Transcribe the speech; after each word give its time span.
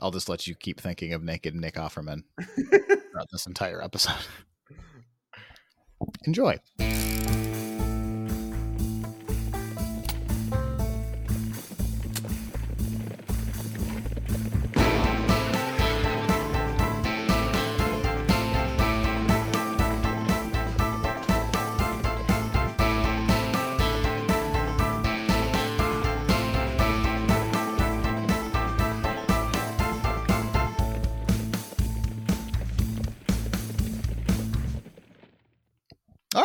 I'll 0.00 0.10
just 0.10 0.28
let 0.28 0.46
you 0.46 0.54
keep 0.54 0.80
thinking 0.80 1.12
of 1.12 1.22
naked 1.22 1.54
Nick 1.54 1.74
Offerman 1.74 2.22
throughout 2.40 3.28
this 3.30 3.46
entire 3.46 3.82
episode. 3.82 4.14
Enjoy. 6.26 6.58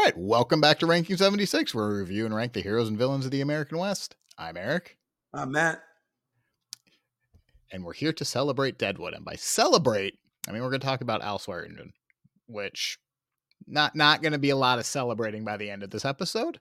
Right, 0.06 0.18
welcome 0.18 0.62
back 0.62 0.78
to 0.78 0.86
Ranking 0.86 1.18
76, 1.18 1.74
where 1.74 1.88
we 1.88 1.96
review 1.96 2.26
and 2.26 2.36
rank 2.36 2.54
the 2.54 2.62
heroes 2.62 2.88
and 2.88 2.98
villains 2.98 3.26
of 3.26 3.32
the 3.32 3.42
American 3.42 3.80
West. 3.80 4.16
I'm 4.38 4.56
Eric, 4.56 5.00
I'm 5.34 5.52
Matt. 5.52 5.82
and 7.72 7.84
we're 7.84 7.94
here 7.94 8.14
to 8.14 8.24
celebrate 8.24 8.78
Deadwood. 8.78 9.16
And 9.16 9.26
by 9.26 9.34
celebrate, 9.36 10.20
I 10.48 10.52
mean 10.52 10.62
we're 10.62 10.70
going 10.70 10.82
to 10.82 10.86
talk 10.86 11.02
about 11.02 11.24
Al 11.24 11.40
Swearingen, 11.40 11.94
which 12.46 13.00
not 13.66 13.96
not 13.96 14.22
going 14.22 14.34
to 14.34 14.38
be 14.38 14.52
a 14.52 14.56
lot 14.56 14.78
of 14.78 14.86
celebrating 14.86 15.44
by 15.44 15.58
the 15.58 15.72
end 15.72 15.82
of 15.82 15.90
this 15.90 16.06
episode. 16.06 16.60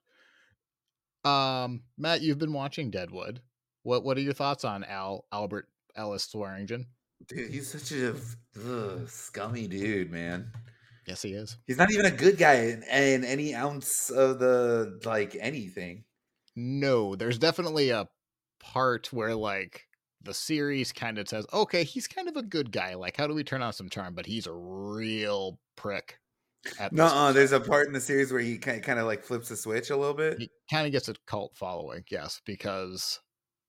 Um, 1.23 1.83
Matt, 1.99 2.23
you've 2.23 2.39
been 2.39 2.55
watching 2.55 2.91
Deadwood. 2.91 3.41
What 3.83 4.05
what 4.05 4.17
are 4.17 4.23
your 4.23 4.33
thoughts 4.33 4.65
on 4.65 4.85
Al 4.85 5.27
Albert 5.31 5.69
Ellis 5.95 6.25
Swearingen? 6.25 6.87
Dude, 7.29 7.51
he's 7.51 7.71
such 7.71 7.93
a 7.93 8.15
ugh, 8.67 9.07
scummy 9.07 9.67
dude, 9.67 10.11
man. 10.11 10.51
Yes, 11.07 11.23
he 11.23 11.33
is. 11.33 11.59
He's 11.67 11.77
not 11.77 11.93
even 11.93 12.07
a 12.07 12.11
good 12.11 12.39
guy 12.39 12.55
in, 12.55 12.83
in 12.83 13.25
any 13.25 13.55
ounce 13.55 14.11
of 14.11 14.39
the 14.39 15.01
like 15.05 15.37
anything. 15.39 16.05
No, 16.57 17.15
there's 17.15 17.39
definitely 17.39 17.91
a 17.91 18.09
part 18.61 19.13
where 19.13 19.35
like 19.35 19.87
the 20.23 20.35
series 20.35 20.93
kind 20.93 21.19
of 21.19 21.29
says, 21.29 21.47
okay, 21.53 21.85
he's 21.85 22.07
kind 22.07 22.29
of 22.29 22.37
a 22.37 22.43
good 22.43 22.73
guy. 22.73 22.95
Like, 22.95 23.17
how 23.17 23.27
do 23.27 23.35
we 23.35 23.45
turn 23.45 23.63
on 23.63 23.73
some 23.73 23.91
charm? 23.91 24.15
But 24.15 24.27
he's 24.27 24.47
a 24.47 24.55
real 24.55 25.59
prick. 25.77 26.19
No, 26.93 27.33
there's 27.33 27.53
a 27.53 27.61
part 27.61 27.87
in 27.89 27.93
the 27.93 28.01
series 28.01 28.33
where 28.33 28.41
he 28.41 28.57
kind 28.57 28.83
kind 28.83 28.99
of 28.99 29.07
like 29.07 29.23
flips 29.23 29.51
the 29.51 29.57
switch 29.57 29.91
a 29.91 29.97
little 29.97 30.15
bit. 30.15 30.39
he 30.39 30.51
kind 30.71 30.87
of 30.87 30.93
gets 30.93 31.09
a 31.09 31.15
cult 31.27 31.55
following, 31.55 32.05
yes, 32.11 32.41
because 32.47 33.21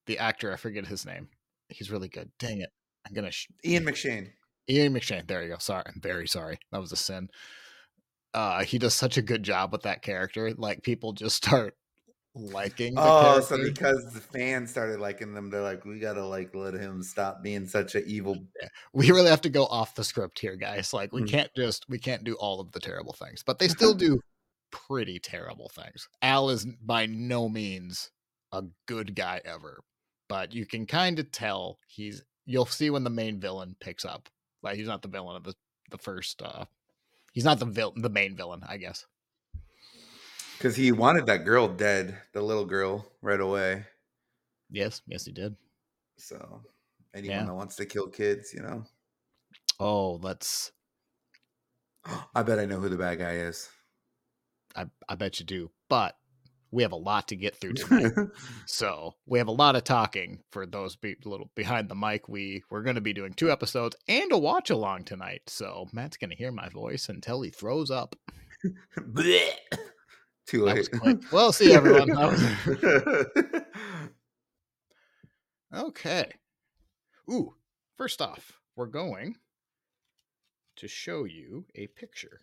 the 0.06 0.18
actor, 0.18 0.54
I 0.54 0.56
forget 0.56 0.86
his 0.86 1.06
name, 1.06 1.28
he's 1.68 1.92
really 1.92 2.08
good. 2.08 2.32
Dang 2.40 2.62
it. 2.62 2.70
I'm 3.06 3.14
going 3.14 3.26
to. 3.26 3.32
Sh- 3.32 3.48
Ian 3.66 3.84
McShane. 3.86 4.30
Ian 4.70 4.94
McShane. 4.94 5.28
There 5.28 5.44
you 5.44 5.50
go. 5.50 5.58
Sorry. 5.60 5.84
I'm 5.86 6.02
very 6.02 6.28
sorry. 6.28 6.58
That 6.72 6.82
was 6.82 6.92
a 6.92 6.96
sin. 6.98 7.30
Uh, 8.34 8.64
he 8.64 8.78
does 8.78 8.94
such 8.94 9.18
a 9.18 9.22
good 9.22 9.44
job 9.44 9.72
with 9.72 9.84
that 9.84 10.02
character. 10.02 10.54
Like, 10.58 10.84
people 10.84 11.14
just 11.14 11.36
start 11.46 11.76
liking 12.36 12.96
the 12.96 13.02
Oh, 13.02 13.40
so 13.40 13.58
because 13.64 14.14
the 14.14 14.20
fans 14.20 14.70
started 14.70 15.00
liking 15.00 15.34
them, 15.34 15.50
they're 15.50 15.62
like, 15.62 15.86
we 15.86 16.00
gotta 16.00 16.26
like 16.26 16.54
let 16.54 16.74
him 16.74 17.02
stop 17.02 17.42
being 17.42 17.66
such 17.66 17.96
an 17.96 18.04
evil. 18.06 18.38
we 18.94 19.10
really 19.12 19.30
have 19.30 19.42
to 19.42 19.50
go 19.50 19.66
off 19.66 19.96
the 19.96 20.04
script 20.04 20.40
here, 20.40 20.56
guys. 20.58 20.94
Like 20.94 21.14
we 21.14 21.22
Mm. 21.22 21.30
can't 21.30 21.52
just 21.56 21.86
we 21.88 21.98
can't 21.98 22.24
do 22.24 22.34
all 22.36 22.60
of 22.60 22.72
the 22.74 22.80
terrible 22.80 23.14
things, 23.14 23.42
but 23.46 23.60
they 23.60 23.68
still 23.68 23.94
do 23.94 24.20
pretty 24.72 25.20
terrible 25.20 25.70
things. 25.74 26.10
Al 26.22 26.50
is 26.50 26.66
by 26.84 27.06
no 27.06 27.48
means 27.48 28.12
a 28.52 28.64
good 28.86 29.16
guy 29.16 29.40
ever, 29.46 29.82
but 30.28 30.54
you 30.54 30.66
can 30.66 30.86
kind 30.86 31.20
of 31.20 31.32
tell 31.32 31.78
he's 31.88 32.22
you'll 32.46 32.66
see 32.66 32.90
when 32.90 33.06
the 33.06 33.10
main 33.10 33.40
villain 33.40 33.76
picks 33.80 34.04
up. 34.04 34.28
Like 34.66 34.78
he's 34.78 34.88
not 34.88 35.02
the 35.02 35.08
villain 35.08 35.38
of 35.38 35.44
the 35.44 35.56
the 35.92 35.98
first 36.00 36.42
uh 36.42 36.66
he's 37.34 37.46
not 37.46 37.60
the 37.60 37.66
vil- 37.66 37.94
the 37.96 38.10
main 38.10 38.36
villain, 38.36 38.64
I 38.68 38.78
guess. 38.78 39.06
Because 40.58 40.76
he 40.76 40.92
wanted 40.92 41.28
that 41.28 41.46
girl 41.46 41.68
dead, 41.68 42.20
the 42.34 42.42
little 42.42 42.66
girl, 42.66 43.06
right 43.22 43.40
away. 43.40 43.86
Yes, 44.70 45.02
yes 45.08 45.26
he 45.26 45.32
did. 45.32 45.56
So 46.18 46.64
anyone 47.14 47.46
Yeah. 47.46 47.46
that 47.46 47.54
wants 47.54 47.76
to 47.78 47.86
kill 47.86 48.08
kids, 48.08 48.54
you 48.54 48.62
know. 48.62 48.86
Oh, 49.80 50.14
let's 50.16 50.72
I 52.36 52.44
bet 52.44 52.60
I 52.60 52.66
know 52.66 52.80
who 52.80 52.90
the 52.90 52.98
bad 52.98 53.20
guy 53.20 53.34
is. 53.34 53.70
I 54.76 54.86
I 55.10 55.16
bet 55.16 55.40
you 55.40 55.46
do. 55.46 55.72
But 55.90 56.18
we 56.76 56.84
have 56.84 56.92
a 56.92 56.98
lot 56.98 57.30
to 57.30 57.36
get 57.38 57.56
through 57.56 57.74
tonight. 57.76 58.12
So 58.66 59.14
we 59.26 59.40
have 59.40 59.48
a 59.48 59.52
lot 59.52 59.78
of 59.78 59.86
talking 59.86 60.42
for 60.52 60.66
those 60.66 60.98
be- 60.98 61.16
little 61.24 61.50
behind 61.56 61.88
the 61.88 61.96
mic. 61.96 62.28
We 62.28 62.64
we're 62.70 62.84
going 62.84 62.96
to 62.96 63.02
be 63.02 63.14
doing 63.14 63.34
two 63.34 63.50
episodes 63.50 63.96
and 64.10 64.30
a 64.34 64.38
watch 64.38 64.70
along 64.70 65.06
tonight. 65.06 65.44
So 65.48 65.88
Matt's 65.94 66.18
going 66.18 66.32
to 66.32 66.36
hear 66.36 66.52
my 66.52 66.68
voice 66.70 67.08
until 67.08 67.42
he 67.42 67.50
throws 67.50 67.90
up. 67.90 68.16
Too 70.48 70.64
late. 70.64 70.90
Well, 71.32 71.54
see 71.54 71.74
everyone. 71.74 72.10
Was- 72.10 72.44
okay. 75.74 76.30
Ooh, 77.32 77.56
first 77.98 78.22
off, 78.22 78.52
we're 78.76 78.86
going 78.86 79.38
to 80.76 80.88
show 80.88 81.24
you 81.24 81.66
a 81.74 81.88
picture 81.88 82.42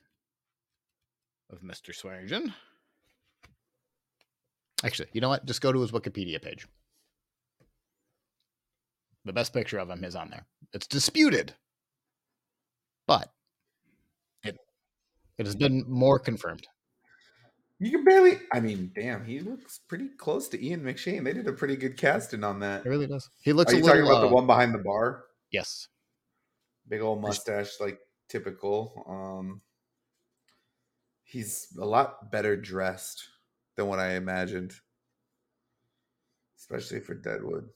of 1.50 1.60
Mr. 1.60 1.94
Swearingen. 1.94 2.54
Actually, 4.84 5.08
you 5.12 5.20
know 5.20 5.28
what? 5.28 5.44
Just 5.46 5.60
go 5.60 5.72
to 5.72 5.80
his 5.80 5.92
Wikipedia 5.92 6.40
page. 6.42 6.66
The 9.24 9.32
best 9.32 9.52
picture 9.52 9.78
of 9.78 9.88
him 9.88 10.02
is 10.04 10.16
on 10.16 10.30
there. 10.30 10.44
It's 10.72 10.86
disputed, 10.88 11.54
but 13.06 13.28
it 14.42 14.56
it 15.38 15.46
has 15.46 15.54
been 15.54 15.84
more 15.88 16.18
confirmed. 16.18 16.66
you 17.78 17.90
can 17.92 18.04
barely. 18.04 18.40
I 18.52 18.58
mean, 18.60 18.90
damn, 18.94 19.24
he 19.24 19.38
looks 19.40 19.78
pretty 19.88 20.08
close 20.18 20.48
to 20.48 20.64
Ian 20.64 20.80
McShane. 20.82 21.22
They 21.22 21.32
did 21.32 21.46
a 21.46 21.52
pretty 21.52 21.76
good 21.76 21.96
casting 21.96 22.42
on 22.42 22.58
that. 22.60 22.84
It 22.84 22.88
really 22.88 23.06
does. 23.06 23.28
He 23.42 23.52
looks 23.52 23.72
Are 23.72 23.76
a 23.76 23.78
you 23.78 23.84
little. 23.84 24.02
talking 24.02 24.10
about 24.10 24.24
uh, 24.24 24.28
the 24.28 24.34
one 24.34 24.46
behind 24.46 24.74
the 24.74 24.78
bar? 24.78 25.24
Yes, 25.52 25.86
Big 26.88 27.00
old 27.00 27.20
mustache, 27.22 27.78
like 27.78 27.98
typical. 28.28 29.04
Um, 29.08 29.60
he's 31.22 31.68
a 31.80 31.84
lot 31.84 32.32
better 32.32 32.56
dressed 32.56 33.22
than 33.76 33.86
what 33.86 33.98
I 33.98 34.14
imagined, 34.14 34.74
especially 36.58 37.00
for 37.00 37.14
Deadwood. 37.14 37.68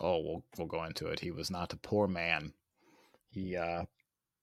oh 0.00 0.20
we'll 0.20 0.44
we'll 0.56 0.66
go 0.66 0.84
into 0.84 1.06
it. 1.08 1.20
He 1.20 1.30
was 1.30 1.50
not 1.50 1.72
a 1.72 1.76
poor 1.76 2.06
man. 2.06 2.52
He 3.30 3.56
uh 3.56 3.84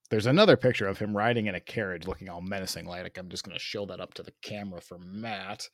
there's 0.10 0.26
another 0.26 0.56
picture 0.56 0.88
of 0.88 0.98
him 1.00 1.16
riding 1.16 1.48
in 1.48 1.56
a 1.56 1.60
carriage 1.60 2.08
looking 2.08 2.30
all 2.30 2.40
menacing 2.42 2.86
like 2.86 3.18
i'm 3.18 3.28
just 3.28 3.44
going 3.44 3.58
to 3.58 3.62
show 3.64 3.86
that 3.86 4.00
up 4.00 4.14
to 4.14 4.24
the 4.24 4.34
camera 4.42 4.82
for 4.82 4.98
matt. 5.00 5.68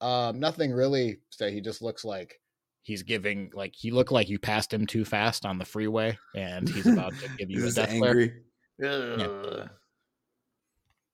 Um 0.00 0.38
nothing 0.38 0.72
really 0.72 1.18
say. 1.30 1.52
He 1.52 1.60
just 1.60 1.82
looks 1.82 2.04
like 2.04 2.40
he's 2.82 3.02
giving 3.02 3.50
like 3.54 3.74
he 3.74 3.90
looked 3.90 4.12
like 4.12 4.28
you 4.28 4.38
passed 4.38 4.72
him 4.72 4.86
too 4.86 5.04
fast 5.04 5.44
on 5.44 5.58
the 5.58 5.64
freeway 5.64 6.16
and 6.34 6.68
he's 6.68 6.86
about 6.92 7.12
to 7.18 7.28
give 7.36 7.50
you 7.50 7.66
a 7.66 7.70
death 7.70 7.90
glare 7.90 8.10
angry. 8.10 8.32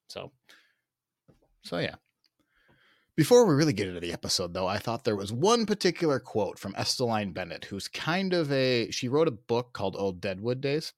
So, 0.09 0.31
so 1.65 1.79
yeah. 1.79 1.97
Before 3.17 3.47
we 3.47 3.55
really 3.55 3.73
get 3.73 3.87
into 3.87 4.01
the 4.01 4.13
episode, 4.13 4.55
though, 4.55 4.67
I 4.67 4.79
thought 4.79 5.05
there 5.05 5.15
was 5.15 5.33
one 5.33 5.67
particular 5.67 6.19
quote 6.19 6.59
from 6.59 6.75
Estelline 6.75 7.33
Bennett, 7.33 7.67
who's 7.67 7.87
kind 7.87 8.33
of 8.33 8.51
a. 8.51 8.91
She 8.91 9.09
wrote 9.09 9.29
a 9.29 9.33
book 9.33 9.73
called 9.73 9.95
Old 9.97 10.21
Deadwood 10.21 10.61
Days. 10.61 10.93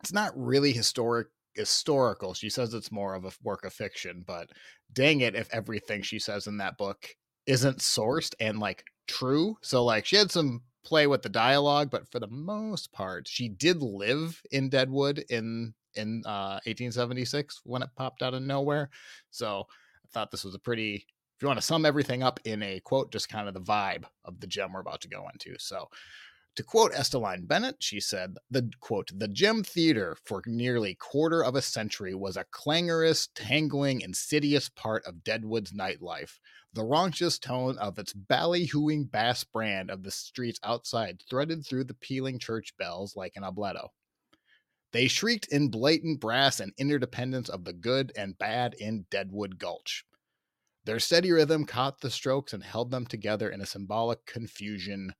It's 0.00 0.12
not 0.12 0.32
really 0.36 0.72
historic 0.72 1.28
historical. 1.54 2.34
She 2.34 2.50
says 2.50 2.74
it's 2.74 2.92
more 2.92 3.14
of 3.14 3.24
a 3.24 3.32
work 3.42 3.64
of 3.64 3.72
fiction, 3.72 4.22
but 4.26 4.50
dang 4.92 5.20
it, 5.20 5.34
if 5.34 5.48
everything 5.50 6.02
she 6.02 6.18
says 6.18 6.46
in 6.46 6.58
that 6.58 6.76
book 6.76 7.16
isn't 7.46 7.78
sourced 7.78 8.34
and 8.38 8.58
like 8.58 8.84
true. 9.08 9.56
So 9.62 9.82
like 9.82 10.04
she 10.04 10.16
had 10.16 10.30
some 10.30 10.62
play 10.84 11.06
with 11.06 11.22
the 11.22 11.30
dialogue, 11.30 11.90
but 11.90 12.10
for 12.12 12.20
the 12.20 12.28
most 12.28 12.92
part, 12.92 13.28
she 13.28 13.48
did 13.48 13.82
live 13.82 14.42
in 14.50 14.68
Deadwood 14.68 15.24
in 15.30 15.72
in 15.94 16.22
uh 16.26 16.60
1876 16.66 17.62
when 17.64 17.82
it 17.82 17.88
popped 17.96 18.22
out 18.22 18.34
of 18.34 18.42
nowhere. 18.42 18.90
So 19.30 19.66
I 20.04 20.08
thought 20.12 20.30
this 20.30 20.44
was 20.44 20.54
a 20.54 20.58
pretty 20.58 21.06
if 21.36 21.42
you 21.42 21.48
want 21.48 21.60
to 21.60 21.66
sum 21.66 21.84
everything 21.84 22.22
up 22.22 22.40
in 22.44 22.62
a 22.62 22.80
quote, 22.80 23.12
just 23.12 23.28
kind 23.28 23.46
of 23.46 23.54
the 23.54 23.60
vibe 23.60 24.04
of 24.24 24.40
the 24.40 24.46
gem 24.46 24.72
we're 24.72 24.80
about 24.80 25.02
to 25.02 25.08
go 25.08 25.26
into. 25.32 25.54
So 25.58 25.88
to 26.56 26.62
quote 26.62 26.92
Estelline 26.92 27.46
Bennett, 27.46 27.76
she 27.80 28.00
said, 28.00 28.38
the 28.50 28.70
quote, 28.80 29.10
the 29.14 29.28
Gem 29.28 29.62
Theater 29.62 30.16
for 30.24 30.42
nearly 30.46 30.94
quarter 30.94 31.44
of 31.44 31.54
a 31.54 31.60
century 31.60 32.14
was 32.14 32.38
a 32.38 32.46
clangorous, 32.50 33.28
tangling, 33.34 34.00
insidious 34.00 34.70
part 34.70 35.04
of 35.04 35.22
Deadwood's 35.22 35.72
nightlife. 35.72 36.38
The 36.72 36.80
raunchous 36.80 37.38
tone 37.38 37.76
of 37.76 37.98
its 37.98 38.14
ballyhooing 38.14 39.10
bass 39.10 39.44
brand 39.44 39.90
of 39.90 40.02
the 40.02 40.10
streets 40.10 40.58
outside 40.64 41.22
threaded 41.28 41.66
through 41.66 41.84
the 41.84 41.94
pealing 41.94 42.38
church 42.38 42.74
bells 42.78 43.14
like 43.14 43.32
an 43.36 43.42
obbligato. 43.42 43.88
They 44.92 45.08
shrieked 45.08 45.48
in 45.48 45.68
blatant 45.68 46.20
brass 46.20 46.60
and 46.60 46.72
interdependence 46.78 47.50
of 47.50 47.64
the 47.64 47.74
good 47.74 48.12
and 48.16 48.38
bad 48.38 48.72
in 48.78 49.04
Deadwood 49.10 49.58
Gulch. 49.58 50.06
Their 50.86 51.00
steady 51.00 51.30
rhythm 51.30 51.66
caught 51.66 52.00
the 52.00 52.10
strokes 52.10 52.52
and 52.52 52.62
held 52.62 52.90
them 52.90 53.06
together 53.06 53.50
in 53.50 53.60
a 53.60 53.66
symbolic 53.66 54.24
confusion 54.24 55.12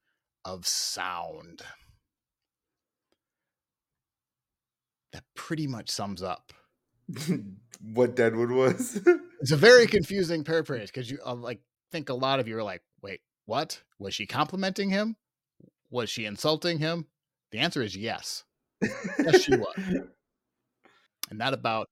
of 0.44 0.66
sound. 0.66 1.62
that 5.16 5.24
pretty 5.34 5.66
much 5.66 5.88
sums 5.88 6.22
up 6.22 6.52
what 7.80 8.16
Deadwood 8.16 8.50
was. 8.50 9.00
it's 9.40 9.50
a 9.50 9.56
very 9.56 9.86
confusing 9.86 10.44
paraphrase 10.44 10.90
because 10.90 11.10
you 11.10 11.18
uh, 11.24 11.34
like 11.34 11.60
think 11.90 12.10
a 12.10 12.14
lot 12.14 12.38
of 12.38 12.46
you 12.46 12.58
are 12.58 12.62
like, 12.62 12.82
wait, 13.02 13.20
what? 13.46 13.82
Was 13.98 14.12
she 14.12 14.26
complimenting 14.26 14.90
him? 14.90 15.16
Was 15.88 16.10
she 16.10 16.26
insulting 16.26 16.80
him? 16.80 17.06
The 17.50 17.60
answer 17.60 17.80
is 17.80 17.96
yes. 17.96 18.44
Yes, 19.18 19.42
she 19.42 19.56
was. 19.56 19.74
And 21.28 21.40
that 21.40 21.54
about 21.54 21.88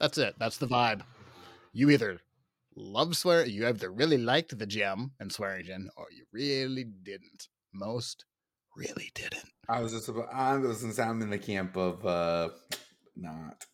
that's 0.00 0.18
it. 0.18 0.34
That's 0.36 0.56
the 0.56 0.66
vibe. 0.66 1.02
You 1.72 1.90
either 1.90 2.18
love 2.76 3.16
swear 3.16 3.46
you 3.46 3.66
either 3.66 3.90
really 3.90 4.18
liked 4.18 4.58
the 4.58 4.66
gem 4.66 5.12
and 5.20 5.32
Swearingen, 5.32 5.90
or 5.96 6.06
you 6.10 6.24
really 6.32 6.84
didn't. 6.84 7.48
Most 7.72 8.24
really 8.76 9.10
didn't. 9.14 9.50
I 9.68 9.80
was 9.80 9.92
just 9.92 10.08
about 10.08 10.28
I 10.32 10.56
was 10.56 10.82
gonna 10.82 11.10
I'm 11.10 11.22
in 11.22 11.30
the 11.30 11.38
camp 11.38 11.76
of 11.76 12.04
uh 12.04 12.50
not. 13.16 13.64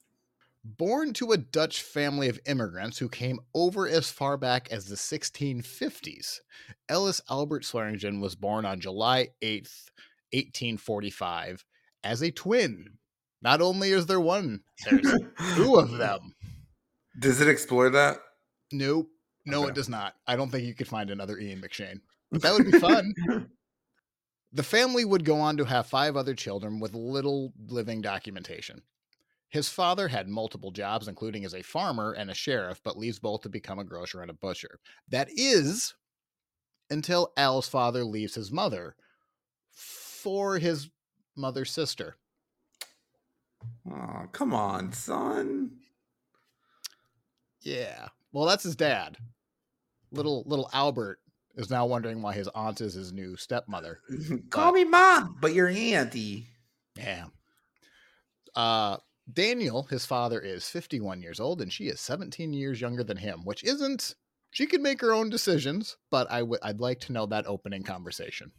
Born 0.63 1.15
to 1.15 1.33
a 1.33 1.39
Dutch 1.39 1.83
family 1.83 2.29
of 2.29 2.39
immigrants 2.47 2.99
who 2.99 3.09
came 3.09 3.41
over 3.55 3.89
as 3.89 4.11
far 4.11 4.37
back 4.37 4.69
as 4.71 4.85
the 4.85 4.95
1650s, 4.95 6.41
Ellis 6.87 7.23
Albert 7.31 7.65
Swearingen 7.65 8.21
was 8.21 8.35
born 8.35 8.67
on 8.67 8.79
July 8.79 9.29
8th, 9.43 9.89
1845, 10.33 11.65
as 12.05 12.21
a 12.21 12.31
twin. 12.31 12.99
Not 13.41 13.63
only 13.63 13.93
is 13.93 14.05
there 14.05 14.21
one, 14.21 14.61
there's 14.85 15.11
two 15.57 15.77
of 15.77 15.93
them. 15.93 16.35
Does 17.19 17.41
it 17.41 17.49
explore 17.49 17.89
that? 17.89 18.19
Nope. 18.73 19.11
No, 19.47 19.63
okay. 19.63 19.71
it 19.71 19.75
does 19.75 19.89
not. 19.89 20.15
I 20.27 20.37
don't 20.37 20.51
think 20.51 20.65
you 20.67 20.75
could 20.75 20.89
find 20.89 21.11
another 21.11 21.39
Ian 21.39 21.61
McShane. 21.61 22.01
But 22.31 22.43
that 22.43 22.53
would 22.53 22.71
be 22.71 22.79
fun. 22.79 23.15
the 24.53 24.63
family 24.63 25.05
would 25.05 25.25
go 25.25 25.37
on 25.41 25.57
to 25.57 25.65
have 25.65 25.87
five 25.87 26.17
other 26.17 26.35
children 26.35 26.79
with 26.79 26.95
little 26.95 27.53
living 27.69 28.01
documentation. 28.01 28.83
His 29.49 29.69
father 29.69 30.07
had 30.07 30.29
multiple 30.29 30.71
jobs, 30.71 31.09
including 31.09 31.45
as 31.45 31.55
a 31.55 31.63
farmer 31.63 32.13
and 32.13 32.31
a 32.31 32.35
sheriff, 32.35 32.81
but 32.85 32.97
leaves 32.97 33.19
both 33.19 33.41
to 33.43 33.49
become 33.49 33.81
a 33.81 33.85
grocer 33.85 34.23
and 34.23 34.31
a 34.31 34.35
butcher. 34.35 34.79
That 35.09 35.29
is 35.31 35.95
until 36.89 37.33
Al's 37.37 37.69
father 37.69 38.05
leaves 38.05 38.35
his 38.35 38.53
mother 38.53 38.95
for 39.73 40.59
his 40.59 40.91
mother's 41.37 41.73
sister. 41.73 42.17
Oh, 43.91 44.27
come 44.33 44.55
on, 44.55 44.93
son. 44.93 45.73
Yeah. 47.61 48.09
Well, 48.33 48.47
that's 48.47 48.65
his 48.65 48.77
dad. 48.77 49.17
Little 50.13 50.45
little 50.47 50.69
Albert 50.73 51.21
is 51.57 51.71
now 51.71 51.87
wondering 51.87 52.23
why 52.23 52.35
his 52.35 52.49
aunt 52.49 52.81
is 52.81 52.95
his 52.95 53.13
new 53.13 53.37
stepmother. 53.37 54.01
Call 54.51 54.73
but, 54.73 54.75
me 54.75 54.85
mom, 54.85 55.37
but 55.41 55.55
you're 55.55 55.69
auntie. 55.69 56.47
Yeah. 56.97 57.27
Uh 58.55 58.99
Daniel, 59.33 59.85
his 59.85 60.07
father, 60.07 60.41
is 60.41 60.69
51 60.69 61.23
years 61.23 61.39
old 61.39 61.61
and 61.61 61.73
she 61.73 61.85
is 61.85 62.01
17 62.01 62.53
years 62.53 62.81
younger 62.81 63.05
than 63.05 63.17
him, 63.17 63.45
which 63.45 63.63
isn't. 63.65 64.15
She 64.53 64.67
could 64.67 64.81
make 64.81 65.01
her 65.01 65.13
own 65.13 65.31
decisions, 65.31 65.97
but 66.11 66.29
I 66.29 66.43
would 66.43 66.59
I'd 66.63 66.81
like 66.81 66.99
to 67.01 67.13
know 67.13 67.27
that 67.27 67.47
opening 67.47 67.85
conversation, 67.85 68.51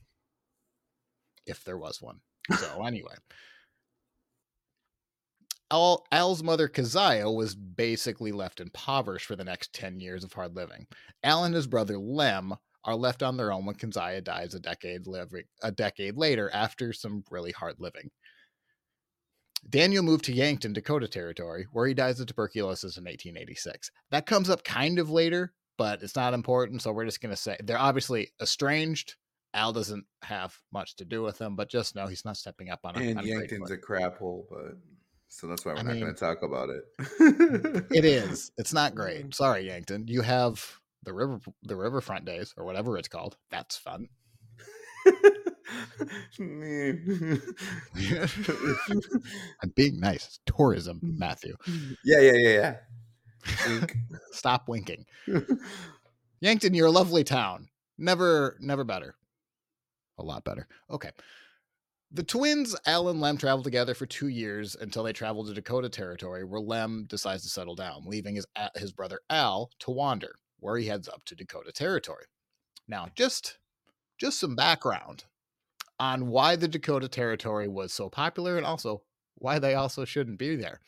if 1.46 1.66
there 1.66 1.78
was 1.78 2.02
one. 2.02 2.22
So 2.58 2.86
anyway, 2.86 3.16
Al, 5.72 6.06
Al's 6.12 6.44
mother 6.44 6.68
Keziah 6.68 7.32
was 7.32 7.56
basically 7.56 8.32
left 8.32 8.60
impoverished 8.60 9.26
for 9.26 9.36
the 9.36 9.44
next 9.44 9.74
10 9.74 10.00
years 10.00 10.24
of 10.24 10.34
hard 10.34 10.56
living. 10.56 10.86
Al 11.24 11.46
and 11.46 11.56
his 11.56 11.68
brother 11.68 11.98
Lem 11.98 12.54
are 12.84 12.96
left 12.96 13.24
on 13.24 13.38
their 13.38 13.52
own 13.52 13.66
when 13.66 13.76
Keziah 13.76 14.22
dies 14.22 14.54
a 14.54 14.60
decade 14.60 15.08
living, 15.08 15.44
a 15.64 15.72
decade 15.72 16.18
later 16.18 16.50
after 16.54 16.92
some 16.92 17.24
really 17.32 17.52
hard 17.52 17.76
living. 17.80 18.10
Daniel 19.70 20.04
moved 20.04 20.26
to 20.26 20.34
Yankton, 20.34 20.74
Dakota 20.74 21.08
Territory, 21.08 21.68
where 21.72 21.88
he 21.88 21.94
dies 21.94 22.20
of 22.20 22.28
tuberculosis 22.28 22.98
in 22.98 23.04
1886. 23.04 23.92
That 24.10 24.26
comes 24.26 24.50
up 24.50 24.64
kind 24.64 24.98
of 24.98 25.10
later, 25.10 25.54
but 25.78 26.02
it's 26.02 26.16
not 26.16 26.34
important. 26.34 26.82
So 26.82 26.92
we're 26.92 27.06
just 27.06 27.22
going 27.22 27.34
to 27.34 27.42
say 27.42 27.58
they're 27.64 27.78
obviously 27.78 28.32
estranged. 28.42 29.16
Al 29.54 29.72
doesn't 29.72 30.06
have 30.24 30.58
much 30.74 30.96
to 30.96 31.06
do 31.06 31.22
with 31.22 31.38
them, 31.38 31.56
but 31.56 31.70
just 31.70 31.96
know 31.96 32.08
he's 32.08 32.26
not 32.26 32.38
stepping 32.38 32.70
up 32.70 32.80
on. 32.84 32.96
And 32.96 33.18
a, 33.18 33.22
on 33.22 33.28
Yankton's 33.28 33.70
a 33.70 33.78
crap 33.78 34.18
hole, 34.18 34.48
but 34.50 34.78
so 35.32 35.48
that's 35.48 35.66
why 35.66 35.72
we're 35.74 35.80
I 35.80 35.84
not 35.84 35.94
going 35.94 36.14
to 36.14 36.20
talk 36.20 36.44
about 36.44 36.70
it. 36.70 36.84
Mm, 37.00 37.88
it 37.90 38.04
is. 38.04 38.52
It's 38.58 38.74
not 38.74 38.94
great. 38.94 39.28
Mm. 39.28 39.34
Sorry, 39.34 39.66
Yankton. 39.66 40.06
You 40.10 40.22
have 40.22 40.80
the 41.04 41.14
river, 41.14 41.40
the 41.64 41.78
riverfront 41.78 42.26
days, 42.26 42.54
or 42.58 42.66
whatever 42.66 42.98
it's 42.98 43.08
called. 43.08 43.38
That's 43.50 43.78
fun. 43.78 44.10
I'm 49.64 49.70
being 49.74 50.02
nice. 50.02 50.28
It's 50.28 50.40
tourism, 50.46 51.00
mm. 51.02 51.18
Matthew. 51.18 51.56
Yeah, 52.04 52.20
yeah, 52.20 52.34
yeah, 52.34 52.50
yeah. 52.50 52.76
Wink. 53.68 53.96
Stop 54.34 54.68
winking. 54.68 55.06
Yankton, 56.42 56.74
you're 56.74 56.88
a 56.88 56.92
lovely 56.92 57.24
town. 57.24 57.70
Never, 57.98 58.58
never 58.60 58.84
better. 58.84 59.16
A 60.18 60.24
lot 60.24 60.44
better. 60.44 60.68
Okay. 60.90 61.12
The 62.14 62.24
twins, 62.24 62.76
Al 62.86 63.08
and 63.08 63.22
Lem, 63.22 63.38
travel 63.38 63.64
together 63.64 63.94
for 63.94 64.06
two 64.06 64.28
years 64.28 64.76
until 64.76 65.04
they 65.04 65.14
travel 65.14 65.46
to 65.46 65.54
Dakota 65.54 65.88
Territory, 65.88 66.44
where 66.44 66.60
Lem 66.60 67.06
decides 67.08 67.44
to 67.44 67.50
settle 67.50 67.76
down, 67.76 68.04
leaving 68.06 68.36
his 68.36 68.46
his 68.76 68.92
brother 68.92 69.22
Al 69.30 69.70
to 69.80 69.92
wander, 69.92 70.36
where 70.60 70.78
he 70.78 70.88
heads 70.88 71.08
up 71.08 71.24
to 71.26 71.36
Dakota 71.36 71.72
Territory. 71.72 72.26
Now, 72.86 73.08
just 73.16 73.60
just 74.20 74.40
some 74.40 74.56
background 74.58 75.24
on 76.00 76.28
why 76.28 76.58
the 76.58 76.68
Dakota 76.68 77.08
Territory 77.08 77.70
was 77.70 77.94
so 77.94 78.10
popular 78.10 78.58
and 78.58 78.66
also 78.66 79.04
why 79.36 79.58
they 79.58 79.76
also 79.76 80.04
shouldn't 80.04 80.38
be 80.38 80.58
there. 80.58 80.82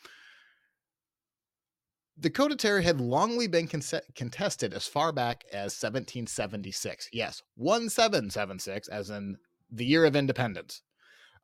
Dakota 2.20 2.54
Territory 2.54 2.84
had 2.84 2.98
longly 2.98 3.50
been 3.50 3.66
con- 3.66 3.82
contested 4.14 4.74
as 4.74 4.86
far 4.86 5.10
back 5.10 5.44
as 5.52 5.72
1776. 5.72 7.08
Yes, 7.12 7.42
1776, 7.56 8.88
as 8.88 9.10
in 9.10 9.36
the 9.70 9.86
year 9.86 10.04
of 10.04 10.14
independence. 10.14 10.82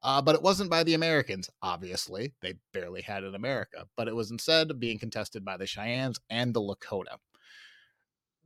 Uh, 0.02 0.22
but 0.22 0.34
it 0.34 0.42
wasn't 0.42 0.70
by 0.70 0.82
the 0.82 0.94
Americans, 0.94 1.50
obviously. 1.62 2.32
They 2.40 2.54
barely 2.72 3.02
had 3.02 3.24
in 3.24 3.34
America, 3.34 3.86
but 3.96 4.08
it 4.08 4.14
was 4.14 4.30
instead 4.30 4.80
being 4.80 4.98
contested 4.98 5.44
by 5.44 5.56
the 5.56 5.66
Cheyennes 5.66 6.18
and 6.30 6.54
the 6.54 6.60
Lakota. 6.60 7.18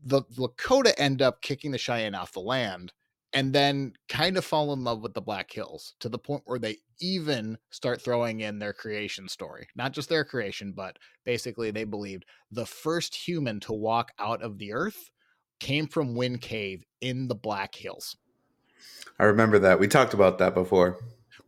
The 0.04 0.22
Lakota 0.36 0.92
end 0.98 1.22
up 1.22 1.42
kicking 1.42 1.70
the 1.70 1.78
Cheyenne 1.78 2.14
off 2.14 2.32
the 2.32 2.40
land 2.40 2.92
and 3.32 3.52
then 3.52 3.92
kind 4.08 4.36
of 4.36 4.44
fall 4.44 4.72
in 4.72 4.84
love 4.84 5.02
with 5.02 5.12
the 5.12 5.20
Black 5.20 5.52
Hills 5.52 5.94
to 6.00 6.08
the 6.08 6.18
point 6.18 6.42
where 6.46 6.58
they 6.58 6.76
even 7.00 7.58
start 7.70 8.00
throwing 8.00 8.40
in 8.40 8.60
their 8.60 8.72
creation 8.72 9.28
story. 9.28 9.66
Not 9.74 9.92
just 9.92 10.08
their 10.08 10.24
creation, 10.24 10.72
but 10.72 10.98
basically 11.24 11.70
they 11.72 11.84
believed 11.84 12.24
the 12.52 12.66
first 12.66 13.14
human 13.14 13.58
to 13.60 13.72
walk 13.72 14.12
out 14.20 14.40
of 14.42 14.58
the 14.58 14.72
earth 14.72 15.10
came 15.58 15.88
from 15.88 16.14
Wind 16.14 16.42
Cave 16.42 16.84
in 17.00 17.26
the 17.26 17.34
Black 17.34 17.74
Hills. 17.74 18.16
I 19.18 19.24
remember 19.24 19.58
that. 19.58 19.80
We 19.80 19.88
talked 19.88 20.14
about 20.14 20.38
that 20.38 20.54
before. 20.54 20.98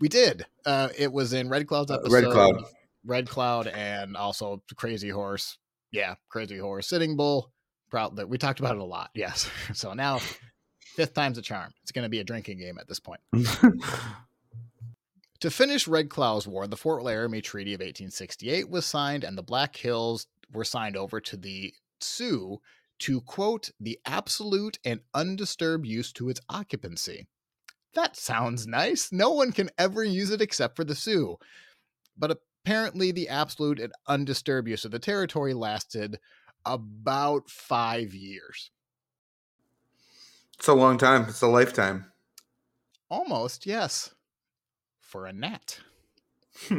We 0.00 0.08
did. 0.08 0.46
Uh, 0.64 0.88
it 0.96 1.12
was 1.12 1.32
in 1.32 1.48
Red 1.48 1.66
Cloud's 1.66 1.90
episode. 1.90 2.12
Red 2.12 2.24
Cloud. 2.32 2.64
Red 3.04 3.28
Cloud 3.28 3.66
and 3.68 4.16
also 4.16 4.62
Crazy 4.76 5.08
Horse. 5.08 5.58
Yeah, 5.90 6.16
Crazy 6.28 6.58
Horse. 6.58 6.88
Sitting 6.88 7.16
Bull. 7.16 7.52
Proud 7.88 8.16
that 8.16 8.28
we 8.28 8.36
talked 8.36 8.58
about 8.60 8.74
it 8.74 8.80
a 8.80 8.84
lot. 8.84 9.10
Yes. 9.14 9.48
so 9.72 9.92
now 9.92 10.18
Fifth 10.96 11.12
time's 11.12 11.36
a 11.36 11.42
charm. 11.42 11.74
It's 11.82 11.92
going 11.92 12.04
to 12.04 12.08
be 12.08 12.20
a 12.20 12.24
drinking 12.24 12.58
game 12.58 12.78
at 12.78 12.88
this 12.88 13.00
point. 13.00 13.20
to 15.40 15.50
finish 15.50 15.86
Red 15.86 16.08
Cloud's 16.08 16.48
War, 16.48 16.66
the 16.66 16.76
Fort 16.76 17.02
Laramie 17.02 17.42
Treaty 17.42 17.74
of 17.74 17.80
1868 17.80 18.70
was 18.70 18.86
signed, 18.86 19.22
and 19.22 19.36
the 19.36 19.42
Black 19.42 19.76
Hills 19.76 20.26
were 20.54 20.64
signed 20.64 20.96
over 20.96 21.20
to 21.20 21.36
the 21.36 21.74
Sioux 22.00 22.62
to 23.00 23.20
quote 23.20 23.72
the 23.78 23.98
absolute 24.06 24.78
and 24.86 25.00
undisturbed 25.12 25.86
use 25.86 26.12
to 26.12 26.30
its 26.30 26.40
occupancy. 26.48 27.26
That 27.96 28.14
sounds 28.14 28.66
nice. 28.66 29.10
No 29.10 29.30
one 29.30 29.52
can 29.52 29.70
ever 29.78 30.04
use 30.04 30.30
it 30.30 30.42
except 30.42 30.76
for 30.76 30.84
the 30.84 30.94
Sioux. 30.94 31.38
But 32.16 32.30
apparently, 32.30 33.10
the 33.10 33.30
absolute 33.30 33.80
and 33.80 33.90
undisturbed 34.06 34.68
use 34.68 34.84
of 34.84 34.90
the 34.90 34.98
territory 34.98 35.54
lasted 35.54 36.18
about 36.66 37.48
five 37.48 38.12
years. 38.14 38.70
It's 40.58 40.68
a 40.68 40.74
long 40.74 40.98
time. 40.98 41.24
It's 41.26 41.40
a 41.40 41.46
lifetime. 41.46 42.12
Almost, 43.10 43.64
yes. 43.64 44.14
For 45.00 45.24
a 45.24 45.32
gnat. 45.32 45.80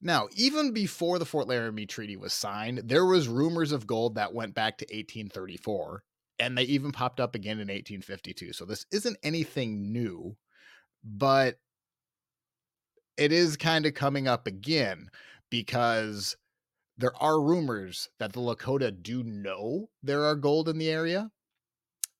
now, 0.00 0.28
even 0.34 0.72
before 0.72 1.20
the 1.20 1.26
Fort 1.26 1.46
Laramie 1.46 1.86
Treaty 1.86 2.16
was 2.16 2.32
signed, 2.32 2.82
there 2.86 3.06
was 3.06 3.28
rumors 3.28 3.70
of 3.70 3.86
gold 3.86 4.16
that 4.16 4.34
went 4.34 4.54
back 4.54 4.78
to 4.78 4.84
1834, 4.86 6.02
and 6.38 6.56
they 6.56 6.64
even 6.64 6.92
popped 6.92 7.20
up 7.20 7.34
again 7.34 7.58
in 7.58 7.68
1852. 7.68 8.52
So 8.52 8.64
this 8.64 8.86
isn't 8.90 9.18
anything 9.22 9.92
new, 9.92 10.36
but 11.04 11.58
it 13.16 13.32
is 13.32 13.56
kind 13.56 13.86
of 13.86 13.94
coming 13.94 14.26
up 14.26 14.46
again 14.46 15.10
because 15.50 16.36
there 16.96 17.12
are 17.22 17.40
rumors 17.40 18.08
that 18.18 18.32
the 18.32 18.40
Lakota 18.40 19.02
do 19.02 19.22
know 19.22 19.88
there 20.02 20.24
are 20.24 20.34
gold 20.34 20.68
in 20.68 20.78
the 20.78 20.90
area 20.90 21.30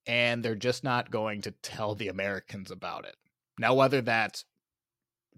and 0.07 0.45
they're 0.45 0.55
just 0.55 0.85
not 0.85 1.11
going 1.11 1.43
to 1.43 1.53
tell 1.63 1.95
the 1.95 2.09
Americans 2.09 2.71
about 2.71 3.05
it. 3.05 3.17
Now, 3.59 3.75
whether 3.75 4.01
that's 4.01 4.45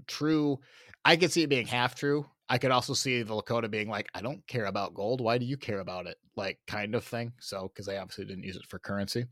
true, 0.06 0.60
I 1.04 1.16
could 1.16 1.32
see 1.32 1.42
it 1.42 1.48
being 1.48 1.66
half 1.66 1.94
true. 1.94 2.26
I 2.48 2.58
could 2.58 2.70
also 2.70 2.92
see 2.92 3.22
the 3.22 3.34
Lakota 3.34 3.70
being 3.70 3.88
like, 3.88 4.08
I 4.14 4.20
don't 4.20 4.46
care 4.46 4.66
about 4.66 4.94
gold. 4.94 5.20
Why 5.20 5.38
do 5.38 5.46
you 5.46 5.56
care 5.56 5.80
about 5.80 6.06
it? 6.06 6.16
Like, 6.36 6.58
kind 6.66 6.94
of 6.94 7.04
thing. 7.04 7.32
So, 7.40 7.68
because 7.68 7.86
they 7.86 7.96
obviously 7.96 8.26
didn't 8.26 8.44
use 8.44 8.56
it 8.56 8.66
for 8.68 8.78
currency. 8.78 9.24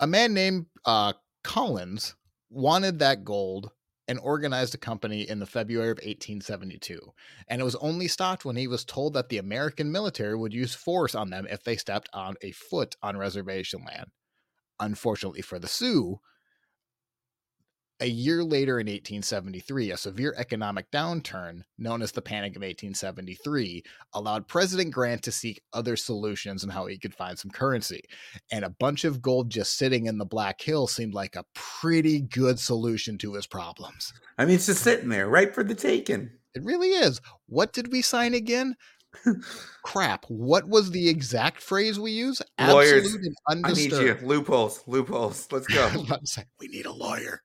A 0.00 0.06
man 0.06 0.34
named 0.34 0.66
uh, 0.84 1.12
Collins 1.44 2.16
wanted 2.50 2.98
that 2.98 3.24
gold 3.24 3.70
and 4.08 4.18
organized 4.20 4.74
a 4.74 4.78
company 4.78 5.28
in 5.28 5.38
the 5.38 5.46
February 5.46 5.90
of 5.90 5.98
1872. 5.98 7.00
And 7.48 7.60
it 7.60 7.64
was 7.64 7.74
only 7.76 8.08
stopped 8.08 8.44
when 8.44 8.56
he 8.56 8.68
was 8.68 8.84
told 8.84 9.14
that 9.14 9.28
the 9.28 9.38
American 9.38 9.90
military 9.90 10.36
would 10.36 10.52
use 10.52 10.74
force 10.74 11.14
on 11.14 11.30
them 11.30 11.46
if 11.50 11.64
they 11.64 11.76
stepped 11.76 12.08
on 12.12 12.36
a 12.42 12.52
foot 12.52 12.96
on 13.02 13.16
reservation 13.16 13.84
land. 13.84 14.10
Unfortunately 14.78 15.42
for 15.42 15.58
the 15.58 15.68
Sioux, 15.68 16.20
a 18.00 18.06
year 18.06 18.44
later 18.44 18.78
in 18.78 18.86
1873, 18.86 19.90
a 19.90 19.96
severe 19.96 20.34
economic 20.36 20.90
downturn, 20.90 21.62
known 21.78 22.02
as 22.02 22.12
the 22.12 22.22
Panic 22.22 22.50
of 22.50 22.62
1873, 22.62 23.82
allowed 24.12 24.48
President 24.48 24.92
Grant 24.92 25.22
to 25.22 25.32
seek 25.32 25.62
other 25.72 25.96
solutions 25.96 26.62
on 26.62 26.70
how 26.70 26.86
he 26.86 26.98
could 26.98 27.14
find 27.14 27.38
some 27.38 27.50
currency. 27.50 28.02
And 28.52 28.64
a 28.64 28.70
bunch 28.70 29.04
of 29.04 29.22
gold 29.22 29.50
just 29.50 29.76
sitting 29.78 30.06
in 30.06 30.18
the 30.18 30.26
Black 30.26 30.60
Hills 30.60 30.92
seemed 30.92 31.14
like 31.14 31.36
a 31.36 31.44
pretty 31.54 32.20
good 32.20 32.58
solution 32.58 33.16
to 33.18 33.34
his 33.34 33.46
problems. 33.46 34.12
I 34.36 34.44
mean, 34.44 34.56
it's 34.56 34.66
just 34.66 34.82
sitting 34.82 35.08
there, 35.08 35.28
right 35.28 35.54
for 35.54 35.64
the 35.64 35.74
taking. 35.74 36.30
It 36.54 36.64
really 36.64 36.88
is. 36.88 37.20
What 37.46 37.72
did 37.72 37.92
we 37.92 38.02
sign 38.02 38.34
again? 38.34 38.76
Crap. 39.82 40.26
What 40.28 40.68
was 40.68 40.90
the 40.90 41.08
exact 41.08 41.62
phrase 41.62 41.98
we 41.98 42.12
use? 42.12 42.42
Lawyers. 42.60 43.06
Absolute 43.06 43.34
and 43.48 43.66
I 43.66 43.72
need 43.72 43.92
you. 43.92 44.18
Loopholes. 44.22 44.82
Loopholes. 44.86 45.48
Let's 45.50 45.66
go. 45.66 45.86
about 45.86 46.20
to 46.20 46.26
say, 46.26 46.44
we 46.60 46.68
need 46.68 46.86
a 46.86 46.92
lawyer. 46.92 47.40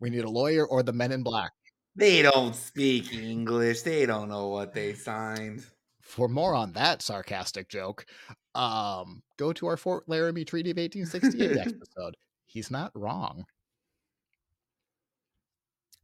We 0.00 0.10
need 0.10 0.24
a 0.24 0.30
lawyer 0.30 0.66
or 0.66 0.82
the 0.82 0.92
men 0.92 1.12
in 1.12 1.22
black. 1.22 1.52
they 1.96 2.22
don't 2.22 2.54
speak 2.54 3.12
English. 3.12 3.82
They 3.82 4.06
don't 4.06 4.28
know 4.28 4.48
what 4.48 4.72
they 4.72 4.94
signed. 4.94 5.64
For 6.00 6.28
more 6.28 6.54
on 6.54 6.72
that 6.72 7.02
sarcastic 7.02 7.68
joke, 7.68 8.06
um, 8.54 9.22
go 9.36 9.52
to 9.52 9.66
our 9.66 9.76
Fort 9.76 10.04
Laramie 10.08 10.44
Treaty 10.44 10.70
of 10.70 10.76
1868 10.78 11.56
episode. 11.66 12.14
He's 12.46 12.70
not 12.70 12.92
wrong. 12.94 13.44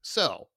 So, 0.02 0.48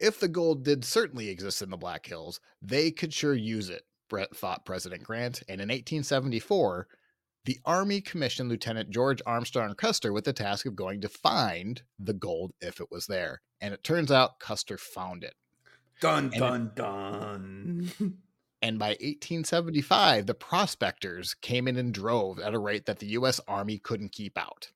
if 0.00 0.18
the 0.20 0.28
gold 0.28 0.64
did 0.64 0.84
certainly 0.84 1.28
exist 1.28 1.62
in 1.62 1.70
the 1.70 1.76
Black 1.76 2.04
Hills, 2.06 2.40
they 2.60 2.90
could 2.90 3.14
sure 3.14 3.34
use 3.34 3.68
it, 3.70 3.82
Brett 4.08 4.34
thought 4.36 4.64
President 4.66 5.02
Grant. 5.04 5.42
And 5.48 5.60
in 5.60 5.68
1874, 5.68 6.88
the 7.46 7.58
Army 7.64 8.00
commissioned 8.00 8.48
Lieutenant 8.50 8.90
George 8.90 9.22
Armstrong 9.24 9.74
Custer 9.74 10.12
with 10.12 10.24
the 10.24 10.32
task 10.32 10.66
of 10.66 10.76
going 10.76 11.00
to 11.00 11.08
find 11.08 11.82
the 11.98 12.12
gold 12.12 12.52
if 12.60 12.80
it 12.80 12.90
was 12.90 13.06
there. 13.06 13.40
And 13.60 13.72
it 13.72 13.82
turns 13.84 14.10
out 14.12 14.40
Custer 14.40 14.76
found 14.76 15.24
it. 15.24 15.34
Dun 16.00 16.30
it- 16.32 16.38
dun 16.38 16.72
dun. 16.74 17.90
And 18.62 18.78
by 18.78 18.88
1875, 18.88 20.26
the 20.26 20.34
prospectors 20.34 21.34
came 21.34 21.68
in 21.68 21.76
in 21.76 21.92
droves 21.92 22.40
at 22.40 22.54
a 22.54 22.58
rate 22.58 22.86
that 22.86 22.98
the 22.98 23.08
U.S. 23.08 23.38
Army 23.46 23.78
couldn't 23.78 24.12
keep 24.12 24.36
out. 24.38 24.72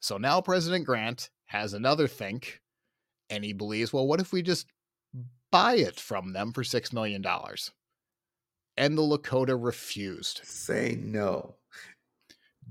So 0.00 0.16
now 0.16 0.40
President 0.40 0.86
Grant 0.86 1.28
has 1.44 1.74
another 1.74 2.08
think, 2.08 2.62
and 3.28 3.44
he 3.44 3.52
believes, 3.52 3.92
well, 3.92 4.06
what 4.06 4.20
if 4.20 4.32
we 4.32 4.40
just 4.42 4.66
buy 5.52 5.74
it 5.74 6.00
from 6.00 6.32
them 6.32 6.52
for 6.52 6.62
$6 6.62 6.92
million? 6.92 7.22
And 8.78 8.96
the 8.96 9.02
Lakota 9.02 9.56
refused. 9.62 10.40
Say 10.44 10.98
no. 11.00 11.57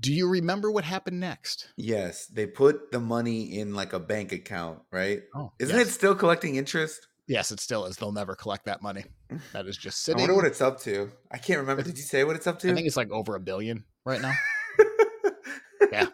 Do 0.00 0.12
you 0.12 0.28
remember 0.28 0.70
what 0.70 0.84
happened 0.84 1.18
next? 1.18 1.68
Yes, 1.76 2.26
they 2.26 2.46
put 2.46 2.92
the 2.92 3.00
money 3.00 3.58
in 3.58 3.74
like 3.74 3.92
a 3.92 3.98
bank 3.98 4.32
account, 4.32 4.80
right? 4.92 5.22
Oh, 5.34 5.52
Isn't 5.58 5.76
yes. 5.76 5.88
it 5.88 5.90
still 5.90 6.14
collecting 6.14 6.54
interest? 6.56 7.08
Yes, 7.26 7.50
it 7.50 7.60
still 7.60 7.84
is. 7.84 7.96
They'll 7.96 8.12
never 8.12 8.34
collect 8.34 8.64
that 8.66 8.82
money. 8.82 9.04
That 9.52 9.66
is 9.66 9.76
just 9.76 10.04
sitting. 10.04 10.20
I 10.20 10.22
wonder 10.22 10.36
what 10.36 10.46
it's 10.46 10.62
up 10.62 10.80
to. 10.80 11.10
I 11.30 11.36
can't 11.36 11.60
remember. 11.60 11.82
Did 11.82 11.98
you 11.98 12.02
say 12.02 12.24
what 12.24 12.34
it's 12.36 12.46
up 12.46 12.58
to? 12.60 12.70
I 12.70 12.74
think 12.74 12.86
it's 12.86 12.96
like 12.96 13.10
over 13.10 13.34
a 13.34 13.40
billion 13.40 13.84
right 14.06 14.22
now. 14.22 14.32
Yeah. 15.92 16.06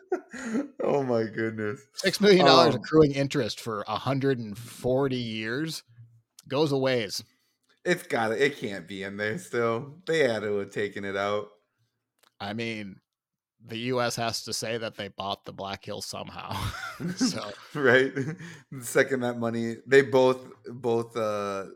oh 0.83 1.03
my 1.03 1.25
goodness. 1.25 1.81
Six 1.95 2.21
million 2.21 2.45
dollars 2.47 2.75
Um, 2.75 2.81
accruing 2.81 3.13
interest 3.13 3.61
for 3.61 3.85
hundred 3.87 4.39
and 4.39 4.57
forty 4.59 5.17
years 5.17 5.83
goes 6.49 6.73
a 6.73 6.77
ways. 6.79 7.23
It's 7.85 8.03
got 8.03 8.29
to 8.29 8.45
It 8.45 8.59
can't 8.59 8.89
be 8.89 9.03
in 9.03 9.17
there 9.17 9.39
still. 9.39 9.97
They 10.07 10.29
had 10.29 10.43
to 10.43 10.57
have 10.59 10.71
taken 10.71 11.05
it 11.05 11.17
out. 11.17 11.49
I 12.41 12.53
mean, 12.53 12.97
the 13.67 13.79
U.S. 13.79 14.17
has 14.17 14.43
to 14.45 14.53
say 14.53 14.79
that 14.79 14.97
they 14.97 15.09
bought 15.09 15.45
the 15.45 15.53
Black 15.53 15.85
Hills 15.85 16.07
somehow. 16.07 16.55
so 17.17 17.51
right. 17.75 18.15
The 18.15 18.85
second 18.85 19.21
that 19.21 19.39
money, 19.39 19.77
they 19.87 20.03
both 20.03 20.47
both 20.67 21.17
uh 21.17 21.67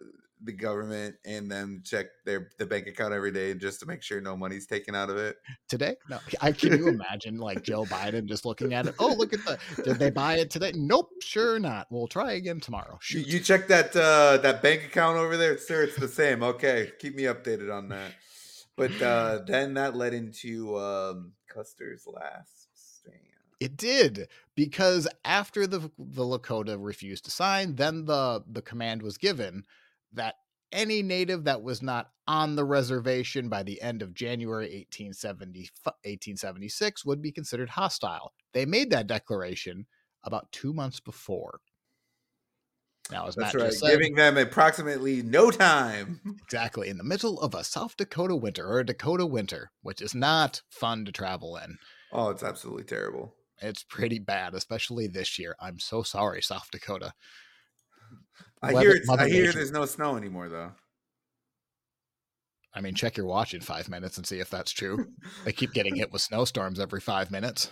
the 0.45 0.52
government 0.52 1.16
and 1.25 1.50
them 1.50 1.83
check 1.85 2.07
their 2.25 2.50
the 2.59 2.66
bank 2.66 2.87
account 2.87 3.12
every 3.12 3.33
day 3.33 3.52
just 3.54 3.80
to 3.80 3.87
make 3.87 4.02
sure 4.02 4.21
no 4.21 4.37
money's 4.37 4.66
taken 4.66 4.95
out 4.95 5.11
of 5.11 5.16
it. 5.16 5.37
today, 5.68 5.97
no, 6.09 6.18
I 6.40 6.52
can 6.52 6.78
you 6.78 6.88
imagine 6.88 7.38
like 7.38 7.62
Joe 7.62 7.85
Biden 7.85 8.26
just 8.26 8.45
looking 8.45 8.73
at 8.73 8.87
it. 8.87 8.95
Oh, 8.99 9.14
look 9.14 9.33
at 9.33 9.45
the. 9.45 9.59
Did 9.83 9.99
they 9.99 10.11
buy 10.11 10.37
it 10.37 10.50
today? 10.50 10.73
Nope, 10.76 11.11
sure 11.23 11.59
not. 11.59 11.88
We'll 11.90 12.07
try 12.07 12.33
again 12.33 12.61
tomorrow. 12.61 12.99
You, 13.11 13.21
you 13.21 13.40
check 13.40 13.66
that 13.68 13.97
uh 13.97 14.37
that 14.38 14.62
bank 14.62 14.85
account 14.85 15.16
over 15.16 15.37
there, 15.37 15.59
sir. 15.59 15.85
It's 15.85 15.97
the 15.97 16.09
same. 16.09 16.42
Okay, 16.42 16.92
keep 17.00 17.16
me 17.16 17.25
updated 17.25 17.75
on 17.75 17.88
that. 17.88 18.12
But 18.76 19.02
uh 19.02 19.40
then 19.47 19.75
that 19.75 19.97
led 19.97 20.14
into 20.14 20.78
um 20.78 21.33
Custer's 21.59 22.07
last 22.07 22.69
stand. 22.75 23.17
It 23.59 23.77
did 23.77 24.29
because 24.55 25.09
after 25.25 25.67
the 25.67 25.91
the 25.99 26.23
Lakota 26.23 26.77
refused 26.79 27.25
to 27.25 27.33
sign, 27.33 27.75
then 27.75 28.05
the 28.05 28.45
the 28.49 28.62
command 28.62 29.03
was 29.03 29.19
given 29.19 29.65
that 30.12 30.37
any 30.71 31.03
native 31.03 31.45
that 31.45 31.62
was 31.62 31.83
not 31.83 32.11
on 32.29 32.55
the 32.55 32.65
reservation 32.65 33.49
by 33.49 33.65
the 33.65 33.81
end 33.83 34.03
of 34.03 34.15
January 34.15 34.67
1870, 34.67 35.71
1876 35.83 37.05
would 37.05 37.21
be 37.23 37.33
considered 37.33 37.71
hostile. 37.71 38.33
They 38.53 38.67
made 38.67 38.91
that 38.91 39.07
declaration 39.07 39.87
about 40.23 40.53
two 40.53 40.73
months 40.73 41.00
before. 41.00 41.61
Now, 43.11 43.27
as 43.27 43.35
That's 43.35 43.55
Matt 43.55 43.62
right. 43.62 43.71
just 43.71 43.81
said, 43.81 43.91
Giving 43.91 44.15
them 44.15 44.37
approximately 44.37 45.23
no 45.23 45.50
time. 45.50 46.21
exactly 46.45 46.88
in 46.88 46.99
the 46.99 47.05
middle 47.05 47.41
of 47.41 47.55
a 47.55 47.65
South 47.65 47.97
Dakota 47.97 48.37
winter 48.37 48.67
or 48.67 48.81
a 48.81 48.87
Dakota 48.87 49.25
winter, 49.25 49.71
which 49.83 50.03
is 50.03 50.15
not 50.15 50.61
fun 50.71 51.05
to 51.07 51.12
travel 51.12 51.57
in. 51.57 51.79
Oh, 52.12 52.29
it's 52.31 52.43
absolutely 52.43 52.85
terrible. 52.85 53.35
It's 53.61 53.83
pretty 53.83 54.19
bad, 54.19 54.55
especially 54.55 55.09
this 55.09 55.38
year. 55.38 55.57
I'm 55.61 55.79
so 55.79 56.03
sorry, 56.03 56.43
South 56.43 56.69
Dakota. 56.71 57.12
I 58.62 58.73
Weather- 58.75 58.87
hear 58.88 58.97
it's, 58.97 59.07
Mother 59.07 59.23
I 59.25 59.29
hear 59.29 59.53
there's 59.53 59.73
no 59.73 59.85
snow 59.87 60.17
anymore 60.17 60.49
though. 60.49 60.73
I 62.75 62.81
mean, 62.81 62.95
check 62.95 63.17
your 63.17 63.27
watch 63.27 63.55
in 63.55 63.61
five 63.61 63.88
minutes 63.88 64.19
and 64.19 64.27
see 64.27 64.38
if 64.41 64.50
that's 64.50 64.71
true. 64.71 65.07
they 65.45 65.53
keep 65.53 65.73
getting 65.73 65.97
hit 65.97 66.12
with 66.12 66.23
snowstorms 66.23 66.79
every 66.79 67.00
five 67.00 67.31
minutes. 67.31 67.71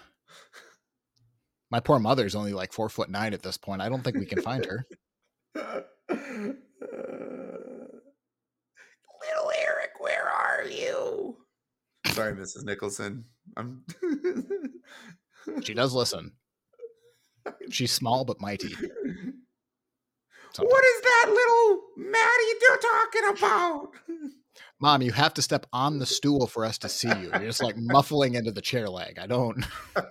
My 1.70 1.80
poor 1.80 1.98
mother's 1.98 2.34
only 2.34 2.52
like 2.52 2.72
four 2.72 2.88
foot 2.88 3.10
nine 3.10 3.34
at 3.34 3.42
this 3.42 3.56
point. 3.58 3.82
I 3.82 3.88
don't 3.88 4.02
think 4.02 4.16
we 4.16 4.26
can 4.26 4.40
find 4.40 4.64
her. 4.64 4.86
Little 6.08 6.64
Eric, 9.58 9.90
where 9.98 10.28
are 10.28 10.64
you? 10.68 11.38
Sorry, 12.08 12.34
Mrs. 12.34 12.64
Nicholson. 12.64 13.24
I'm 13.56 13.82
She 15.62 15.74
does 15.74 15.94
listen. 15.94 16.32
She's 17.70 17.92
small 17.92 18.24
but 18.24 18.40
mighty. 18.40 18.74
What 18.74 18.80
sometimes. 20.52 20.84
is 20.84 21.00
that 21.02 21.26
little 21.28 21.82
Maddie 21.96 22.54
you're 22.60 22.78
talking 22.78 23.28
about? 23.38 23.90
Mom, 24.80 25.02
you 25.02 25.12
have 25.12 25.34
to 25.34 25.42
step 25.42 25.66
on 25.72 25.98
the 25.98 26.06
stool 26.06 26.46
for 26.46 26.64
us 26.64 26.78
to 26.78 26.88
see 26.88 27.08
you. 27.08 27.28
You're 27.30 27.40
just 27.40 27.62
like 27.62 27.76
muffling 27.76 28.34
into 28.34 28.50
the 28.50 28.62
chair 28.62 28.88
leg. 28.88 29.18
I 29.20 29.26
don't. 29.26 29.64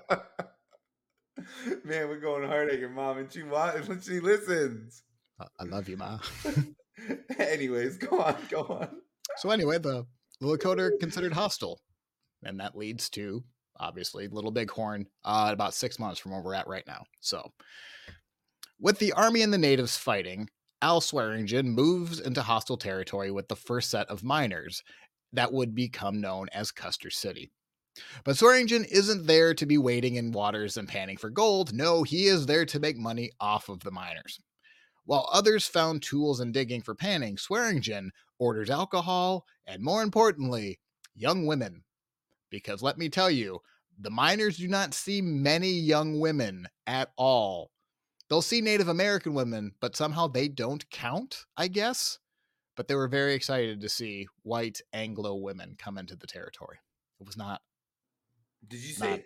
Man, 1.84 2.08
we're 2.08 2.20
going 2.20 2.48
hard 2.48 2.70
at 2.70 2.80
your 2.80 2.90
mom, 2.90 3.18
and 3.18 3.32
she 3.32 3.44
wa- 3.44 3.74
and 3.76 4.04
she 4.08 4.20
listens. 4.20 5.04
I 5.40 5.64
love 5.64 5.90
you, 5.90 5.98
Ma. 5.98 6.20
Anyways, 7.40 7.98
go 7.98 8.22
on, 8.22 8.38
go 8.50 8.62
on. 8.62 8.90
So 9.38 9.50
anyway, 9.50 9.78
the 9.80 10.06
Lakota 10.42 10.80
are 10.80 10.98
considered 11.00 11.34
hostile, 11.34 11.82
and 12.44 12.60
that 12.60 12.78
leads 12.78 13.10
to 13.12 13.44
obviously 13.78 14.28
Little 14.28 14.52
Bighorn 14.52 15.08
uh, 15.24 15.50
about 15.52 15.74
six 15.74 16.00
months 16.00 16.20
from 16.20 16.32
where 16.32 16.42
we're 16.42 16.54
at 16.54 16.68
right 16.68 16.86
now. 16.88 17.04
So, 17.20 17.52
with 18.80 19.00
the 19.00 19.14
army 19.14 19.42
and 19.42 19.54
the 19.54 19.58
natives 19.58 19.98
fighting, 19.98 20.50
Al 20.82 21.02
Swearingen 21.02 21.70
moves 21.70 22.20
into 22.20 22.42
hostile 22.42 22.78
territory 22.78 23.32
with 23.32 23.48
the 23.48 23.56
first 23.56 23.90
set 23.90 24.08
of 24.08 24.24
miners 24.24 24.84
that 25.34 25.52
would 25.52 25.76
become 25.76 26.22
known 26.22 26.48
as 26.54 26.72
Custer 26.72 27.10
City. 27.10 27.52
But 28.24 28.38
Swearingen 28.38 28.86
isn't 28.86 29.26
there 29.26 29.54
to 29.54 29.66
be 29.66 29.78
wading 29.78 30.16
in 30.16 30.32
waters 30.32 30.76
and 30.78 30.88
panning 30.88 31.18
for 31.18 31.30
gold. 31.30 31.74
No, 31.74 32.04
he 32.04 32.26
is 32.26 32.46
there 32.46 32.66
to 32.66 32.80
make 32.80 32.98
money 32.98 33.32
off 33.40 33.70
of 33.70 33.82
the 33.82 33.92
miners. 33.92 34.40
While 35.06 35.30
others 35.32 35.68
found 35.68 36.02
tools 36.02 36.40
and 36.40 36.54
digging 36.54 36.82
for 36.82 36.96
panning, 36.96 37.38
Swearingen 37.38 38.12
orders 38.40 38.70
alcohol 38.70 39.46
and, 39.66 39.82
more 39.84 40.02
importantly, 40.04 40.80
young 41.14 41.46
women. 41.46 41.84
Because 42.50 42.82
let 42.82 42.98
me 42.98 43.10
tell 43.10 43.30
you, 43.32 43.62
The 43.98 44.10
miners 44.10 44.58
do 44.58 44.68
not 44.68 44.94
see 44.94 45.22
many 45.22 45.70
young 45.72 46.20
women 46.20 46.68
at 46.86 47.12
all. 47.18 47.72
They'll 48.30 48.42
see 48.42 48.60
Native 48.60 48.90
American 48.90 49.34
women, 49.34 49.74
but 49.80 49.96
somehow 49.96 50.28
they 50.28 50.48
don't 50.50 50.90
count, 50.90 51.46
I 51.56 51.68
guess. 51.70 52.20
But 52.76 52.88
they 52.90 52.96
were 52.96 53.08
very 53.08 53.34
excited 53.36 53.80
to 53.82 53.90
see 53.90 54.28
white 54.44 54.82
Anglo 54.92 55.36
women 55.36 55.76
come 55.78 55.98
into 55.98 56.16
the 56.18 56.28
territory. 56.28 56.78
It 57.22 57.26
was 57.26 57.38
not. 57.38 57.62
Did 58.68 58.82
you 58.82 58.94
say 58.94 59.24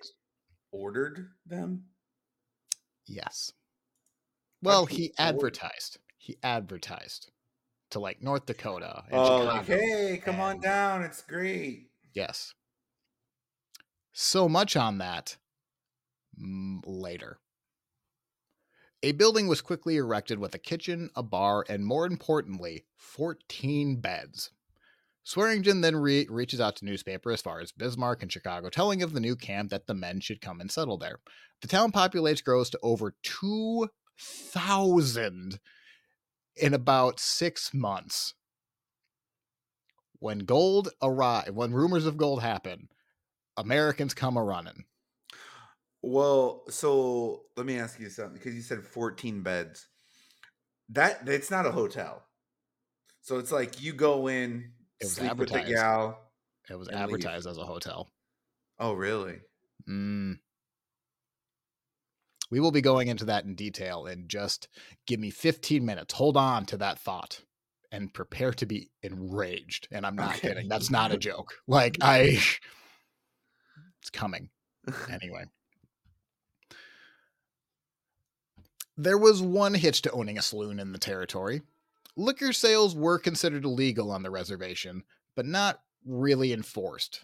ordered 0.71 1.29
them? 1.45 1.86
yes. 3.07 3.53
Well, 4.61 4.85
he 4.85 5.13
advertised. 5.17 5.97
He 6.17 6.37
advertised 6.43 7.31
to 7.91 7.99
like 7.99 8.21
North 8.21 8.45
Dakota 8.45 9.03
and 9.09 9.19
Oh, 9.19 9.45
Chicago. 9.47 9.77
hey, 9.77 10.21
come 10.23 10.39
on 10.39 10.59
down. 10.59 11.03
It's 11.03 11.21
great. 11.21 11.89
Yes. 12.13 12.53
So 14.11 14.49
much 14.49 14.75
on 14.75 14.97
that 14.97 15.37
mm, 16.39 16.79
later. 16.85 17.39
A 19.01 19.13
building 19.13 19.47
was 19.47 19.61
quickly 19.61 19.95
erected 19.95 20.39
with 20.39 20.53
a 20.53 20.59
kitchen, 20.59 21.09
a 21.15 21.23
bar, 21.23 21.63
and 21.69 21.85
more 21.85 22.05
importantly, 22.05 22.85
14 22.97 24.01
beds. 24.01 24.51
Swearingen 25.23 25.79
then 25.81 25.95
re- 25.95 26.27
reaches 26.29 26.59
out 26.59 26.75
to 26.77 26.85
newspaper 26.85 27.31
as 27.31 27.41
far 27.41 27.61
as 27.61 27.71
Bismarck 27.71 28.21
and 28.21 28.31
Chicago, 28.31 28.67
telling 28.69 29.01
of 29.01 29.13
the 29.13 29.19
new 29.21 29.35
camp 29.37 29.69
that 29.69 29.87
the 29.87 29.93
men 29.93 30.19
should 30.19 30.41
come 30.41 30.59
and 30.59 30.69
settle 30.69 30.97
there. 30.97 31.19
The 31.61 31.67
town 31.67 31.91
population 31.91 32.41
grows 32.43 32.69
to 32.71 32.79
over 32.83 33.15
2,000 34.19 35.59
in 36.55 36.73
about 36.73 37.19
six 37.19 37.73
months. 37.73 38.33
When 40.19 40.39
gold 40.39 40.89
arrive, 41.01 41.55
when 41.55 41.73
rumors 41.73 42.05
of 42.05 42.17
gold 42.17 42.41
happen, 42.41 42.89
Americans 43.57 44.13
come 44.13 44.38
a 44.38 44.43
running. 44.43 44.85
Well, 46.01 46.63
so 46.69 47.45
let 47.57 47.65
me 47.65 47.77
ask 47.77 47.99
you 47.99 48.09
something 48.09 48.33
because 48.33 48.55
you 48.55 48.61
said 48.61 48.83
14 48.83 49.41
beds. 49.43 49.88
That 50.89 51.27
it's 51.27 51.51
not 51.51 51.65
a 51.65 51.71
hotel. 51.71 52.25
So 53.21 53.39
it's 53.39 53.51
like 53.51 53.81
you 53.81 53.93
go 53.93 54.27
in, 54.27 54.73
It 55.01 55.09
was 55.09 55.15
sleep 55.15 55.38
with 55.38 55.51
the 55.51 55.61
advertised. 55.61 55.75
gal. 55.75 56.33
It 56.69 56.75
was 56.75 56.89
And 56.89 57.05
leave. 57.05 57.05
advertised 57.05 57.47
as 57.47 57.57
a 57.57 57.65
hotel. 57.65 58.09
Oh, 58.79 58.93
really? 58.93 59.41
Mm. 59.88 60.39
We 62.51 62.60
will 62.60 62.72
be 62.72 62.82
going 62.82 63.08
into 63.08 63.25
that 63.25 63.46
in 63.46 63.56
detail 63.56 64.06
and 64.08 64.27
just 64.27 64.68
give 65.06 65.20
me 65.20 65.29
15 65.29 65.86
minutes. 65.86 66.13
Hold 66.15 66.36
on 66.38 66.65
to 66.68 66.77
that 66.77 67.00
thought 67.00 67.41
and 67.91 68.13
prepare 68.13 68.53
to 68.53 68.65
be 68.65 68.89
enraged. 69.03 69.88
And 69.91 70.06
I'm 70.06 70.15
not 70.15 70.36
Okay. 70.38 70.50
kidding. 70.50 70.68
That's 70.68 70.89
not 70.89 71.12
a 71.12 71.18
joke. 71.18 71.53
Like, 71.68 71.98
I. 72.01 72.39
It's 74.01 74.10
coming. 74.12 74.50
Anyway. 75.12 75.46
There 78.98 79.18
was 79.18 79.41
one 79.41 79.74
hitch 79.75 80.01
to 80.03 80.12
owning 80.12 80.38
a 80.38 80.41
saloon 80.41 80.79
in 80.79 80.91
the 80.91 80.98
territory. 81.00 81.62
Liquor 82.18 82.51
sales 82.51 82.96
were 82.96 83.18
considered 83.18 83.63
illegal 83.63 84.12
on 84.12 84.24
the 84.24 84.29
reservation, 84.29 85.03
but 85.36 85.46
not 85.46 85.82
really 86.06 86.51
enforced. 86.51 87.22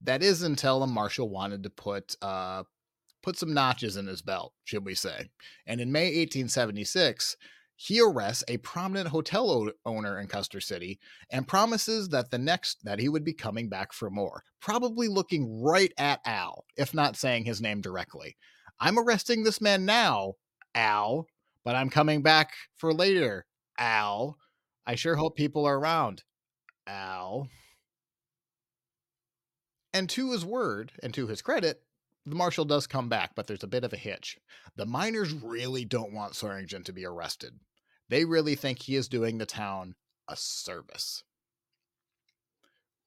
That 0.00 0.22
is 0.22 0.42
until 0.42 0.82
a 0.82 0.86
marshal 0.86 1.28
wanted 1.28 1.62
to 1.62 1.70
put 1.70 2.16
uh, 2.22 2.64
put 3.22 3.38
some 3.38 3.54
notches 3.54 3.96
in 3.96 4.06
his 4.06 4.22
belt, 4.22 4.52
should 4.64 4.84
we 4.84 4.94
say. 4.94 5.30
And 5.66 5.80
in 5.80 5.92
May 5.92 6.06
1876, 6.06 7.36
he 7.76 8.00
arrests 8.00 8.44
a 8.46 8.58
prominent 8.58 9.08
hotel 9.08 9.50
o- 9.50 9.72
owner 9.84 10.20
in 10.20 10.28
Custer 10.28 10.60
City 10.60 11.00
and 11.30 11.48
promises 11.48 12.10
that 12.10 12.30
the 12.30 12.38
next 12.38 12.84
that 12.84 12.98
he 12.98 13.08
would 13.08 13.24
be 13.24 13.32
coming 13.32 13.68
back 13.68 13.92
for 13.92 14.10
more, 14.10 14.44
probably 14.60 15.08
looking 15.08 15.62
right 15.62 15.92
at 15.98 16.20
Al, 16.24 16.64
if 16.76 16.94
not 16.94 17.16
saying 17.16 17.44
his 17.44 17.60
name 17.60 17.80
directly. 17.80 18.36
I'm 18.78 18.98
arresting 18.98 19.42
this 19.42 19.60
man 19.60 19.84
now, 19.84 20.34
Al, 20.74 21.26
but 21.64 21.74
I'm 21.74 21.90
coming 21.90 22.22
back 22.22 22.52
for 22.76 22.92
later, 22.92 23.46
Al. 23.78 24.36
I 24.86 24.94
sure 24.94 25.16
hope 25.16 25.36
people 25.36 25.64
are 25.66 25.78
around, 25.78 26.24
Al. 26.86 27.48
And 29.92 30.08
to 30.10 30.32
his 30.32 30.44
word 30.44 30.92
and 31.02 31.12
to 31.14 31.26
his 31.26 31.42
credit, 31.42 31.82
the 32.24 32.34
marshal 32.34 32.64
does 32.64 32.86
come 32.86 33.08
back, 33.08 33.34
but 33.34 33.46
there's 33.46 33.64
a 33.64 33.68
bit 33.68 33.84
of 33.84 33.92
a 33.92 33.96
hitch. 33.96 34.38
The 34.76 34.86
miners 34.86 35.32
really 35.32 35.84
don't 35.84 36.12
want 36.12 36.36
Swearingen 36.36 36.84
to 36.84 36.92
be 36.92 37.04
arrested. 37.04 37.58
They 38.08 38.24
really 38.24 38.54
think 38.54 38.82
he 38.82 38.96
is 38.96 39.08
doing 39.08 39.38
the 39.38 39.46
town 39.46 39.94
a 40.28 40.36
service. 40.36 41.24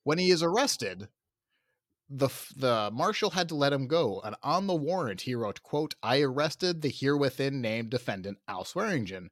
When 0.03 0.17
he 0.17 0.31
is 0.31 0.43
arrested, 0.43 1.09
the 2.09 2.29
the 2.55 2.91
marshal 2.93 3.31
had 3.31 3.49
to 3.49 3.55
let 3.55 3.73
him 3.73 3.87
go, 3.87 4.21
and 4.21 4.35
on 4.43 4.67
the 4.67 4.75
warrant 4.75 5.21
he 5.21 5.33
wrote, 5.33 5.63
"quote 5.63 5.95
I 6.03 6.21
arrested 6.21 6.81
the 6.81 6.89
herewithin 6.89 7.61
named 7.61 7.89
defendant 7.89 8.37
Al 8.47 8.65
Swearingen, 8.65 9.31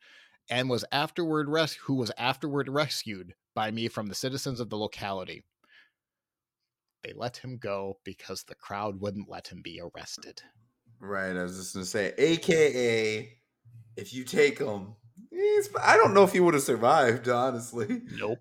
and 0.50 0.70
was 0.70 0.86
afterward 0.92 1.50
res- 1.50 1.74
who 1.74 1.96
was 1.96 2.12
afterward 2.18 2.70
rescued 2.70 3.36
by 3.54 3.70
me 3.70 3.88
from 3.88 4.08
the 4.08 4.16
citizens 4.16 4.60
of 4.60 4.70
the 4.70 4.78
locality." 4.78 5.44
They 7.04 7.14
let 7.16 7.38
him 7.38 7.58
go 7.58 7.98
because 8.04 8.44
the 8.44 8.56
crowd 8.56 9.00
wouldn't 9.00 9.30
let 9.30 9.48
him 9.48 9.62
be 9.62 9.82
arrested. 9.82 10.42
Right. 11.00 11.36
I 11.36 11.44
was 11.44 11.58
just 11.58 11.74
gonna 11.74 11.86
say, 11.86 12.14
AKA, 12.18 13.38
if 13.98 14.14
you 14.14 14.24
take 14.24 14.60
him, 14.60 14.96
I 15.82 15.98
don't 15.98 16.14
know 16.14 16.24
if 16.24 16.32
he 16.32 16.40
would 16.40 16.54
have 16.54 16.64
survived. 16.64 17.28
Honestly, 17.28 18.02
Nope. 18.18 18.40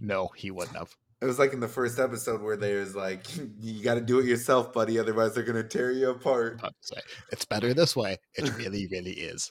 No, 0.00 0.28
he 0.36 0.50
wouldn't 0.52 0.76
have. 0.76 0.94
it 1.20 1.24
was 1.24 1.38
like 1.38 1.52
in 1.52 1.60
the 1.60 1.68
first 1.68 1.98
episode 1.98 2.42
where 2.42 2.56
there's 2.56 2.94
like, 2.94 3.26
you 3.60 3.82
got 3.82 3.94
to 3.94 4.00
do 4.00 4.18
it 4.18 4.26
yourself, 4.26 4.72
buddy. 4.72 4.98
Otherwise, 4.98 5.34
they're 5.34 5.44
gonna 5.44 5.62
tear 5.62 5.90
you 5.90 6.10
apart. 6.10 6.60
It's 7.30 7.44
better 7.46 7.72
this 7.72 7.96
way. 7.96 8.18
It 8.34 8.54
really, 8.56 8.86
really 8.90 9.12
is. 9.12 9.50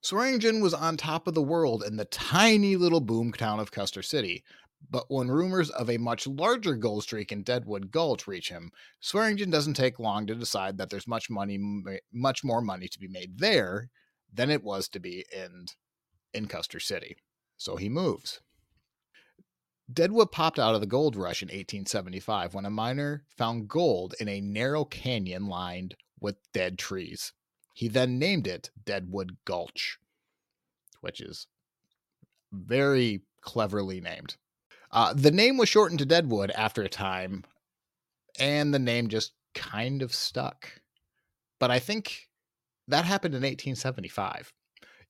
Swearingen 0.00 0.60
was 0.62 0.74
on 0.74 0.96
top 0.96 1.26
of 1.26 1.34
the 1.34 1.42
world 1.42 1.82
in 1.86 1.96
the 1.96 2.04
tiny 2.06 2.76
little 2.76 3.00
boom 3.00 3.32
town 3.32 3.58
of 3.60 3.72
Custer 3.72 4.00
City, 4.02 4.44
but 4.90 5.04
when 5.08 5.28
rumors 5.28 5.70
of 5.70 5.90
a 5.90 5.98
much 5.98 6.26
larger 6.26 6.74
gold 6.74 7.02
streak 7.02 7.32
in 7.32 7.42
Deadwood 7.42 7.90
Gulch 7.90 8.26
reach 8.26 8.48
him, 8.48 8.70
Swearingen 9.00 9.50
doesn't 9.50 9.74
take 9.74 9.98
long 9.98 10.26
to 10.26 10.34
decide 10.34 10.78
that 10.78 10.90
there's 10.90 11.06
much 11.06 11.28
money, 11.28 11.58
much 12.12 12.44
more 12.44 12.60
money 12.60 12.88
to 12.88 12.98
be 12.98 13.08
made 13.08 13.38
there 13.38 13.90
than 14.32 14.50
it 14.50 14.62
was 14.62 14.88
to 14.88 15.00
be 15.00 15.24
in 15.32 15.66
in 16.32 16.46
Custer 16.46 16.80
City. 16.80 17.16
So 17.56 17.76
he 17.76 17.88
moves. 17.88 18.40
Deadwood 19.90 20.30
popped 20.30 20.58
out 20.58 20.74
of 20.74 20.82
the 20.82 20.86
gold 20.86 21.16
rush 21.16 21.42
in 21.42 21.46
1875 21.46 22.52
when 22.52 22.66
a 22.66 22.70
miner 22.70 23.24
found 23.36 23.68
gold 23.68 24.14
in 24.20 24.28
a 24.28 24.40
narrow 24.40 24.84
canyon 24.84 25.46
lined 25.46 25.96
with 26.20 26.36
dead 26.52 26.78
trees. 26.78 27.32
He 27.72 27.88
then 27.88 28.18
named 28.18 28.46
it 28.46 28.70
Deadwood 28.84 29.38
Gulch, 29.44 29.98
which 31.00 31.20
is 31.20 31.46
very 32.52 33.22
cleverly 33.40 34.00
named. 34.00 34.36
Uh, 34.90 35.12
the 35.14 35.30
name 35.30 35.56
was 35.56 35.68
shortened 35.68 35.98
to 35.98 36.06
Deadwood 36.06 36.50
after 36.52 36.82
a 36.82 36.88
time, 36.88 37.44
and 38.38 38.72
the 38.72 38.78
name 38.78 39.08
just 39.08 39.32
kind 39.54 40.02
of 40.02 40.14
stuck. 40.14 40.80
But 41.58 41.70
I 41.70 41.78
think 41.78 42.28
that 42.86 43.04
happened 43.04 43.34
in 43.34 43.42
1875 43.42 44.52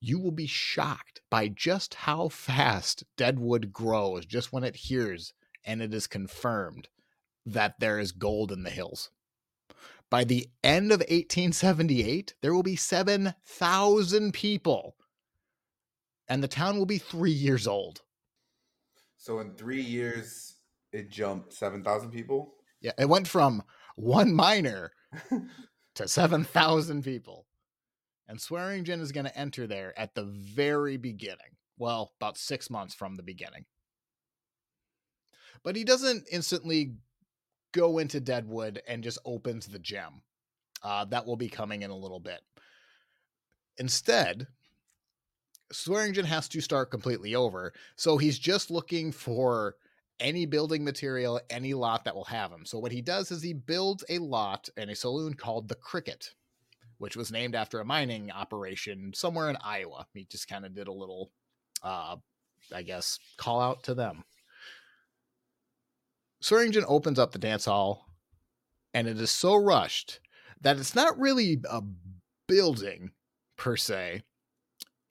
you 0.01 0.19
will 0.19 0.33
be 0.33 0.47
shocked 0.47 1.21
by 1.31 1.49
just 1.49 1.95
how 1.95 2.29
fast 2.29 3.05
Deadwood 3.17 3.73
grows 3.73 4.27
just 4.27 4.53
when 4.53 4.64
it 4.64 4.77
hears 4.77 5.33
and 5.64 5.83
it 5.83 5.93
is 5.93 6.07
confirmed 6.07 6.88
that 7.45 7.81
there 7.81 7.99
is 7.99 8.12
gold 8.12 8.53
in 8.53 8.62
the 8.62 8.71
hills. 8.71 9.11
By 10.11 10.25
the 10.25 10.49
end 10.62 10.93
of 10.93 11.01
1878, 11.01 12.35
there 12.41 12.55
will 12.55 12.62
be 12.62 12.77
7,000 12.77 14.33
people, 14.33 14.97
and 16.27 16.43
the 16.43 16.49
town 16.49 16.79
will 16.79 16.87
be 16.87 16.99
three 16.99 17.33
years 17.33 17.67
old. 17.67 18.03
So 19.19 19.41
in 19.41 19.55
three 19.55 19.83
years, 19.83 20.55
it 20.93 21.11
jumped 21.11 21.53
seven 21.53 21.85
thousand 21.85 22.11
people. 22.11 22.55
Yeah, 22.81 22.93
it 22.99 23.09
went 23.09 23.29
from 23.29 23.63
one 23.97 24.33
miner 24.33 24.93
to 25.99 26.07
7,000 26.07 27.03
people. 27.03 27.47
And 28.29 28.41
Swearingen 28.41 29.01
is 29.01 29.11
going 29.11 29.27
to 29.27 29.37
enter 29.37 29.67
there 29.67 29.99
at 29.99 30.15
the 30.15 30.25
very 30.25 30.97
beginning. 30.97 31.57
Well, 31.77 32.13
about 32.21 32.39
six 32.39 32.71
months 32.71 32.95
from 32.95 33.17
the 33.17 33.23
beginning. 33.23 33.65
But 35.65 35.75
he 35.75 35.83
doesn't 35.83 36.27
instantly 36.31 36.95
go 37.73 37.99
into 37.99 38.21
Deadwood 38.21 38.81
and 38.87 39.03
just 39.03 39.19
opens 39.25 39.67
the 39.67 39.79
gem. 39.79 40.23
Uh, 40.83 41.05
that 41.07 41.27
will 41.27 41.37
be 41.37 41.49
coming 41.49 41.83
in 41.83 41.91
a 41.91 41.97
little 41.97 42.21
bit. 42.21 42.41
Instead, 43.77 44.47
Swearingen 45.73 46.25
has 46.25 46.49
to 46.49 46.61
start 46.61 46.91
completely 46.91 47.35
over. 47.35 47.73
So 47.97 48.17
he's 48.17 48.39
just 48.39 48.71
looking 48.71 49.13
for 49.13 49.77
any 50.21 50.47
building 50.47 50.85
material, 50.85 51.41
any 51.51 51.75
lot 51.75 52.05
that 52.05 52.15
will 52.15 52.25
have 52.25 52.51
him. 52.51 52.65
So 52.65 52.79
what 52.79 52.93
he 52.93 53.03
does 53.03 53.31
is 53.31 53.43
he 53.43 53.53
builds 53.53 54.05
a 54.09 54.19
lot 54.19 54.69
and 54.77 54.91
a 54.91 54.97
saloon 54.97 55.35
called 55.35 55.69
the 55.69 55.75
Cricket, 55.75 56.35
which 56.99 57.17
was 57.17 57.31
named 57.31 57.55
after 57.55 57.81
a 57.81 57.85
mining 57.85 58.31
operation 58.31 59.13
somewhere 59.15 59.51
in 59.51 59.57
Iowa. 59.63 60.07
He 60.15 60.25
just 60.25 60.49
kind 60.49 60.65
of 60.65 60.75
did 60.75 60.89
a 60.89 60.93
little, 60.93 61.31
uh, 61.83 62.17
I 62.75 62.83
guess, 62.83 63.19
call 63.37 63.61
out 63.61 63.85
to 63.85 63.95
them. 63.95 64.25
Swearingen 66.41 66.85
opens 66.87 67.19
up 67.19 67.33
the 67.33 67.39
dance 67.39 67.65
hall, 67.65 68.07
and 68.95 69.09
it 69.09 69.21
is 69.21 69.31
so 69.31 69.55
rushed 69.57 70.21
that 70.61 70.79
it's 70.79 70.95
not 70.95 71.19
really 71.19 71.61
a 71.71 71.83
building 72.47 73.11
per 73.57 73.77
se. 73.77 74.23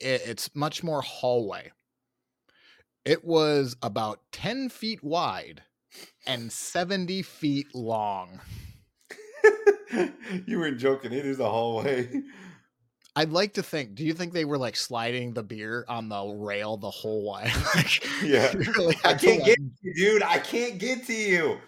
It, 0.00 0.22
it's 0.26 0.54
much 0.54 0.82
more 0.82 1.02
hallway. 1.02 1.72
It 3.04 3.24
was 3.24 3.76
about 3.82 4.20
10 4.32 4.68
feet 4.68 5.02
wide 5.02 5.62
and 6.26 6.52
70 6.52 7.22
feet 7.22 7.74
long. 7.74 8.40
you 10.46 10.58
weren't 10.58 10.78
joking. 10.78 11.12
It 11.12 11.24
is 11.24 11.40
a 11.40 11.48
hallway. 11.48 12.10
I'd 13.16 13.30
like 13.30 13.54
to 13.54 13.62
think. 13.62 13.94
Do 13.94 14.04
you 14.04 14.12
think 14.12 14.32
they 14.32 14.44
were 14.44 14.58
like 14.58 14.76
sliding 14.76 15.32
the 15.32 15.42
beer 15.42 15.84
on 15.88 16.08
the 16.08 16.24
rail 16.24 16.76
the 16.76 16.90
whole 16.90 17.32
way? 17.32 17.50
like, 17.74 18.22
Yeah. 18.22 18.52
really 18.76 18.96
I 19.04 19.14
can't 19.14 19.44
get 19.44 19.56
to 19.56 19.70
you, 19.82 19.94
dude. 19.94 20.22
I 20.22 20.38
can't 20.38 20.78
get 20.78 21.06
to 21.06 21.14
you. 21.14 21.58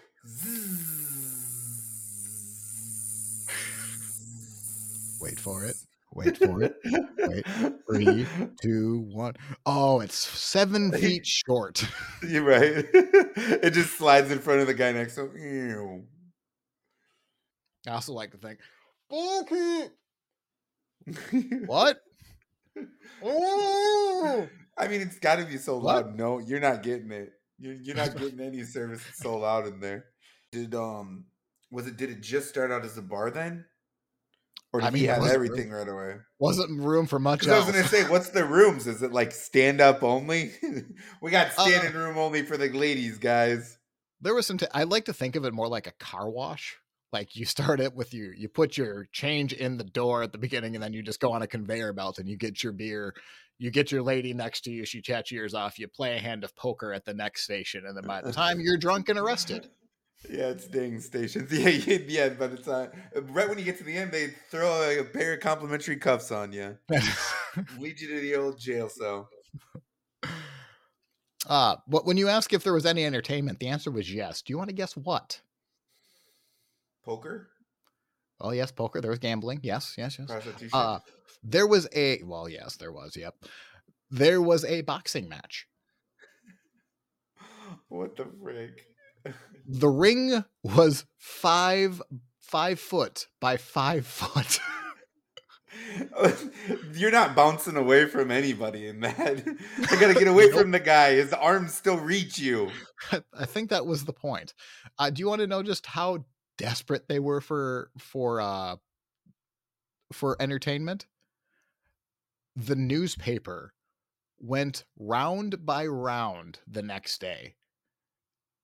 Wait 5.19 5.39
for 5.39 5.65
it. 5.65 5.75
Wait 6.13 6.37
for 6.37 6.61
it. 6.61 6.75
Wait. 7.17 7.45
Three, 7.89 8.27
two, 8.61 9.07
one. 9.11 9.35
Oh, 9.65 10.01
it's 10.01 10.17
seven 10.17 10.91
feet 10.91 11.25
short. 11.25 11.85
You're 12.27 12.43
right. 12.43 12.85
it 12.93 13.71
just 13.71 13.97
slides 13.97 14.29
in 14.29 14.39
front 14.39 14.59
of 14.61 14.67
the 14.67 14.73
guy 14.73 14.91
next 14.91 15.15
to 15.15 15.21
him. 15.21 15.37
Ew. 15.37 16.03
I 17.87 17.91
also 17.91 18.13
like 18.13 18.31
to 18.31 18.37
think, 18.37 18.59
what? 21.65 21.97
Oh! 23.23 24.47
I 24.77 24.87
mean, 24.87 25.01
it's 25.01 25.19
got 25.19 25.37
to 25.37 25.45
be 25.45 25.57
so 25.57 25.77
What? 25.77 26.05
loud. 26.07 26.17
No, 26.17 26.39
you're 26.39 26.59
not 26.59 26.83
getting 26.83 27.11
it. 27.11 27.31
You're, 27.57 27.73
you're 27.75 27.95
not 27.95 28.17
getting 28.17 28.39
any 28.39 28.63
service 28.63 29.03
so 29.13 29.37
loud 29.37 29.67
in 29.67 29.79
there. 29.79 30.05
Did 30.51 30.75
um 30.75 31.25
was 31.71 31.87
it? 31.87 31.97
Did 31.97 32.09
it 32.09 32.21
just 32.21 32.49
start 32.49 32.71
out 32.71 32.83
as 32.83 32.97
a 32.97 33.01
bar 33.01 33.31
then, 33.31 33.65
or 34.73 34.79
did 34.79 34.87
I 34.87 34.89
mean, 34.91 35.01
he 35.01 35.07
have 35.07 35.25
everything 35.25 35.69
right 35.69 35.87
away? 35.87 36.15
Wasn't 36.39 36.79
room 36.81 37.05
for 37.07 37.19
much 37.19 37.47
I 37.47 37.57
was 37.57 37.65
gonna 37.65 37.87
say, 37.87 38.03
what's 38.09 38.29
the 38.29 38.45
rooms? 38.45 38.87
Is 38.87 39.01
it 39.03 39.11
like 39.11 39.31
stand 39.31 39.81
up 39.81 40.03
only? 40.03 40.51
we 41.21 41.31
got 41.31 41.47
Uh, 41.57 41.67
standing 41.67 41.93
room 41.93 42.17
only 42.17 42.43
for 42.43 42.57
the 42.57 42.69
ladies, 42.69 43.17
guys. 43.17 43.77
there 44.21 44.33
was 44.33 44.45
some. 44.47 44.57
T- 44.57 44.67
I 44.73 44.83
like 44.83 45.05
to 45.05 45.13
think 45.13 45.35
of 45.35 45.45
it 45.45 45.53
more 45.53 45.67
like 45.67 45.87
a 45.87 45.91
car 45.99 46.29
wash. 46.29 46.77
Like 47.11 47.35
you 47.35 47.45
start 47.45 47.81
it 47.81 47.93
with 47.93 48.13
you, 48.13 48.31
you 48.37 48.47
put 48.47 48.77
your 48.77 49.09
change 49.11 49.51
in 49.51 49.75
the 49.77 49.83
door 49.83 50.23
at 50.23 50.31
the 50.31 50.37
beginning, 50.37 50.75
and 50.75 50.83
then 50.83 50.93
you 50.93 51.03
just 51.03 51.19
go 51.19 51.33
on 51.33 51.41
a 51.41 51.47
conveyor 51.47 51.91
belt 51.91 52.19
and 52.19 52.29
you 52.29 52.37
get 52.37 52.63
your 52.63 52.71
beer. 52.71 53.13
You 53.59 53.69
get 53.69 53.91
your 53.91 54.01
lady 54.01 54.33
next 54.33 54.61
to 54.61 54.71
you. 54.71 54.85
She 54.85 55.01
chats 55.01 55.29
your 55.31 55.43
ears 55.43 55.53
off. 55.53 55.77
You 55.77 55.87
play 55.89 56.15
a 56.15 56.19
hand 56.19 56.43
of 56.45 56.55
poker 56.55 56.93
at 56.93 57.03
the 57.03 57.13
next 57.13 57.43
station, 57.43 57.85
and 57.85 57.95
then 57.97 58.05
by 58.07 58.21
the 58.21 58.31
time 58.31 58.59
you're 58.61 58.77
drunk 58.77 59.09
and 59.09 59.19
arrested, 59.19 59.67
Yeah, 60.29 60.49
it's 60.49 60.67
dang 60.67 60.99
stations. 60.99 61.51
Yeah, 61.57 61.69
yeah, 61.69 61.97
yeah. 62.07 62.29
By 62.29 62.47
the 62.47 62.57
time, 62.57 62.89
right 63.31 63.49
when 63.49 63.57
you 63.57 63.63
get 63.65 63.77
to 63.79 63.83
the 63.83 63.97
end, 63.97 64.11
they 64.11 64.27
throw 64.49 64.79
like, 64.87 64.99
a 64.99 65.03
pair 65.03 65.33
of 65.33 65.39
complimentary 65.39 65.97
cuffs 65.97 66.31
on 66.31 66.51
you, 66.53 66.77
lead 67.79 67.99
you 67.99 68.07
to 68.07 68.19
the 68.21 68.35
old 68.35 68.59
jail 68.59 68.87
cell. 68.87 69.29
uh, 71.47 71.75
but 71.87 72.05
when 72.05 72.17
you 72.17 72.27
ask 72.27 72.53
if 72.53 72.63
there 72.63 72.73
was 72.73 72.85
any 72.85 73.05
entertainment, 73.05 73.59
the 73.59 73.67
answer 73.67 73.89
was 73.91 74.13
yes. 74.13 74.41
Do 74.41 74.53
you 74.53 74.57
want 74.57 74.69
to 74.69 74.75
guess 74.75 74.95
what? 74.95 75.41
Poker, 77.03 77.49
Oh, 78.43 78.51
yes, 78.51 78.71
poker. 78.71 79.01
There 79.01 79.11
was 79.11 79.19
gambling. 79.19 79.59
Yes, 79.61 79.93
yes, 79.97 80.17
yes. 80.17 80.27
prostitution. 80.27 80.69
Uh, 80.73 80.99
there 81.43 81.67
was 81.67 81.87
a 81.95 82.21
well, 82.23 82.49
yes, 82.49 82.75
there 82.75 82.91
was. 82.91 83.15
Yep, 83.15 83.35
there 84.09 84.41
was 84.41 84.65
a 84.65 84.81
boxing 84.81 85.29
match. 85.29 85.67
what 87.89 88.15
the 88.15 88.25
frick? 88.41 88.87
The 89.67 89.89
ring 89.89 90.43
was 90.63 91.05
five 91.17 92.01
five 92.39 92.79
foot 92.79 93.27
by 93.39 93.57
five 93.57 94.05
foot. 94.05 94.59
You're 96.93 97.11
not 97.11 97.35
bouncing 97.35 97.77
away 97.77 98.05
from 98.05 98.31
anybody 98.31 98.87
in 98.87 98.99
that. 99.01 99.17
I 99.91 99.99
gotta 99.99 100.13
get 100.13 100.27
away 100.27 100.51
from 100.51 100.71
the 100.71 100.79
guy. 100.79 101.13
His 101.13 101.33
arms 101.33 101.73
still 101.73 101.97
reach 101.97 102.37
you. 102.39 102.69
I 103.11 103.45
think 103.45 103.69
that 103.69 103.85
was 103.85 104.05
the 104.05 104.13
point. 104.13 104.53
Uh, 104.97 105.09
do 105.09 105.19
you 105.19 105.27
want 105.27 105.41
to 105.41 105.47
know 105.47 105.63
just 105.63 105.85
how 105.85 106.25
desperate 106.57 107.07
they 107.07 107.19
were 107.19 107.41
for 107.41 107.89
for 107.97 108.41
uh 108.41 108.75
for 110.11 110.37
entertainment? 110.41 111.07
The 112.55 112.75
newspaper 112.75 113.73
went 114.39 114.83
round 114.97 115.65
by 115.65 115.85
round 115.85 116.59
the 116.67 116.81
next 116.81 117.21
day. 117.21 117.55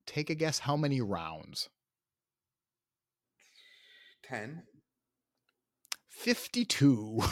Take 0.08 0.30
a 0.30 0.34
guess 0.34 0.60
how 0.60 0.74
many 0.74 1.02
rounds? 1.02 1.68
Ten. 4.22 4.62
52. 6.08 7.20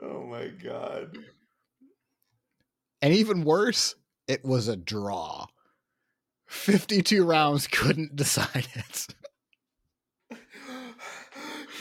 oh 0.00 0.24
my 0.24 0.46
god. 0.64 1.18
And 3.02 3.12
even 3.12 3.44
worse, 3.44 3.96
it 4.26 4.46
was 4.46 4.66
a 4.66 4.76
draw. 4.76 5.44
52 6.48 7.22
rounds 7.22 7.66
couldn't 7.66 8.16
decide 8.16 8.66
it. 8.74 9.06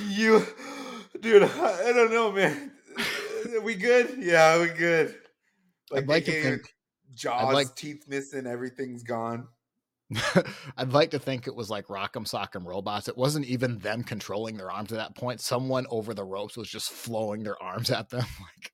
You, 0.06 0.46
dude, 1.18 1.44
I 1.44 1.90
I 1.90 1.94
don't 1.94 2.12
know, 2.12 2.34
man. 2.34 2.74
Are 3.54 3.62
we 3.62 3.76
good? 3.76 4.18
Yeah, 4.20 4.60
we 4.60 4.68
good. 4.68 5.16
I'd 5.94 6.10
like 6.10 6.26
to 6.26 6.32
think 6.32 6.74
jaws, 7.14 7.54
like- 7.54 7.76
teeth 7.76 8.06
missing, 8.08 8.48
everything's 8.48 9.04
gone. 9.04 9.48
I'd 10.78 10.92
like 10.92 11.12
to 11.12 11.20
think 11.20 11.46
it 11.46 11.56
was 11.56 11.70
like 11.70 11.88
Rock'em 11.88 12.28
Sock'em 12.28 12.66
Robots. 12.66 13.08
It 13.08 13.18
wasn't 13.18 13.46
even 13.46 13.78
them 13.78 14.04
controlling 14.04 14.58
their 14.58 14.72
arms 14.72 14.92
at 14.92 14.98
that 14.98 15.16
point. 15.16 15.40
Someone 15.40 15.86
over 15.92 16.16
the 16.16 16.24
ropes 16.24 16.58
was 16.58 16.68
just 16.68 16.90
flowing 16.92 17.44
their 17.44 17.62
arms 17.62 17.92
at 17.92 18.10
them. 18.10 18.26
Like, 18.40 18.72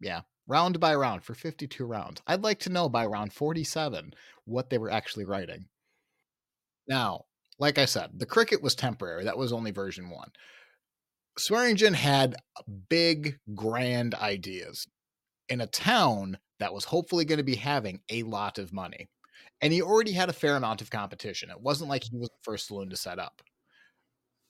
yeah, 0.00 0.22
round 0.46 0.78
by 0.78 0.94
round 0.94 1.24
for 1.24 1.34
52 1.34 1.84
rounds. 1.84 2.20
I'd 2.26 2.42
like 2.42 2.60
to 2.60 2.70
know 2.70 2.88
by 2.88 3.06
round 3.06 3.32
47 3.32 4.12
what 4.44 4.68
they 4.68 4.78
were 4.78 4.90
actually 4.90 5.24
writing. 5.24 5.66
Now, 6.88 7.24
like 7.58 7.78
I 7.78 7.86
said, 7.86 8.10
the 8.14 8.26
cricket 8.26 8.62
was 8.62 8.74
temporary. 8.74 9.24
That 9.24 9.38
was 9.38 9.52
only 9.52 9.70
version 9.70 10.10
one. 10.10 10.30
Swearingen 11.38 11.94
had 11.94 12.36
big, 12.88 13.38
grand 13.54 14.14
ideas 14.14 14.86
in 15.48 15.60
a 15.60 15.66
town 15.66 16.38
that 16.58 16.72
was 16.72 16.84
hopefully 16.84 17.24
going 17.24 17.38
to 17.38 17.44
be 17.44 17.56
having 17.56 18.00
a 18.10 18.22
lot 18.24 18.58
of 18.58 18.72
money. 18.72 19.08
And 19.60 19.72
he 19.72 19.82
already 19.82 20.12
had 20.12 20.28
a 20.28 20.34
fair 20.34 20.56
amount 20.56 20.82
of 20.82 20.90
competition. 20.90 21.50
It 21.50 21.60
wasn't 21.60 21.90
like 21.90 22.04
he 22.04 22.16
was 22.16 22.28
the 22.28 22.42
first 22.42 22.66
saloon 22.66 22.90
to 22.90 22.96
set 22.96 23.18
up. 23.18 23.42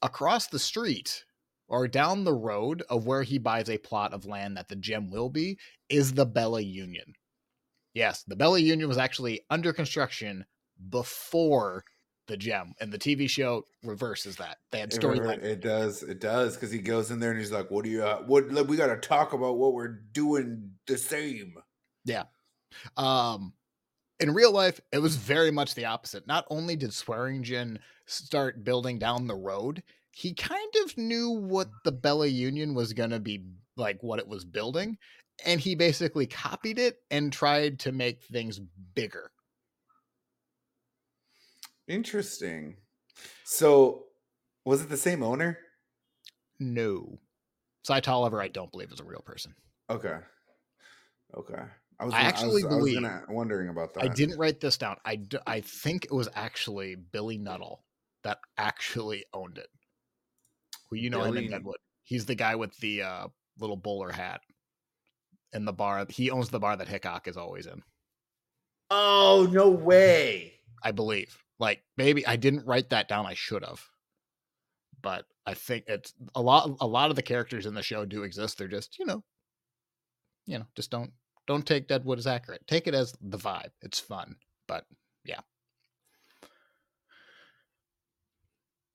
Across 0.03 0.49
the 0.49 0.59
street 0.59 1.25
or 1.69 1.89
down 1.89 2.25
the 2.25 2.35
road 2.35 2.83
of 2.89 3.07
where 3.07 3.23
he 3.23 3.39
buys 3.39 3.69
a 3.69 3.79
plot 3.79 4.13
of 4.13 4.27
land 4.27 4.57
that 4.57 4.69
the 4.69 4.77
gem 4.77 5.11
will 5.11 5.29
be 5.29 5.59
is 5.89 6.13
the 6.13 6.27
Bella 6.27 6.61
Union. 6.61 7.13
Yes, 7.95 8.25
the 8.25 8.37
Bella 8.37 8.59
Union 8.59 8.89
was 8.89 8.99
actually 8.99 9.41
under 9.51 9.73
construction 9.73 10.45
before 10.91 11.85
the 12.27 12.37
gem, 12.37 12.75
and 12.81 12.93
the 12.93 12.99
TV 12.99 13.29
show 13.29 13.65
reverses 13.83 14.37
that. 14.37 14.59
They 14.71 14.81
had 14.81 14.93
It, 14.93 15.01
storyline. 15.01 15.43
it 15.43 15.61
does, 15.61 16.03
it 16.03 16.21
does, 16.21 16.55
because 16.55 16.71
he 16.73 16.79
goes 16.79 17.11
in 17.11 17.21
there 17.21 17.31
and 17.31 17.39
he's 17.39 17.53
like, 17.53 17.71
"What 17.71 17.85
do 17.85 17.91
you? 17.91 18.03
Uh, 18.05 18.23
what? 18.23 18.51
We 18.67 18.77
got 18.77 18.89
to 18.89 18.97
talk 18.97 19.33
about 19.33 19.59
what 19.59 19.75
we're 19.75 19.89
doing 20.13 20.73
the 20.87 20.99
same." 20.99 21.55
Yeah. 22.05 22.25
Um, 22.97 23.55
in 24.21 24.33
real 24.33 24.53
life, 24.53 24.81
it 24.93 24.99
was 24.99 25.17
very 25.17 25.51
much 25.51 25.75
the 25.75 25.85
opposite. 25.87 26.27
Not 26.27 26.47
only 26.51 26.77
did 26.77 26.93
Swearingen 26.93 27.79
start 28.07 28.65
building 28.65 28.99
down 28.99 29.27
the 29.27 29.35
road, 29.35 29.83
he 30.11 30.35
kind 30.35 30.73
of 30.85 30.97
knew 30.97 31.31
what 31.31 31.69
the 31.85 31.93
Bella 31.93 32.27
Union 32.27 32.75
was 32.75 32.93
going 32.93 33.11
to 33.11 33.21
be 33.21 33.45
like, 33.77 34.03
what 34.03 34.19
it 34.19 34.27
was 34.27 34.45
building, 34.45 34.97
and 35.45 35.61
he 35.61 35.75
basically 35.75 36.27
copied 36.27 36.79
it 36.79 37.01
and 37.11 37.33
tried 37.33 37.79
to 37.81 37.93
make 37.93 38.23
things 38.23 38.59
bigger. 38.95 39.31
Interesting. 41.89 42.77
So, 43.45 44.05
was 44.65 44.83
it 44.83 44.89
the 44.89 44.97
same 44.97 45.23
owner? 45.23 45.59
No. 46.59 47.19
Cy 47.85 48.01
Tolliver, 48.01 48.41
I 48.41 48.49
don't 48.49 48.71
believe 48.73 48.91
is 48.93 49.01
a 49.01 49.05
real 49.05 49.21
person. 49.21 49.55
Okay. 49.91 50.17
Okay. 51.37 51.63
I 51.99 52.05
was. 52.05 52.13
I 52.13 52.19
gonna- 52.19 52.29
actually 52.29 52.63
I 52.63 52.67
was, 52.67 52.75
believe- 52.77 53.05
I 53.05 53.11
was 53.21 53.25
wondering 53.29 53.69
about 53.69 53.95
that. 53.95 54.03
I 54.05 54.09
didn't 54.09 54.39
write 54.39 54.61
this 54.61 54.77
down. 54.77 54.97
I, 55.05 55.17
d- 55.17 55.39
I 55.47 55.61
think 55.61 56.05
it 56.07 56.13
was 56.13 56.29
actually 56.35 56.95
Billy 56.97 57.39
Nuttall 57.39 57.85
that 58.25 58.39
actually 58.59 59.25
owned 59.33 59.59
it. 59.59 59.69
Who 60.91 60.97
you 60.97 61.11
know 61.11 61.23
him 61.23 61.29
in 61.37 61.45
Billy- 61.45 61.49
Deadwood. 61.49 61.77
He's 62.03 62.27
the 62.27 62.35
guy 62.35 62.55
with 62.55 62.77
the 62.79 63.03
uh, 63.03 63.29
little 63.59 63.77
bowler 63.77 64.13
hat 64.13 64.41
and 65.53 65.67
the 65.67 65.73
bar. 65.73 66.07
He 66.09 66.31
owns 66.31 66.51
the 66.51 66.61
bar 66.61 66.77
that 66.77 66.89
Hickok 66.89 67.29
is 67.29 67.37
always 67.37 67.67
in. 67.67 67.83
Oh 68.91 69.49
no 69.51 69.69
way! 69.71 70.55
I 70.83 70.91
believe. 70.93 71.37
Like 71.59 71.85
maybe 71.97 72.27
I 72.27 72.37
didn't 72.37 72.67
write 72.67 72.91
that 72.91 73.09
down. 73.09 73.27
I 73.27 73.35
should 73.35 73.65
have. 73.65 73.89
But 75.01 75.27
I 75.47 75.55
think 75.55 75.85
it's 75.87 76.13
a 76.35 76.43
lot. 76.43 76.77
A 76.81 76.87
lot 76.87 77.09
of 77.11 77.17
the 77.17 77.23
characters 77.23 77.65
in 77.67 77.73
the 77.75 77.83
show 77.83 78.05
do 78.05 78.25
exist. 78.25 78.59
They're 78.59 78.69
just 78.69 78.99
you 78.99 79.07
know, 79.07 79.25
you 80.47 80.59
know, 80.59 80.67
just 80.75 80.91
don't 80.91 81.13
Don't 81.47 81.67
take 81.67 81.87
Deadwood 81.89 82.19
as 82.19 82.27
accurate. 82.27 82.67
Take 82.67 82.87
it 82.87 82.95
as 82.95 83.15
the 83.21 83.39
vibe. 83.39 83.71
It's 83.83 84.01
fun, 84.01 84.37
but 84.67 84.87
yeah. 85.25 85.41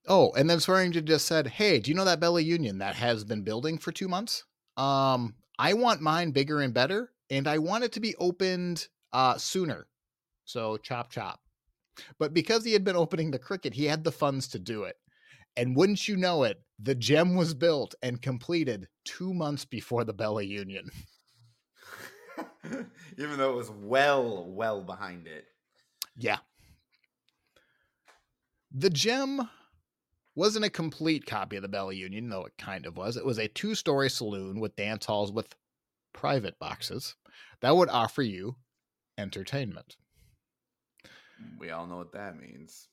Oh, 0.08 0.32
and 0.34 0.48
then 0.50 0.60
Swearingen 0.60 1.06
just 1.08 1.26
said, 1.26 1.48
"Hey, 1.48 1.80
do 1.80 1.90
you 1.90 1.96
know 1.96 2.06
that 2.06 2.20
Bella 2.20 2.42
Union 2.42 2.78
that 2.80 2.96
has 2.98 3.24
been 3.24 3.44
building 3.44 3.78
for 3.80 3.92
two 3.92 4.08
months? 4.08 4.44
Um, 4.78 5.36
I 5.58 5.74
want 5.74 6.02
mine 6.02 6.32
bigger 6.32 6.62
and 6.62 6.72
better, 6.74 7.14
and 7.32 7.48
I 7.48 7.58
want 7.58 7.84
it 7.84 7.92
to 7.94 8.00
be 8.00 8.16
opened 8.18 8.88
uh 9.12 9.38
sooner. 9.40 9.88
So 10.46 10.78
chop 10.78 11.12
chop." 11.12 11.41
But 12.20 12.34
because 12.34 12.64
he 12.66 12.74
had 12.74 12.84
been 12.84 12.96
opening 12.96 13.32
the 13.32 13.40
cricket, 13.40 13.74
he 13.74 13.86
had 13.86 14.04
the 14.04 14.12
funds 14.12 14.48
to 14.50 14.60
do 14.60 14.84
it. 14.84 14.98
And 15.58 15.76
wouldn't 15.76 16.08
you 16.08 16.16
know 16.16 16.44
it, 16.44 16.62
the 16.80 16.96
gem 16.96 17.36
was 17.36 17.54
built 17.54 17.94
and 18.02 18.22
completed 18.22 18.88
two 19.04 19.34
months 19.34 19.66
before 19.66 20.04
the 20.04 20.14
Bella 20.14 20.44
Union. 20.44 20.90
Even 23.18 23.38
though 23.38 23.54
it 23.54 23.58
was 23.58 23.72
well, 23.72 24.46
well 24.50 24.82
behind 24.82 25.28
it. 25.28 25.46
Yeah. 26.16 26.38
The 28.72 28.90
gem 28.90 29.50
wasn't 30.36 30.66
a 30.66 30.70
complete 30.70 31.26
copy 31.26 31.58
of 31.58 31.62
the 31.62 31.68
Bella 31.68 31.94
Union, 31.94 32.30
though 32.30 32.46
it 32.46 32.54
kind 32.58 32.86
of 32.86 32.96
was. 32.96 33.18
It 33.18 33.26
was 33.26 33.38
a 33.38 33.50
two 33.50 33.76
story 33.76 34.10
saloon 34.10 34.60
with 34.60 34.78
dance 34.78 35.06
halls 35.06 35.32
with 35.32 35.56
private 36.14 36.58
boxes 36.60 37.16
that 37.62 37.76
would 37.76 37.90
offer 37.90 38.22
you 38.22 38.56
entertainment. 39.18 39.98
We 41.60 41.72
all 41.72 41.88
know 41.88 41.98
what 41.98 42.14
that 42.14 42.40
means. 42.40 42.88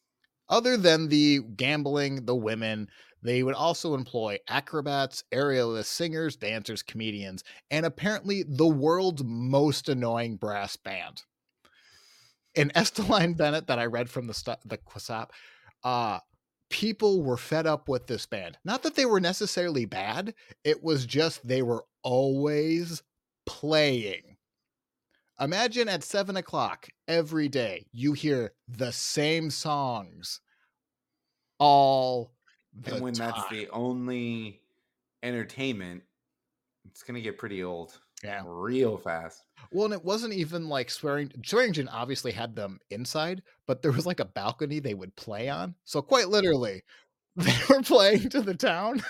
Other 0.48 0.76
than 0.76 1.08
the 1.08 1.40
gambling, 1.56 2.24
the 2.24 2.34
women, 2.34 2.88
they 3.22 3.42
would 3.42 3.54
also 3.54 3.94
employ 3.94 4.38
acrobats, 4.48 5.24
aerialists, 5.32 5.86
singers, 5.86 6.36
dancers, 6.36 6.82
comedians, 6.82 7.44
and 7.70 7.84
apparently 7.84 8.44
the 8.46 8.66
world's 8.66 9.24
most 9.24 9.88
annoying 9.88 10.36
brass 10.36 10.76
band. 10.76 11.22
In 12.54 12.70
Estelline 12.74 13.36
Bennett 13.36 13.66
that 13.66 13.78
I 13.78 13.86
read 13.86 14.08
from 14.08 14.26
the 14.26 14.58
the 14.64 14.78
Quasap, 14.78 15.30
uh, 15.84 16.20
people 16.70 17.22
were 17.22 17.36
fed 17.36 17.66
up 17.66 17.88
with 17.88 18.06
this 18.06 18.26
band. 18.26 18.58
Not 18.64 18.82
that 18.82 18.94
they 18.94 19.06
were 19.06 19.20
necessarily 19.20 19.84
bad, 19.84 20.34
it 20.64 20.82
was 20.82 21.04
just 21.06 21.46
they 21.46 21.62
were 21.62 21.84
always 22.02 23.02
playing. 23.46 24.27
Imagine 25.40 25.88
at 25.88 26.02
seven 26.02 26.36
o'clock 26.36 26.88
every 27.06 27.48
day, 27.48 27.86
you 27.92 28.12
hear 28.12 28.52
the 28.68 28.92
same 28.92 29.50
songs 29.50 30.40
all 31.58 32.32
the 32.72 32.94
and 32.94 33.02
when 33.02 33.14
time. 33.14 33.32
that's 33.34 33.48
the 33.50 33.68
only 33.70 34.60
entertainment, 35.22 36.02
it's 36.90 37.02
gonna 37.02 37.20
get 37.20 37.38
pretty 37.38 37.62
old. 37.62 37.98
Yeah. 38.24 38.42
Real 38.46 38.96
fast. 38.96 39.44
Well, 39.70 39.84
and 39.84 39.94
it 39.94 40.04
wasn't 40.04 40.34
even 40.34 40.68
like 40.68 40.90
swearing. 40.90 41.30
Swearingen 41.44 41.88
obviously 41.88 42.32
had 42.32 42.56
them 42.56 42.80
inside, 42.90 43.42
but 43.66 43.80
there 43.80 43.92
was 43.92 44.06
like 44.06 44.20
a 44.20 44.24
balcony 44.24 44.80
they 44.80 44.94
would 44.94 45.14
play 45.14 45.48
on. 45.48 45.74
So 45.84 46.02
quite 46.02 46.28
literally, 46.28 46.82
they 47.36 47.54
were 47.68 47.82
playing 47.82 48.28
to 48.30 48.40
the 48.40 48.54
town. 48.54 49.02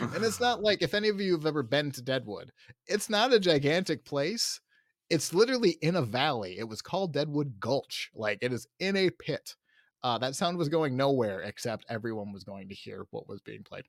and 0.00 0.24
it's 0.24 0.40
not 0.40 0.62
like 0.62 0.82
if 0.82 0.92
any 0.92 1.08
of 1.08 1.20
you 1.20 1.32
have 1.32 1.46
ever 1.46 1.62
been 1.62 1.90
to 1.92 2.02
Deadwood, 2.02 2.52
it's 2.86 3.08
not 3.08 3.32
a 3.32 3.40
gigantic 3.40 4.04
place. 4.04 4.60
It's 5.08 5.32
literally 5.32 5.78
in 5.82 5.96
a 5.96 6.02
valley. 6.02 6.58
It 6.58 6.68
was 6.68 6.82
called 6.82 7.12
Deadwood 7.12 7.60
Gulch. 7.60 8.10
Like 8.14 8.38
it 8.42 8.52
is 8.52 8.66
in 8.78 8.96
a 8.96 9.10
pit. 9.10 9.54
Uh, 10.02 10.18
that 10.18 10.34
sound 10.34 10.58
was 10.58 10.68
going 10.68 10.96
nowhere 10.96 11.40
except 11.40 11.84
everyone 11.88 12.32
was 12.32 12.44
going 12.44 12.68
to 12.68 12.74
hear 12.74 13.06
what 13.10 13.28
was 13.28 13.40
being 13.40 13.62
played. 13.62 13.84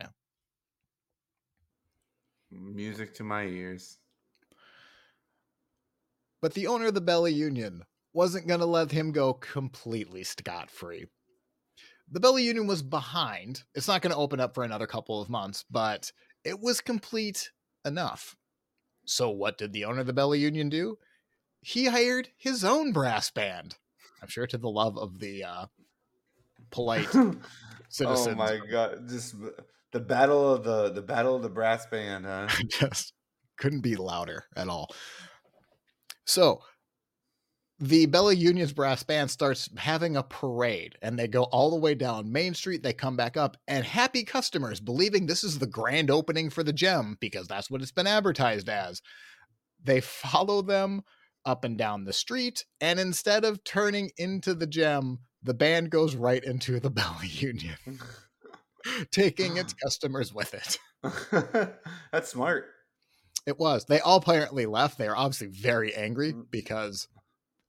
Yeah. 0.00 0.08
Music 2.50 3.14
to 3.14 3.24
my 3.24 3.44
ears. 3.44 3.98
But 6.40 6.54
the 6.54 6.66
owner 6.66 6.86
of 6.86 6.94
the 6.94 7.00
Bella 7.00 7.30
Union 7.30 7.82
wasn't 8.12 8.48
going 8.48 8.60
to 8.60 8.66
let 8.66 8.90
him 8.90 9.12
go 9.12 9.32
completely 9.32 10.24
scot 10.24 10.70
free. 10.70 11.06
The 12.10 12.20
Bella 12.20 12.40
Union 12.40 12.66
was 12.66 12.82
behind. 12.82 13.62
It's 13.74 13.88
not 13.88 14.02
going 14.02 14.12
to 14.12 14.18
open 14.18 14.40
up 14.40 14.54
for 14.54 14.64
another 14.64 14.86
couple 14.86 15.22
of 15.22 15.30
months, 15.30 15.64
but 15.70 16.12
it 16.44 16.60
was 16.60 16.80
complete 16.80 17.50
enough. 17.86 18.36
So, 19.04 19.30
what 19.30 19.58
did 19.58 19.72
the 19.72 19.84
owner 19.84 20.00
of 20.00 20.06
the 20.06 20.12
Bella 20.12 20.36
Union 20.36 20.68
do? 20.68 20.98
He 21.60 21.86
hired 21.86 22.28
his 22.36 22.64
own 22.64 22.92
brass 22.92 23.30
band. 23.30 23.76
I'm 24.20 24.28
sure 24.28 24.46
to 24.46 24.58
the 24.58 24.68
love 24.68 24.96
of 24.96 25.18
the 25.18 25.44
uh, 25.44 25.66
polite 26.70 27.08
citizens. 27.88 28.28
Oh 28.28 28.34
my 28.34 28.60
god! 28.70 29.08
Just 29.08 29.34
the 29.92 30.00
battle 30.00 30.52
of 30.52 30.64
the 30.64 30.90
the 30.90 31.02
battle 31.02 31.36
of 31.36 31.42
the 31.42 31.48
brass 31.48 31.86
band, 31.86 32.24
huh? 32.24 32.48
just 32.68 33.12
couldn't 33.58 33.80
be 33.80 33.96
louder 33.96 34.44
at 34.56 34.68
all. 34.68 34.88
So 36.24 36.62
the 37.82 38.06
Bella 38.06 38.32
Union's 38.32 38.72
brass 38.72 39.02
band 39.02 39.28
starts 39.28 39.68
having 39.76 40.16
a 40.16 40.22
parade 40.22 40.96
and 41.02 41.18
they 41.18 41.26
go 41.26 41.42
all 41.44 41.68
the 41.68 41.76
way 41.76 41.96
down 41.96 42.30
Main 42.30 42.54
Street. 42.54 42.84
They 42.84 42.92
come 42.92 43.16
back 43.16 43.36
up, 43.36 43.56
and 43.66 43.84
happy 43.84 44.22
customers, 44.22 44.78
believing 44.78 45.26
this 45.26 45.42
is 45.42 45.58
the 45.58 45.66
grand 45.66 46.08
opening 46.08 46.48
for 46.48 46.62
the 46.62 46.72
gem 46.72 47.16
because 47.20 47.48
that's 47.48 47.68
what 47.72 47.82
it's 47.82 47.90
been 47.90 48.06
advertised 48.06 48.68
as, 48.68 49.02
they 49.82 50.00
follow 50.00 50.62
them 50.62 51.02
up 51.44 51.64
and 51.64 51.76
down 51.76 52.04
the 52.04 52.12
street. 52.12 52.64
And 52.80 53.00
instead 53.00 53.44
of 53.44 53.64
turning 53.64 54.10
into 54.16 54.54
the 54.54 54.68
gem, 54.68 55.18
the 55.42 55.54
band 55.54 55.90
goes 55.90 56.14
right 56.14 56.44
into 56.44 56.78
the 56.78 56.90
Bella 56.90 57.24
Union, 57.24 57.76
taking 59.10 59.56
its 59.56 59.72
customers 59.82 60.32
with 60.32 60.54
it. 60.54 60.78
That's 62.12 62.28
smart. 62.30 62.66
It 63.44 63.58
was. 63.58 63.86
They 63.86 63.98
all 63.98 64.18
apparently 64.18 64.66
left. 64.66 64.98
They 64.98 65.08
are 65.08 65.16
obviously 65.16 65.48
very 65.48 65.92
angry 65.96 66.32
Mm. 66.32 66.46
because 66.48 67.08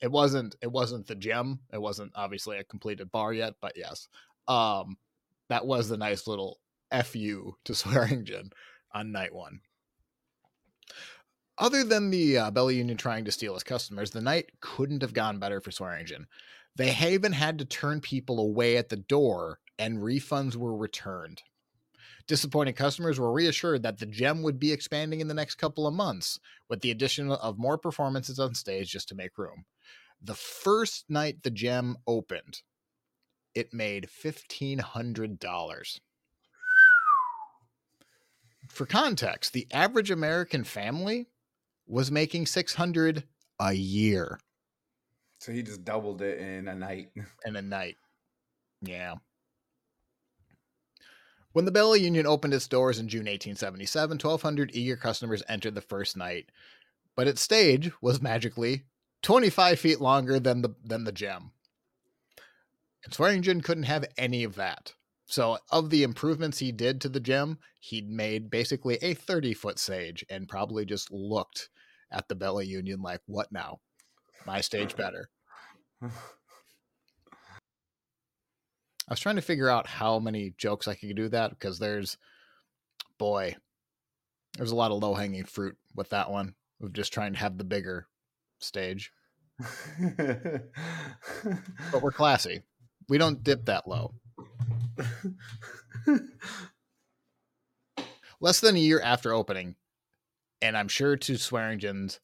it 0.04 0.12
wasn't 0.12 0.56
it 0.62 0.70
wasn't 0.72 1.08
the 1.08 1.16
gem. 1.16 1.60
It 1.72 1.82
wasn't 1.82 2.12
obviously 2.14 2.58
a 2.58 2.64
completed 2.66 3.10
bar 3.12 3.34
yet, 3.34 3.54
but 3.62 3.72
yes. 3.78 4.10
Um 4.50 4.98
that 5.48 5.66
was 5.66 5.88
the 5.88 5.98
nice 5.98 6.28
little 6.28 6.60
FU 7.06 7.56
to 7.64 7.74
Swearingen 7.74 8.52
on 8.94 9.14
night 9.14 9.34
one. 9.34 9.62
Other 11.58 11.84
than 11.84 12.10
the 12.10 12.38
uh, 12.38 12.52
Bella 12.52 12.74
Union 12.74 12.98
trying 12.98 13.24
to 13.26 13.32
steal 13.32 13.54
his 13.54 13.64
customers, 13.64 14.12
the 14.12 14.22
night 14.22 14.52
couldn't 14.60 15.04
have 15.04 15.14
gone 15.14 15.40
better 15.40 15.62
for 15.62 15.72
Swearingen. 15.72 16.28
They 16.76 16.94
even 17.08 17.32
had 17.32 17.60
to 17.60 17.66
turn 17.66 18.02
people 18.02 18.40
away 18.40 18.78
at 18.78 18.90
the 18.90 18.98
door, 18.98 19.60
and 19.78 20.00
refunds 20.00 20.56
were 20.56 20.76
returned. 20.76 21.44
Disappointed 22.28 22.74
customers 22.74 23.20
were 23.20 23.34
reassured 23.34 23.84
that 23.84 23.98
the 23.98 24.06
gem 24.06 24.44
would 24.44 24.60
be 24.60 24.72
expanding 24.72 25.20
in 25.20 25.28
the 25.28 25.34
next 25.34 25.56
couple 25.56 25.86
of 25.86 25.94
months, 25.94 26.40
with 26.70 26.82
the 26.82 26.92
addition 26.92 27.30
of 27.32 27.58
more 27.58 27.78
performances 27.78 28.40
on 28.40 28.56
stage 28.56 28.92
just 28.92 29.10
to 29.10 29.16
make 29.16 29.38
room. 29.38 29.66
The 30.22 30.36
first 30.36 31.06
night 31.10 31.44
the 31.44 31.52
gem 31.52 31.98
opened, 32.08 32.62
it 33.54 33.74
made 33.74 34.08
$1,500. 34.08 36.00
For 38.70 38.86
context, 38.86 39.54
the 39.54 39.68
average 39.72 40.10
American 40.10 40.64
family 40.64 41.28
was 41.86 42.10
making 42.10 42.46
600 42.46 43.24
a 43.60 43.74
year 43.74 44.40
So 45.40 45.52
he 45.52 45.62
just 45.62 45.84
doubled 45.84 46.22
it 46.22 46.40
in 46.40 46.68
a 46.68 46.76
night. 46.76 47.12
in 47.46 47.56
a 47.58 47.62
night. 47.62 47.98
Yeah. 48.82 49.16
When 51.54 51.66
the 51.66 51.72
Bella 51.72 51.98
Union 51.98 52.26
opened 52.26 52.54
its 52.54 52.68
doors 52.68 53.00
in 53.00 53.08
June 53.08 53.22
1877, 53.22 54.18
1,200 54.18 54.72
eager 54.74 54.98
customers 54.98 55.44
entered 55.48 55.76
the 55.76 55.82
first 55.82 56.18
night, 56.18 56.50
but 57.16 57.28
its 57.28 57.42
stage 57.42 57.92
was 58.02 58.22
magically 58.22 58.84
25 59.22 59.80
feet 59.80 60.02
longer 60.02 60.40
than 60.40 60.64
the 60.64 60.76
than 60.84 61.04
the 61.04 61.12
gem. 61.12 61.52
And 63.06 63.14
Swearingen 63.14 63.62
couldn't 63.62 63.84
have 63.84 64.06
any 64.18 64.44
of 64.44 64.56
that. 64.56 64.94
So, 65.26 65.58
of 65.72 65.90
the 65.90 66.04
improvements 66.04 66.60
he 66.60 66.72
did 66.72 67.00
to 67.02 67.10
the 67.10 67.20
gem, 67.20 67.60
he'd 67.80 68.10
made 68.10 68.50
basically 68.50 68.98
a 69.02 69.14
30 69.14 69.54
foot 69.54 69.80
stage 69.80 70.26
and 70.30 70.50
probably 70.50 70.86
just 70.86 71.12
looked 71.12 71.70
at 72.12 72.28
the 72.28 72.36
Bella 72.36 72.64
Union 72.64 73.02
like, 73.02 73.22
what 73.26 73.52
now? 73.52 73.80
My 74.46 74.62
stage 74.62 74.94
uh, 74.94 74.98
better. 74.98 75.30
I 79.08 79.12
was 79.12 79.20
trying 79.20 79.36
to 79.36 79.42
figure 79.42 79.70
out 79.70 79.88
how 79.88 80.20
many 80.20 80.54
jokes 80.58 80.88
I 80.88 80.96
could 80.96 81.16
do 81.16 81.28
that 81.30 81.52
because 81.52 81.80
there's, 81.80 82.18
boy, 83.18 83.56
there's 84.58 84.72
a 84.72 84.76
lot 84.76 84.92
of 84.92 85.02
low 85.02 85.14
hanging 85.14 85.44
fruit 85.44 85.78
with 85.94 86.10
that 86.10 86.32
one 86.32 86.56
of 86.82 86.94
just 86.94 87.12
trying 87.12 87.34
to 87.34 87.40
have 87.40 87.58
the 87.58 87.64
bigger 87.64 88.08
stage. 88.60 89.12
But 90.08 92.02
we're 92.02 92.12
classy. 92.12 92.64
We 93.10 93.18
don't 93.18 93.44
dip 93.44 93.66
that 93.66 93.88
low. 93.88 94.14
Less 98.40 98.60
than 98.60 98.76
a 98.76 98.80
year 98.80 99.02
after 99.02 99.34
opening, 99.34 99.76
and 100.62 100.78
I'm 100.78 100.88
sure 100.88 101.18
to 101.18 101.34
Swearingen's 101.34 102.20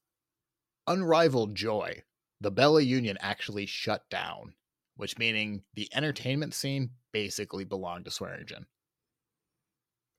unrivaled 0.88 1.56
joy, 1.56 2.04
the 2.42 2.52
Bella 2.52 2.82
Union 2.82 3.18
actually 3.22 3.66
shut 3.66 4.10
down, 4.10 4.54
which 5.00 5.18
meaning 5.18 5.64
the 5.76 5.88
entertainment 5.94 6.54
scene 6.54 6.90
basically 7.14 7.64
belonged 7.64 8.04
to 8.04 8.12
Swearingen. 8.12 8.66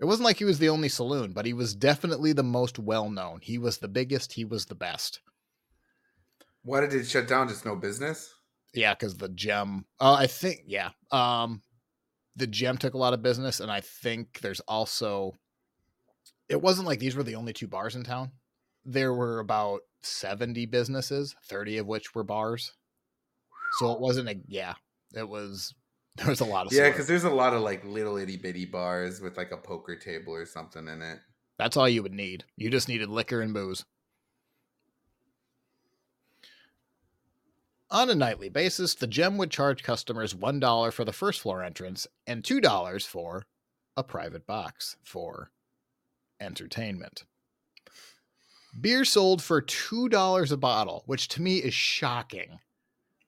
It 0.01 0.07
wasn't 0.07 0.25
like 0.25 0.38
he 0.38 0.47
was 0.47 0.59
the 0.59 0.71
only 0.71 0.88
saloon, 0.88 1.35
but 1.35 1.45
he 1.45 1.53
was 1.53 1.75
definitely 1.75 2.33
the 2.33 2.43
most 2.43 2.79
well 2.79 3.11
known. 3.11 3.40
He 3.43 3.59
was 3.59 3.77
the 3.77 3.88
biggest, 3.88 4.33
he 4.33 4.47
was 4.47 4.64
the 4.64 4.75
best. 4.75 5.21
Why 6.62 6.81
did 6.81 6.95
it 6.95 7.07
shut 7.07 7.29
down? 7.29 7.49
Just 7.49 7.66
no 7.66 7.77
business? 7.77 8.33
Yeah, 8.73 8.95
because 8.95 9.19
the 9.19 9.29
gem. 9.29 9.85
Uh, 10.01 10.14
I 10.14 10.27
think 10.27 10.62
yeah. 10.66 10.93
Um, 11.11 11.61
the 12.37 12.47
gem 12.47 12.79
took 12.79 12.95
a 12.95 12.99
lot 12.99 13.12
of 13.12 13.23
business, 13.23 13.61
and 13.61 13.71
I 13.71 13.83
think 13.83 14.40
there's 14.40 14.61
also. 14.61 15.35
It 16.49 16.62
wasn't 16.62 16.88
like 16.88 17.01
these 17.01 17.16
were 17.16 17.23
the 17.23 17.37
only 17.37 17.53
two 17.53 17.69
bars 17.69 17.97
in 17.97 18.03
town. 18.03 18.31
There 18.87 19.12
were 19.12 19.40
about 19.40 19.83
seventy 20.01 20.64
businesses, 20.64 21.37
thirty 21.45 21.77
of 21.77 21.87
which 21.87 22.14
were 22.14 22.25
bars. 22.25 22.73
So 23.78 23.92
it 23.92 24.00
wasn't 24.00 24.28
a 24.28 24.37
yeah. 24.48 24.74
It 25.14 25.28
was 25.28 25.74
there 26.16 26.28
was 26.28 26.40
a 26.40 26.44
lot 26.44 26.66
of 26.66 26.72
Yeah, 26.72 26.90
because 26.90 27.06
there's 27.06 27.24
a 27.24 27.30
lot 27.30 27.54
of 27.54 27.62
like 27.62 27.85
little 27.85 28.16
itty 28.16 28.37
bitty 28.37 28.66
bars 28.66 29.20
with 29.20 29.37
like 29.37 29.52
a 29.52 29.56
poker 29.56 29.96
table 29.96 30.35
or 30.35 30.46
something 30.46 30.87
in 30.88 31.02
it. 31.02 31.18
That's 31.59 31.76
all 31.76 31.88
you 31.88 32.02
would 32.02 32.14
need. 32.14 32.44
You 32.56 32.70
just 32.70 32.88
needed 32.88 33.09
liquor 33.09 33.42
and 33.42 33.52
booze. 33.52 33.85
On 37.92 38.09
a 38.09 38.14
nightly 38.14 38.48
basis, 38.48 38.94
the 38.94 39.09
gem 39.09 39.37
would 39.37 39.50
charge 39.50 39.83
customers 39.83 40.33
$1 40.33 40.92
for 40.92 41.04
the 41.04 41.12
first 41.12 41.40
floor 41.40 41.62
entrance 41.62 42.06
and 42.24 42.44
$2 42.44 43.06
for 43.06 43.46
a 43.96 44.04
private 44.04 44.46
box 44.46 44.96
for 45.02 45.50
entertainment. 46.40 47.24
Beer 48.80 49.04
sold 49.04 49.42
for 49.42 49.61
$2 49.61 50.52
a 50.52 50.56
bottle, 50.56 51.02
which 51.06 51.26
to 51.28 51.42
me 51.42 51.56
is 51.56 51.74
shocking. 51.74 52.61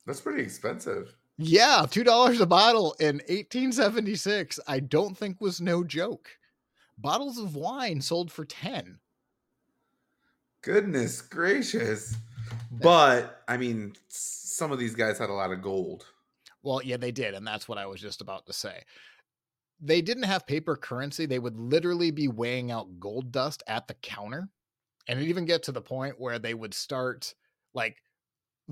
That's 0.06 0.20
pretty 0.20 0.42
expensive. 0.42 1.14
Yeah, 1.38 1.84
$2 1.86 2.40
a 2.40 2.46
bottle 2.46 2.94
in 3.00 3.16
1876, 3.16 4.60
I 4.66 4.80
don't 4.80 5.16
think 5.16 5.40
was 5.40 5.60
no 5.60 5.82
joke. 5.82 6.28
Bottles 6.98 7.38
of 7.38 7.56
wine 7.56 8.00
sold 8.00 8.30
for 8.30 8.44
10. 8.44 8.98
Goodness 10.62 11.20
gracious. 11.20 12.16
But 12.70 13.42
I 13.48 13.56
mean, 13.56 13.94
some 14.08 14.72
of 14.72 14.78
these 14.78 14.94
guys 14.94 15.18
had 15.18 15.30
a 15.30 15.34
lot 15.34 15.52
of 15.52 15.62
gold. 15.62 16.06
Well, 16.62 16.82
yeah, 16.82 16.96
they 16.96 17.10
did, 17.10 17.34
and 17.34 17.46
that's 17.46 17.68
what 17.68 17.78
I 17.78 17.86
was 17.86 18.00
just 18.00 18.20
about 18.20 18.46
to 18.46 18.52
say. 18.52 18.84
They 19.80 20.00
didn't 20.00 20.24
have 20.24 20.46
paper 20.46 20.76
currency. 20.76 21.26
They 21.26 21.40
would 21.40 21.56
literally 21.56 22.12
be 22.12 22.28
weighing 22.28 22.70
out 22.70 23.00
gold 23.00 23.32
dust 23.32 23.64
at 23.66 23.88
the 23.88 23.94
counter. 23.94 24.48
And 25.08 25.18
it 25.18 25.24
even 25.24 25.44
get 25.44 25.64
to 25.64 25.72
the 25.72 25.80
point 25.80 26.20
where 26.20 26.38
they 26.38 26.54
would 26.54 26.72
start 26.72 27.34
like 27.74 27.96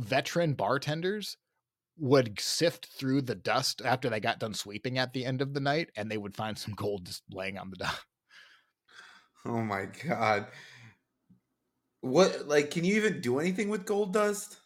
veteran 0.01 0.55
bartenders 0.55 1.37
would 1.99 2.41
sift 2.41 2.87
through 2.87 3.23
the 3.23 3.35
dust 3.35 3.83
after 3.85 4.09
they 4.09 4.21
got 4.21 4.41
done 4.41 4.55
sweeping 4.55 4.99
at 4.99 5.13
the 5.13 5.25
end 5.25 5.43
of 5.43 5.53
the 5.53 5.61
night 5.61 5.91
and 5.97 6.11
they 6.11 6.17
would 6.17 6.35
find 6.35 6.57
some 6.57 6.75
gold 6.75 7.07
just 7.07 7.23
laying 7.31 7.59
on 7.59 7.71
the 7.71 7.77
dust. 7.77 8.01
Oh 9.47 9.63
my 9.63 9.87
god. 10.07 10.49
What 12.03 12.47
like 12.47 12.71
can 12.71 12.85
you 12.85 12.97
even 12.97 13.23
do 13.23 13.39
anything 13.39 13.71
with 13.71 13.87
gold 13.87 14.13
dust? 14.13 14.59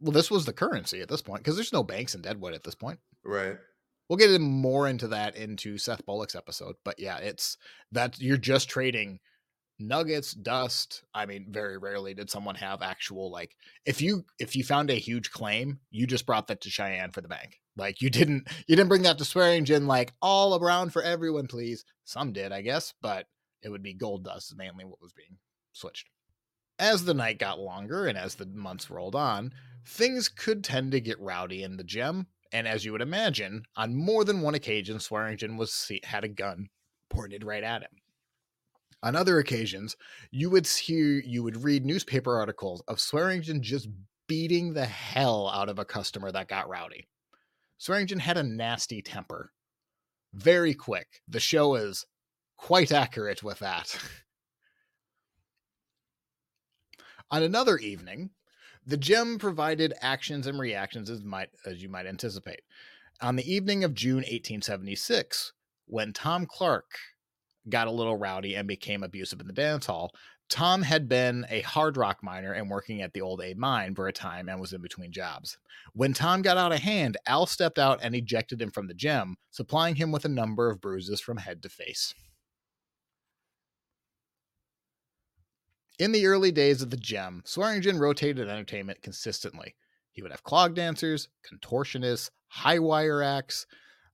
Well, 0.00 0.12
this 0.12 0.30
was 0.30 0.46
the 0.46 0.54
currency 0.54 1.02
at 1.02 1.10
this 1.10 1.20
point 1.20 1.42
because 1.42 1.54
there's 1.54 1.74
no 1.74 1.82
banks 1.82 2.14
in 2.14 2.22
Deadwood 2.22 2.54
at 2.54 2.64
this 2.64 2.74
point. 2.74 2.98
Right. 3.22 3.58
We'll 4.08 4.16
get 4.16 4.30
in 4.30 4.40
more 4.40 4.88
into 4.88 5.08
that 5.08 5.36
into 5.36 5.76
Seth 5.76 6.06
Bullock's 6.06 6.34
episode, 6.34 6.76
but 6.82 6.98
yeah, 6.98 7.18
it's 7.18 7.58
that 7.92 8.18
you're 8.18 8.38
just 8.38 8.70
trading 8.70 9.18
nuggets, 9.78 10.32
dust. 10.32 11.02
I 11.14 11.26
mean, 11.26 11.46
very 11.50 11.78
rarely 11.78 12.14
did 12.14 12.30
someone 12.30 12.54
have 12.56 12.82
actual 12.82 13.30
like 13.30 13.56
if 13.84 14.00
you 14.00 14.24
if 14.38 14.56
you 14.56 14.64
found 14.64 14.90
a 14.90 14.94
huge 14.94 15.30
claim, 15.30 15.80
you 15.90 16.06
just 16.06 16.26
brought 16.26 16.46
that 16.48 16.60
to 16.62 16.70
Cheyenne 16.70 17.12
for 17.12 17.20
the 17.20 17.28
bank. 17.28 17.60
Like 17.76 18.00
you 18.00 18.10
didn't 18.10 18.48
you 18.66 18.76
didn't 18.76 18.88
bring 18.88 19.02
that 19.02 19.18
to 19.18 19.24
Swearingen 19.24 19.86
like 19.86 20.12
all 20.22 20.62
around 20.62 20.92
for 20.92 21.02
everyone, 21.02 21.46
please. 21.46 21.84
Some 22.04 22.32
did, 22.32 22.52
I 22.52 22.62
guess, 22.62 22.94
but 23.02 23.26
it 23.62 23.68
would 23.68 23.82
be 23.82 23.94
gold 23.94 24.24
dust 24.24 24.54
mainly 24.56 24.84
what 24.84 25.02
was 25.02 25.12
being 25.12 25.38
switched. 25.72 26.08
As 26.78 27.04
the 27.04 27.14
night 27.14 27.38
got 27.38 27.58
longer 27.58 28.06
and 28.06 28.18
as 28.18 28.34
the 28.34 28.46
months 28.46 28.90
rolled 28.90 29.14
on, 29.14 29.52
things 29.86 30.28
could 30.28 30.62
tend 30.62 30.92
to 30.92 31.00
get 31.00 31.18
rowdy 31.20 31.62
in 31.62 31.76
the 31.76 31.84
gem, 31.84 32.26
and 32.52 32.68
as 32.68 32.84
you 32.84 32.92
would 32.92 33.00
imagine, 33.00 33.64
on 33.76 33.96
more 33.96 34.24
than 34.24 34.42
one 34.42 34.54
occasion, 34.54 35.00
Swearingen 35.00 35.56
was 35.56 35.90
had 36.04 36.24
a 36.24 36.28
gun 36.28 36.68
pointed 37.08 37.44
right 37.44 37.64
at 37.64 37.82
him. 37.82 37.90
On 39.06 39.14
other 39.14 39.38
occasions, 39.38 39.96
you 40.32 40.50
would 40.50 40.66
see 40.66 41.22
you 41.24 41.44
would 41.44 41.62
read 41.62 41.86
newspaper 41.86 42.36
articles 42.36 42.82
of 42.88 42.98
Swearingen 42.98 43.62
just 43.62 43.88
beating 44.26 44.72
the 44.72 44.84
hell 44.84 45.48
out 45.48 45.68
of 45.68 45.78
a 45.78 45.84
customer 45.84 46.32
that 46.32 46.48
got 46.48 46.68
rowdy. 46.68 47.06
Swearingen 47.78 48.18
had 48.18 48.36
a 48.36 48.42
nasty 48.42 49.02
temper. 49.02 49.52
Very 50.34 50.74
quick. 50.74 51.22
The 51.28 51.38
show 51.38 51.76
is 51.76 52.04
quite 52.56 52.90
accurate 52.90 53.44
with 53.44 53.60
that. 53.60 53.96
On 57.30 57.44
another 57.44 57.78
evening, 57.78 58.30
the 58.84 58.96
gem 58.96 59.38
provided 59.38 59.94
actions 60.00 60.48
and 60.48 60.58
reactions 60.58 61.10
as 61.10 61.22
might 61.22 61.50
as 61.64 61.80
you 61.80 61.88
might 61.88 62.06
anticipate. 62.06 62.62
On 63.20 63.36
the 63.36 63.48
evening 63.48 63.84
of 63.84 63.94
June 63.94 64.16
1876, 64.16 65.52
when 65.86 66.12
Tom 66.12 66.44
Clark 66.44 66.90
got 67.68 67.88
a 67.88 67.92
little 67.92 68.16
rowdy 68.16 68.54
and 68.54 68.68
became 68.68 69.02
abusive 69.02 69.40
in 69.40 69.46
the 69.46 69.52
dance 69.52 69.86
hall, 69.86 70.12
Tom 70.48 70.82
had 70.82 71.08
been 71.08 71.44
a 71.50 71.60
hard 71.62 71.96
rock 71.96 72.22
miner 72.22 72.52
and 72.52 72.70
working 72.70 73.02
at 73.02 73.12
the 73.12 73.20
old 73.20 73.40
Abe 73.40 73.56
mine 73.56 73.94
for 73.94 74.06
a 74.06 74.12
time 74.12 74.48
and 74.48 74.60
was 74.60 74.72
in 74.72 74.80
between 74.80 75.10
jobs. 75.10 75.58
When 75.92 76.12
Tom 76.12 76.42
got 76.42 76.56
out 76.56 76.72
of 76.72 76.80
hand, 76.80 77.16
Al 77.26 77.46
stepped 77.46 77.78
out 77.78 77.98
and 78.02 78.14
ejected 78.14 78.62
him 78.62 78.70
from 78.70 78.86
the 78.86 78.94
gem, 78.94 79.36
supplying 79.50 79.96
him 79.96 80.12
with 80.12 80.24
a 80.24 80.28
number 80.28 80.70
of 80.70 80.80
bruises 80.80 81.20
from 81.20 81.38
head 81.38 81.62
to 81.62 81.68
face. 81.68 82.14
In 85.98 86.12
the 86.12 86.26
early 86.26 86.52
days 86.52 86.82
of 86.82 86.90
the 86.90 86.96
gem, 86.96 87.42
Swearingen 87.44 87.98
rotated 87.98 88.48
entertainment 88.48 89.02
consistently. 89.02 89.74
He 90.12 90.22
would 90.22 90.30
have 90.30 90.44
clog 90.44 90.74
dancers, 90.74 91.28
contortionists, 91.50 92.30
high 92.48 92.78
wire 92.78 93.22
acts, 93.22 93.66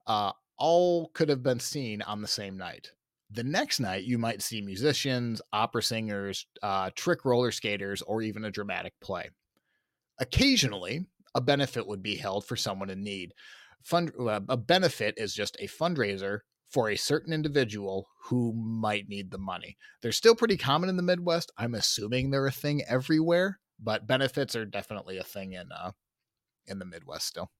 uh, 0.06 0.32
all 0.56 1.08
could 1.08 1.28
have 1.28 1.42
been 1.42 1.60
seen 1.60 2.00
on 2.02 2.22
the 2.22 2.28
same 2.28 2.56
night. 2.56 2.92
The 3.34 3.44
next 3.44 3.80
night, 3.80 4.04
you 4.04 4.18
might 4.18 4.42
see 4.42 4.60
musicians, 4.60 5.40
opera 5.52 5.82
singers, 5.82 6.46
uh, 6.62 6.90
trick 6.94 7.24
roller 7.24 7.50
skaters, 7.50 8.02
or 8.02 8.20
even 8.20 8.44
a 8.44 8.50
dramatic 8.50 8.92
play. 9.00 9.30
Occasionally, 10.18 11.06
a 11.34 11.40
benefit 11.40 11.86
would 11.86 12.02
be 12.02 12.16
held 12.16 12.44
for 12.44 12.56
someone 12.56 12.90
in 12.90 13.02
need. 13.02 13.32
Fund, 13.82 14.12
uh, 14.20 14.40
a 14.48 14.56
benefit 14.58 15.14
is 15.16 15.34
just 15.34 15.56
a 15.60 15.66
fundraiser 15.66 16.40
for 16.68 16.90
a 16.90 16.96
certain 16.96 17.32
individual 17.32 18.08
who 18.24 18.52
might 18.52 19.08
need 19.08 19.30
the 19.30 19.38
money. 19.38 19.76
They're 20.02 20.12
still 20.12 20.34
pretty 20.34 20.58
common 20.58 20.90
in 20.90 20.96
the 20.96 21.02
Midwest. 21.02 21.52
I'm 21.56 21.74
assuming 21.74 22.30
they're 22.30 22.46
a 22.46 22.52
thing 22.52 22.82
everywhere, 22.86 23.60
but 23.80 24.06
benefits 24.06 24.54
are 24.56 24.66
definitely 24.66 25.16
a 25.16 25.24
thing 25.24 25.52
in 25.52 25.72
uh, 25.72 25.92
in 26.66 26.78
the 26.78 26.84
Midwest 26.84 27.26
still. 27.26 27.50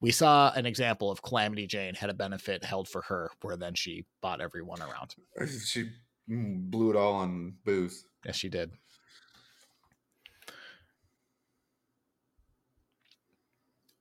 We 0.00 0.12
saw 0.12 0.50
an 0.54 0.64
example 0.64 1.10
of 1.10 1.22
Calamity 1.22 1.66
Jane 1.66 1.94
had 1.94 2.08
a 2.08 2.14
benefit 2.14 2.64
held 2.64 2.88
for 2.88 3.02
her, 3.02 3.30
where 3.42 3.56
then 3.56 3.74
she 3.74 4.06
bought 4.22 4.40
everyone 4.40 4.80
around. 4.80 5.14
She 5.66 5.90
mm, 6.28 6.70
blew 6.70 6.90
it 6.90 6.96
all 6.96 7.14
on 7.14 7.54
booze. 7.64 8.04
Yes, 8.24 8.36
she 8.36 8.48
did. 8.48 8.72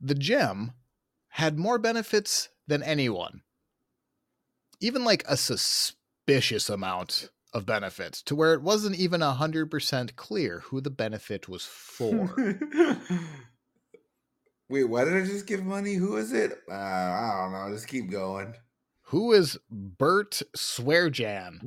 The 0.02 0.16
gem 0.16 0.72
had 1.30 1.58
more 1.58 1.78
benefits 1.78 2.50
than 2.68 2.82
anyone. 2.82 3.42
Even 4.80 5.04
like 5.04 5.24
a 5.28 5.36
suspicious 5.36 6.70
amount 6.70 7.30
of 7.54 7.66
benefits 7.66 8.22
to 8.24 8.36
where 8.36 8.54
it 8.54 8.62
wasn't 8.62 8.96
even 8.96 9.22
100% 9.22 10.16
clear 10.16 10.60
who 10.66 10.80
the 10.80 10.90
benefit 10.90 11.50
was 11.50 11.66
for. 11.66 12.36
Wait, 14.70 14.84
why 14.84 15.04
did 15.04 15.16
I 15.16 15.26
just 15.26 15.48
give 15.48 15.64
money? 15.64 15.96
Who 15.96 16.18
is 16.18 16.32
it? 16.32 16.60
Uh, 16.70 16.74
I 16.74 17.40
don't 17.42 17.52
know. 17.54 17.74
Just 17.74 17.88
keep 17.88 18.10
going. 18.12 18.54
who 19.04 19.34
is 19.34 19.58
Bert 19.72 20.42
Swearjan? 20.56 21.60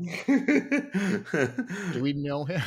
Do 1.92 2.02
we 2.02 2.12
know 2.16 2.44
him? 2.44 2.62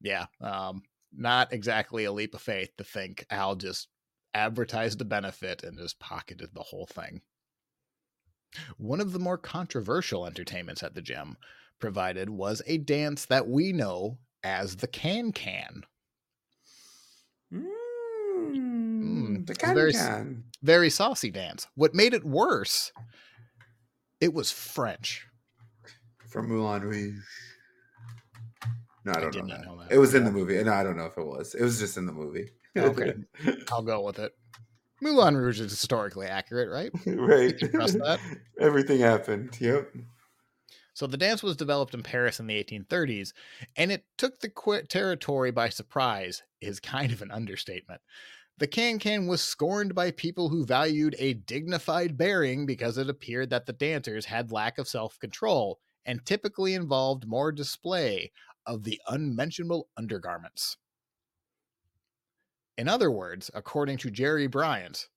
yeah, 0.00 0.26
um, 0.40 0.82
not 1.16 1.52
exactly 1.52 2.04
a 2.04 2.12
leap 2.12 2.34
of 2.34 2.42
faith 2.42 2.70
to 2.76 2.84
think 2.84 3.24
Al 3.30 3.56
just 3.56 3.88
advertised 4.34 5.00
a 5.00 5.04
benefit 5.04 5.62
and 5.62 5.78
just 5.78 5.98
pocketed 5.98 6.50
the 6.52 6.62
whole 6.62 6.86
thing. 6.86 7.22
One 8.76 9.00
of 9.00 9.12
the 9.12 9.18
more 9.18 9.38
controversial 9.38 10.26
entertainments 10.26 10.82
at 10.82 10.94
the 10.94 11.02
gym 11.02 11.36
provided 11.80 12.28
was 12.30 12.60
a 12.66 12.78
dance 12.78 13.24
that 13.26 13.48
we 13.48 13.72
know 13.72 14.18
as 14.42 14.76
the 14.76 14.86
can 14.86 15.32
can. 15.32 15.84
Mm, 19.04 19.46
the 19.46 19.52
it's 19.52 19.58
can 19.58 19.74
very 19.74 19.92
can. 19.92 20.44
Very 20.62 20.90
saucy 20.90 21.30
dance. 21.30 21.66
What 21.74 21.94
made 21.94 22.14
it 22.14 22.24
worse, 22.24 22.92
it 24.20 24.32
was 24.32 24.50
French. 24.50 25.26
from 26.28 26.48
Moulin 26.48 26.82
Rouge. 26.82 27.18
No, 29.04 29.12
I 29.12 29.18
I 29.18 29.20
don't 29.20 29.32
did 29.32 29.44
know, 29.44 29.54
that. 29.56 29.66
know 29.66 29.78
that. 29.80 29.92
It 29.92 29.98
was 29.98 30.14
in 30.14 30.24
the 30.24 30.32
movie. 30.32 30.62
No, 30.62 30.72
I 30.72 30.82
don't 30.82 30.96
know 30.96 31.04
if 31.06 31.18
it 31.18 31.26
was. 31.26 31.54
It 31.54 31.62
was 31.62 31.78
just 31.78 31.96
in 31.96 32.06
the 32.06 32.12
movie. 32.12 32.50
Okay. 32.76 33.14
I'll 33.70 33.82
go 33.82 34.00
with 34.00 34.18
it. 34.18 34.32
Moulin 35.00 35.36
Rouge 35.36 35.60
is 35.60 35.70
historically 35.70 36.26
accurate, 36.26 36.68
right? 36.68 36.90
right. 37.06 37.56
trust 37.70 37.98
that. 38.00 38.18
Everything 38.58 38.98
happened. 38.98 39.56
Yep. 39.60 39.92
So 40.92 41.06
the 41.06 41.16
dance 41.16 41.40
was 41.40 41.54
developed 41.56 41.94
in 41.94 42.02
Paris 42.02 42.40
in 42.40 42.48
the 42.48 42.64
1830s, 42.64 43.32
and 43.76 43.92
it 43.92 44.04
took 44.18 44.40
the 44.40 44.82
territory 44.88 45.52
by 45.52 45.68
surprise, 45.68 46.42
is 46.60 46.80
kind 46.80 47.12
of 47.12 47.22
an 47.22 47.30
understatement. 47.30 48.00
The 48.58 48.66
can 48.68 49.00
can 49.00 49.26
was 49.26 49.42
scorned 49.42 49.94
by 49.94 50.12
people 50.12 50.48
who 50.48 50.64
valued 50.64 51.16
a 51.18 51.34
dignified 51.34 52.16
bearing 52.16 52.66
because 52.66 52.96
it 52.98 53.10
appeared 53.10 53.50
that 53.50 53.66
the 53.66 53.72
dancers 53.72 54.26
had 54.26 54.52
lack 54.52 54.78
of 54.78 54.86
self 54.86 55.18
control 55.18 55.80
and 56.06 56.24
typically 56.24 56.74
involved 56.74 57.26
more 57.26 57.50
display 57.50 58.30
of 58.64 58.84
the 58.84 59.00
unmentionable 59.08 59.88
undergarments. 59.96 60.76
In 62.78 62.88
other 62.88 63.10
words, 63.10 63.50
according 63.54 63.98
to 63.98 64.10
Jerry 64.10 64.46
Bryant, 64.46 65.08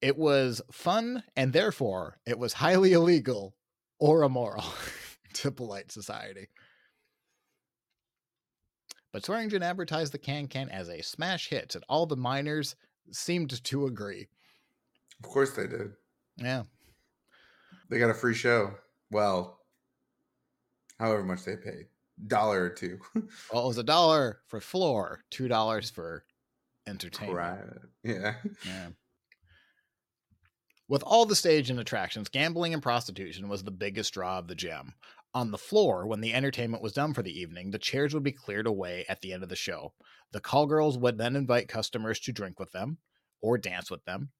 it 0.00 0.16
was 0.16 0.62
fun 0.70 1.22
and 1.36 1.52
therefore 1.52 2.18
it 2.26 2.38
was 2.38 2.54
highly 2.54 2.92
illegal 2.92 3.56
or 3.98 4.22
immoral 4.22 4.64
to 5.34 5.50
polite 5.50 5.92
society. 5.92 6.48
But 9.14 9.24
Swearingen 9.24 9.62
advertised 9.62 10.12
the 10.12 10.18
Can 10.18 10.48
Can 10.48 10.68
as 10.70 10.88
a 10.88 11.00
smash 11.00 11.48
hit, 11.48 11.76
and 11.76 11.84
all 11.88 12.04
the 12.04 12.16
miners 12.16 12.74
seemed 13.12 13.62
to 13.62 13.86
agree. 13.86 14.26
Of 15.22 15.30
course 15.30 15.52
they 15.52 15.68
did. 15.68 15.92
Yeah. 16.36 16.64
They 17.88 18.00
got 18.00 18.10
a 18.10 18.14
free 18.14 18.34
show. 18.34 18.72
Well, 19.12 19.60
however 20.98 21.22
much 21.22 21.44
they 21.44 21.54
paid. 21.54 21.86
Dollar 22.26 22.64
or 22.64 22.70
two. 22.70 22.98
Well, 23.52 23.66
it 23.66 23.68
was 23.68 23.78
a 23.78 23.84
dollar 23.84 24.40
for 24.48 24.60
floor, 24.60 25.22
two 25.30 25.46
dollars 25.46 25.90
for 25.90 26.24
entertainment. 26.88 27.38
right. 27.38 27.58
Yeah. 28.02 28.34
Yeah. 28.66 28.88
With 30.88 31.04
all 31.04 31.24
the 31.24 31.36
stage 31.36 31.70
and 31.70 31.78
attractions, 31.78 32.28
gambling 32.28 32.74
and 32.74 32.82
prostitution 32.82 33.48
was 33.48 33.62
the 33.62 33.70
biggest 33.70 34.12
draw 34.12 34.40
of 34.40 34.48
the 34.48 34.56
gem. 34.56 34.94
On 35.34 35.50
the 35.50 35.58
floor, 35.58 36.06
when 36.06 36.20
the 36.20 36.32
entertainment 36.32 36.82
was 36.82 36.92
done 36.92 37.12
for 37.12 37.22
the 37.22 37.36
evening, 37.36 37.70
the 37.72 37.78
chairs 37.78 38.14
would 38.14 38.22
be 38.22 38.30
cleared 38.30 38.68
away 38.68 39.04
at 39.08 39.20
the 39.20 39.32
end 39.32 39.42
of 39.42 39.48
the 39.48 39.56
show. 39.56 39.92
The 40.30 40.40
call 40.40 40.66
girls 40.66 40.96
would 40.96 41.18
then 41.18 41.34
invite 41.34 41.66
customers 41.66 42.20
to 42.20 42.32
drink 42.32 42.60
with 42.60 42.70
them 42.70 42.98
or 43.40 43.58
dance 43.58 43.90
with 43.90 44.04
them. 44.04 44.30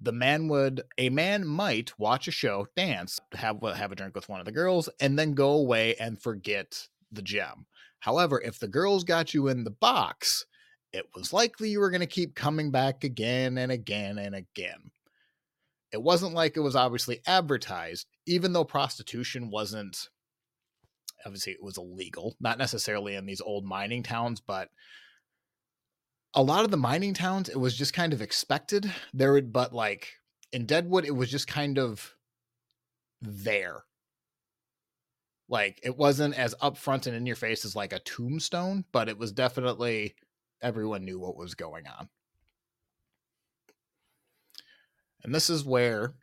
The 0.00 0.12
man 0.12 0.48
would 0.48 0.82
a 0.96 1.10
man 1.10 1.46
might 1.46 1.98
watch 1.98 2.28
a 2.28 2.30
show, 2.32 2.66
dance, 2.76 3.20
have 3.34 3.60
have 3.62 3.92
a 3.92 3.94
drink 3.94 4.14
with 4.14 4.28
one 4.28 4.40
of 4.40 4.46
the 4.46 4.52
girls, 4.52 4.88
and 5.00 5.18
then 5.18 5.34
go 5.34 5.50
away 5.50 5.96
and 5.96 6.22
forget 6.22 6.88
the 7.12 7.22
gem. 7.22 7.66
However, 8.00 8.40
if 8.40 8.58
the 8.58 8.68
girls 8.68 9.04
got 9.04 9.34
you 9.34 9.48
in 9.48 9.64
the 9.64 9.70
box, 9.70 10.46
it 10.92 11.06
was 11.14 11.32
likely 11.32 11.68
you 11.68 11.80
were 11.80 11.90
going 11.90 12.00
to 12.00 12.06
keep 12.06 12.34
coming 12.34 12.70
back 12.70 13.04
again 13.04 13.58
and 13.58 13.70
again 13.70 14.18
and 14.18 14.34
again. 14.34 14.92
It 15.92 16.02
wasn't 16.02 16.34
like 16.34 16.56
it 16.56 16.60
was 16.60 16.76
obviously 16.76 17.20
advertised, 17.26 18.06
even 18.26 18.52
though 18.52 18.64
prostitution 18.64 19.50
wasn't 19.50 20.08
obviously 21.24 21.52
it 21.52 21.62
was 21.62 21.78
illegal, 21.78 22.36
not 22.40 22.58
necessarily 22.58 23.14
in 23.14 23.26
these 23.26 23.40
old 23.40 23.64
mining 23.64 24.02
towns, 24.02 24.40
but 24.40 24.68
a 26.34 26.42
lot 26.42 26.64
of 26.64 26.70
the 26.70 26.76
mining 26.76 27.14
towns, 27.14 27.48
it 27.48 27.58
was 27.58 27.76
just 27.76 27.94
kind 27.94 28.12
of 28.12 28.22
expected. 28.22 28.92
There 29.12 29.32
would, 29.32 29.52
but 29.52 29.72
like 29.72 30.12
in 30.52 30.66
Deadwood, 30.66 31.04
it 31.04 31.16
was 31.16 31.30
just 31.30 31.46
kind 31.46 31.78
of 31.78 32.14
there. 33.20 33.84
Like 35.48 35.80
it 35.82 35.96
wasn't 35.96 36.38
as 36.38 36.54
upfront 36.56 37.06
and 37.06 37.16
in 37.16 37.26
your 37.26 37.36
face 37.36 37.64
as 37.64 37.74
like 37.74 37.92
a 37.92 38.00
tombstone, 38.00 38.84
but 38.92 39.08
it 39.08 39.18
was 39.18 39.32
definitely 39.32 40.14
everyone 40.60 41.04
knew 41.04 41.18
what 41.18 41.36
was 41.36 41.54
going 41.54 41.86
on. 41.86 42.08
And 45.24 45.34
this 45.34 45.50
is 45.50 45.64
where 45.64 46.14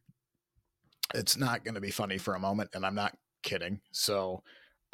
it's 1.14 1.38
not 1.38 1.64
going 1.64 1.76
to 1.76 1.82
be 1.82 1.91
funny 1.91 2.18
for 2.18 2.36
a 2.36 2.39
moment, 2.39 2.72
and 2.74 2.86
I'm 2.86 2.96
not 2.96 3.18
kidding. 3.43 3.82
So, 3.91 4.43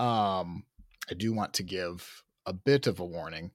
um, 0.01 0.63
I 1.09 1.13
do 1.13 1.31
want 1.31 1.53
to 1.53 1.63
give 1.63 2.23
a 2.47 2.53
bit 2.53 2.87
of 2.87 2.99
a 2.99 3.05
warning. 3.05 3.51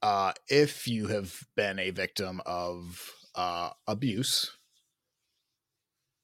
Uh, 0.00 0.32
if 0.48 0.86
you 0.86 1.08
have 1.08 1.46
been 1.56 1.80
a 1.80 1.90
victim 1.90 2.40
of 2.46 3.12
uh, 3.34 3.70
abuse, 3.88 4.56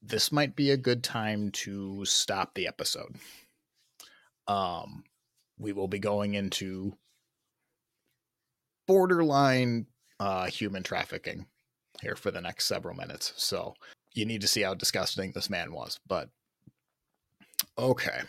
this 0.01 0.31
might 0.31 0.55
be 0.55 0.71
a 0.71 0.77
good 0.77 1.03
time 1.03 1.51
to 1.51 2.05
stop 2.05 2.53
the 2.53 2.65
episode. 2.65 3.17
Um, 4.47 5.03
we 5.57 5.73
will 5.73 5.89
be 5.89 5.99
going 5.99 6.35
into 6.35 6.93
borderline 8.87 9.87
uh, 10.21 10.45
human 10.45 10.83
trafficking 10.83 11.45
here 12.01 12.15
for 12.15 12.31
the 12.31 12.41
next 12.41 12.67
several 12.67 12.95
minutes. 12.95 13.33
So 13.35 13.73
you 14.13 14.25
need 14.25 14.39
to 14.41 14.47
see 14.47 14.61
how 14.61 14.75
disgusting 14.75 15.33
this 15.33 15.49
man 15.49 15.73
was. 15.73 15.99
But 16.07 16.29
okay. 17.77 18.21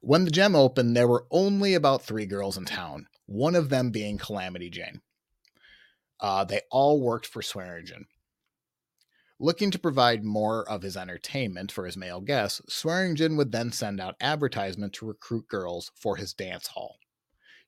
When 0.00 0.24
the 0.24 0.30
gem 0.30 0.56
opened, 0.56 0.96
there 0.96 1.08
were 1.08 1.26
only 1.30 1.74
about 1.74 2.02
three 2.02 2.26
girls 2.26 2.56
in 2.56 2.64
town, 2.64 3.06
one 3.26 3.54
of 3.54 3.68
them 3.68 3.90
being 3.90 4.16
Calamity 4.16 4.70
Jane. 4.70 5.02
Uh, 6.18 6.44
they 6.44 6.62
all 6.70 7.00
worked 7.00 7.26
for 7.26 7.42
Swearingen. 7.42 8.06
Looking 9.38 9.70
to 9.70 9.78
provide 9.78 10.24
more 10.24 10.68
of 10.68 10.82
his 10.82 10.96
entertainment 10.96 11.70
for 11.70 11.86
his 11.86 11.96
male 11.96 12.20
guests, 12.20 12.60
Swearingen 12.68 13.36
would 13.36 13.52
then 13.52 13.72
send 13.72 14.00
out 14.00 14.16
advertisement 14.20 14.94
to 14.94 15.06
recruit 15.06 15.48
girls 15.48 15.92
for 15.94 16.16
his 16.16 16.34
dance 16.34 16.68
hall. 16.68 16.98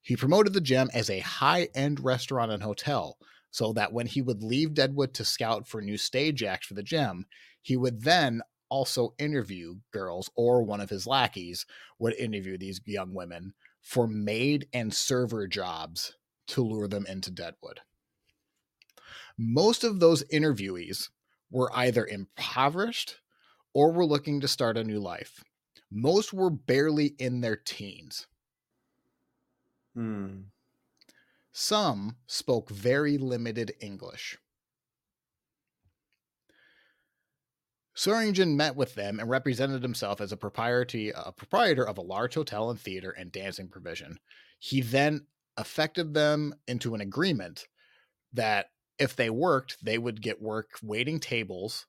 He 0.00 0.16
promoted 0.16 0.52
the 0.52 0.60
gem 0.60 0.90
as 0.92 1.08
a 1.08 1.20
high 1.20 1.68
end 1.74 2.00
restaurant 2.00 2.50
and 2.50 2.62
hotel, 2.62 3.18
so 3.50 3.72
that 3.74 3.92
when 3.92 4.06
he 4.06 4.20
would 4.20 4.42
leave 4.42 4.74
Deadwood 4.74 5.14
to 5.14 5.24
scout 5.24 5.68
for 5.68 5.80
new 5.80 5.98
stage 5.98 6.42
acts 6.42 6.66
for 6.66 6.74
the 6.74 6.82
gem, 6.82 7.26
he 7.60 7.76
would 7.76 8.02
then 8.02 8.42
also 8.72 9.14
interview 9.18 9.74
girls 9.92 10.30
or 10.34 10.62
one 10.62 10.80
of 10.80 10.88
his 10.88 11.06
lackeys 11.06 11.66
would 11.98 12.14
interview 12.14 12.56
these 12.56 12.80
young 12.86 13.12
women 13.12 13.52
for 13.82 14.06
maid 14.06 14.66
and 14.72 14.94
server 14.94 15.46
jobs 15.46 16.16
to 16.46 16.62
lure 16.62 16.88
them 16.88 17.04
into 17.06 17.30
Deadwood. 17.30 17.80
Most 19.36 19.84
of 19.84 20.00
those 20.00 20.24
interviewees 20.32 21.10
were 21.50 21.70
either 21.76 22.06
impoverished 22.06 23.20
or 23.74 23.92
were 23.92 24.06
looking 24.06 24.40
to 24.40 24.48
start 24.48 24.78
a 24.78 24.84
new 24.84 24.98
life. 24.98 25.44
Most 25.90 26.32
were 26.32 26.50
barely 26.50 27.14
in 27.18 27.42
their 27.42 27.56
teens. 27.56 28.26
Hmm. 29.94 30.44
Some 31.52 32.16
spoke 32.26 32.70
very 32.70 33.18
limited 33.18 33.72
English. 33.80 34.38
Swearingen 37.94 38.56
met 38.56 38.74
with 38.74 38.94
them 38.94 39.20
and 39.20 39.28
represented 39.28 39.82
himself 39.82 40.20
as 40.20 40.32
a 40.32 40.36
a 40.36 41.32
proprietor 41.32 41.86
of 41.86 41.98
a 41.98 42.02
large 42.02 42.34
hotel 42.34 42.70
and 42.70 42.80
theater 42.80 43.10
and 43.10 43.30
dancing 43.30 43.68
provision. 43.68 44.18
He 44.58 44.80
then 44.80 45.26
affected 45.56 46.14
them 46.14 46.54
into 46.66 46.94
an 46.94 47.00
agreement 47.02 47.66
that 48.32 48.70
if 48.98 49.14
they 49.16 49.28
worked, 49.30 49.84
they 49.84 49.98
would 49.98 50.22
get 50.22 50.40
work 50.40 50.78
waiting 50.82 51.20
tables 51.20 51.86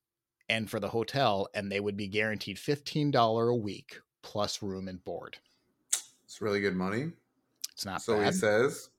and 0.50 0.70
for 0.70 0.80
the 0.80 0.90
hotel, 0.90 1.48
and 1.54 1.72
they 1.72 1.80
would 1.80 1.96
be 1.96 2.08
guaranteed 2.08 2.58
$15 2.58 3.50
a 3.50 3.56
week 3.56 4.00
plus 4.22 4.62
room 4.62 4.88
and 4.90 5.04
board. 5.04 5.38
It's 6.26 6.42
really 6.42 6.60
good 6.60 6.76
money. 6.76 7.12
It's 7.72 7.86
not 7.86 8.02
So 8.02 8.18
bad. 8.18 8.34
he 8.34 8.40
says. 8.40 8.90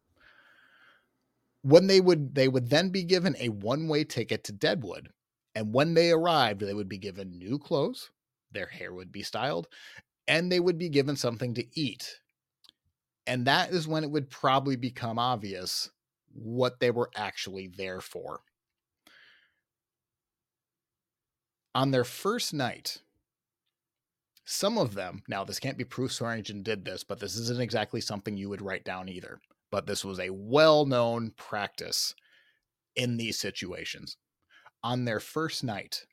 when 1.63 1.87
they 1.87 2.01
would 2.01 2.35
they 2.35 2.49
would 2.49 2.71
then 2.71 2.91
be 2.91 3.03
given 3.05 3.37
a 3.39 3.49
one-way 3.51 4.05
ticket 4.05 4.45
to 4.45 4.53
Deadwood 4.53 5.11
and 5.55 5.73
when 5.73 5.95
they 5.95 6.11
arrived 6.11 6.61
they 6.61 6.75
would 6.75 6.89
be 6.89 6.99
given 6.99 7.39
new 7.39 7.59
clothes 7.59 8.11
their 8.53 8.67
hair 8.67 8.93
would 8.93 9.13
be 9.13 9.23
styled 9.23 9.69
and 10.27 10.51
they 10.51 10.61
would 10.61 10.79
be 10.79 10.89
given 10.89 11.17
something 11.17 11.55
to 11.55 11.65
eat 11.79 12.21
and 13.27 13.47
that 13.47 13.71
is 13.71 13.89
when 13.89 14.05
it 14.05 14.11
would 14.11 14.31
probably 14.31 14.77
become 14.77 15.19
obvious 15.19 15.91
what 16.33 16.81
they 16.81 16.91
were 16.91 17.11
actually 17.17 17.69
there 17.69 18.01
for 18.01 18.41
on 21.75 21.91
their 21.91 22.05
first 22.05 22.53
night 22.53 22.99
some 24.45 24.77
of 24.77 24.95
them 24.95 25.23
now 25.29 25.45
this 25.45 25.59
can't 25.59 25.79
be 25.79 25.85
proof 25.85 26.13
Swearingen 26.13 26.63
did 26.63 26.85
this 26.85 27.03
but 27.03 27.19
this 27.19 27.37
isn't 27.37 27.61
exactly 27.61 28.01
something 28.01 28.37
you 28.37 28.49
would 28.49 28.63
write 28.63 28.85
down 28.85 29.09
either 29.09 29.41
but 29.75 29.87
this 29.87 30.05
was 30.05 30.21
a 30.21 30.31
well 30.31 30.87
known 30.87 31.33
practice 31.37 32.15
in 32.95 33.17
these 33.17 33.39
situations. 33.39 34.17
On 34.85 35.05
their 35.05 35.19
first 35.19 35.65
night, 35.65 36.05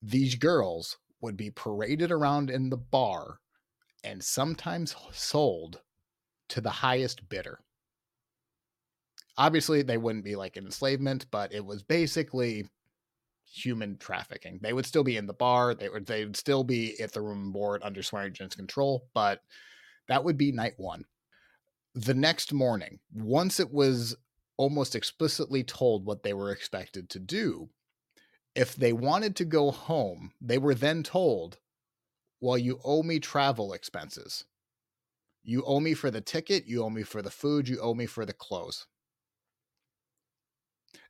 these 0.00 0.36
girls 0.36 0.98
would 1.20 1.36
be 1.36 1.50
paraded 1.50 2.12
around 2.12 2.48
in 2.48 2.70
the 2.70 2.76
bar 2.76 3.40
and 4.04 4.22
sometimes 4.22 4.94
sold 5.12 5.80
to 6.48 6.60
the 6.60 6.70
highest 6.70 7.28
bidder. 7.28 7.58
Obviously, 9.36 9.82
they 9.82 9.98
wouldn't 9.98 10.24
be 10.24 10.36
like 10.36 10.56
an 10.56 10.64
enslavement, 10.64 11.26
but 11.30 11.52
it 11.52 11.64
was 11.64 11.82
basically 11.82 12.68
human 13.44 13.98
trafficking. 13.98 14.60
They 14.62 14.72
would 14.72 14.86
still 14.86 15.04
be 15.04 15.16
in 15.16 15.26
the 15.26 15.34
bar, 15.34 15.74
they 15.74 15.88
would 15.88 16.06
they 16.06 16.24
would 16.24 16.36
still 16.36 16.64
be 16.64 16.98
at 17.00 17.12
the 17.12 17.20
room 17.20 17.52
board 17.52 17.82
under 17.84 18.00
Swearingen's 18.00 18.54
control, 18.54 19.08
but 19.12 19.42
that 20.06 20.24
would 20.24 20.38
be 20.38 20.52
night 20.52 20.74
one 20.76 21.04
the 21.94 22.14
next 22.14 22.52
morning, 22.52 23.00
once 23.12 23.58
it 23.58 23.72
was 23.72 24.16
almost 24.58 24.94
explicitly 24.94 25.64
told 25.64 26.04
what 26.04 26.22
they 26.22 26.34
were 26.34 26.52
expected 26.52 27.08
to 27.08 27.18
do. 27.18 27.70
If 28.54 28.76
they 28.76 28.92
wanted 28.92 29.36
to 29.36 29.44
go 29.46 29.70
home, 29.70 30.32
they 30.40 30.58
were 30.58 30.74
then 30.74 31.02
told, 31.02 31.56
Well, 32.40 32.58
you 32.58 32.80
owe 32.84 33.02
me 33.02 33.20
travel 33.20 33.72
expenses. 33.72 34.44
You 35.42 35.64
owe 35.64 35.80
me 35.80 35.94
for 35.94 36.10
the 36.10 36.20
ticket, 36.20 36.66
you 36.66 36.84
owe 36.84 36.90
me 36.90 37.04
for 37.04 37.22
the 37.22 37.30
food, 37.30 37.68
you 37.68 37.80
owe 37.80 37.94
me 37.94 38.04
for 38.04 38.26
the 38.26 38.34
clothes. 38.34 38.86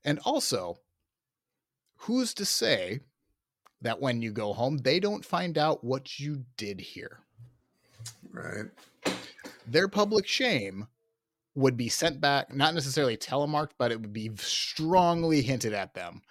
And 0.05 0.20
also, 0.20 0.78
who's 1.96 2.34
to 2.34 2.44
say 2.44 3.01
that 3.80 4.01
when 4.01 4.22
you 4.22 4.30
go 4.30 4.53
home, 4.53 4.78
they 4.78 5.01
don't 5.01 5.24
find 5.24 5.57
out 5.57 5.82
what 5.82 6.20
you 6.20 6.44
did 6.57 6.80
here? 6.80 7.20
Right. 8.30 8.66
Their 9.66 9.88
public 9.88 10.26
shame 10.26 10.86
would 11.59 11.76
be 11.76 11.88
sent 11.88 12.20
back, 12.20 12.54
not 12.54 12.72
necessarily 12.72 13.16
telemarked, 13.16 13.72
but 13.78 13.90
it 13.90 14.00
would 14.00 14.12
be 14.12 14.30
strongly 14.36 15.42
hinted 15.42 15.72
at 15.72 15.92
them 15.92 16.22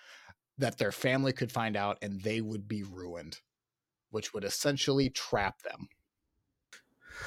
that 0.58 0.78
their 0.78 0.94
family 0.94 1.34
could 1.34 1.52
find 1.52 1.76
out 1.76 1.98
and 2.02 2.22
they 2.22 2.40
would 2.40 2.68
be 2.68 2.84
ruined, 2.84 3.42
which 4.10 4.34
would 4.34 4.46
essentially 4.46 5.10
trap 5.10 5.62
them. 5.64 5.90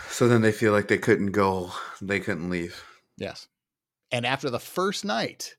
So 0.09 0.29
then 0.29 0.41
they 0.41 0.51
feel 0.51 0.73
like 0.73 0.89
they 0.89 0.99
couldn't 0.99 1.33
go, 1.33 1.73
they 2.01 2.21
couldn't 2.21 2.49
leave. 2.49 2.83
Yes. 3.19 3.49
And 4.11 4.25
after 4.25 4.49
the 4.49 4.59
first 4.59 5.05
night, 5.05 5.57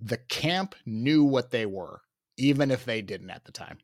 the 0.00 0.16
camp 0.16 0.74
knew 0.86 1.22
what 1.22 1.50
they 1.50 1.66
were, 1.66 2.00
even 2.38 2.70
if 2.70 2.86
they 2.86 3.02
didn't 3.02 3.30
at 3.30 3.44
the 3.44 3.52
time. 3.52 3.78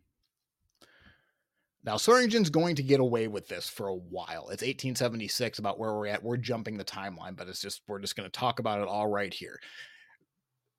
Now, 1.85 1.97
Swearingen's 1.97 2.51
going 2.51 2.77
to 2.77 2.83
get 2.83 3.01
away 3.01 3.27
with 3.27 3.49
this 3.49 3.69
for 3.69 3.89
a 3.89 3.95
while. 3.95 4.51
It's 4.51 4.63
1876 4.63 5.59
about 5.59 5.81
where 5.81 5.93
we're 5.93 6.07
at. 6.07 6.23
We're 6.23 6.37
jumping 6.37 6.77
the 6.77 6.85
timeline, 6.85 7.37
but 7.37 7.49
it's 7.49 7.61
just, 7.61 7.83
we're 7.89 7.99
just 7.99 8.15
going 8.15 8.29
to 8.29 8.39
talk 8.39 8.61
about 8.61 8.81
it 8.81 8.87
all 8.87 9.09
right 9.09 9.35
here. 9.35 9.59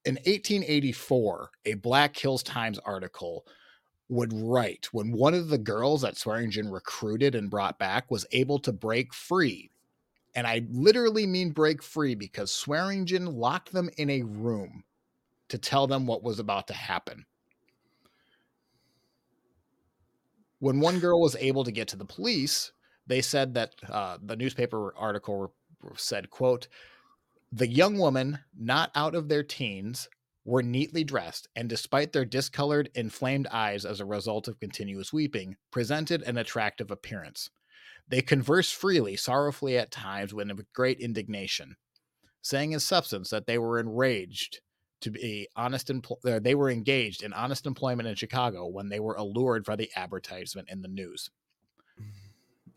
In 0.06 0.16
1884, 0.16 1.52
a 1.66 1.74
Black 1.76 2.16
Hills 2.18 2.44
Times 2.44 2.80
article 2.80 3.46
would 4.10 4.32
write 4.34 4.88
when 4.92 5.12
one 5.12 5.34
of 5.34 5.50
the 5.50 5.58
girls 5.58 6.02
that 6.02 6.18
Swearingen 6.18 6.70
recruited 6.70 7.36
and 7.36 7.50
brought 7.50 7.80
back 7.80 8.10
was 8.10 8.26
able 8.32 8.60
to 8.60 8.72
break 8.72 9.14
free. 9.14 9.70
And 10.36 10.48
I 10.48 10.66
literally 10.72 11.28
mean 11.28 11.52
break 11.52 11.84
free 11.84 12.16
because 12.16 12.52
Swearingen 12.52 13.26
locked 13.26 13.72
them 13.72 13.90
in 13.98 14.10
a 14.10 14.24
room 14.24 14.84
to 15.50 15.58
tell 15.58 15.86
them 15.86 16.06
what 16.06 16.24
was 16.24 16.40
about 16.40 16.68
to 16.68 16.74
happen. 16.74 17.26
When 20.64 20.80
one 20.80 21.00
girl 21.02 21.20
was 21.20 21.36
able 21.42 21.66
to 21.66 21.74
get 21.74 21.90
to 21.90 21.98
the 21.98 22.06
police, 22.06 22.72
they 23.06 23.22
said 23.22 23.54
that 23.56 23.76
uh, 23.90 24.18
the 24.24 24.38
newspaper 24.38 24.94
article 24.96 25.54
said, 25.98 26.30
quote, 26.30 26.70
the 27.52 27.68
young 27.68 27.98
woman, 27.98 28.40
not 28.58 28.90
out 28.96 29.14
of 29.14 29.28
their 29.28 29.44
teens, 29.44 30.08
were 30.46 30.64
neatly 30.64 31.04
dressed 31.04 31.50
and 31.54 31.68
despite 31.68 32.14
their 32.14 32.24
discolored, 32.24 32.90
inflamed 32.96 33.48
eyes 33.48 33.84
as 33.84 34.00
a 34.00 34.06
result 34.06 34.48
of 34.48 34.62
continuous 34.62 35.12
weeping, 35.12 35.58
presented 35.70 36.22
an 36.22 36.38
attractive 36.38 36.92
appearance. 36.92 37.50
They 38.08 38.22
conversed 38.22 38.74
freely, 38.74 39.18
sorrowfully 39.18 39.78
at 39.78 39.92
times, 39.92 40.34
with 40.34 40.72
great 40.72 41.02
indignation, 41.02 41.76
saying 42.42 42.72
in 42.72 42.80
substance 42.80 43.30
that 43.32 43.48
they 43.48 43.58
were 43.58 43.82
enraged 43.82 44.62
to 45.04 45.12
be 45.12 45.48
honest 45.56 45.90
empl- 45.90 46.42
they 46.42 46.56
were 46.56 46.70
engaged 46.70 47.24
in 47.24 47.34
honest 47.34 47.66
employment 47.66 48.08
in 48.08 48.16
Chicago 48.16 48.68
when 48.68 48.90
they 48.90 49.00
were 49.00 49.16
allured 49.16 49.66
by 49.66 49.76
the 49.76 49.92
advertisement 49.96 50.70
in 50.70 50.82
the 50.82 50.88
news. 50.88 51.30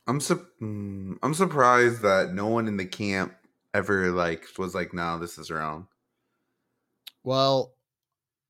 I'm 0.08 0.20
su- 0.20 0.46
mm, 0.60 1.18
I'm 1.22 1.34
surprised 1.34 2.02
that 2.02 2.34
no 2.34 2.48
one 2.48 2.68
in 2.68 2.76
the 2.76 2.84
camp 2.84 3.34
ever 3.72 4.10
like 4.10 4.46
was 4.58 4.74
like, 4.74 4.92
"No, 4.92 5.18
this 5.18 5.38
is 5.38 5.50
wrong." 5.50 5.86
Well, 7.22 7.74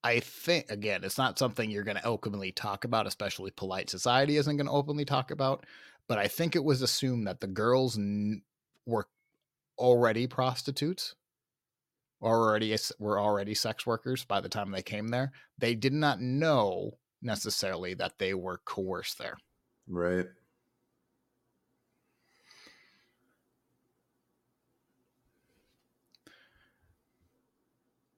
I 0.02 0.20
think 0.20 0.70
again, 0.70 1.04
it's 1.04 1.18
not 1.18 1.38
something 1.38 1.70
you're 1.70 1.84
going 1.84 1.96
to 1.98 2.06
openly 2.06 2.52
talk 2.52 2.84
about, 2.84 3.06
especially 3.06 3.50
polite 3.50 3.90
society 3.90 4.38
isn't 4.38 4.56
going 4.56 4.66
to 4.66 4.72
openly 4.72 5.04
talk 5.04 5.30
about. 5.30 5.66
But 6.08 6.18
I 6.18 6.28
think 6.28 6.56
it 6.56 6.64
was 6.64 6.80
assumed 6.82 7.26
that 7.26 7.40
the 7.40 7.46
girls 7.46 7.98
n- 7.98 8.42
were 8.86 9.08
already 9.78 10.26
prostitutes 10.26 11.14
already 12.22 12.76
were 12.98 13.20
already 13.20 13.54
sex 13.54 13.86
workers 13.86 14.24
by 14.24 14.40
the 14.40 14.48
time 14.48 14.70
they 14.70 14.82
came 14.82 15.08
there. 15.08 15.32
They 15.58 15.74
did 15.74 15.92
not 15.92 16.20
know 16.20 16.98
necessarily 17.22 17.94
that 17.94 18.18
they 18.18 18.34
were 18.34 18.60
coerced 18.64 19.18
there. 19.18 19.36
Right. 19.88 20.26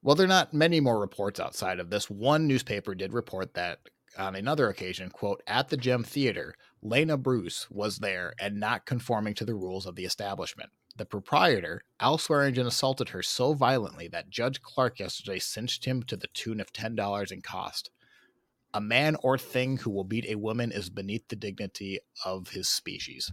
Well, 0.02 0.14
there 0.14 0.24
are 0.24 0.28
not 0.28 0.54
many 0.54 0.80
more 0.80 0.98
reports 0.98 1.40
outside 1.40 1.80
of 1.80 1.90
this. 1.90 2.08
One 2.08 2.46
newspaper 2.46 2.94
did 2.94 3.12
report 3.12 3.54
that 3.54 3.80
on 4.16 4.36
another 4.36 4.68
occasion, 4.68 5.10
quote, 5.10 5.42
at 5.46 5.68
the 5.68 5.76
Gem 5.76 6.02
Theater, 6.02 6.54
Lena 6.82 7.16
Bruce 7.16 7.68
was 7.70 7.98
there 7.98 8.32
and 8.40 8.58
not 8.58 8.86
conforming 8.86 9.34
to 9.34 9.44
the 9.44 9.54
rules 9.54 9.86
of 9.86 9.96
the 9.96 10.04
establishment. 10.04 10.70
The 10.98 11.06
proprietor, 11.06 11.82
Al 12.00 12.18
Swearingen, 12.18 12.66
assaulted 12.66 13.10
her 13.10 13.22
so 13.22 13.54
violently 13.54 14.08
that 14.08 14.30
Judge 14.30 14.60
Clark 14.60 14.98
yesterday 14.98 15.38
cinched 15.38 15.84
him 15.84 16.02
to 16.02 16.16
the 16.16 16.26
tune 16.34 16.60
of 16.60 16.72
$10 16.72 17.30
in 17.30 17.40
cost. 17.40 17.90
A 18.74 18.80
man 18.80 19.16
or 19.22 19.38
thing 19.38 19.76
who 19.76 19.90
will 19.90 20.02
beat 20.02 20.26
a 20.28 20.34
woman 20.34 20.72
is 20.72 20.90
beneath 20.90 21.28
the 21.28 21.36
dignity 21.36 22.00
of 22.24 22.48
his 22.48 22.68
species. 22.68 23.30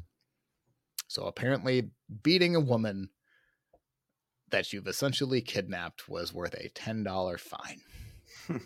So 1.07 1.25
apparently, 1.25 1.89
beating 2.21 2.55
a 2.55 2.59
woman 2.59 3.09
that 4.51 4.71
you've 4.71 4.87
essentially 4.87 5.41
kidnapped 5.41 6.07
was 6.07 6.31
worth 6.31 6.53
a 6.53 6.69
$10 6.69 7.39
fine. 7.39 7.81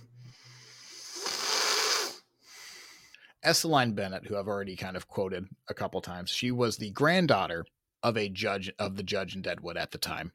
Estelline 3.46 3.96
Bennett, 3.96 4.28
who 4.28 4.36
I've 4.36 4.50
already 4.50 4.76
kind 4.76 4.98
of 4.98 5.08
quoted 5.08 5.46
a 5.70 5.74
couple 5.74 6.02
times, 6.02 6.30
she 6.30 6.52
was 6.52 6.76
the 6.76 6.90
granddaughter 6.92 7.64
of 8.04 8.18
a 8.18 8.30
judge 8.30 8.72
of 8.80 8.96
the 8.96 9.04
judge 9.04 9.36
in 9.36 9.42
Deadwood 9.42 9.78
at 9.78 9.92
the 9.92 9.98
time, 9.98 10.32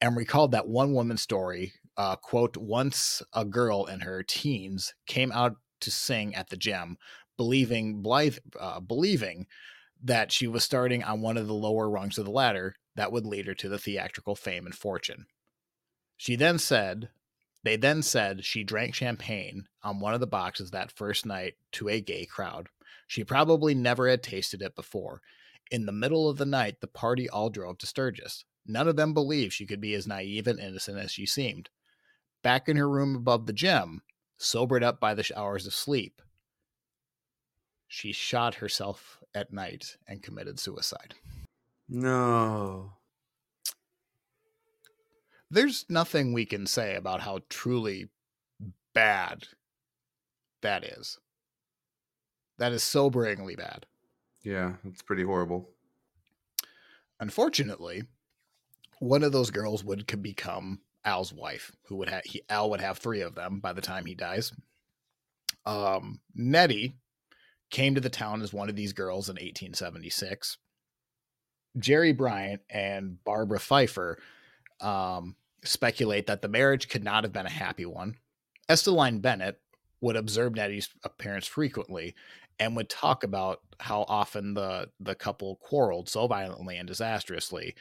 and 0.00 0.16
recalled 0.16 0.52
that 0.52 0.68
one 0.68 0.92
woman's 0.92 1.22
story. 1.22 1.74
Uh, 1.96 2.16
quote: 2.16 2.56
Once 2.56 3.22
a 3.34 3.44
girl 3.44 3.84
in 3.84 4.00
her 4.00 4.22
teens 4.22 4.94
came 5.06 5.30
out 5.32 5.56
to 5.80 5.90
sing 5.90 6.34
at 6.34 6.48
the 6.48 6.56
gym, 6.56 6.96
believing 7.36 8.00
Blythe, 8.00 8.38
uh, 8.58 8.80
believing 8.80 9.46
that 10.02 10.32
she 10.32 10.46
was 10.46 10.64
starting 10.64 11.02
on 11.04 11.20
one 11.20 11.36
of 11.36 11.46
the 11.46 11.54
lower 11.54 11.88
rungs 11.88 12.18
of 12.18 12.24
the 12.24 12.30
ladder 12.30 12.74
that 12.96 13.12
would 13.12 13.26
lead 13.26 13.46
her 13.46 13.54
to 13.54 13.68
the 13.68 13.78
theatrical 13.78 14.34
fame 14.34 14.66
and 14.66 14.74
fortune. 14.74 15.26
She 16.16 16.36
then 16.36 16.58
said, 16.58 17.08
they 17.64 17.76
then 17.76 18.02
said 18.02 18.44
she 18.44 18.64
drank 18.64 18.94
champagne 18.94 19.68
on 19.82 20.00
one 20.00 20.14
of 20.14 20.20
the 20.20 20.26
boxes 20.26 20.70
that 20.70 20.90
first 20.90 21.24
night 21.24 21.54
to 21.72 21.88
a 21.88 22.00
gay 22.00 22.26
crowd. 22.26 22.68
She 23.06 23.22
probably 23.24 23.74
never 23.74 24.08
had 24.08 24.22
tasted 24.22 24.62
it 24.62 24.74
before, 24.74 25.20
in 25.70 25.86
the 25.86 25.92
middle 25.92 26.28
of 26.28 26.36
the 26.36 26.46
night, 26.46 26.80
the 26.80 26.86
party 26.86 27.28
all 27.28 27.50
drove 27.50 27.78
to 27.78 27.86
Sturgis. 27.86 28.44
None 28.66 28.88
of 28.88 28.96
them 28.96 29.14
believed 29.14 29.52
she 29.52 29.66
could 29.66 29.80
be 29.80 29.94
as 29.94 30.06
naive 30.06 30.46
and 30.46 30.60
innocent 30.60 30.98
as 30.98 31.10
she 31.10 31.26
seemed. 31.26 31.70
Back 32.42 32.68
in 32.68 32.76
her 32.76 32.88
room 32.88 33.16
above 33.16 33.46
the 33.46 33.52
gym, 33.52 34.02
sobered 34.38 34.82
up 34.82 35.00
by 35.00 35.14
the 35.14 35.28
hours 35.36 35.66
of 35.66 35.74
sleep, 35.74 36.20
she 37.88 38.12
shot 38.12 38.56
herself 38.56 39.18
at 39.34 39.52
night 39.52 39.96
and 40.06 40.22
committed 40.22 40.58
suicide. 40.58 41.14
No. 41.88 42.94
There's 45.50 45.84
nothing 45.88 46.32
we 46.32 46.46
can 46.46 46.66
say 46.66 46.94
about 46.94 47.20
how 47.20 47.40
truly 47.50 48.08
bad 48.94 49.48
that 50.62 50.84
is. 50.84 51.18
That 52.58 52.72
is 52.72 52.82
soberingly 52.82 53.56
bad. 53.56 53.86
Yeah, 54.42 54.74
it's 54.84 55.02
pretty 55.02 55.22
horrible. 55.22 55.68
Unfortunately, 57.20 58.02
one 58.98 59.22
of 59.22 59.32
those 59.32 59.50
girls 59.50 59.84
would 59.84 60.06
could 60.06 60.22
become 60.22 60.80
Al's 61.04 61.32
wife, 61.32 61.72
who 61.86 61.96
would 61.96 62.08
have 62.08 62.22
Al 62.48 62.70
would 62.70 62.80
have 62.80 62.98
three 62.98 63.20
of 63.20 63.34
them 63.34 63.60
by 63.60 63.72
the 63.72 63.80
time 63.80 64.06
he 64.06 64.14
dies. 64.14 64.52
Um, 65.64 66.20
Nettie 66.34 66.96
came 67.70 67.94
to 67.94 68.00
the 68.00 68.10
town 68.10 68.42
as 68.42 68.52
one 68.52 68.68
of 68.68 68.76
these 68.76 68.92
girls 68.92 69.28
in 69.28 69.34
1876. 69.34 70.58
Jerry 71.78 72.12
Bryant 72.12 72.60
and 72.68 73.22
Barbara 73.24 73.60
Fifer 73.60 74.18
um, 74.80 75.36
speculate 75.64 76.26
that 76.26 76.42
the 76.42 76.48
marriage 76.48 76.88
could 76.88 77.04
not 77.04 77.24
have 77.24 77.32
been 77.32 77.46
a 77.46 77.50
happy 77.50 77.86
one. 77.86 78.16
Estelline 78.68 79.22
Bennett 79.22 79.60
would 80.00 80.16
observe 80.16 80.54
Nettie's 80.54 80.90
appearance 81.04 81.46
frequently 81.46 82.14
and 82.58 82.76
would 82.76 82.88
talk 82.88 83.24
about 83.24 83.60
how 83.80 84.04
often 84.08 84.54
the 84.54 84.88
the 85.00 85.14
couple 85.14 85.56
quarreled 85.56 86.08
so 86.08 86.26
violently 86.26 86.76
and 86.76 86.86
disastrously 86.86 87.74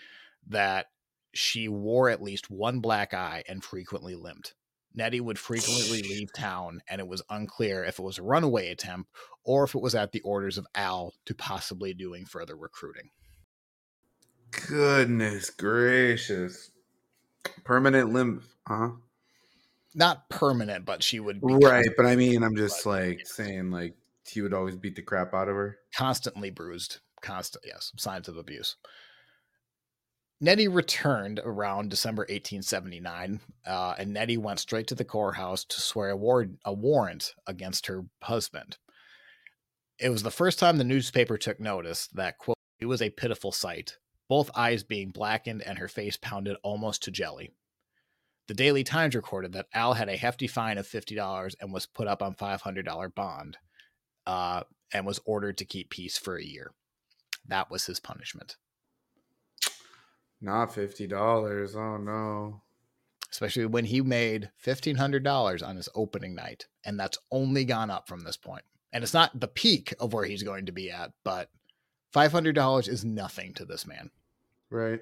that 0.48 0.88
she 1.34 1.68
wore 1.68 2.10
at 2.10 2.22
least 2.22 2.50
one 2.50 2.80
black 2.80 3.14
eye 3.14 3.44
and 3.48 3.64
frequently 3.64 4.16
limped. 4.16 4.54
Nettie 4.94 5.22
would 5.22 5.40
frequently 5.40 6.02
leave 6.02 6.34
town, 6.34 6.82
and 6.90 7.00
it 7.00 7.08
was 7.08 7.22
unclear 7.30 7.84
if 7.84 7.98
it 7.98 8.04
was 8.04 8.18
a 8.18 8.24
runaway 8.24 8.70
attempt 8.70 9.10
or 9.44 9.64
if 9.64 9.74
it 9.74 9.82
was 9.82 9.96
at 9.96 10.12
the 10.12 10.22
orders 10.22 10.58
of 10.58 10.68
Al 10.76 11.14
to 11.26 11.34
possibly 11.34 11.94
doing 11.94 12.26
further 12.26 12.56
recruiting. 12.56 13.10
Goodness 14.68 15.50
gracious. 15.50 16.72
permanent 17.64 18.12
limp, 18.12 18.44
Huh? 18.68 18.92
Not 19.94 20.30
permanent, 20.30 20.86
but 20.86 21.04
she 21.04 21.20
would 21.20 21.42
be 21.42 21.54
Right, 21.54 21.90
but 21.98 22.06
I 22.06 22.16
mean, 22.16 22.44
I'm 22.44 22.56
just 22.56 22.86
like 22.86 23.26
saying, 23.26 23.72
like 23.72 23.94
he 24.32 24.42
would 24.42 24.54
always 24.54 24.76
beat 24.76 24.96
the 24.96 25.02
crap 25.02 25.34
out 25.34 25.48
of 25.50 25.56
her. 25.56 25.78
constantly 25.96 26.50
bruised. 26.50 27.00
Constant, 27.22 27.64
yes, 27.68 27.92
signs 27.98 28.28
of 28.28 28.38
abuse. 28.38 28.78
Nettie 30.44 30.68
returned 30.68 31.40
around 31.44 31.92
December 31.92 32.22
1879, 32.22 33.40
uh, 33.68 33.94
and 34.00 34.12
Nettie 34.12 34.38
went 34.38 34.60
straight 34.60 34.88
to 34.88 34.96
the 34.96 35.06
courthouse 35.06 35.64
to 35.66 35.80
swear 35.80 36.10
a, 36.10 36.18
war- 36.18 36.48
a 36.66 36.74
warrant 36.74 37.36
against 37.46 37.86
her 37.86 38.06
husband. 38.24 38.78
It 40.00 40.10
was 40.10 40.24
the 40.24 40.32
first 40.32 40.58
time 40.58 40.80
the 40.80 40.84
newspaper 40.84 41.38
took 41.38 41.60
notice 41.60 42.08
that, 42.14 42.40
quote, 42.40 42.58
it 42.80 42.88
was 42.88 43.04
a 43.04 43.12
pitiful 43.12 43.52
sight, 43.52 43.98
both 44.28 44.50
eyes 44.56 44.84
being 44.84 45.12
blackened 45.12 45.62
and 45.62 45.78
her 45.78 45.88
face 45.88 46.18
pounded 46.18 46.58
almost 46.64 47.04
to 47.04 47.12
jelly. 47.12 47.52
The 48.48 48.56
Daily 48.56 48.84
Times 48.84 49.14
recorded 49.14 49.54
that 49.54 49.68
Al 49.76 49.94
had 49.94 50.10
a 50.10 50.18
hefty 50.18 50.48
fine 50.48 50.80
of 50.80 50.88
$50 50.88 51.54
and 51.62 51.72
was 51.72 51.86
put 51.86 52.08
up 52.08 52.24
on 52.24 52.34
$500 52.34 53.14
bond 53.14 53.58
uh, 54.26 54.64
and 54.94 55.06
was 55.06 55.20
ordered 55.26 55.58
to 55.60 55.66
keep 55.66 55.90
peace 55.90 56.18
for 56.18 56.36
a 56.38 56.44
year. 56.44 56.72
That 57.48 57.72
was 57.72 57.86
his 57.86 58.00
punishment. 58.00 58.58
Not 60.42 60.74
fifty 60.74 61.08
dollars. 61.08 61.76
Oh 61.76 61.98
no. 61.98 62.62
especially 63.32 63.66
when 63.66 63.86
he 63.86 64.02
made 64.02 64.50
$1,500 64.66 65.66
on 65.66 65.76
his 65.78 65.88
opening 65.96 66.36
night. 66.36 66.68
And 66.84 67.00
that's 67.00 67.18
only 67.32 67.64
gone 67.64 67.90
up 67.90 68.08
from 68.08 68.22
this 68.22 68.36
point. 68.38 68.64
And 68.92 69.04
it's 69.04 69.14
not 69.14 69.40
the 69.40 69.48
peak 69.48 69.94
of 70.02 70.12
where 70.14 70.26
he's 70.26 70.44
going 70.44 70.66
to 70.66 70.74
be 70.74 70.92
at, 70.92 71.14
but 71.24 71.50
$500 72.14 72.90
is 72.90 73.06
nothing 73.06 73.54
to 73.54 73.64
this 73.64 73.88
man. 73.88 74.12
Right. 74.70 75.00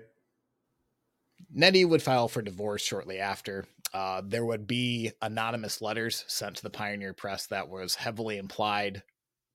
Nettie 1.52 1.86
would 1.86 2.02
file 2.02 2.28
for 2.28 2.42
divorce 2.42 2.84
shortly 2.84 3.20
after. 3.20 3.66
Uh, 3.94 4.22
there 4.26 4.46
would 4.46 4.68
be 4.68 5.12
anonymous 5.22 5.82
letters 5.82 6.24
sent 6.28 6.58
to 6.58 6.64
the 6.64 6.70
Pioneer 6.70 7.14
Press 7.14 7.48
that 7.48 7.70
was 7.70 7.96
heavily 7.96 8.38
implied 8.38 9.04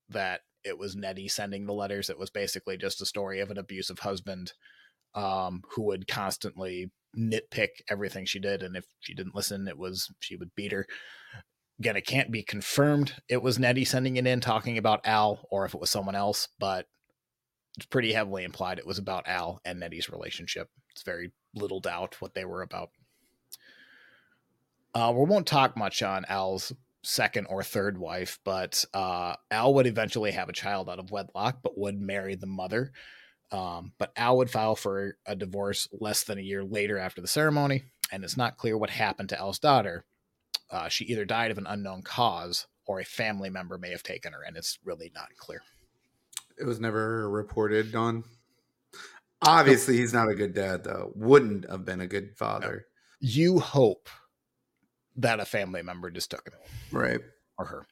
that 0.08 0.40
it 0.64 0.78
was 0.78 0.96
Nettie 0.96 1.28
sending 1.28 1.66
the 1.66 1.74
letters. 1.74 2.10
It 2.10 2.18
was 2.18 2.30
basically 2.30 2.76
just 2.76 3.02
a 3.02 3.06
story 3.06 3.40
of 3.40 3.50
an 3.50 3.58
abusive 3.58 4.00
husband 4.00 4.52
um, 5.14 5.62
who 5.70 5.82
would 5.84 6.08
constantly 6.08 6.90
nitpick 7.16 7.68
everything 7.88 8.24
she 8.24 8.40
did. 8.40 8.62
And 8.62 8.76
if 8.76 8.84
she 9.00 9.14
didn't 9.14 9.34
listen, 9.34 9.68
it 9.68 9.78
was 9.78 10.12
she 10.20 10.36
would 10.36 10.54
beat 10.56 10.72
her. 10.72 10.86
Again, 11.78 11.96
it 11.96 12.06
can't 12.06 12.30
be 12.30 12.42
confirmed 12.42 13.14
it 13.28 13.42
was 13.42 13.58
Nettie 13.58 13.84
sending 13.84 14.16
it 14.16 14.26
in 14.26 14.40
talking 14.40 14.78
about 14.78 15.06
Al 15.06 15.46
or 15.50 15.64
if 15.64 15.74
it 15.74 15.80
was 15.80 15.90
someone 15.90 16.14
else, 16.14 16.48
but 16.58 16.86
it's 17.76 17.86
pretty 17.86 18.12
heavily 18.12 18.44
implied 18.44 18.78
it 18.78 18.86
was 18.86 18.98
about 18.98 19.26
Al 19.26 19.60
and 19.64 19.80
Nettie's 19.80 20.08
relationship. 20.08 20.68
It's 20.94 21.02
very 21.02 21.32
little 21.54 21.80
doubt 21.80 22.20
what 22.20 22.34
they 22.34 22.44
were 22.44 22.62
about. 22.62 22.90
Uh, 24.94 25.12
we 25.14 25.24
won't 25.24 25.46
talk 25.46 25.76
much 25.76 26.02
on 26.02 26.24
Al's 26.28 26.72
second 27.02 27.46
or 27.46 27.62
third 27.62 27.98
wife, 27.98 28.38
but 28.44 28.84
uh, 28.94 29.34
Al 29.50 29.74
would 29.74 29.86
eventually 29.86 30.30
have 30.30 30.48
a 30.48 30.52
child 30.52 30.88
out 30.88 31.00
of 31.00 31.10
wedlock, 31.10 31.58
but 31.62 31.76
would 31.76 32.00
marry 32.00 32.36
the 32.36 32.46
mother. 32.46 32.92
Um, 33.50 33.92
but 33.98 34.12
Al 34.16 34.36
would 34.38 34.50
file 34.50 34.76
for 34.76 35.16
a 35.26 35.36
divorce 35.36 35.88
less 35.92 36.24
than 36.24 36.38
a 36.38 36.42
year 36.42 36.64
later 36.64 36.98
after 36.98 37.20
the 37.20 37.28
ceremony, 37.28 37.84
and 38.12 38.24
it's 38.24 38.36
not 38.36 38.56
clear 38.56 38.78
what 38.78 38.90
happened 38.90 39.28
to 39.30 39.38
Al's 39.38 39.58
daughter. 39.58 40.04
Uh, 40.70 40.88
she 40.88 41.04
either 41.06 41.24
died 41.24 41.50
of 41.50 41.58
an 41.58 41.66
unknown 41.66 42.02
cause 42.02 42.66
or 42.86 43.00
a 43.00 43.04
family 43.04 43.50
member 43.50 43.78
may 43.78 43.90
have 43.90 44.02
taken 44.02 44.32
her, 44.32 44.42
and 44.42 44.56
it's 44.56 44.78
really 44.84 45.10
not 45.14 45.28
clear. 45.36 45.62
It 46.58 46.64
was 46.64 46.80
never 46.80 47.28
reported 47.28 47.94
on. 47.94 48.24
Obviously, 49.42 49.96
he's 49.96 50.12
not 50.14 50.28
a 50.30 50.34
good 50.34 50.54
dad, 50.54 50.84
though. 50.84 51.12
Wouldn't 51.14 51.68
have 51.70 51.84
been 51.84 52.00
a 52.00 52.06
good 52.06 52.36
father. 52.36 52.86
You 53.20 53.58
hope 53.60 54.08
that 55.16 55.40
a 55.40 55.44
family 55.44 55.82
member 55.82 56.10
just 56.10 56.30
took 56.30 56.46
him 56.48 56.54
Right. 56.92 57.20
or 57.58 57.66
her. 57.66 57.86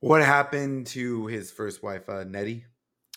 What 0.00 0.22
happened 0.22 0.86
to 0.88 1.26
his 1.26 1.50
first 1.50 1.82
wife, 1.82 2.08
uh, 2.08 2.24
Nettie? 2.24 2.64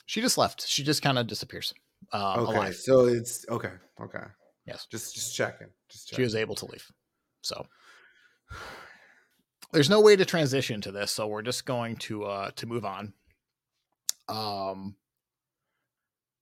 She 0.05 0.21
just 0.21 0.37
left. 0.37 0.67
She 0.67 0.83
just 0.83 1.01
kind 1.01 1.17
of 1.17 1.27
disappears. 1.27 1.73
Um, 2.11 2.39
Okay, 2.41 2.55
alive. 2.57 2.75
so 2.75 3.05
it's 3.07 3.45
okay. 3.49 3.71
Okay, 4.01 4.23
Yes. 4.65 4.85
just 4.91 5.15
just 5.15 5.35
checking. 5.35 5.69
Just 5.89 6.09
checking. 6.09 6.17
she 6.17 6.23
was 6.23 6.35
able 6.35 6.55
to 6.55 6.65
leave. 6.65 6.85
So 7.41 7.65
there's 9.71 9.89
no 9.89 10.01
way 10.01 10.15
to 10.15 10.25
transition 10.25 10.81
to 10.81 10.91
this, 10.91 11.11
so 11.11 11.27
we're 11.27 11.41
just 11.41 11.65
going 11.65 11.95
to 11.97 12.25
uh 12.25 12.51
to 12.51 12.65
move 12.65 12.83
on. 12.85 13.13
Um 14.27 14.95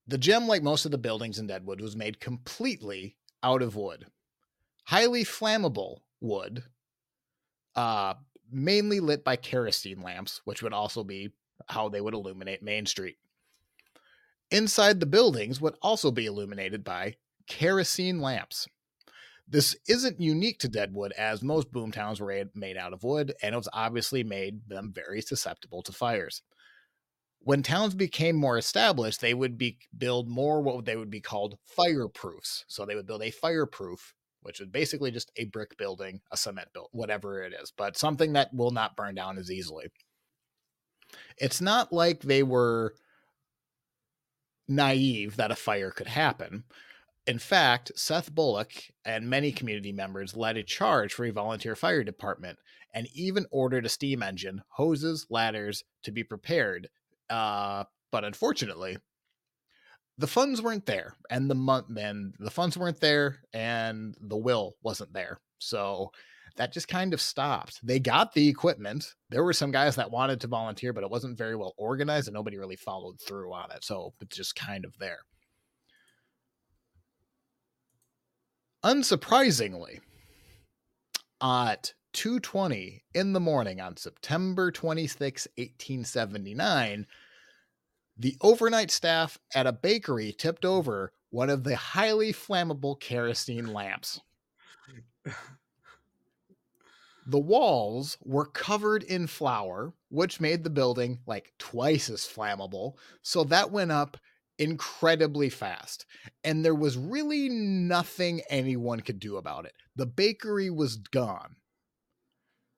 the 0.06 0.18
gem, 0.18 0.46
like 0.46 0.62
most 0.62 0.84
of 0.84 0.90
the 0.90 0.98
buildings 0.98 1.38
in 1.38 1.46
Deadwood, 1.46 1.80
was 1.80 1.96
made 1.96 2.20
completely 2.20 3.16
out 3.42 3.62
of 3.62 3.76
wood. 3.76 4.06
Highly 4.84 5.24
flammable 5.24 5.98
wood, 6.20 6.64
uh, 7.76 8.14
mainly 8.50 9.00
lit 9.00 9.24
by 9.24 9.36
kerosene 9.36 10.02
lamps, 10.02 10.40
which 10.44 10.62
would 10.62 10.72
also 10.72 11.04
be 11.04 11.30
how 11.68 11.88
they 11.88 12.00
would 12.00 12.14
illuminate 12.14 12.62
Main 12.62 12.86
Street. 12.86 13.16
Inside 14.50 15.00
the 15.00 15.06
buildings 15.06 15.60
would 15.60 15.76
also 15.80 16.10
be 16.10 16.26
illuminated 16.26 16.84
by 16.84 17.14
kerosene 17.46 18.20
lamps. 18.20 18.68
This 19.48 19.76
isn't 19.88 20.20
unique 20.20 20.58
to 20.60 20.68
Deadwood, 20.68 21.12
as 21.12 21.42
most 21.42 21.72
boomtowns 21.72 22.20
were 22.20 22.44
made 22.54 22.76
out 22.76 22.92
of 22.92 23.04
wood, 23.04 23.34
and 23.42 23.54
it 23.54 23.58
was 23.58 23.68
obviously 23.72 24.22
made 24.24 24.68
them 24.68 24.92
very 24.94 25.20
susceptible 25.20 25.82
to 25.82 25.92
fires. 25.92 26.42
When 27.44 27.62
towns 27.62 27.94
became 27.94 28.36
more 28.36 28.56
established, 28.56 29.20
they 29.20 29.34
would 29.34 29.58
be 29.58 29.78
build 29.96 30.28
more 30.28 30.60
what 30.62 30.84
they 30.84 30.96
would 30.96 31.10
be 31.10 31.20
called 31.20 31.58
fireproofs. 31.76 32.64
So 32.68 32.86
they 32.86 32.94
would 32.94 33.06
build 33.06 33.22
a 33.22 33.32
fireproof, 33.32 34.14
which 34.42 34.60
is 34.60 34.68
basically 34.68 35.10
just 35.10 35.32
a 35.36 35.46
brick 35.46 35.76
building, 35.76 36.20
a 36.30 36.36
cement 36.36 36.68
build, 36.72 36.88
whatever 36.92 37.42
it 37.42 37.52
is, 37.52 37.72
but 37.76 37.96
something 37.96 38.34
that 38.34 38.54
will 38.54 38.70
not 38.70 38.96
burn 38.96 39.16
down 39.16 39.38
as 39.38 39.50
easily. 39.50 39.86
It's 41.36 41.60
not 41.60 41.92
like 41.92 42.20
they 42.20 42.44
were 42.44 42.94
naive 44.68 45.36
that 45.36 45.50
a 45.50 45.56
fire 45.56 45.90
could 45.90 46.06
happen. 46.06 46.64
In 47.26 47.38
fact, 47.38 47.92
Seth 47.96 48.32
Bullock 48.32 48.72
and 49.04 49.28
many 49.28 49.52
community 49.52 49.92
members 49.92 50.36
led 50.36 50.56
a 50.56 50.62
charge 50.62 51.12
for 51.12 51.24
a 51.24 51.32
volunteer 51.32 51.74
fire 51.74 52.04
department 52.04 52.58
and 52.94 53.08
even 53.14 53.46
ordered 53.50 53.86
a 53.86 53.88
steam 53.88 54.22
engine, 54.22 54.62
hoses, 54.70 55.26
ladders 55.28 55.84
to 56.04 56.12
be 56.12 56.22
prepared. 56.24 56.88
Uh, 57.32 57.84
but 58.10 58.24
unfortunately, 58.24 58.98
the 60.18 60.26
funds 60.26 60.60
weren't 60.60 60.84
there, 60.84 61.16
and 61.30 61.50
the 61.50 61.54
month 61.54 61.96
and 61.96 62.34
the 62.38 62.50
funds 62.50 62.76
weren't 62.76 63.00
there, 63.00 63.40
and 63.54 64.14
the 64.20 64.36
will 64.36 64.76
wasn't 64.82 65.12
there. 65.14 65.40
So 65.58 66.10
that 66.56 66.74
just 66.74 66.88
kind 66.88 67.14
of 67.14 67.20
stopped. 67.22 67.80
They 67.82 67.98
got 67.98 68.34
the 68.34 68.48
equipment. 68.48 69.14
There 69.30 69.42
were 69.42 69.54
some 69.54 69.70
guys 69.70 69.96
that 69.96 70.10
wanted 70.10 70.42
to 70.42 70.46
volunteer, 70.46 70.92
but 70.92 71.04
it 71.04 71.10
wasn't 71.10 71.38
very 71.38 71.56
well 71.56 71.72
organized, 71.78 72.28
and 72.28 72.34
nobody 72.34 72.58
really 72.58 72.76
followed 72.76 73.18
through 73.18 73.52
on 73.54 73.70
it. 73.70 73.82
So 73.82 74.12
it's 74.20 74.36
just 74.36 74.54
kind 74.54 74.84
of 74.84 74.98
there. 74.98 75.20
Unsurprisingly, 78.84 80.00
at 81.40 81.94
2:20 82.12 83.02
in 83.14 83.32
the 83.32 83.40
morning 83.40 83.80
on 83.80 83.96
September 83.96 84.70
26, 84.70 85.48
1879, 85.56 87.06
the 88.16 88.36
overnight 88.40 88.90
staff 88.90 89.38
at 89.54 89.66
a 89.66 89.72
bakery 89.72 90.34
tipped 90.36 90.64
over 90.64 91.12
one 91.30 91.50
of 91.50 91.64
the 91.64 91.76
highly 91.76 92.32
flammable 92.32 92.98
kerosene 93.00 93.72
lamps. 93.72 94.20
The 97.26 97.38
walls 97.38 98.18
were 98.24 98.46
covered 98.46 99.02
in 99.04 99.28
flour, 99.28 99.94
which 100.08 100.40
made 100.40 100.64
the 100.64 100.70
building 100.70 101.20
like 101.26 101.52
twice 101.58 102.10
as 102.10 102.22
flammable. 102.22 102.94
So 103.22 103.44
that 103.44 103.70
went 103.70 103.92
up 103.92 104.16
incredibly 104.58 105.48
fast. 105.48 106.04
And 106.44 106.64
there 106.64 106.74
was 106.74 106.98
really 106.98 107.48
nothing 107.48 108.42
anyone 108.50 109.00
could 109.00 109.20
do 109.20 109.36
about 109.36 109.66
it. 109.66 109.72
The 109.96 110.06
bakery 110.06 110.68
was 110.68 110.96
gone. 110.96 111.56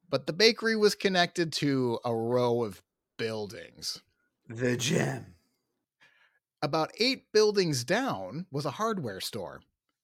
But 0.09 0.27
the 0.27 0.33
bakery 0.33 0.77
was 0.77 0.95
connected 0.95 1.53
to 1.55 1.99
a 2.05 2.15
row 2.15 2.63
of 2.63 2.83
buildings. 3.19 4.03
The 4.49 4.77
gem. 4.77 5.35
About 6.63 6.91
eight 6.99 7.31
buildings 7.33 7.85
down 7.85 8.47
was 8.51 8.65
a 8.65 8.71
hardware 8.73 9.21
store. 9.21 9.61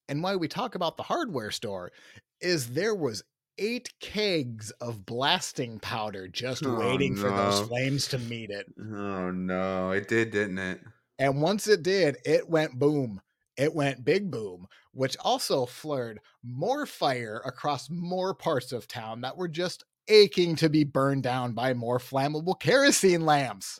And 0.07 0.21
why 0.21 0.35
we 0.35 0.47
talk 0.47 0.75
about 0.75 0.97
the 0.97 1.03
hardware 1.03 1.51
store 1.51 1.91
is 2.39 2.71
there 2.73 2.95
was 2.95 3.23
eight 3.57 3.89
kegs 3.99 4.71
of 4.81 5.05
blasting 5.05 5.79
powder 5.79 6.27
just 6.27 6.65
Oh, 6.65 6.75
waiting 6.79 7.15
for 7.15 7.29
those 7.29 7.59
flames 7.59 8.07
to 8.09 8.17
meet 8.19 8.49
it. 8.49 8.67
Oh 8.79 9.31
no, 9.31 9.91
it 9.91 10.07
did, 10.07 10.31
didn't 10.31 10.57
it? 10.59 10.81
And 11.19 11.41
once 11.41 11.67
it 11.67 11.83
did, 11.83 12.17
it 12.25 12.49
went 12.49 12.79
boom. 12.79 13.21
It 13.57 13.73
went 13.73 14.03
big 14.05 14.31
boom, 14.31 14.67
which 14.91 15.17
also 15.19 15.65
flared 15.65 16.19
more 16.43 16.85
fire 16.85 17.41
across 17.45 17.89
more 17.89 18.33
parts 18.33 18.71
of 18.71 18.87
town 18.87 19.21
that 19.21 19.37
were 19.37 19.47
just 19.47 19.83
aching 20.07 20.55
to 20.57 20.69
be 20.69 20.83
burned 20.83 21.23
down 21.23 21.53
by 21.53 21.73
more 21.73 21.99
flammable 21.99 22.59
kerosene 22.59 23.25
lamps. 23.25 23.79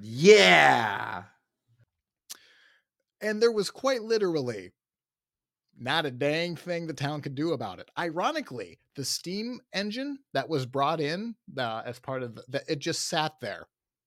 Yeah. 0.00 1.24
And 3.20 3.40
there 3.42 3.52
was 3.52 3.70
quite 3.70 4.02
literally 4.02 4.72
Not 5.78 6.06
a 6.06 6.10
dang 6.10 6.56
thing 6.56 6.86
the 6.86 6.92
town 6.94 7.22
could 7.22 7.34
do 7.34 7.52
about 7.52 7.78
it. 7.80 7.90
Ironically, 7.98 8.78
the 8.96 9.04
steam 9.04 9.60
engine 9.72 10.18
that 10.34 10.48
was 10.48 10.66
brought 10.66 11.00
in 11.00 11.34
uh, 11.58 11.82
as 11.84 11.98
part 11.98 12.22
of 12.22 12.36
the, 12.48 12.62
it 12.68 12.78
just 12.78 13.08
sat 13.08 13.34
there. 13.40 13.66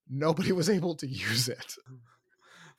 Nobody 0.10 0.52
was 0.54 0.70
able 0.70 0.96
to 0.96 1.08
use 1.08 1.48
it. 1.50 1.76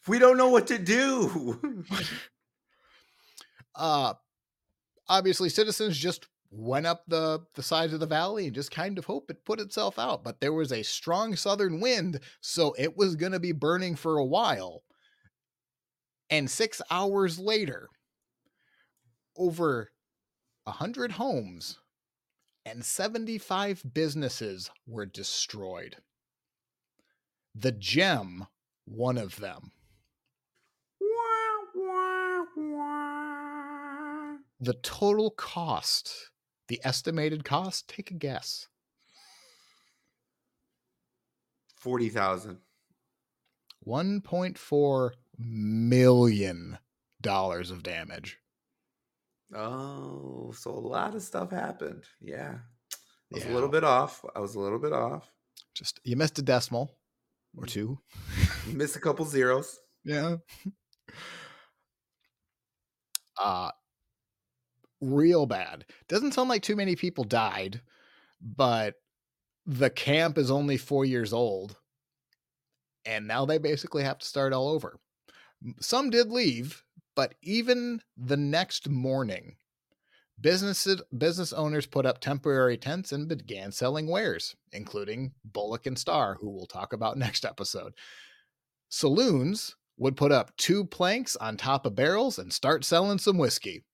We 0.08 0.18
don't 0.18 0.36
know 0.38 0.50
what 0.50 0.68
to 0.68 0.78
do. 0.78 1.60
uh 3.74 4.14
obviously 5.08 5.48
citizens 5.48 5.98
just 5.98 6.26
went 6.50 6.86
up 6.86 7.02
the 7.06 7.40
the 7.54 7.62
sides 7.62 7.92
of 7.92 8.00
the 8.00 8.06
valley 8.06 8.46
and 8.46 8.54
just 8.54 8.70
kind 8.70 8.98
of 8.98 9.04
hope 9.04 9.30
it 9.30 9.44
put 9.44 9.60
itself 9.60 9.98
out 9.98 10.24
but 10.24 10.40
there 10.40 10.52
was 10.52 10.72
a 10.72 10.82
strong 10.82 11.36
southern 11.36 11.80
wind 11.80 12.20
so 12.40 12.74
it 12.78 12.96
was 12.96 13.16
going 13.16 13.32
to 13.32 13.40
be 13.40 13.52
burning 13.52 13.96
for 13.96 14.18
a 14.18 14.24
while. 14.24 14.82
And 16.28 16.50
6 16.50 16.82
hours 16.90 17.38
later 17.38 17.88
over 19.36 19.90
100 20.64 21.12
homes 21.12 21.78
and 22.64 22.84
75 22.84 23.84
businesses 23.94 24.70
were 24.86 25.06
destroyed. 25.06 25.96
The 27.54 27.72
gem 27.72 28.46
one 28.86 29.18
of 29.18 29.36
them. 29.36 29.70
The 34.60 34.74
total 34.82 35.30
cost, 35.30 36.30
the 36.68 36.80
estimated 36.84 37.44
cost, 37.44 37.88
take 37.88 38.10
a 38.10 38.14
guess. 38.14 38.68
40,000. 41.76 42.58
1.4 43.86 45.10
million 45.38 46.78
dollars 47.20 47.70
of 47.70 47.82
damage. 47.82 48.38
Oh, 49.54 50.52
so 50.56 50.70
a 50.70 50.72
lot 50.72 51.14
of 51.14 51.22
stuff 51.22 51.50
happened. 51.52 52.04
Yeah. 52.20 52.58
I 53.32 53.34
was 53.34 53.44
Yeah. 53.44 53.52
a 53.52 53.54
little 53.54 53.68
bit 53.68 53.84
off. 53.84 54.24
I 54.34 54.40
was 54.40 54.54
a 54.56 54.60
little 54.60 54.78
bit 54.80 54.92
off. 54.92 55.30
Just 55.74 56.00
you 56.02 56.16
missed 56.16 56.38
a 56.38 56.42
decimal 56.42 56.90
or 57.56 57.66
two. 57.66 58.00
you 58.66 58.72
Missed 58.74 58.96
a 58.96 59.00
couple 59.00 59.24
zeros. 59.24 59.78
Yeah. 60.04 60.36
Uh 63.38 63.70
real 65.00 65.46
bad. 65.46 65.84
Doesn't 66.08 66.32
sound 66.32 66.48
like 66.48 66.62
too 66.62 66.76
many 66.76 66.96
people 66.96 67.24
died, 67.24 67.80
but 68.40 68.94
the 69.66 69.90
camp 69.90 70.38
is 70.38 70.50
only 70.50 70.76
4 70.76 71.04
years 71.04 71.32
old 71.32 71.76
and 73.06 73.26
now 73.26 73.46
they 73.46 73.58
basically 73.58 74.02
have 74.02 74.18
to 74.18 74.26
start 74.26 74.52
all 74.52 74.68
over. 74.68 74.98
Some 75.80 76.10
did 76.10 76.30
leave, 76.30 76.82
but 77.14 77.34
even 77.42 78.02
the 78.16 78.36
next 78.36 78.88
morning 78.88 79.56
businesses 80.38 81.00
business 81.16 81.54
owners 81.54 81.86
put 81.86 82.04
up 82.04 82.20
temporary 82.20 82.76
tents 82.76 83.12
and 83.12 83.28
began 83.28 83.72
selling 83.72 84.06
wares, 84.06 84.54
including 84.72 85.32
Bullock 85.44 85.86
and 85.86 85.98
Star, 85.98 86.34
who 86.34 86.50
we'll 86.50 86.66
talk 86.66 86.92
about 86.92 87.16
next 87.16 87.44
episode. 87.44 87.94
Saloons 88.90 89.76
would 89.96 90.16
put 90.16 90.32
up 90.32 90.54
two 90.58 90.84
planks 90.84 91.36
on 91.36 91.56
top 91.56 91.86
of 91.86 91.94
barrels 91.94 92.38
and 92.38 92.52
start 92.52 92.84
selling 92.84 93.18
some 93.18 93.38
whiskey. 93.38 93.84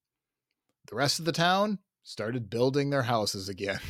The 0.87 0.97
rest 0.97 1.19
of 1.19 1.25
the 1.25 1.33
town 1.33 1.79
started 2.03 2.51
building 2.51 2.91
their 2.91 3.03
houses 3.03 3.49
again. 3.49 3.81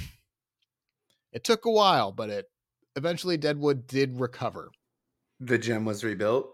It 1.32 1.44
took 1.44 1.64
a 1.64 1.70
while, 1.70 2.12
but 2.12 2.28
it 2.28 2.50
eventually 2.94 3.38
Deadwood 3.38 3.86
did 3.86 4.20
recover. 4.20 4.70
The 5.40 5.56
gem 5.56 5.86
was 5.86 6.04
rebuilt. 6.04 6.52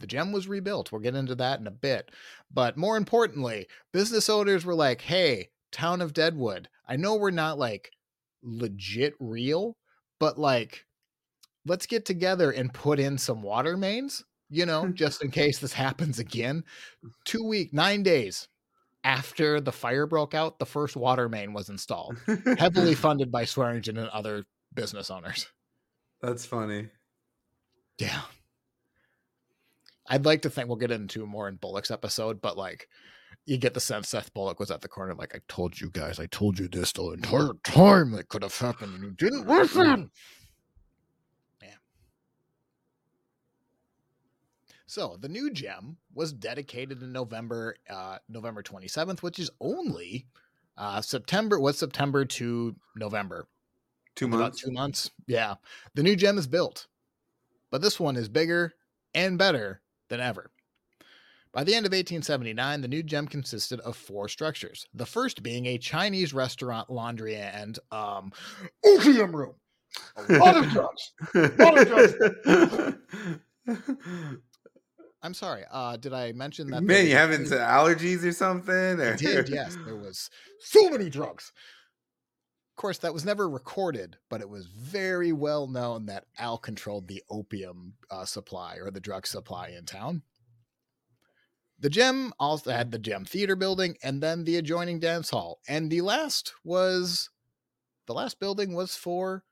The 0.00 0.06
gem 0.06 0.32
was 0.32 0.48
rebuilt. 0.48 0.90
We'll 0.90 1.00
get 1.00 1.14
into 1.14 1.36
that 1.36 1.60
in 1.60 1.66
a 1.66 1.70
bit. 1.70 2.10
But 2.50 2.76
more 2.76 2.96
importantly, 2.96 3.68
business 3.92 4.28
owners 4.28 4.64
were 4.64 4.74
like, 4.74 5.02
hey, 5.02 5.50
town 5.70 6.00
of 6.00 6.12
Deadwood, 6.12 6.68
I 6.88 6.96
know 6.96 7.14
we're 7.14 7.30
not 7.30 7.58
like 7.58 7.92
legit 8.42 9.14
real, 9.20 9.76
but 10.18 10.36
like, 10.36 10.86
let's 11.64 11.86
get 11.86 12.04
together 12.04 12.50
and 12.50 12.74
put 12.74 12.98
in 12.98 13.18
some 13.18 13.42
water 13.42 13.76
mains, 13.76 14.24
you 14.48 14.66
know, 14.66 14.88
just 14.92 15.22
in 15.22 15.30
case 15.30 15.58
this 15.58 15.74
happens 15.74 16.18
again. 16.18 16.64
Two 17.24 17.46
week, 17.46 17.72
nine 17.72 18.02
days 18.02 18.48
after 19.04 19.60
the 19.60 19.72
fire 19.72 20.06
broke 20.06 20.34
out, 20.34 20.58
the 20.58 20.66
first 20.66 20.96
water 20.96 21.28
main 21.28 21.52
was 21.52 21.68
installed, 21.68 22.16
heavily 22.58 22.94
funded 22.96 23.30
by 23.32 23.44
Swearingen 23.44 23.96
and 23.96 24.08
other 24.08 24.44
business 24.74 25.10
owners. 25.10 25.46
That's 26.20 26.44
funny. 26.44 26.88
Yeah. 27.98 28.20
I'd 30.06 30.24
like 30.24 30.42
to 30.42 30.50
think 30.50 30.68
we'll 30.68 30.76
get 30.76 30.90
into 30.90 31.26
more 31.26 31.48
in 31.48 31.56
Bullock's 31.56 31.90
episode, 31.90 32.40
but 32.40 32.58
like 32.58 32.88
you 33.46 33.56
get 33.56 33.74
the 33.74 33.80
sense 33.80 34.08
Seth 34.08 34.32
Bullock 34.34 34.60
was 34.60 34.70
at 34.70 34.80
the 34.80 34.88
corner, 34.88 35.14
like, 35.14 35.34
I 35.34 35.40
told 35.48 35.80
you 35.80 35.90
guys, 35.90 36.18
I 36.18 36.26
told 36.26 36.58
you 36.58 36.68
this 36.68 36.92
the 36.92 37.10
entire 37.10 37.52
time 37.64 38.12
that 38.12 38.28
could 38.28 38.42
have 38.42 38.56
happened, 38.56 38.94
and 38.94 39.04
you 39.04 39.10
didn't 39.12 39.46
listen. 39.46 40.10
Yeah. 41.62 41.68
So 44.90 45.16
the 45.20 45.28
new 45.28 45.52
gem 45.52 45.98
was 46.14 46.32
dedicated 46.32 47.00
in 47.00 47.12
November, 47.12 47.76
uh, 47.88 48.18
November 48.28 48.60
27th, 48.60 49.22
which 49.22 49.38
is 49.38 49.48
only 49.60 50.26
uh, 50.76 51.00
September, 51.00 51.60
was 51.60 51.78
September 51.78 52.24
to 52.24 52.74
November. 52.96 53.46
Two 54.16 54.26
About 54.26 54.38
months. 54.38 54.62
two 54.62 54.72
months. 54.72 55.10
Yeah. 55.28 55.54
The 55.94 56.02
new 56.02 56.16
gem 56.16 56.38
is 56.38 56.48
built, 56.48 56.88
but 57.70 57.82
this 57.82 58.00
one 58.00 58.16
is 58.16 58.28
bigger 58.28 58.72
and 59.14 59.38
better 59.38 59.80
than 60.08 60.18
ever. 60.18 60.50
By 61.52 61.62
the 61.62 61.76
end 61.76 61.86
of 61.86 61.92
1879, 61.92 62.80
the 62.80 62.88
new 62.88 63.04
gem 63.04 63.28
consisted 63.28 63.78
of 63.80 63.96
four 63.96 64.26
structures. 64.28 64.88
The 64.92 65.06
first 65.06 65.44
being 65.44 65.66
a 65.66 65.78
Chinese 65.78 66.34
restaurant, 66.34 66.90
laundry, 66.90 67.36
and 67.36 67.78
um, 67.92 68.32
opium 68.84 69.36
room. 69.36 69.54
A 70.16 70.32
lot 70.32 70.56
of 70.56 70.68
drugs. 70.72 71.12
lot 71.60 72.96
I'm 75.22 75.34
sorry. 75.34 75.64
Uh, 75.70 75.96
did 75.96 76.12
I 76.12 76.32
mention 76.32 76.70
that? 76.70 76.82
Man, 76.82 77.06
you 77.06 77.14
having 77.14 77.44
some 77.44 77.58
allergies 77.58 78.24
or 78.24 78.32
something? 78.32 79.00
I 79.00 79.16
did, 79.16 79.48
yes. 79.48 79.76
There 79.84 79.96
was 79.96 80.30
so 80.60 80.88
many 80.88 81.10
drugs. 81.10 81.52
Of 82.72 82.80
course, 82.80 82.98
that 82.98 83.12
was 83.12 83.26
never 83.26 83.48
recorded, 83.48 84.16
but 84.30 84.40
it 84.40 84.48
was 84.48 84.66
very 84.66 85.32
well 85.32 85.66
known 85.66 86.06
that 86.06 86.24
Al 86.38 86.56
controlled 86.56 87.08
the 87.08 87.22
opium 87.28 87.94
uh, 88.10 88.24
supply 88.24 88.76
or 88.76 88.90
the 88.90 89.00
drug 89.00 89.26
supply 89.26 89.68
in 89.76 89.84
town. 89.84 90.22
The 91.78 91.90
gym 91.90 92.32
also 92.38 92.70
had 92.70 92.90
the 92.90 92.98
gym 92.98 93.24
theater 93.24 93.56
building 93.56 93.96
and 94.02 94.22
then 94.22 94.44
the 94.44 94.56
adjoining 94.56 95.00
dance 95.00 95.30
hall. 95.30 95.60
And 95.68 95.90
the 95.90 96.00
last 96.00 96.54
was 96.64 97.30
the 98.06 98.14
last 98.14 98.40
building 98.40 98.74
was 98.74 98.96
for 98.96 99.44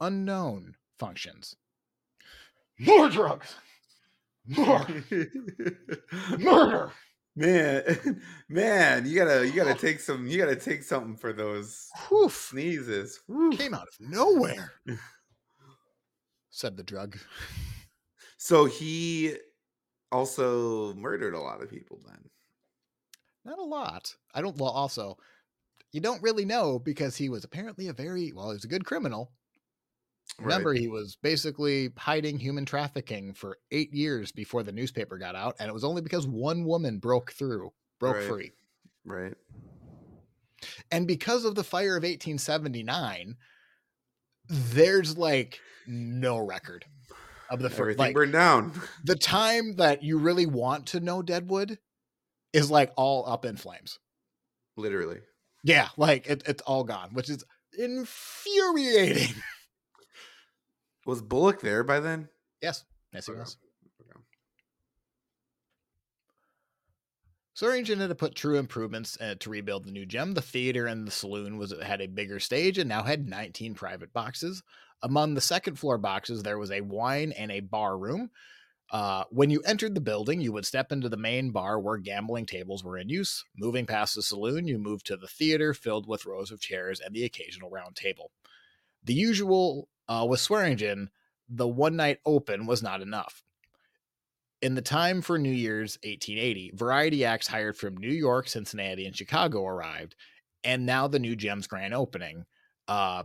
unknown 0.00 0.74
functions. 0.98 1.56
More 2.78 3.08
drugs. 3.08 3.54
More 4.48 4.86
murder. 6.38 6.92
man, 7.36 8.22
man, 8.48 9.06
you 9.06 9.14
gotta 9.16 9.46
you 9.46 9.52
gotta 9.54 9.74
take 9.74 10.00
some 10.00 10.26
you 10.26 10.38
gotta 10.38 10.56
take 10.56 10.82
something 10.82 11.16
for 11.16 11.32
those 11.32 11.88
Whew. 12.08 12.28
sneezes. 12.30 13.20
Woo. 13.28 13.50
came 13.50 13.74
out 13.74 13.88
of 13.88 13.94
nowhere, 14.00 14.72
said 16.50 16.76
the 16.76 16.82
drug. 16.82 17.18
So 18.40 18.66
he 18.66 19.34
also 20.12 20.94
murdered 20.94 21.34
a 21.34 21.40
lot 21.40 21.60
of 21.60 21.68
people 21.68 22.00
then. 22.06 22.30
Not 23.44 23.58
a 23.58 23.64
lot. 23.64 24.14
I 24.32 24.40
don't, 24.40 24.56
well, 24.58 24.70
also, 24.70 25.18
you 25.90 26.00
don't 26.00 26.22
really 26.22 26.44
know 26.44 26.78
because 26.78 27.16
he 27.16 27.28
was 27.28 27.42
apparently 27.42 27.88
a 27.88 27.92
very, 27.92 28.30
well, 28.32 28.50
he 28.50 28.54
was 28.54 28.64
a 28.64 28.68
good 28.68 28.84
criminal. 28.84 29.32
Remember, 30.40 30.72
he 30.72 30.88
was 30.88 31.16
basically 31.20 31.90
hiding 31.96 32.38
human 32.38 32.64
trafficking 32.64 33.34
for 33.34 33.58
eight 33.72 33.92
years 33.92 34.30
before 34.30 34.62
the 34.62 34.72
newspaper 34.72 35.18
got 35.18 35.34
out. 35.34 35.56
And 35.58 35.68
it 35.68 35.72
was 35.72 35.84
only 35.84 36.00
because 36.00 36.26
one 36.26 36.64
woman 36.64 36.98
broke 36.98 37.32
through, 37.32 37.72
broke 37.98 38.16
Right. 38.16 38.24
free. 38.24 38.52
Right. 39.04 39.34
And 40.90 41.06
because 41.06 41.44
of 41.44 41.54
the 41.54 41.64
fire 41.64 41.96
of 41.96 42.02
1879, 42.04 43.36
there's 44.48 45.16
like 45.18 45.60
no 45.86 46.38
record 46.38 46.84
of 47.50 47.60
the 47.60 47.70
first, 47.70 47.80
Everything 47.80 47.98
like, 47.98 48.14
burned 48.14 48.32
down. 48.32 48.80
the 49.04 49.16
time 49.16 49.76
that 49.76 50.02
you 50.02 50.18
really 50.18 50.46
want 50.46 50.86
to 50.88 51.00
know 51.00 51.22
Deadwood 51.22 51.78
is 52.52 52.70
like 52.70 52.92
all 52.96 53.28
up 53.28 53.44
in 53.44 53.56
flames. 53.56 53.98
Literally. 54.76 55.18
Yeah, 55.64 55.88
like 55.96 56.26
it, 56.28 56.42
it's 56.46 56.62
all 56.62 56.84
gone, 56.84 57.10
which 57.12 57.28
is 57.28 57.44
infuriating. 57.76 59.34
Was 61.08 61.22
Bullock 61.22 61.62
there 61.62 61.82
by 61.82 62.00
then? 62.00 62.28
yes, 62.60 62.84
yes, 63.14 63.24
he 63.24 63.32
Okay. 63.32 63.40
was. 63.40 63.56
Okay. 64.02 64.20
Had 67.88 68.08
to 68.10 68.14
put 68.14 68.34
true 68.34 68.58
improvements 68.58 69.16
uh, 69.18 69.36
to 69.40 69.48
rebuild 69.48 69.86
the 69.86 69.90
new 69.90 70.04
gem. 70.04 70.34
The 70.34 70.42
theater 70.42 70.86
and 70.86 71.06
the 71.06 71.10
saloon 71.10 71.56
was 71.56 71.72
had 71.82 72.02
a 72.02 72.08
bigger 72.08 72.38
stage 72.38 72.76
and 72.76 72.90
now 72.90 73.04
had 73.04 73.26
19 73.26 73.72
private 73.72 74.12
boxes. 74.12 74.62
Among 75.02 75.32
the 75.32 75.40
second 75.40 75.76
floor 75.78 75.96
boxes, 75.96 76.42
there 76.42 76.58
was 76.58 76.70
a 76.70 76.82
wine 76.82 77.32
and 77.32 77.50
a 77.50 77.60
bar 77.60 77.96
room. 77.96 78.30
Uh, 78.90 79.24
when 79.30 79.48
you 79.48 79.62
entered 79.62 79.94
the 79.94 80.02
building, 80.02 80.42
you 80.42 80.52
would 80.52 80.66
step 80.66 80.92
into 80.92 81.08
the 81.08 81.16
main 81.16 81.52
bar 81.52 81.80
where 81.80 81.96
gambling 81.96 82.44
tables 82.44 82.84
were 82.84 82.98
in 82.98 83.08
use. 83.08 83.46
Moving 83.56 83.86
past 83.86 84.14
the 84.14 84.22
saloon, 84.22 84.68
you 84.68 84.78
moved 84.78 85.06
to 85.06 85.16
the 85.16 85.26
theater 85.26 85.72
filled 85.72 86.06
with 86.06 86.26
rows 86.26 86.50
of 86.50 86.60
chairs 86.60 87.00
and 87.00 87.14
the 87.14 87.24
occasional 87.24 87.70
round 87.70 87.96
table. 87.96 88.30
The 89.02 89.14
usual 89.14 89.88
uh, 90.08 90.26
with 90.28 90.40
Swearingen, 90.40 91.10
the 91.48 91.68
one 91.68 91.96
night 91.96 92.18
open 92.24 92.66
was 92.66 92.82
not 92.82 93.00
enough. 93.02 93.42
In 94.60 94.74
the 94.74 94.82
time 94.82 95.22
for 95.22 95.38
New 95.38 95.52
Year's 95.52 95.98
1880, 96.02 96.72
variety 96.74 97.24
acts 97.24 97.46
hired 97.46 97.76
from 97.76 97.96
New 97.96 98.10
York, 98.10 98.48
Cincinnati, 98.48 99.06
and 99.06 99.16
Chicago 99.16 99.64
arrived, 99.64 100.16
and 100.64 100.84
now 100.84 101.06
the 101.06 101.20
new 101.20 101.36
gem's 101.36 101.68
grand 101.68 101.94
opening 101.94 102.44
uh, 102.88 103.22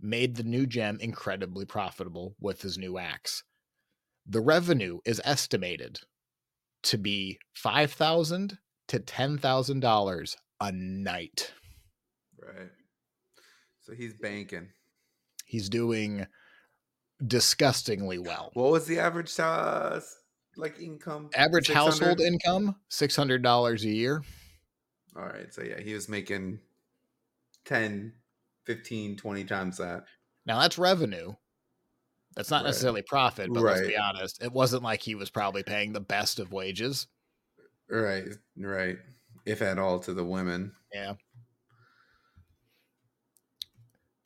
made 0.00 0.36
the 0.36 0.42
new 0.42 0.66
gem 0.66 0.98
incredibly 1.00 1.64
profitable 1.64 2.34
with 2.40 2.60
his 2.60 2.76
new 2.76 2.98
acts. 2.98 3.44
The 4.26 4.40
revenue 4.40 4.98
is 5.06 5.22
estimated 5.24 6.00
to 6.82 6.98
be 6.98 7.38
five 7.54 7.92
thousand 7.92 8.58
to 8.88 8.98
ten 8.98 9.38
thousand 9.38 9.80
dollars 9.80 10.36
a 10.60 10.70
night. 10.70 11.52
Right. 12.38 12.70
So 13.80 13.94
he's 13.94 14.14
banking. 14.14 14.68
He's 15.48 15.70
doing 15.70 16.26
disgustingly 17.26 18.18
well. 18.18 18.50
What 18.52 18.70
was 18.70 18.86
the 18.86 18.98
average 18.98 19.38
uh 19.40 19.98
like 20.56 20.78
income? 20.78 21.30
Average 21.34 21.68
600? 21.68 21.84
household 21.90 22.20
income 22.20 22.76
six 22.88 23.16
hundred 23.16 23.42
dollars 23.42 23.82
a 23.84 23.88
year. 23.88 24.22
All 25.16 25.24
right. 25.24 25.52
So 25.52 25.62
yeah, 25.62 25.80
he 25.80 25.94
was 25.94 26.08
making 26.08 26.60
10, 27.64 28.12
15, 28.66 29.16
20 29.16 29.44
times 29.44 29.78
that. 29.78 30.04
Now 30.46 30.60
that's 30.60 30.76
revenue. 30.78 31.32
That's 32.36 32.50
not 32.50 32.58
Right. 32.62 32.66
necessarily 32.68 33.02
profit, 33.02 33.52
but 33.52 33.62
let's 33.62 33.86
be 33.88 33.96
honest, 33.96 34.42
it 34.42 34.52
wasn't 34.52 34.82
like 34.82 35.00
he 35.00 35.14
was 35.14 35.30
probably 35.30 35.62
paying 35.62 35.92
the 35.94 36.00
best 36.00 36.38
of 36.38 36.52
wages. 36.52 37.06
Right. 37.90 38.28
Right. 38.56 38.98
If 39.46 39.62
at 39.62 39.78
all 39.78 39.98
to 40.00 40.12
the 40.12 40.24
women. 40.24 40.72
Yeah. 40.92 41.14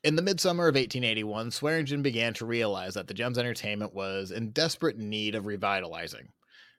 In 0.05 0.17
the 0.17 0.23
midsummer 0.23 0.67
of 0.67 0.75
1881, 0.75 1.53
Swearingen 1.53 2.03
began 2.03 2.35
to 2.35 2.45
realize 2.45 2.95
that 2.95 3.07
the 3.07 3.15
Gems 3.15 3.39
Entertainment 3.39 3.95
was 3.95 4.33
in 4.33 4.51
desperate 4.51 4.99
need 4.99 5.37
of 5.37 5.47
revitalizing. 5.47 6.31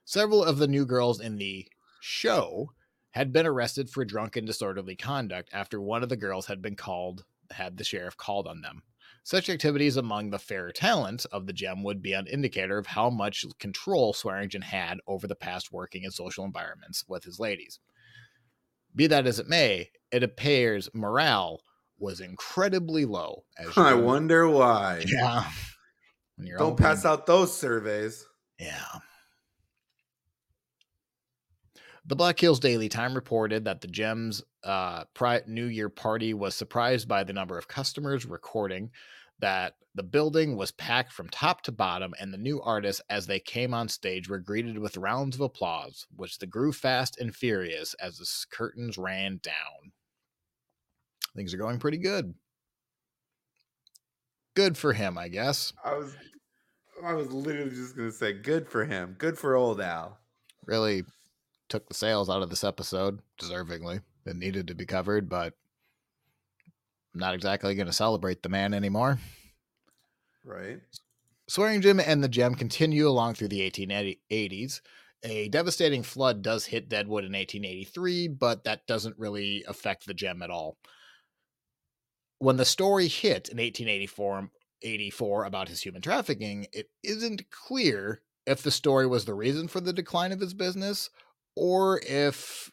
Several 0.04 0.44
of 0.44 0.58
the 0.58 0.68
new 0.68 0.84
girls 0.84 1.20
in 1.20 1.36
the 1.36 1.66
show 2.02 2.72
had 3.12 3.32
been 3.32 3.46
arrested 3.46 3.88
for 3.88 4.04
drunken 4.04 4.44
disorderly 4.44 4.94
conduct 4.94 5.48
after 5.54 5.80
one 5.80 6.02
of 6.02 6.10
the 6.10 6.18
girls 6.18 6.46
had 6.46 6.60
been 6.60 6.76
called 6.76 7.24
had 7.50 7.78
the 7.78 7.84
sheriff 7.84 8.14
called 8.14 8.46
on 8.46 8.60
them. 8.60 8.82
Such 9.22 9.48
activities 9.48 9.96
among 9.96 10.28
the 10.28 10.38
fair 10.38 10.70
talent 10.70 11.24
of 11.32 11.46
the 11.46 11.54
gem 11.54 11.82
would 11.82 12.02
be 12.02 12.12
an 12.12 12.26
indicator 12.26 12.76
of 12.76 12.88
how 12.88 13.08
much 13.08 13.46
control 13.58 14.12
Swearingen 14.12 14.60
had 14.60 14.98
over 15.06 15.26
the 15.26 15.34
past 15.34 15.72
working 15.72 16.02
in 16.02 16.10
social 16.10 16.44
environments 16.44 17.06
with 17.08 17.24
his 17.24 17.40
ladies. 17.40 17.78
Be 18.94 19.06
that 19.06 19.26
as 19.26 19.38
it 19.38 19.48
may, 19.48 19.92
it 20.12 20.22
appears 20.22 20.90
morale 20.92 21.62
was 22.04 22.20
incredibly 22.20 23.04
low. 23.04 23.44
As 23.58 23.76
I 23.76 23.94
you- 23.94 24.00
wonder 24.02 24.48
why. 24.48 25.04
Yeah. 25.06 25.50
Don't 26.58 26.76
pass 26.76 27.04
out 27.04 27.26
those 27.26 27.56
surveys. 27.56 28.26
yeah. 28.58 29.00
The 32.06 32.16
Black 32.16 32.38
Hills 32.38 32.60
Daily 32.60 32.88
Time 32.90 33.14
reported 33.14 33.64
that 33.64 33.80
the 33.80 33.86
Gems 33.88 34.42
uh, 34.62 35.04
pri- 35.14 35.40
New 35.46 35.64
Year 35.66 35.88
party 35.88 36.34
was 36.34 36.54
surprised 36.54 37.08
by 37.08 37.24
the 37.24 37.32
number 37.32 37.56
of 37.56 37.66
customers 37.66 38.26
recording 38.26 38.90
that 39.38 39.76
the 39.94 40.02
building 40.02 40.56
was 40.56 40.70
packed 40.72 41.12
from 41.12 41.28
top 41.30 41.62
to 41.62 41.72
bottom, 41.72 42.12
and 42.20 42.32
the 42.32 42.36
new 42.38 42.60
artists, 42.60 43.00
as 43.08 43.26
they 43.26 43.40
came 43.40 43.72
on 43.72 43.88
stage, 43.88 44.28
were 44.28 44.38
greeted 44.38 44.78
with 44.78 44.96
rounds 44.98 45.36
of 45.36 45.40
applause, 45.40 46.06
which 46.14 46.38
grew 46.50 46.72
fast 46.72 47.18
and 47.18 47.34
furious 47.34 47.94
as 47.94 48.18
the 48.18 48.28
curtains 48.50 48.98
ran 48.98 49.40
down. 49.42 49.92
Things 51.36 51.52
are 51.52 51.58
going 51.58 51.78
pretty 51.78 51.98
good. 51.98 52.34
Good 54.54 54.78
for 54.78 54.92
him, 54.92 55.18
I 55.18 55.28
guess. 55.28 55.72
I 55.84 55.94
was 55.94 56.14
I 57.04 57.14
was 57.14 57.32
literally 57.32 57.70
just 57.70 57.96
gonna 57.96 58.12
say 58.12 58.32
good 58.32 58.68
for 58.68 58.84
him. 58.84 59.16
Good 59.18 59.36
for 59.36 59.56
old 59.56 59.80
Al. 59.80 60.18
really 60.64 61.04
took 61.68 61.88
the 61.88 61.94
sales 61.94 62.30
out 62.30 62.42
of 62.42 62.50
this 62.50 62.64
episode 62.64 63.20
deservingly. 63.40 64.00
It 64.26 64.36
needed 64.36 64.68
to 64.68 64.74
be 64.74 64.86
covered, 64.86 65.28
but 65.28 65.54
I'm 67.14 67.20
not 67.20 67.34
exactly 67.34 67.74
going 67.74 67.86
to 67.86 67.92
celebrate 67.92 68.42
the 68.42 68.48
man 68.48 68.74
anymore. 68.74 69.18
Right? 70.44 70.80
Swearingen 71.48 72.00
and 72.00 72.24
the 72.24 72.28
Gem 72.28 72.54
continue 72.54 73.08
along 73.08 73.34
through 73.34 73.48
the 73.48 73.70
1880s. 73.70 74.80
A 75.22 75.48
devastating 75.48 76.02
flood 76.02 76.42
does 76.42 76.66
hit 76.66 76.88
Deadwood 76.88 77.24
in 77.24 77.32
1883, 77.32 78.28
but 78.28 78.64
that 78.64 78.86
doesn't 78.86 79.18
really 79.18 79.64
affect 79.66 80.06
the 80.06 80.14
Gem 80.14 80.42
at 80.42 80.50
all. 80.50 80.76
When 82.38 82.56
the 82.56 82.64
story 82.64 83.08
hit 83.08 83.48
in 83.48 83.58
1884 83.58 84.50
84 84.82 85.44
about 85.44 85.68
his 85.68 85.80
human 85.80 86.02
trafficking, 86.02 86.66
it 86.72 86.90
isn't 87.02 87.50
clear 87.50 88.20
if 88.46 88.62
the 88.62 88.70
story 88.70 89.06
was 89.06 89.24
the 89.24 89.32
reason 89.32 89.66
for 89.66 89.80
the 89.80 89.94
decline 89.94 90.30
of 90.30 90.40
his 90.40 90.52
business 90.52 91.08
or 91.56 92.00
if 92.06 92.70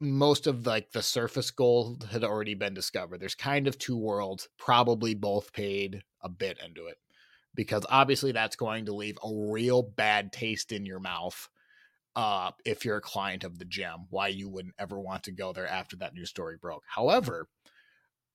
most 0.00 0.46
of 0.46 0.66
like 0.66 0.92
the 0.92 1.02
surface 1.02 1.50
gold 1.50 2.08
had 2.10 2.24
already 2.24 2.54
been 2.54 2.72
discovered. 2.72 3.20
There's 3.20 3.34
kind 3.34 3.68
of 3.68 3.78
two 3.78 3.98
worlds, 3.98 4.48
probably 4.58 5.14
both 5.14 5.52
paid 5.52 6.02
a 6.22 6.30
bit 6.30 6.58
into 6.64 6.86
it 6.86 6.96
because 7.54 7.84
obviously 7.88 8.32
that's 8.32 8.56
going 8.56 8.86
to 8.86 8.94
leave 8.94 9.18
a 9.22 9.52
real 9.52 9.82
bad 9.82 10.32
taste 10.32 10.72
in 10.72 10.86
your 10.86 11.00
mouth 11.00 11.48
uh 12.16 12.50
if 12.64 12.84
you're 12.84 12.96
a 12.96 13.00
client 13.00 13.44
of 13.44 13.58
the 13.58 13.64
gem 13.64 14.06
why 14.10 14.28
you 14.28 14.48
wouldn't 14.48 14.74
ever 14.78 14.98
want 14.98 15.22
to 15.22 15.32
go 15.32 15.52
there 15.52 15.68
after 15.68 15.96
that 15.96 16.14
news 16.14 16.28
story 16.28 16.56
broke 16.60 16.82
however 16.86 17.46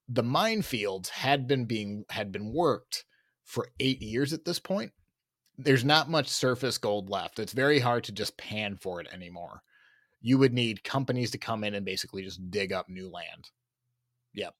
the 0.08 0.24
minefields 0.24 1.10
had 1.10 1.48
been 1.48 1.66
being 1.66 2.06
had 2.10 2.32
been 2.32 2.54
worked 2.54 3.06
for 3.44 3.68
8 3.80 4.02
years 4.02 4.34
at 4.34 4.46
this 4.46 4.60
point 4.60 4.92
there's 5.58 5.86
not 5.86 6.10
much 6.10 6.28
surface 6.28 6.78
gold 6.78 7.10
left 7.10 7.40
it's 7.40 7.54
very 7.54 7.80
hard 7.80 8.04
to 8.04 8.12
just 8.12 8.38
pan 8.38 8.78
for 8.78 9.00
it 9.02 9.08
anymore 9.14 9.62
you 10.22 10.38
would 10.38 10.54
need 10.54 10.84
companies 10.84 11.32
to 11.32 11.38
come 11.38 11.64
in 11.64 11.74
and 11.76 11.86
basically 11.86 12.24
just 12.24 12.50
dig 12.52 12.72
up 12.74 12.88
new 12.90 13.10
land 13.10 13.50
yep 14.34 14.54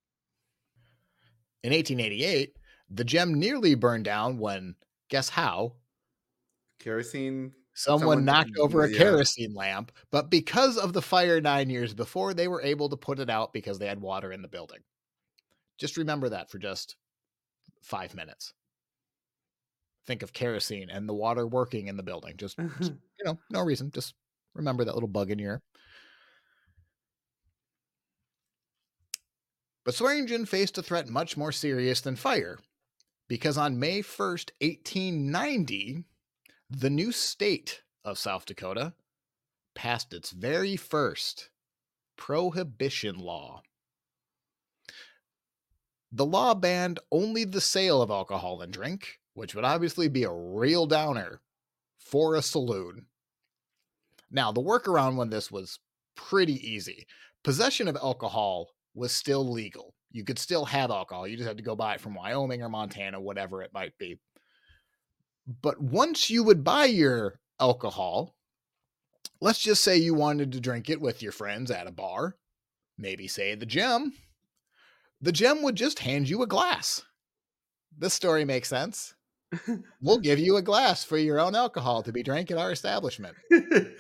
in 1.64 1.72
1888 1.74 2.54
the 2.92 3.04
gem 3.04 3.34
nearly 3.34 3.76
burned 3.76 4.06
down 4.06 4.38
when 4.38 4.76
guess 5.10 5.30
how 5.30 5.74
Kerosene. 6.80 7.54
someone, 7.74 8.00
Someone- 8.00 8.26
knocked 8.26 8.58
over 8.60 8.84
a 8.84 8.90
yeah. 8.92 8.98
kerosene 8.98 9.54
lamp 9.54 9.92
but 10.12 10.30
because 10.30 10.78
of 10.78 10.94
the 10.94 11.02
fire 11.02 11.42
9 11.42 11.70
years 11.70 11.94
before 11.94 12.34
they 12.34 12.48
were 12.48 12.62
able 12.62 12.90
to 12.90 12.98
put 12.98 13.20
it 13.20 13.30
out 13.30 13.54
because 13.54 13.78
they 13.80 13.88
had 13.88 14.00
water 14.02 14.32
in 14.32 14.42
the 14.42 14.48
building 14.48 14.80
just 15.78 15.98
remember 15.98 16.30
that 16.30 16.50
for 16.50 16.58
just 16.58 16.96
5 17.82 18.16
minutes 18.16 18.54
think 20.08 20.24
of 20.24 20.34
kerosene 20.34 20.90
and 20.90 21.10
the 21.10 21.14
water 21.14 21.48
working 21.48 21.88
in 21.88 21.98
the 21.98 22.04
building 22.04 22.36
just 22.38 22.58
you 22.80 23.26
know 23.26 23.38
no 23.50 23.62
reason 23.62 23.92
just 23.94 24.14
remember 24.54 24.86
that 24.86 24.94
little 24.94 25.10
bug 25.10 25.32
in 25.32 25.40
your 25.40 25.62
But 29.86 29.94
Swearingen 29.94 30.48
faced 30.48 30.80
a 30.80 30.84
threat 30.84 31.08
much 31.10 31.38
more 31.38 31.52
serious 31.52 32.02
than 32.02 32.16
fire, 32.16 32.58
because 33.28 33.56
on 33.56 33.80
May 33.80 34.02
1st, 34.02 34.50
1890, 34.60 36.04
the 36.72 36.90
new 36.90 37.12
state 37.12 37.84
of 38.04 38.18
South 38.18 38.48
Dakota 38.48 38.94
passed 39.76 40.12
its 40.12 40.32
very 40.32 40.76
first 40.76 41.52
prohibition 42.18 43.20
law. 43.20 43.62
The 46.16 46.26
law 46.26 46.54
banned 46.54 47.02
only 47.12 47.44
the 47.44 47.60
sale 47.60 48.02
of 48.02 48.10
alcohol 48.10 48.62
and 48.62 48.72
drink, 48.72 49.20
which 49.34 49.54
would 49.54 49.66
obviously 49.66 50.08
be 50.08 50.24
a 50.24 50.32
real 50.32 50.86
downer 50.86 51.42
for 51.98 52.36
a 52.36 52.42
saloon. 52.42 53.08
Now, 54.32 54.54
the 54.54 54.62
workaround 54.62 55.18
when 55.18 55.30
this 55.30 55.52
was 55.52 55.78
pretty 56.16 56.54
easy. 56.66 57.06
Possession 57.44 57.90
of 57.90 57.98
alcohol 57.98 58.70
was 58.94 59.12
still 59.12 59.52
legal. 59.52 59.94
You 60.10 60.24
could 60.24 60.40
still 60.40 60.64
have 60.64 60.90
alcohol. 60.90 61.28
You 61.28 61.36
just 61.36 61.50
had 61.50 61.58
to 61.58 61.64
go 61.64 61.76
buy 61.76 61.96
it 61.96 62.00
from 62.00 62.16
Wyoming 62.16 62.64
or 62.64 62.70
Montana, 62.70 63.20
whatever 63.20 63.62
it 63.62 63.74
might 63.74 63.98
be. 63.98 64.18
But 65.62 65.82
once 65.82 66.30
you 66.30 66.44
would 66.44 66.64
buy 66.64 66.86
your 66.86 67.42
alcohol, 67.60 68.38
let's 69.42 69.60
just 69.60 69.84
say 69.84 69.98
you 69.98 70.14
wanted 70.14 70.54
to 70.54 70.62
drink 70.62 70.90
it 70.90 71.02
with 71.02 71.22
your 71.22 71.34
friends 71.34 71.72
at 71.72 71.88
a 71.88 71.92
bar, 71.92 72.38
maybe 72.98 73.28
say 73.28 73.54
the 73.56 73.66
gem, 73.66 74.14
the 75.26 75.32
gem 75.32 75.64
would 75.64 75.76
just 75.76 76.00
hand 76.00 76.30
you 76.30 76.44
a 76.44 76.48
glass. 76.48 77.02
This 77.98 78.14
story 78.14 78.46
makes 78.46 78.70
sense. 78.70 79.16
We'll 80.00 80.20
give 80.20 80.38
you 80.38 80.58
a 80.58 80.62
glass 80.62 81.04
for 81.04 81.18
your 81.18 81.40
own 81.40 81.56
alcohol 81.56 82.04
to 82.04 82.12
be 82.12 82.22
drank 82.22 82.52
at 82.52 82.60
our 82.60 82.72
establishment. 82.72 83.36
you, 83.50 83.98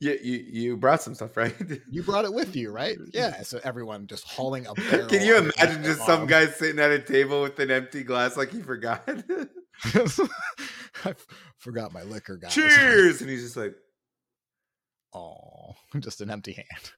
you 0.00 0.12
you 0.22 0.76
brought 0.76 1.02
some 1.02 1.14
stuff, 1.14 1.36
right? 1.36 1.54
You 1.90 2.04
brought 2.04 2.24
it 2.24 2.32
with 2.32 2.54
you, 2.54 2.70
right? 2.70 2.96
Yeah. 3.12 3.42
So 3.42 3.58
everyone 3.64 4.06
just 4.06 4.24
hauling 4.24 4.68
up. 4.68 4.76
Can 4.76 5.24
you 5.24 5.38
imagine 5.38 5.82
just 5.82 6.06
some 6.06 6.26
guy 6.26 6.46
sitting 6.46 6.78
at 6.78 6.92
a 6.92 7.00
table 7.00 7.42
with 7.42 7.58
an 7.58 7.72
empty 7.72 8.04
glass 8.04 8.36
like 8.36 8.52
he 8.52 8.62
forgot? 8.62 9.02
I 9.08 11.10
f- 11.10 11.26
forgot 11.58 11.92
my 11.92 12.04
liquor, 12.04 12.36
guys. 12.36 12.54
Cheers! 12.54 13.20
And 13.20 13.28
he's 13.28 13.42
just 13.42 13.56
like, 13.56 13.74
Oh, 15.12 15.74
just 15.98 16.20
an 16.20 16.30
empty 16.30 16.52
hand. 16.52 16.92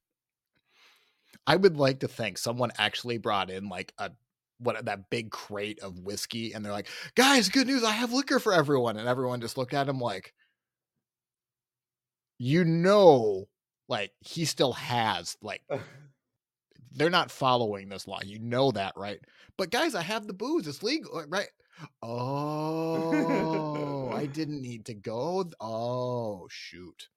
I 1.47 1.57
would 1.57 1.77
like 1.77 2.01
to 2.01 2.09
think 2.09 2.39
someone 2.39 2.73
actually 2.79 3.19
brought 3.19 3.51
in 3.51 3.69
like 3.69 3.93
a 3.99 4.11
what 4.59 4.85
that 4.87 5.11
big 5.11 5.31
crate 5.31 5.81
of 5.81 5.99
whiskey, 6.01 6.53
and 6.53 6.65
they're 6.65 6.73
like, 6.73 6.89
"Guys, 7.15 7.49
good 7.49 7.67
news! 7.67 7.85
I 7.85 7.93
have 7.93 8.13
liquor 8.13 8.39
for 8.41 8.53
everyone." 8.53 8.97
And 8.97 9.09
everyone 9.09 9.41
just 9.41 9.59
looked 9.59 9.75
at 9.75 9.89
him 9.89 10.01
like, 10.01 10.35
"You 12.39 12.65
know, 12.65 13.49
like 13.89 14.13
he 14.21 14.45
still 14.47 14.73
has 14.73 15.37
like 15.43 15.63
they're 16.93 17.11
not 17.11 17.31
following 17.31 17.89
this 17.89 18.07
law. 18.09 18.21
You 18.25 18.39
know 18.39 18.71
that, 18.73 18.95
right? 18.97 19.21
But 19.57 19.71
guys, 19.71 19.95
I 19.95 20.03
have 20.03 20.27
the 20.27 20.33
booze. 20.33 20.67
It's 20.67 20.83
legal, 20.83 21.17
uh, 21.19 21.27
right? 21.29 21.49
Oh, 22.03 22.89
I 24.13 24.27
didn't 24.27 24.63
need 24.63 24.87
to 24.87 24.95
go. 24.95 25.43
th- 25.45 25.55
Oh, 25.61 26.49
shoot. 26.51 27.09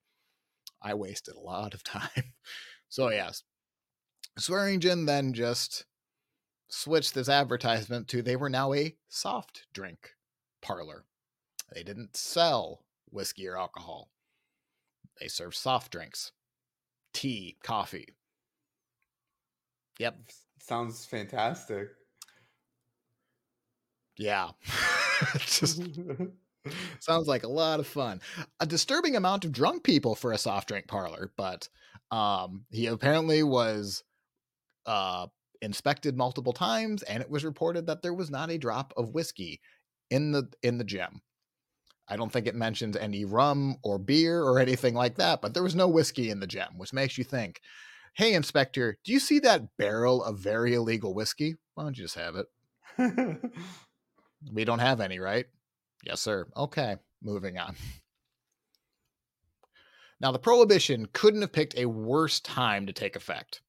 I 0.82 0.94
wasted 0.96 1.36
a 1.36 1.40
lot 1.40 1.74
of 1.74 1.84
time. 1.86 2.34
So, 2.90 3.10
yes. 3.12 3.44
Swearingen 4.38 5.06
then 5.06 5.34
just 5.34 5.86
switched 6.70 7.14
this 7.14 7.30
advertisement 7.30 8.08
to 8.10 8.22
they 8.22 8.36
were 8.36 8.50
now 8.50 8.74
a 8.74 8.98
soft 9.08 9.68
drink 9.74 10.16
parlor. 10.62 11.06
They 11.74 11.84
didn't 11.84 12.18
sell 12.18 12.86
whiskey 13.12 13.48
or 13.48 13.58
alcohol, 13.58 14.12
they 15.20 15.28
served 15.28 15.56
soft 15.56 15.92
drinks, 15.92 16.32
tea, 17.14 17.58
coffee. 17.64 18.16
Yep. 20.00 20.18
sounds 20.60 21.06
fantastic. 21.06 21.90
Yeah. 24.18 24.52
Just 25.40 25.82
sounds 27.00 27.28
like 27.28 27.44
a 27.44 27.48
lot 27.50 27.80
of 27.80 27.88
fun. 27.88 28.22
A 28.60 28.66
disturbing 28.66 29.16
amount 29.16 29.46
of 29.46 29.52
drunk 29.52 29.84
people 29.84 30.16
for 30.16 30.32
a 30.32 30.38
soft 30.38 30.68
drink 30.68 30.88
parlor, 30.88 31.32
but 31.38 31.70
um 32.12 32.66
he 32.72 32.88
apparently 32.88 33.44
was 33.44 34.04
uh 34.90 35.28
inspected 35.62 36.18
multiple 36.18 36.54
times 36.54 37.04
and 37.04 37.22
it 37.22 37.30
was 37.30 37.46
reported 37.46 37.86
that 37.86 38.02
there 38.02 38.14
was 38.14 38.32
not 38.32 38.50
a 38.50 38.58
drop 38.58 38.94
of 38.98 39.14
whiskey 39.14 39.60
in 40.10 40.32
the 40.32 40.50
in 40.64 40.78
the 40.78 40.84
gem. 40.84 41.22
I 42.08 42.16
don't 42.16 42.32
think 42.32 42.48
it 42.48 42.56
mentions 42.56 42.98
any 42.98 43.24
rum 43.24 43.78
or 43.84 44.00
beer 44.00 44.42
or 44.42 44.60
anything 44.60 44.96
like 44.96 45.16
that, 45.18 45.42
but 45.42 45.54
there 45.54 45.64
was 45.64 45.76
no 45.76 45.88
whiskey 45.88 46.32
in 46.32 46.40
the 46.40 46.48
gem, 46.48 46.78
which 46.78 46.92
makes 46.94 47.18
you 47.18 47.24
think, 47.24 47.62
"Hey 48.16 48.34
inspector, 48.34 48.98
do 49.04 49.12
you 49.14 49.20
see 49.20 49.40
that 49.40 49.78
barrel 49.78 50.24
of 50.24 50.40
very 50.40 50.74
illegal 50.74 51.14
whiskey? 51.14 51.56
Why 51.76 51.84
don't 51.84 51.98
you 51.98 52.06
just 52.06 52.16
have 52.16 52.36
it?" 52.36 52.48
We 54.54 54.66
don't 54.66 54.80
have 54.80 55.02
any, 55.02 55.20
right? 55.20 55.46
Yes, 56.04 56.22
sir. 56.22 56.48
Okay, 56.56 56.98
moving 57.22 57.58
on. 57.58 57.76
Now, 60.22 60.32
the 60.32 60.40
prohibition 60.40 61.08
couldn't 61.14 61.42
have 61.42 61.54
picked 61.54 61.78
a 61.78 61.86
worse 61.86 62.40
time 62.40 62.86
to 62.88 62.94
take 62.94 63.16
effect. 63.16 63.62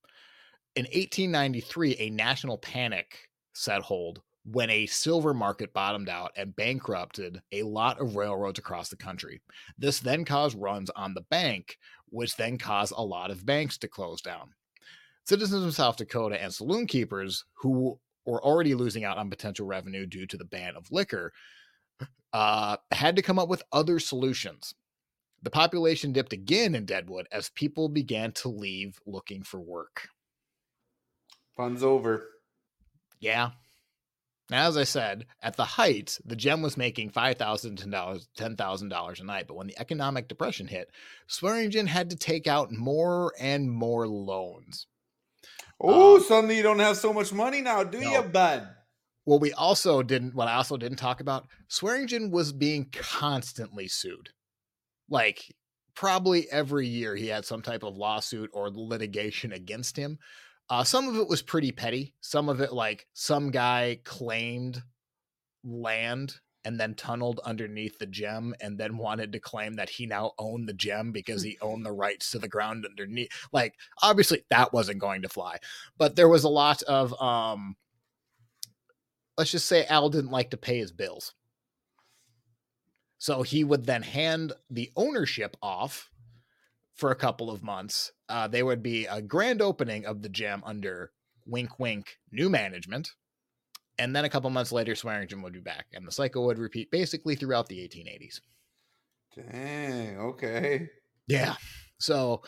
In 0.76 0.84
1893, 0.84 1.96
a 1.98 2.10
national 2.10 2.58
panic 2.58 3.28
set 3.54 3.82
hold 3.82 4.22
when 4.44 4.70
a 4.70 4.86
silver 4.86 5.34
market 5.34 5.72
bottomed 5.72 6.08
out 6.08 6.30
and 6.36 6.54
bankrupted 6.54 7.42
a 7.52 7.62
lot 7.64 8.00
of 8.00 8.16
railroads 8.16 8.58
across 8.58 8.88
the 8.88 8.96
country. 8.96 9.42
This 9.76 9.98
then 9.98 10.24
caused 10.24 10.56
runs 10.56 10.88
on 10.90 11.14
the 11.14 11.22
bank, 11.22 11.76
which 12.08 12.36
then 12.36 12.56
caused 12.56 12.92
a 12.96 13.04
lot 13.04 13.30
of 13.30 13.44
banks 13.44 13.78
to 13.78 13.88
close 13.88 14.22
down. 14.22 14.54
Citizens 15.24 15.64
of 15.64 15.74
South 15.74 15.96
Dakota 15.96 16.40
and 16.42 16.54
saloon 16.54 16.86
keepers 16.86 17.44
who 17.54 17.98
were 18.24 18.42
already 18.42 18.74
losing 18.74 19.04
out 19.04 19.18
on 19.18 19.28
potential 19.28 19.66
revenue 19.66 20.06
due 20.06 20.26
to 20.26 20.36
the 20.36 20.44
ban 20.44 20.76
of 20.76 20.90
liquor 20.90 21.32
uh, 22.32 22.76
had 22.92 23.16
to 23.16 23.22
come 23.22 23.38
up 23.38 23.48
with 23.48 23.62
other 23.72 23.98
solutions. 23.98 24.74
The 25.42 25.50
population 25.50 26.12
dipped 26.12 26.32
again 26.32 26.74
in 26.74 26.84
Deadwood 26.84 27.26
as 27.32 27.50
people 27.50 27.88
began 27.88 28.32
to 28.32 28.48
leave 28.48 29.00
looking 29.04 29.42
for 29.42 29.60
work. 29.60 30.08
Fun's 31.56 31.82
over. 31.82 32.26
Yeah. 33.20 33.52
Now, 34.50 34.66
as 34.68 34.76
I 34.76 34.84
said, 34.84 35.26
at 35.40 35.56
the 35.56 35.64
height, 35.64 36.18
the 36.24 36.34
gem 36.36 36.60
was 36.60 36.76
making 36.76 37.10
$5,000 37.12 37.76
to 38.34 38.42
$10,000 38.44 39.20
a 39.20 39.24
night. 39.24 39.46
But 39.46 39.54
when 39.56 39.68
the 39.68 39.78
economic 39.80 40.28
depression 40.28 40.66
hit, 40.66 40.90
Swearingen 41.28 41.86
had 41.86 42.10
to 42.10 42.16
take 42.16 42.46
out 42.48 42.72
more 42.72 43.32
and 43.38 43.70
more 43.70 44.08
loans. 44.08 44.86
Oh, 45.80 46.16
Um, 46.16 46.20
suddenly 46.20 46.56
you 46.56 46.62
don't 46.62 46.78
have 46.78 46.96
so 46.96 47.12
much 47.12 47.32
money 47.32 47.60
now, 47.60 47.84
do 47.84 48.00
no. 48.00 48.10
you, 48.12 48.22
bud? 48.22 48.68
What 49.24 49.40
we 49.40 49.52
also 49.52 50.02
didn't, 50.02 50.34
what 50.34 50.48
I 50.48 50.54
also 50.54 50.76
didn't 50.76 50.98
talk 50.98 51.20
about, 51.20 51.48
Swearingen 51.68 52.30
was 52.30 52.52
being 52.52 52.90
constantly 52.90 53.86
sued. 53.88 54.30
Like, 55.08 55.54
probably 55.94 56.50
every 56.50 56.86
year 56.88 57.16
he 57.16 57.28
had 57.28 57.44
some 57.44 57.62
type 57.62 57.82
of 57.82 57.96
lawsuit 57.96 58.50
or 58.52 58.70
litigation 58.70 59.52
against 59.52 59.96
him. 59.96 60.18
Uh, 60.70 60.84
some 60.84 61.08
of 61.08 61.16
it 61.16 61.28
was 61.28 61.42
pretty 61.42 61.72
petty. 61.72 62.14
Some 62.20 62.48
of 62.48 62.60
it, 62.60 62.72
like, 62.72 63.06
some 63.12 63.50
guy 63.50 63.98
claimed 64.04 64.82
land 65.64 66.36
and 66.64 66.78
then 66.78 66.94
tunneled 66.94 67.40
underneath 67.44 67.98
the 67.98 68.06
gem 68.06 68.54
and 68.60 68.78
then 68.78 68.96
wanted 68.96 69.32
to 69.32 69.40
claim 69.40 69.74
that 69.74 69.90
he 69.90 70.06
now 70.06 70.32
owned 70.38 70.68
the 70.68 70.74
gem 70.74 71.10
because 71.10 71.42
he 71.42 71.58
owned 71.60 71.84
the 71.84 71.92
rights 71.92 72.30
to 72.30 72.38
the 72.38 72.48
ground 72.48 72.86
underneath. 72.86 73.30
Like, 73.52 73.74
obviously, 74.00 74.44
that 74.50 74.72
wasn't 74.72 75.00
going 75.00 75.22
to 75.22 75.28
fly. 75.28 75.56
But 75.98 76.16
there 76.16 76.28
was 76.28 76.44
a 76.44 76.48
lot 76.48 76.82
of, 76.82 77.20
um, 77.20 77.76
let's 79.36 79.50
just 79.50 79.66
say 79.66 79.86
Al 79.86 80.08
didn't 80.08 80.30
like 80.30 80.50
to 80.50 80.56
pay 80.56 80.78
his 80.78 80.92
bills. 80.92 81.34
So 83.18 83.42
he 83.42 83.64
would 83.64 83.86
then 83.86 84.02
hand 84.02 84.52
the 84.70 84.90
ownership 84.96 85.56
off 85.62 86.10
for 86.94 87.10
a 87.10 87.16
couple 87.16 87.50
of 87.50 87.62
months. 87.62 88.12
Uh, 88.30 88.48
there 88.48 88.64
would 88.64 88.82
be 88.82 89.06
a 89.06 89.20
grand 89.20 89.60
opening 89.60 90.06
of 90.06 90.22
the 90.22 90.28
gem 90.28 90.62
under 90.64 91.12
wink 91.46 91.78
wink 91.78 92.18
new 92.30 92.48
management. 92.48 93.10
And 93.98 94.16
then 94.16 94.24
a 94.24 94.30
couple 94.30 94.48
months 94.48 94.72
later, 94.72 94.94
Swearingen 94.94 95.42
would 95.42 95.52
be 95.52 95.60
back, 95.60 95.86
and 95.92 96.06
the 96.06 96.12
cycle 96.12 96.46
would 96.46 96.58
repeat 96.58 96.90
basically 96.90 97.34
throughout 97.34 97.68
the 97.68 97.76
1880s. 97.76 98.40
Dang, 99.36 100.18
okay. 100.18 100.88
Yeah. 101.28 101.56
So 101.98 102.42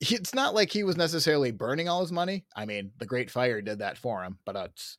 it's 0.00 0.34
not 0.34 0.54
like 0.54 0.72
he 0.72 0.84
was 0.84 0.96
necessarily 0.96 1.50
burning 1.50 1.88
all 1.88 2.00
his 2.00 2.12
money. 2.12 2.46
I 2.54 2.64
mean, 2.64 2.92
the 2.98 3.06
Great 3.06 3.30
Fire 3.30 3.60
did 3.60 3.80
that 3.80 3.98
for 3.98 4.24
him, 4.24 4.38
but 4.46 4.56
uh, 4.56 4.68
it's, 4.70 4.96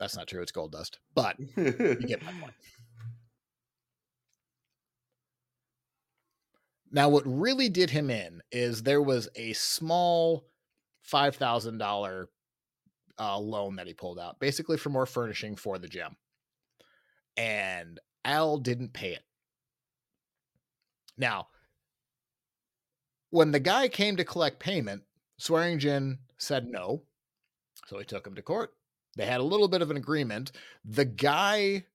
that's 0.00 0.16
not 0.16 0.26
true. 0.26 0.42
It's 0.42 0.52
gold 0.52 0.72
dust. 0.72 0.98
But 1.14 1.36
you 1.56 1.96
get 1.96 2.24
my 2.24 2.32
point. 2.32 2.54
Now, 6.94 7.08
what 7.08 7.24
really 7.26 7.68
did 7.68 7.90
him 7.90 8.08
in 8.08 8.40
is 8.52 8.84
there 8.84 9.02
was 9.02 9.28
a 9.34 9.52
small 9.54 10.46
five 11.02 11.34
thousand 11.34 11.78
dollar 11.78 12.28
uh, 13.18 13.36
loan 13.36 13.74
that 13.76 13.88
he 13.88 13.94
pulled 13.94 14.20
out, 14.20 14.38
basically 14.38 14.76
for 14.76 14.90
more 14.90 15.04
furnishing 15.04 15.56
for 15.56 15.76
the 15.76 15.88
gem, 15.88 16.16
and 17.36 17.98
Al 18.24 18.58
didn't 18.58 18.92
pay 18.92 19.10
it. 19.10 19.24
Now, 21.18 21.48
when 23.30 23.50
the 23.50 23.58
guy 23.58 23.88
came 23.88 24.16
to 24.16 24.24
collect 24.24 24.60
payment, 24.60 25.02
Swearingen 25.36 26.20
said 26.38 26.68
no, 26.68 27.02
so 27.88 27.98
he 27.98 28.04
took 28.04 28.24
him 28.24 28.36
to 28.36 28.42
court. 28.42 28.70
They 29.16 29.26
had 29.26 29.40
a 29.40 29.44
little 29.44 29.66
bit 29.66 29.82
of 29.82 29.90
an 29.90 29.96
agreement. 29.96 30.52
The 30.84 31.06
guy 31.06 31.86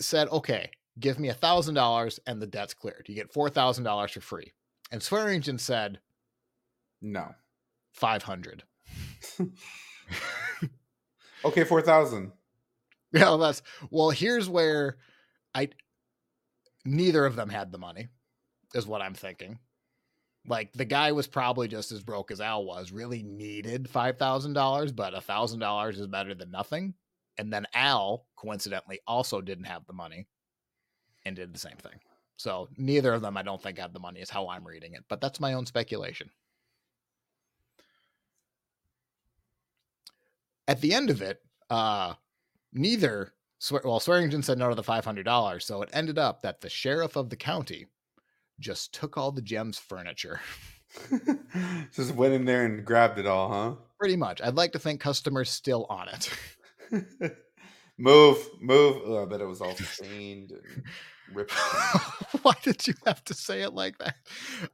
said, 0.00 0.26
"Okay, 0.30 0.72
give 0.98 1.18
me 1.18 1.28
a 1.28 1.34
thousand 1.34 1.74
dollars 1.74 2.20
and 2.26 2.40
the 2.40 2.46
debt's 2.46 2.74
cleared. 2.74 3.06
You 3.08 3.14
get 3.14 3.32
four 3.32 3.50
thousand 3.50 3.84
dollars 3.84 4.12
for 4.12 4.20
free." 4.20 4.52
And 4.90 5.02
Swearingen 5.02 5.58
said 5.58 6.00
no. 7.02 7.34
five 7.92 8.22
hundred. 8.22 8.64
Okay, 11.46 11.62
4,000. 11.62 12.32
Yeah, 13.12 13.36
that's 13.38 13.62
well. 13.90 14.10
Here's 14.10 14.48
where 14.48 14.96
I 15.54 15.68
neither 16.84 17.24
of 17.24 17.36
them 17.36 17.48
had 17.48 17.70
the 17.70 17.78
money, 17.78 18.08
is 18.74 18.86
what 18.86 19.00
I'm 19.00 19.14
thinking. 19.14 19.58
Like 20.46 20.72
the 20.72 20.84
guy 20.84 21.12
was 21.12 21.28
probably 21.28 21.68
just 21.68 21.92
as 21.92 22.02
broke 22.02 22.30
as 22.30 22.40
Al 22.40 22.64
was. 22.64 22.90
Really 22.90 23.22
needed 23.22 23.88
five 23.88 24.18
thousand 24.18 24.54
dollars, 24.54 24.90
but 24.90 25.14
a 25.14 25.20
thousand 25.20 25.60
dollars 25.60 26.00
is 26.00 26.08
better 26.08 26.34
than 26.34 26.50
nothing. 26.50 26.94
And 27.38 27.52
then 27.52 27.66
Al, 27.74 28.26
coincidentally, 28.36 28.98
also 29.06 29.40
didn't 29.40 29.64
have 29.64 29.86
the 29.86 29.92
money 29.92 30.26
and 31.26 31.36
did 31.36 31.52
the 31.52 31.58
same 31.58 31.76
thing. 31.76 31.98
So 32.36 32.68
neither 32.76 33.12
of 33.12 33.22
them, 33.22 33.36
I 33.36 33.42
don't 33.42 33.62
think, 33.62 33.78
had 33.78 33.92
the 33.92 34.00
money. 34.00 34.20
Is 34.20 34.30
how 34.30 34.48
I'm 34.48 34.66
reading 34.66 34.94
it, 34.94 35.04
but 35.08 35.20
that's 35.20 35.40
my 35.40 35.54
own 35.54 35.66
speculation. 35.66 36.30
At 40.68 40.80
the 40.80 40.94
end 40.94 41.10
of 41.10 41.22
it, 41.22 41.40
uh, 41.70 42.14
neither 42.72 43.32
well 43.84 44.00
Swearingen 44.00 44.42
said 44.42 44.58
no 44.58 44.68
to 44.68 44.74
the 44.74 44.82
five 44.82 45.04
hundred 45.04 45.24
dollars, 45.24 45.64
so 45.64 45.82
it 45.82 45.90
ended 45.92 46.18
up 46.18 46.42
that 46.42 46.60
the 46.60 46.68
sheriff 46.68 47.16
of 47.16 47.30
the 47.30 47.36
county 47.36 47.86
just 48.60 48.94
took 48.94 49.16
all 49.16 49.32
the 49.32 49.42
gem's 49.42 49.78
furniture. 49.78 50.40
Just 51.92 52.14
went 52.14 52.32
in 52.32 52.44
there 52.44 52.64
and 52.64 52.84
grabbed 52.84 53.18
it 53.18 53.26
all, 53.26 53.50
huh? 53.50 53.74
Pretty 53.98 54.16
much. 54.16 54.40
I'd 54.40 54.54
like 54.54 54.72
to 54.72 54.78
think 54.78 55.00
customers 55.00 55.50
still 55.50 55.86
on 55.90 56.08
it. 56.08 56.30
move, 57.98 58.48
move. 58.60 59.02
Oh, 59.04 59.22
I 59.22 59.26
bet 59.26 59.40
it 59.40 59.46
was 59.46 59.60
all 59.60 59.74
stained 59.74 60.52
ripped. 61.32 61.52
Why 62.42 62.54
did 62.62 62.86
you 62.86 62.94
have 63.06 63.24
to 63.24 63.34
say 63.34 63.62
it 63.62 63.72
like 63.72 63.98
that? 63.98 64.16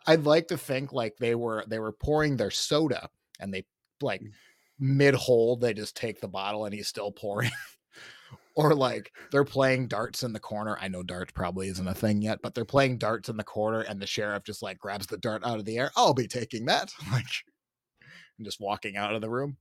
I'd 0.06 0.24
like 0.24 0.48
to 0.48 0.58
think 0.58 0.92
like 0.92 1.16
they 1.18 1.34
were 1.34 1.64
they 1.66 1.78
were 1.78 1.92
pouring 1.92 2.36
their 2.36 2.50
soda 2.50 3.08
and 3.40 3.52
they 3.52 3.64
like 4.00 4.20
mm. 4.20 4.30
mid 4.78 5.14
hold 5.14 5.60
they 5.60 5.74
just 5.74 5.96
take 5.96 6.20
the 6.20 6.28
bottle 6.28 6.64
and 6.64 6.74
he's 6.74 6.88
still 6.88 7.12
pouring. 7.12 7.50
or 8.54 8.74
like 8.74 9.12
they're 9.30 9.44
playing 9.44 9.88
darts 9.88 10.22
in 10.22 10.32
the 10.32 10.40
corner. 10.40 10.76
I 10.80 10.88
know 10.88 11.02
darts 11.02 11.32
probably 11.32 11.68
isn't 11.68 11.88
a 11.88 11.94
thing 11.94 12.22
yet, 12.22 12.40
but 12.42 12.54
they're 12.54 12.64
playing 12.64 12.98
darts 12.98 13.28
in 13.28 13.36
the 13.36 13.44
corner 13.44 13.80
and 13.80 14.00
the 14.00 14.06
sheriff 14.06 14.44
just 14.44 14.62
like 14.62 14.78
grabs 14.78 15.06
the 15.06 15.16
dart 15.16 15.44
out 15.44 15.58
of 15.58 15.64
the 15.64 15.78
air. 15.78 15.90
I'll 15.96 16.14
be 16.14 16.28
taking 16.28 16.66
that. 16.66 16.92
Like 17.12 17.26
and 18.38 18.46
just 18.46 18.60
walking 18.60 18.96
out 18.96 19.14
of 19.14 19.20
the 19.20 19.30
room. 19.30 19.56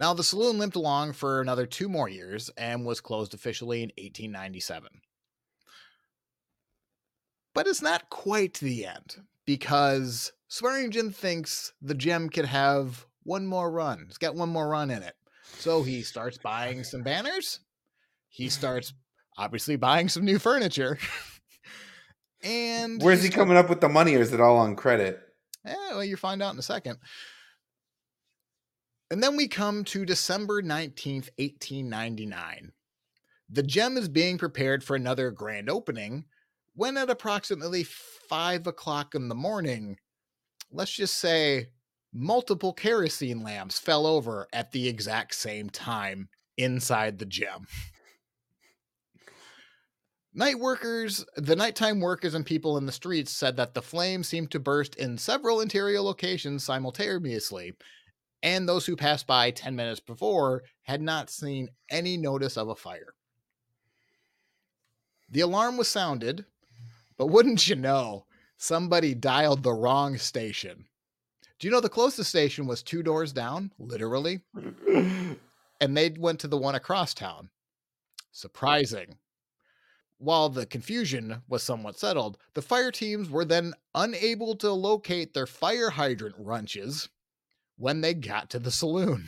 Now, 0.00 0.12
the 0.12 0.24
saloon 0.24 0.58
limped 0.58 0.76
along 0.76 1.12
for 1.12 1.40
another 1.40 1.66
two 1.66 1.88
more 1.88 2.08
years 2.08 2.50
and 2.56 2.84
was 2.84 3.00
closed 3.00 3.32
officially 3.32 3.78
in 3.82 3.90
1897. 3.90 4.88
But 7.54 7.68
it's 7.68 7.82
not 7.82 8.10
quite 8.10 8.54
the 8.54 8.86
end 8.86 9.16
because 9.46 10.32
Swearingen 10.48 11.12
thinks 11.12 11.72
the 11.80 11.94
gem 11.94 12.28
could 12.28 12.46
have 12.46 13.06
one 13.22 13.46
more 13.46 13.70
run. 13.70 14.06
It's 14.08 14.18
got 14.18 14.34
one 14.34 14.48
more 14.48 14.68
run 14.68 14.90
in 14.90 15.02
it. 15.02 15.14
So 15.58 15.84
he 15.84 16.02
starts 16.02 16.38
buying 16.38 16.82
some 16.82 17.02
banners. 17.02 17.60
He 18.28 18.48
starts 18.48 18.92
obviously 19.38 19.76
buying 19.76 20.08
some 20.08 20.24
new 20.24 20.40
furniture. 20.40 20.98
and 22.42 23.00
Where's 23.00 23.22
he 23.22 23.30
coming 23.30 23.56
up 23.56 23.68
with 23.68 23.80
the 23.80 23.88
money 23.88 24.16
or 24.16 24.20
is 24.20 24.32
it 24.32 24.40
all 24.40 24.56
on 24.56 24.74
credit? 24.74 25.20
Yeah, 25.64 25.90
well, 25.90 26.04
you 26.04 26.16
find 26.16 26.42
out 26.42 26.52
in 26.52 26.58
a 26.58 26.62
second. 26.62 26.98
And 29.14 29.22
then 29.22 29.36
we 29.36 29.46
come 29.46 29.84
to 29.84 30.04
December 30.04 30.60
19th, 30.60 31.28
1899. 31.38 32.72
The 33.48 33.62
gem 33.62 33.96
is 33.96 34.08
being 34.08 34.38
prepared 34.38 34.82
for 34.82 34.96
another 34.96 35.30
grand 35.30 35.70
opening 35.70 36.24
when, 36.74 36.96
at 36.96 37.08
approximately 37.08 37.84
five 37.84 38.66
o'clock 38.66 39.14
in 39.14 39.28
the 39.28 39.36
morning, 39.36 39.98
let's 40.72 40.90
just 40.90 41.18
say 41.18 41.68
multiple 42.12 42.72
kerosene 42.72 43.44
lamps 43.44 43.78
fell 43.78 44.04
over 44.04 44.48
at 44.52 44.72
the 44.72 44.88
exact 44.88 45.36
same 45.36 45.70
time 45.70 46.28
inside 46.58 47.20
the 47.20 47.24
gem. 47.24 47.68
Night 50.34 50.58
workers, 50.58 51.24
the 51.36 51.54
nighttime 51.54 52.00
workers 52.00 52.34
and 52.34 52.44
people 52.44 52.76
in 52.78 52.86
the 52.86 52.90
streets 52.90 53.30
said 53.30 53.56
that 53.58 53.74
the 53.74 53.80
flames 53.80 54.26
seemed 54.26 54.50
to 54.50 54.58
burst 54.58 54.96
in 54.96 55.18
several 55.18 55.60
interior 55.60 56.00
locations 56.00 56.64
simultaneously, 56.64 57.74
and 58.44 58.68
those 58.68 58.84
who 58.84 58.94
passed 58.94 59.26
by 59.26 59.50
10 59.50 59.74
minutes 59.74 60.00
before 60.00 60.62
had 60.82 61.00
not 61.00 61.30
seen 61.30 61.70
any 61.90 62.18
notice 62.18 62.58
of 62.58 62.68
a 62.68 62.76
fire. 62.76 63.14
The 65.30 65.40
alarm 65.40 65.78
was 65.78 65.88
sounded, 65.88 66.44
but 67.16 67.28
wouldn't 67.28 67.66
you 67.66 67.74
know, 67.74 68.26
somebody 68.58 69.14
dialed 69.14 69.62
the 69.62 69.72
wrong 69.72 70.18
station. 70.18 70.84
Do 71.58 71.66
you 71.66 71.72
know 71.72 71.80
the 71.80 71.88
closest 71.88 72.28
station 72.28 72.66
was 72.66 72.82
two 72.82 73.02
doors 73.02 73.32
down, 73.32 73.72
literally? 73.78 74.42
and 74.54 75.96
they 75.96 76.10
went 76.10 76.40
to 76.40 76.48
the 76.48 76.58
one 76.58 76.74
across 76.74 77.14
town. 77.14 77.48
Surprising. 78.30 79.16
While 80.18 80.50
the 80.50 80.66
confusion 80.66 81.42
was 81.48 81.62
somewhat 81.62 81.98
settled, 81.98 82.36
the 82.52 82.62
fire 82.62 82.90
teams 82.90 83.30
were 83.30 83.44
then 83.46 83.72
unable 83.94 84.54
to 84.56 84.70
locate 84.70 85.32
their 85.32 85.46
fire 85.46 85.90
hydrant 85.90 86.34
wrenches 86.38 87.08
when 87.76 88.00
they 88.00 88.14
got 88.14 88.50
to 88.50 88.58
the 88.58 88.70
saloon. 88.70 89.26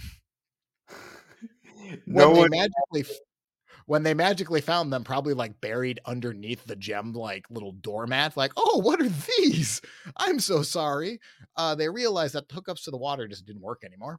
no 2.07 2.31
when 2.31 2.37
one. 2.37 2.51
they 2.51 2.59
magically 2.59 3.05
when 3.87 4.03
they 4.03 4.15
magically 4.15 4.61
found 4.61 4.93
them 4.93 5.05
probably 5.05 5.35
like 5.35 5.61
buried 5.61 6.01
underneath 6.07 6.65
the 6.65 6.77
gem 6.77 7.13
like 7.13 7.45
little 7.51 7.73
doormat 7.73 8.37
like 8.37 8.53
oh 8.57 8.81
what 8.83 9.01
are 9.01 9.09
these 9.39 9.81
i'm 10.17 10.39
so 10.41 10.63
sorry 10.63 11.21
uh 11.57 11.75
they 11.75 11.89
realized 11.89 12.35
that 12.35 12.49
hookups 12.49 12.85
to 12.85 12.91
the 12.91 12.97
water 12.97 13.29
just 13.29 13.47
didn't 13.47 13.63
work 13.63 13.83
anymore 13.85 14.19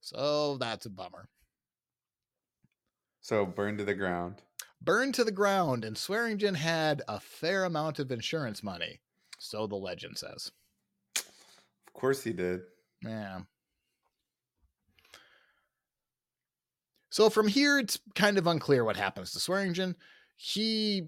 so 0.00 0.56
that's 0.58 0.86
a 0.86 0.90
bummer 0.90 1.28
So 3.20 3.44
burned 3.44 3.76
to 3.78 3.84
the 3.84 3.94
ground. 3.94 4.40
burned 4.80 5.14
to 5.14 5.22
the 5.24 5.30
ground 5.32 5.84
and 5.84 5.98
swearingen 5.98 6.54
had 6.54 7.02
a 7.08 7.20
fair 7.20 7.64
amount 7.64 7.98
of 7.98 8.10
insurance 8.10 8.62
money 8.62 9.00
so 9.38 9.66
the 9.66 9.76
legend 9.76 10.16
says 10.16 10.50
Of 11.88 11.92
course 11.94 12.22
he 12.22 12.32
did. 12.32 12.62
Yeah. 13.06 13.40
So 17.10 17.30
from 17.30 17.48
here, 17.48 17.78
it's 17.78 17.98
kind 18.14 18.36
of 18.36 18.46
unclear 18.46 18.84
what 18.84 18.96
happens 18.96 19.32
to 19.32 19.40
Swearingen. 19.40 19.96
He 20.36 21.04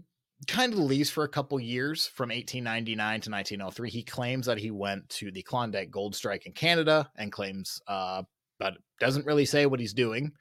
kind 0.46 0.72
of 0.72 0.78
leaves 0.78 1.10
for 1.10 1.24
a 1.24 1.28
couple 1.28 1.60
years 1.60 2.06
from 2.06 2.30
1899 2.30 2.96
to 3.20 3.30
1903. 3.30 3.90
He 3.90 4.02
claims 4.02 4.46
that 4.46 4.58
he 4.58 4.70
went 4.70 5.08
to 5.10 5.30
the 5.30 5.42
Klondike 5.42 5.90
Gold 5.90 6.14
Strike 6.14 6.46
in 6.46 6.52
Canada 6.52 7.10
and 7.16 7.32
claims, 7.32 7.82
uh, 7.88 8.22
but 8.58 8.74
doesn't 9.00 9.26
really 9.26 9.44
say 9.44 9.66
what 9.66 9.80
he's 9.80 9.92
doing. 9.92 10.32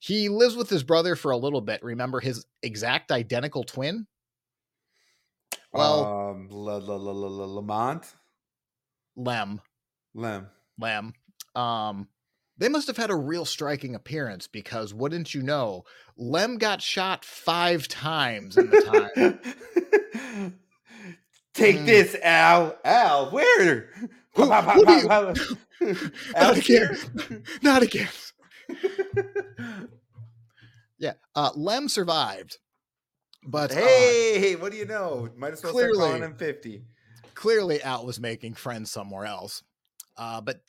He 0.00 0.28
lives 0.28 0.56
with 0.56 0.68
his 0.68 0.82
brother 0.82 1.14
for 1.14 1.30
a 1.30 1.36
little 1.36 1.60
bit. 1.60 1.84
Remember 1.84 2.18
his 2.18 2.44
exact 2.62 3.12
identical 3.12 3.62
twin? 3.62 4.06
Well, 5.72 6.30
um, 6.30 6.48
La, 6.50 6.78
La, 6.78 6.96
La, 6.96 7.12
La, 7.12 7.28
La, 7.28 7.44
Lamont? 7.44 8.12
Lem. 9.16 9.60
Lem. 10.14 10.48
Lamb. 10.78 11.14
Um, 11.54 12.08
they 12.58 12.68
must 12.68 12.86
have 12.86 12.96
had 12.96 13.10
a 13.10 13.16
real 13.16 13.44
striking 13.44 13.94
appearance 13.94 14.46
because 14.46 14.92
wouldn't 14.94 15.34
you 15.34 15.42
know, 15.42 15.84
Lem 16.16 16.58
got 16.58 16.80
shot 16.82 17.24
five 17.24 17.88
times 17.88 18.56
in 18.56 18.70
the 18.70 18.80
time. 18.80 19.40
Take 21.54 21.76
Mm. 21.78 21.86
this, 21.86 22.16
Al. 22.22 22.76
Al, 22.84 23.30
where? 23.30 23.90
Who- 24.34 24.50
who 24.50 24.92
you- 25.00 25.08
pow. 25.08 25.34
Not 26.40 26.56
again. 26.58 26.98
Not 27.62 27.82
again. 27.82 28.08
Yeah. 30.98 31.14
Uh, 31.34 31.50
Lem 31.56 31.88
survived, 31.88 32.58
but 33.44 33.72
uh, 33.72 33.76
hey, 33.76 34.54
what 34.56 34.70
do 34.72 34.78
you 34.78 34.86
know? 34.86 35.28
Might 35.36 35.52
as 35.54 35.62
well 35.62 35.72
start 35.72 35.92
calling 35.94 36.10
Clearly. 36.10 36.26
him 36.26 36.34
50. 36.36 36.82
clearly 37.34 37.82
Al 37.82 38.06
was 38.06 38.20
making 38.20 38.54
friends 38.54 38.90
somewhere 38.92 39.24
else. 39.26 39.62
Uh, 40.16 40.40
but 40.40 40.60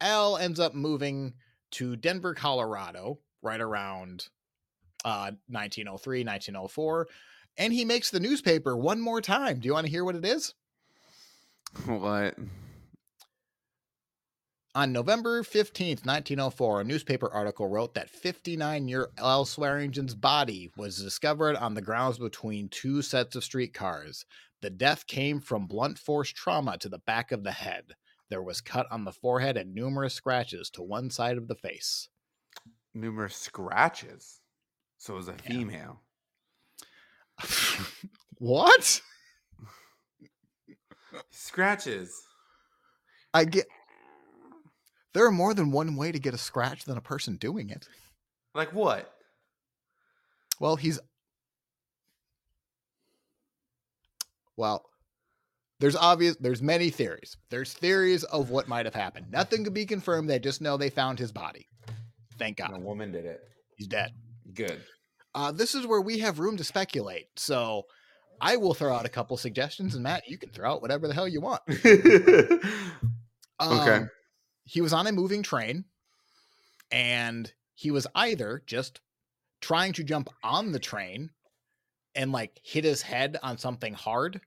Al 0.00 0.36
ends 0.36 0.60
up 0.60 0.74
moving 0.74 1.34
to 1.72 1.96
Denver, 1.96 2.34
Colorado, 2.34 3.18
right 3.42 3.60
around 3.60 4.28
uh, 5.04 5.32
1903, 5.48 6.20
1904. 6.20 7.08
And 7.56 7.72
he 7.72 7.84
makes 7.84 8.10
the 8.10 8.20
newspaper 8.20 8.76
one 8.76 9.00
more 9.00 9.20
time. 9.20 9.58
Do 9.58 9.66
you 9.66 9.74
want 9.74 9.86
to 9.86 9.90
hear 9.90 10.04
what 10.04 10.14
it 10.14 10.24
is? 10.24 10.54
What? 11.86 12.36
On 14.74 14.92
November 14.92 15.42
15th, 15.42 16.06
1904, 16.06 16.80
a 16.80 16.84
newspaper 16.84 17.28
article 17.28 17.66
wrote 17.68 17.94
that 17.94 18.10
59 18.10 18.86
year 18.86 19.08
Al 19.18 19.44
Swearingen's 19.44 20.14
body 20.14 20.70
was 20.76 21.02
discovered 21.02 21.56
on 21.56 21.74
the 21.74 21.82
grounds 21.82 22.18
between 22.18 22.68
two 22.68 23.02
sets 23.02 23.34
of 23.34 23.42
streetcars. 23.42 24.24
The 24.60 24.70
death 24.70 25.06
came 25.06 25.40
from 25.40 25.66
blunt 25.66 25.98
force 25.98 26.30
trauma 26.30 26.78
to 26.78 26.88
the 26.88 26.98
back 26.98 27.32
of 27.32 27.42
the 27.42 27.52
head. 27.52 27.94
There 28.30 28.42
was 28.42 28.60
cut 28.60 28.86
on 28.90 29.04
the 29.04 29.12
forehead 29.12 29.56
and 29.56 29.74
numerous 29.74 30.14
scratches 30.14 30.68
to 30.70 30.82
one 30.82 31.10
side 31.10 31.38
of 31.38 31.48
the 31.48 31.54
face. 31.54 32.08
Numerous 32.94 33.36
scratches. 33.36 34.40
So 34.98 35.14
it 35.14 35.16
was 35.16 35.28
a 35.28 35.32
female. 35.44 36.00
what? 38.38 39.00
Scratches. 41.30 42.22
I 43.32 43.44
get. 43.44 43.66
There 45.14 45.24
are 45.26 45.32
more 45.32 45.54
than 45.54 45.70
one 45.72 45.96
way 45.96 46.12
to 46.12 46.18
get 46.18 46.34
a 46.34 46.38
scratch 46.38 46.84
than 46.84 46.98
a 46.98 47.02
person 47.02 47.36
doing 47.36 47.70
it. 47.70 47.88
Like 48.54 48.72
what? 48.72 49.14
Well, 50.60 50.76
he's 50.76 51.00
well. 54.56 54.87
There's 55.80 55.96
obvious. 55.96 56.36
There's 56.40 56.60
many 56.62 56.90
theories. 56.90 57.36
There's 57.50 57.72
theories 57.72 58.24
of 58.24 58.50
what 58.50 58.66
might 58.68 58.86
have 58.86 58.94
happened. 58.94 59.26
Nothing 59.30 59.64
could 59.64 59.74
be 59.74 59.86
confirmed. 59.86 60.28
They 60.28 60.38
just 60.38 60.60
know 60.60 60.76
they 60.76 60.90
found 60.90 61.18
his 61.18 61.30
body. 61.32 61.68
Thank 62.38 62.56
God. 62.58 62.72
A 62.74 62.80
woman 62.80 63.12
did 63.12 63.24
it. 63.24 63.40
he's 63.76 63.86
dead. 63.86 64.12
Good. 64.54 64.80
Uh, 65.34 65.52
this 65.52 65.74
is 65.74 65.86
where 65.86 66.00
we 66.00 66.18
have 66.18 66.38
room 66.40 66.56
to 66.56 66.64
speculate. 66.64 67.26
So, 67.36 67.84
I 68.40 68.56
will 68.56 68.74
throw 68.74 68.94
out 68.94 69.04
a 69.06 69.08
couple 69.10 69.36
suggestions, 69.36 69.94
and 69.94 70.02
Matt, 70.02 70.28
you 70.28 70.38
can 70.38 70.50
throw 70.50 70.72
out 70.72 70.82
whatever 70.82 71.06
the 71.06 71.14
hell 71.14 71.28
you 71.28 71.40
want. 71.40 71.62
okay. 71.84 72.62
Um, 73.60 74.10
He 74.64 74.80
was 74.80 74.92
on 74.92 75.06
a 75.06 75.12
moving 75.12 75.42
train, 75.42 75.84
and 76.90 77.52
he 77.74 77.90
was 77.90 78.06
either 78.14 78.62
just 78.66 79.00
trying 79.60 79.92
to 79.94 80.04
jump 80.04 80.28
on 80.42 80.72
the 80.72 80.78
train 80.78 81.30
and 82.14 82.32
like 82.32 82.58
hit 82.64 82.84
his 82.84 83.02
head 83.02 83.38
on 83.42 83.58
something 83.58 83.94
hard 83.94 84.40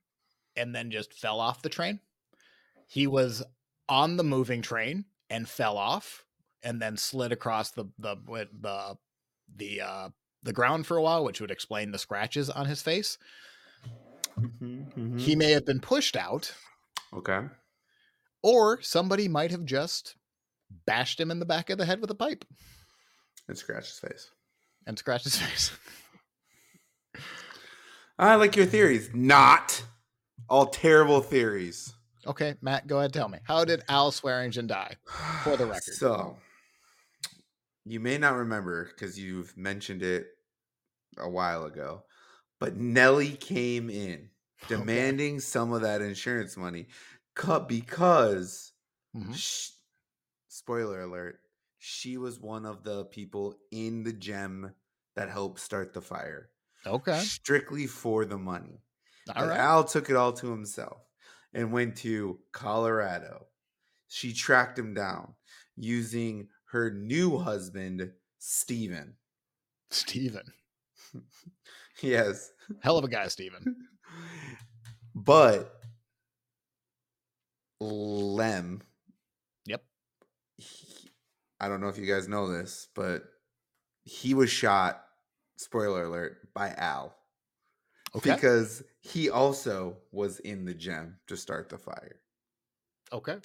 and 0.55 0.73
then 0.75 0.91
just 0.91 1.13
fell 1.13 1.39
off 1.39 1.61
the 1.61 1.69
train. 1.69 1.99
He 2.87 3.07
was 3.07 3.43
on 3.89 4.17
the 4.17 4.23
moving 4.23 4.61
train 4.61 5.05
and 5.29 5.47
fell 5.47 5.77
off 5.77 6.25
and 6.63 6.81
then 6.81 6.97
slid 6.97 7.31
across 7.31 7.71
the 7.71 7.85
the 7.99 8.15
the 8.61 8.97
the 9.55 9.81
uh, 9.81 10.09
the 10.43 10.53
ground 10.53 10.85
for 10.87 10.97
a 10.97 11.01
while, 11.01 11.23
which 11.23 11.41
would 11.41 11.51
explain 11.51 11.91
the 11.91 11.97
scratches 11.99 12.49
on 12.49 12.65
his 12.65 12.81
face. 12.81 13.17
Mhm, 14.39 15.19
He 15.19 15.35
mhm. 15.35 15.37
may 15.37 15.51
have 15.51 15.65
been 15.65 15.79
pushed 15.81 16.15
out, 16.15 16.53
okay. 17.13 17.47
or 18.41 18.81
somebody 18.81 19.27
might 19.27 19.51
have 19.51 19.65
just 19.65 20.15
bashed 20.85 21.19
him 21.19 21.31
in 21.31 21.39
the 21.39 21.45
back 21.45 21.69
of 21.69 21.77
the 21.77 21.85
head 21.85 21.99
with 21.99 22.09
a 22.11 22.15
pipe 22.15 22.45
And 23.47 23.57
scratched 23.57 23.89
his 23.89 23.99
face. 23.99 24.31
and 24.87 24.97
scratched 24.97 25.25
his 25.25 25.35
face. 25.41 25.71
I 28.17 28.35
like 28.35 28.55
your 28.55 28.65
theories. 28.65 29.09
Not 29.13 29.83
all 30.49 30.67
terrible 30.67 31.21
theories. 31.21 31.93
Okay, 32.27 32.55
Matt, 32.61 32.87
go 32.87 32.99
ahead. 32.99 33.13
Tell 33.13 33.27
me, 33.29 33.39
how 33.43 33.65
did 33.65 33.83
Al 33.89 34.11
Swearingen 34.11 34.67
die? 34.67 34.95
For 35.43 35.57
the 35.57 35.65
record. 35.67 35.95
So, 35.95 36.37
you 37.85 37.99
may 37.99 38.17
not 38.17 38.35
remember 38.35 38.85
because 38.85 39.17
you've 39.17 39.55
mentioned 39.57 40.03
it 40.03 40.27
a 41.17 41.29
while 41.29 41.65
ago, 41.65 42.03
but 42.59 42.75
Nellie 42.75 43.35
came 43.37 43.89
in 43.89 44.29
Okay. 44.63 44.75
demanding 44.75 45.39
some 45.39 45.73
of 45.73 45.81
that 45.81 46.01
insurance 46.01 46.55
money 46.55 46.87
cu- 47.33 47.61
because, 47.61 48.73
Mhm. 49.15 49.35
sh- 49.35 49.71
spoiler 50.47 51.01
alert, 51.01 51.39
she 51.79 52.17
was 52.17 52.39
one 52.39 52.65
of 52.67 52.83
the 52.83 53.05
people 53.05 53.55
in 53.71 54.03
the 54.03 54.13
gem 54.13 54.75
that 55.15 55.29
helped 55.29 55.59
start 55.59 55.93
the 55.93 56.01
fire. 56.01 56.51
Okay, 56.85 57.19
Strictly 57.19 57.87
for 57.87 58.25
the 58.25 58.37
money. 58.37 58.83
All 59.35 59.47
right. 59.47 59.57
Al 59.57 59.83
took 59.83 60.09
it 60.09 60.15
all 60.15 60.33
to 60.33 60.49
himself 60.51 60.97
and 61.53 61.71
went 61.71 61.97
to 61.97 62.39
Colorado. 62.51 63.45
She 64.07 64.33
tracked 64.33 64.77
him 64.79 64.93
down 64.93 65.35
using 65.75 66.47
her 66.71 66.91
new 66.91 67.37
husband, 67.37 68.11
Steven. 68.39 69.15
Steven. 69.89 70.43
Yes. 72.01 72.49
Hell 72.79 72.97
of 72.97 73.03
a 73.03 73.07
guy, 73.09 73.27
Steven. 73.27 73.75
But 75.13 75.71
Lem, 77.79 78.81
Yep. 79.65 79.83
he- 80.57 81.11
I 81.59 81.67
don't 81.67 81.81
know 81.81 81.89
if 81.89 81.97
you 81.97 82.05
guys 82.07 82.27
know 82.27 82.47
this, 82.51 82.87
but 82.95 83.23
he 84.03 84.33
was 84.33 84.49
shot, 84.49 85.03
spoiler 85.57 86.05
alert, 86.05 86.51
by 86.53 86.69
Al. 86.69 87.15
Okay. 88.15 88.33
Because 88.35 88.83
he 88.99 89.29
also 89.29 89.97
was 90.11 90.39
in 90.39 90.65
the 90.65 90.73
gem 90.73 91.17
to 91.27 91.37
start 91.37 91.69
the 91.69 91.77
fire. 91.77 92.19
Okay. 93.13 93.37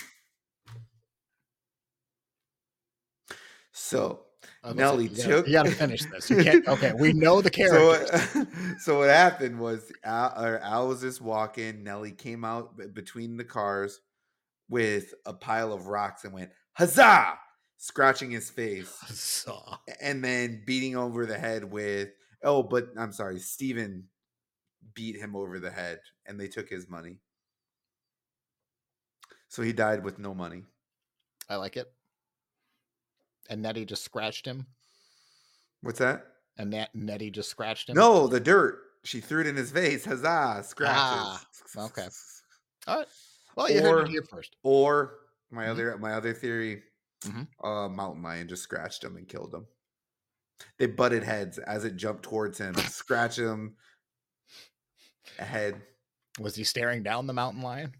So 3.72 4.22
I 4.64 4.68
was 4.68 4.74
about 4.74 4.76
say, 4.76 4.76
Nelly 4.76 5.04
you 5.04 5.08
gotta- 5.16 5.28
took- 5.28 5.46
You 5.46 5.52
got 5.52 5.66
to 5.66 5.70
finish 5.72 6.04
this. 6.06 6.30
You 6.30 6.42
can't. 6.42 6.66
Okay, 6.68 6.92
we 6.98 7.12
know 7.12 7.40
the 7.42 7.50
so 7.50 7.50
characters. 7.68 8.34
what, 8.34 8.48
so 8.80 8.98
what 8.98 9.08
happened 9.10 9.58
was 9.60 9.92
Al, 10.04 10.32
or 10.44 10.58
Al 10.60 10.88
was 10.88 11.00
just 11.02 11.20
walking. 11.20 11.82
Nelly 11.84 12.12
came 12.12 12.44
out 12.44 12.76
between 12.94 13.36
the 13.36 13.44
cars 13.44 14.00
with 14.68 15.14
a 15.26 15.32
pile 15.32 15.72
of 15.72 15.86
rocks 15.86 16.24
and 16.24 16.32
went 16.32 16.50
huzzah, 16.72 17.34
scratching 17.76 18.30
his 18.30 18.50
face, 18.50 18.88
Saw. 19.08 19.76
and 20.00 20.24
then 20.24 20.62
beating 20.66 20.96
over 20.96 21.24
the 21.26 21.38
head 21.38 21.64
with 21.64 22.08
oh, 22.42 22.62
but 22.62 22.88
I'm 22.98 23.12
sorry, 23.12 23.38
Steven 23.38 24.04
beat 24.94 25.16
him 25.16 25.34
over 25.36 25.58
the 25.58 25.70
head, 25.70 26.00
and 26.26 26.38
they 26.38 26.48
took 26.48 26.68
his 26.68 26.88
money. 26.88 27.18
So 29.48 29.62
he 29.62 29.72
died 29.72 30.04
with 30.04 30.18
no 30.18 30.34
money. 30.34 30.64
I 31.48 31.56
like 31.56 31.76
it. 31.76 31.92
And 33.48 33.62
Nettie 33.62 33.84
just 33.84 34.02
scratched 34.04 34.44
him. 34.46 34.66
What's 35.82 36.00
that? 36.00 36.26
And 36.58 36.70
Nat- 36.70 36.94
Nettie 36.94 37.30
just 37.30 37.48
scratched 37.48 37.88
him. 37.88 37.96
No, 37.96 38.26
the 38.26 38.40
dirt. 38.40 38.80
She 39.04 39.20
threw 39.20 39.42
it 39.42 39.46
in 39.46 39.54
his 39.54 39.70
face. 39.70 40.04
Huzzah! 40.04 40.64
Scratches. 40.66 40.96
Ah, 41.76 41.84
okay. 41.86 42.08
All 42.88 42.98
right. 42.98 43.06
Well, 43.56 43.70
you 43.70 43.80
heard 43.80 44.06
it 44.06 44.10
here 44.10 44.22
first. 44.22 44.56
Or 44.64 45.18
my 45.50 45.66
Mhm. 45.66 45.70
other 45.70 45.98
my 45.98 46.12
other 46.14 46.34
theory, 46.34 46.82
Mhm. 47.20 47.46
uh, 47.62 47.88
mountain 47.88 48.22
lion 48.22 48.48
just 48.48 48.64
scratched 48.64 49.04
him 49.04 49.16
and 49.16 49.28
killed 49.28 49.54
him. 49.54 49.66
They 50.78 50.86
butted 50.86 51.22
heads 51.22 51.58
as 51.58 51.84
it 51.84 51.96
jumped 51.96 52.24
towards 52.24 52.58
him, 52.58 52.74
scratch 52.88 53.38
him 53.38 53.76
ahead. 55.38 55.80
Was 56.40 56.54
he 56.54 56.64
staring 56.64 57.02
down 57.02 57.26
the 57.26 57.32
mountain 57.32 57.62
lion? 57.62 57.94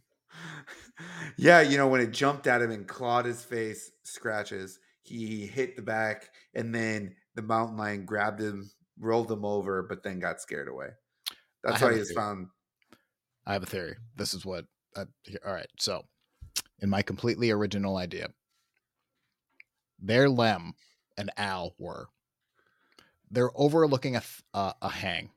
Yeah, 1.37 1.61
you 1.61 1.77
know 1.77 1.89
when 1.89 2.01
it 2.01 2.11
jumped 2.13 2.47
at 2.47 2.63
him 2.63 2.71
and 2.71 2.87
clawed 2.87 3.25
his 3.27 3.45
face, 3.45 3.91
scratches. 4.05 4.79
He 5.03 5.47
hit 5.47 5.77
the 5.77 5.83
back, 5.83 6.31
and 6.55 6.75
then 6.75 7.15
the 7.35 7.43
mountain 7.43 7.77
lion 7.77 8.05
grabbed 8.05 8.41
him, 8.41 8.71
rolled 8.99 9.31
him 9.31 9.45
over, 9.45 9.83
but 9.83 10.03
then 10.03 10.19
got 10.19 10.41
scared 10.41 10.69
away. 10.69 10.89
That's 11.63 11.81
why 11.83 11.91
a 11.93 11.97
he's 11.97 12.13
found. 12.13 12.49
I 13.47 13.53
have 13.53 13.63
a 13.63 13.67
theory. 13.67 13.97
This 14.17 14.35
is 14.35 14.45
what. 14.45 14.65
Uh, 14.95 15.05
here- 15.25 15.41
all 15.47 15.53
right. 15.53 15.69
So, 15.79 16.05
in 16.81 16.89
my 16.91 17.03
completely 17.03 17.51
original 17.51 17.97
idea, 17.97 18.29
there 19.99 20.29
Lem 20.29 20.73
and 21.17 21.31
Al 21.37 21.75
were. 21.79 22.07
They're 23.31 23.51
overlooking 23.55 24.17
a 24.17 24.21
th- 24.21 24.43
uh, 24.55 24.73
a 24.81 24.89
hang, 24.89 25.31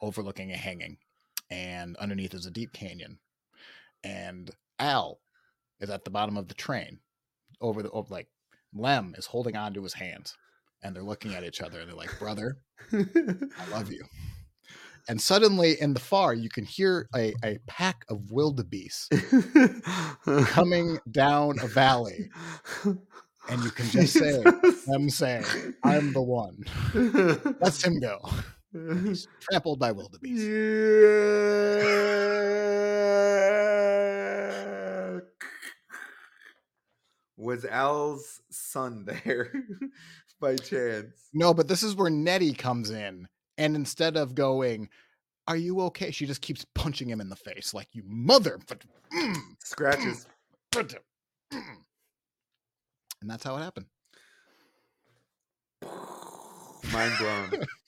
overlooking 0.00 0.52
a 0.52 0.56
hanging, 0.56 0.98
and 1.52 1.96
underneath 1.98 2.32
is 2.32 2.46
a 2.46 2.50
deep 2.50 2.72
canyon, 2.72 3.18
and 4.02 4.50
Al 4.78 5.20
is 5.80 5.90
at 5.90 6.04
the 6.04 6.10
bottom 6.10 6.38
of 6.38 6.48
the 6.48 6.54
train, 6.54 7.00
over 7.60 7.82
the 7.82 7.90
over, 7.90 8.08
like 8.12 8.28
Lem 8.74 9.14
is 9.18 9.26
holding 9.26 9.54
on 9.54 9.74
to 9.74 9.82
his 9.82 9.94
hands, 9.94 10.34
and 10.82 10.96
they're 10.96 11.02
looking 11.02 11.34
at 11.34 11.44
each 11.44 11.60
other, 11.60 11.80
and 11.80 11.88
they're 11.88 11.96
like, 11.96 12.18
"Brother, 12.18 12.56
I 12.92 13.68
love 13.70 13.92
you." 13.92 14.02
And 15.08 15.20
suddenly, 15.20 15.80
in 15.80 15.94
the 15.94 16.00
far, 16.00 16.32
you 16.32 16.48
can 16.48 16.64
hear 16.64 17.08
a, 17.14 17.34
a 17.44 17.58
pack 17.66 18.04
of 18.08 18.30
wildebeest 18.30 19.12
coming 20.46 20.98
down 21.10 21.58
a 21.60 21.66
valley, 21.66 22.30
and 22.84 23.64
you 23.64 23.70
can 23.70 23.86
just 23.86 24.14
say, 24.14 24.42
them 24.86 25.10
saying, 25.10 25.44
I'm 25.82 26.12
the 26.12 26.22
one. 26.22 26.64
Let's 27.60 27.82
him 27.84 27.98
go. 28.00 28.20
He's 28.72 29.28
trampled 29.40 29.78
by 29.78 29.92
wildebeest. 29.92 30.42
Yeah. 34.22 35.18
Was 37.36 37.64
Al's 37.64 38.40
son 38.50 39.04
there 39.06 39.52
by 40.40 40.56
chance? 40.56 41.28
No, 41.32 41.52
but 41.54 41.66
this 41.68 41.82
is 41.82 41.94
where 41.96 42.10
Nettie 42.10 42.54
comes 42.54 42.90
in. 42.90 43.26
And 43.58 43.74
instead 43.76 44.16
of 44.16 44.34
going, 44.34 44.88
Are 45.48 45.56
you 45.56 45.80
okay? 45.82 46.10
She 46.10 46.26
just 46.26 46.40
keeps 46.42 46.64
punching 46.74 47.08
him 47.08 47.20
in 47.20 47.28
the 47.28 47.36
face, 47.36 47.74
like, 47.74 47.88
You 47.92 48.02
mother. 48.06 48.58
mm, 49.12 49.36
Scratches. 49.62 50.26
mm." 50.72 50.94
And 53.20 53.30
that's 53.30 53.44
how 53.44 53.54
it 53.56 53.60
happened. 53.60 53.86
Mind 56.92 57.12
blown. 57.20 57.52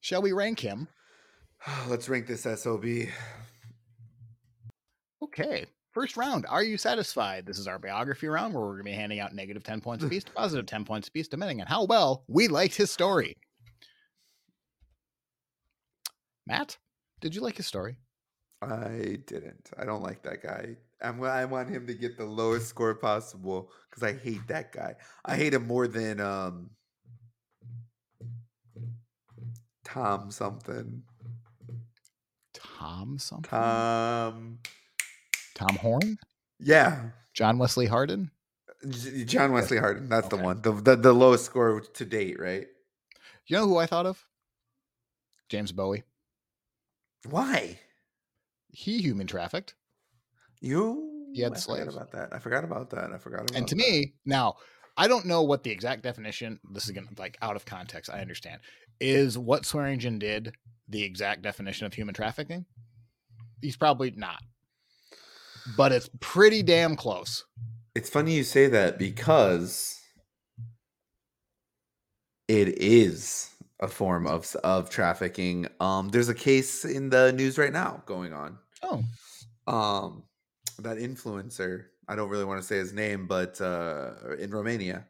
Shall 0.00 0.22
we 0.22 0.32
rank 0.32 0.60
him? 0.60 0.88
Let's 1.88 2.08
rank 2.08 2.26
this 2.26 2.42
SOB. 2.42 2.84
Okay. 5.22 5.66
First 5.92 6.16
round. 6.16 6.46
Are 6.48 6.62
you 6.62 6.76
satisfied? 6.76 7.46
This 7.46 7.58
is 7.58 7.66
our 7.66 7.78
biography 7.78 8.28
round 8.28 8.54
where 8.54 8.62
we're 8.62 8.74
going 8.74 8.84
to 8.84 8.90
be 8.90 8.92
handing 8.92 9.20
out 9.20 9.34
negative 9.34 9.64
10 9.64 9.80
points 9.80 10.04
apiece 10.04 10.24
to 10.24 10.32
positive 10.32 10.66
10 10.66 10.84
points 10.84 11.08
apiece, 11.08 11.28
depending 11.28 11.60
on 11.60 11.66
how 11.66 11.84
well 11.84 12.24
we 12.28 12.46
liked 12.46 12.76
his 12.76 12.90
story. 12.90 13.36
Matt, 16.46 16.78
did 17.20 17.34
you 17.34 17.40
like 17.40 17.56
his 17.56 17.66
story? 17.66 17.96
I 18.62 19.18
didn't. 19.26 19.70
I 19.78 19.84
don't 19.84 20.02
like 20.02 20.22
that 20.22 20.42
guy. 20.42 20.76
I'm, 21.00 21.22
I 21.22 21.44
want 21.44 21.68
him 21.68 21.86
to 21.86 21.94
get 21.94 22.16
the 22.16 22.24
lowest 22.24 22.68
score 22.68 22.94
possible 22.94 23.70
because 23.88 24.02
I 24.02 24.16
hate 24.16 24.46
that 24.48 24.72
guy. 24.72 24.94
I 25.24 25.36
hate 25.36 25.54
him 25.54 25.66
more 25.66 25.86
than 25.86 26.20
um 26.20 26.70
Tom 29.92 30.30
something. 30.30 31.02
Tom 32.54 33.18
something? 33.18 33.48
Tom. 33.50 34.58
Tom 35.54 35.76
Horn? 35.76 36.18
Yeah, 36.60 37.10
John 37.34 37.58
Wesley 37.58 37.86
Hardin? 37.86 38.30
John 39.24 39.52
Wesley 39.52 39.78
Hardin. 39.78 40.08
That's 40.08 40.28
the 40.28 40.36
one. 40.36 40.62
The, 40.62 40.72
the 40.72 40.96
the 40.96 41.12
lowest 41.12 41.44
score 41.44 41.80
to 41.80 42.04
date, 42.04 42.38
right? 42.38 42.66
You 43.46 43.56
know 43.56 43.66
who 43.66 43.76
I 43.78 43.86
thought 43.86 44.06
of? 44.06 44.24
James 45.48 45.72
Bowie. 45.72 46.02
Why? 47.28 47.78
He 48.70 49.00
human 49.00 49.26
trafficked. 49.26 49.74
You? 50.60 51.28
He 51.32 51.42
had 51.42 51.52
I 51.52 51.54
the 51.56 51.60
forgot 51.60 51.76
slaves. 51.78 51.96
about 51.96 52.12
that. 52.12 52.32
I 52.32 52.38
forgot 52.38 52.64
about 52.64 52.90
that. 52.90 53.12
I 53.12 53.18
forgot 53.18 53.40
about. 53.42 53.56
And 53.56 53.66
to 53.68 53.74
that. 53.74 53.80
me, 53.80 54.14
now, 54.26 54.56
I 54.98 55.06
don't 55.06 55.26
know 55.26 55.42
what 55.42 55.62
the 55.62 55.70
exact 55.70 56.02
definition, 56.02 56.58
this 56.72 56.86
is 56.86 56.90
going 56.90 57.06
to 57.06 57.14
like 57.18 57.38
out 57.40 57.54
of 57.54 57.64
context, 57.64 58.10
I 58.12 58.20
understand. 58.20 58.60
Is 59.00 59.38
what 59.38 59.64
Swearingen 59.64 60.18
did 60.18 60.52
the 60.88 61.04
exact 61.04 61.42
definition 61.42 61.86
of 61.86 61.94
human 61.94 62.14
trafficking? 62.14 62.66
He's 63.62 63.76
probably 63.76 64.10
not. 64.10 64.42
But 65.76 65.92
it's 65.92 66.10
pretty 66.18 66.64
damn 66.64 66.96
close. 66.96 67.44
It's 67.94 68.10
funny 68.10 68.34
you 68.34 68.42
say 68.42 68.66
that 68.66 68.98
because 68.98 69.94
It 72.48 72.80
is 72.80 73.50
a 73.78 73.88
form 73.88 74.26
of 74.26 74.56
of 74.64 74.90
trafficking. 74.90 75.68
Um, 75.80 76.08
there's 76.08 76.30
a 76.30 76.34
case 76.34 76.84
in 76.84 77.10
the 77.10 77.32
news 77.32 77.58
right 77.58 77.72
now 77.72 78.02
going 78.06 78.32
on. 78.32 78.58
Oh, 78.82 79.04
Um, 79.66 80.24
that 80.78 80.96
influencer. 80.96 81.84
I 82.08 82.16
don't 82.16 82.30
really 82.30 82.44
want 82.44 82.60
to 82.60 82.66
say 82.66 82.76
his 82.78 82.92
name, 82.92 83.26
but 83.26 83.60
uh, 83.60 84.36
in 84.38 84.50
Romania, 84.50 85.08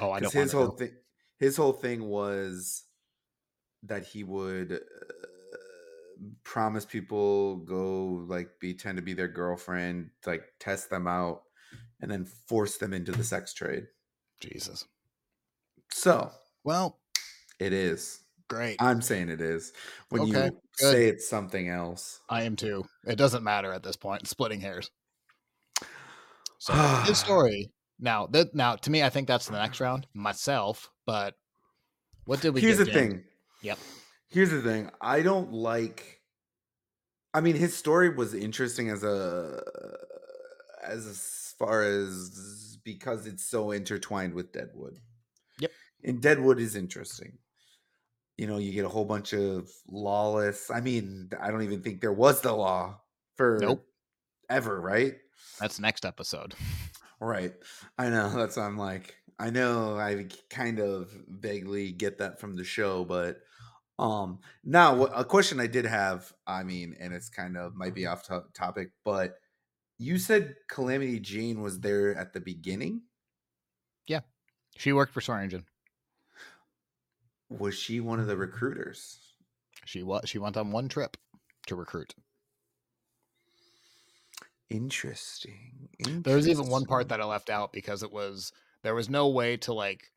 oh, 0.00 0.10
I 0.10 0.20
don't 0.20 0.34
his 0.34 0.52
whole 0.52 0.68
know. 0.68 0.70
thing, 0.70 0.94
his 1.38 1.56
whole 1.56 1.72
thing 1.72 2.04
was 2.08 2.84
that 3.82 4.06
he 4.06 4.24
would 4.24 4.72
uh, 4.72 4.76
promise 6.44 6.84
people 6.84 7.56
go 7.58 8.24
like 8.28 8.58
pretend 8.60 8.96
to 8.96 9.02
be 9.02 9.14
their 9.14 9.28
girlfriend, 9.28 10.10
like 10.26 10.44
test 10.58 10.90
them 10.90 11.06
out, 11.06 11.42
and 12.00 12.10
then 12.10 12.24
force 12.24 12.78
them 12.78 12.92
into 12.92 13.12
the 13.12 13.24
sex 13.24 13.52
trade. 13.54 13.88
Jesus. 14.40 14.86
So 15.90 16.30
Well, 16.64 16.98
it 17.58 17.72
is. 17.72 18.24
great. 18.48 18.80
I'm 18.80 19.02
saying 19.02 19.28
it 19.28 19.40
is. 19.40 19.72
When 20.10 20.22
Okay, 20.22 20.50
you 20.50 20.60
good. 20.78 20.92
say 20.92 21.08
it's 21.08 21.28
something 21.28 21.68
else. 21.68 22.20
I 22.28 22.42
am 22.44 22.54
too. 22.54 22.84
It 23.04 23.16
doesn't 23.16 23.42
matter 23.42 23.72
at 23.72 23.82
this 23.82 23.96
point. 23.96 24.28
Splitting 24.28 24.60
hairs. 24.60 24.90
So 26.58 26.72
his 27.06 27.18
story. 27.26 27.70
Now 27.98 28.26
that 28.28 28.54
now 28.54 28.76
to 28.76 28.90
me, 28.90 29.02
I 29.02 29.08
think 29.10 29.28
that's 29.28 29.46
the 29.46 29.58
next 29.58 29.80
round 29.80 30.06
myself. 30.14 30.90
But 31.06 31.34
what 32.24 32.40
did 32.40 32.54
we? 32.54 32.60
Here's 32.60 32.78
the 32.78 32.84
James? 32.84 32.94
thing. 32.94 33.24
Yep. 33.62 33.78
Here's 34.28 34.50
the 34.50 34.60
thing. 34.60 34.90
I 35.00 35.22
don't 35.22 35.52
like. 35.52 36.20
I 37.32 37.40
mean, 37.40 37.56
his 37.56 37.76
story 37.76 38.10
was 38.10 38.34
interesting 38.34 38.90
as 38.90 39.04
a 39.04 39.60
as 40.86 41.54
far 41.58 41.82
as 41.82 42.78
because 42.84 43.26
it's 43.26 43.44
so 43.44 43.70
intertwined 43.72 44.34
with 44.34 44.52
Deadwood. 44.52 44.98
Yep. 45.60 45.70
And 46.04 46.20
Deadwood 46.20 46.60
is 46.60 46.76
interesting. 46.76 47.38
You 48.36 48.46
know, 48.46 48.58
you 48.58 48.72
get 48.72 48.84
a 48.84 48.88
whole 48.90 49.04
bunch 49.06 49.32
of 49.32 49.70
lawless. 49.88 50.70
I 50.70 50.80
mean, 50.80 51.30
I 51.40 51.50
don't 51.50 51.62
even 51.62 51.82
think 51.82 52.00
there 52.00 52.12
was 52.12 52.42
the 52.42 52.52
law 52.52 53.00
for 53.36 53.58
Nope. 53.60 53.86
ever, 54.50 54.78
right? 54.80 55.14
That's 55.60 55.80
next 55.80 56.04
episode. 56.04 56.54
Right. 57.20 57.54
I 57.98 58.10
know. 58.10 58.30
That's 58.30 58.58
I'm 58.58 58.76
like, 58.76 59.16
I 59.38 59.50
know 59.50 59.96
I 59.96 60.26
kind 60.50 60.78
of 60.78 61.10
vaguely 61.28 61.92
get 61.92 62.18
that 62.18 62.40
from 62.40 62.54
the 62.54 62.64
show, 62.64 63.04
but 63.04 63.40
um 63.98 64.40
now 64.62 65.04
a 65.06 65.24
question 65.24 65.58
I 65.58 65.66
did 65.66 65.86
have, 65.86 66.30
I 66.46 66.62
mean, 66.62 66.94
and 67.00 67.14
it's 67.14 67.30
kind 67.30 67.56
of 67.56 67.74
might 67.74 67.94
be 67.94 68.06
off 68.06 68.24
to- 68.24 68.44
topic, 68.52 68.90
but 69.04 69.38
you 69.98 70.18
said 70.18 70.56
Calamity 70.68 71.18
Jane 71.20 71.62
was 71.62 71.80
there 71.80 72.14
at 72.14 72.34
the 72.34 72.40
beginning. 72.40 73.02
Yeah. 74.06 74.20
She 74.76 74.92
worked 74.92 75.14
for 75.14 75.22
Swearingen. 75.22 75.64
Was 77.48 77.74
she 77.74 78.00
one 78.00 78.20
of 78.20 78.26
the 78.26 78.36
recruiters? 78.36 79.18
She 79.86 80.02
was. 80.02 80.24
She 80.26 80.38
went 80.38 80.56
on 80.56 80.72
one 80.72 80.88
trip 80.88 81.16
to 81.68 81.76
recruit. 81.76 82.14
Interesting. 84.68 85.88
There 86.24 86.36
was 86.36 86.48
even 86.48 86.68
one 86.68 86.86
part 86.86 87.08
that 87.08 87.20
I 87.20 87.24
left 87.24 87.50
out 87.50 87.72
because 87.72 88.02
it 88.02 88.12
was 88.12 88.52
there 88.82 88.94
was 88.94 89.08
no 89.08 89.28
way 89.28 89.56
to 89.58 89.72
like 89.72 90.10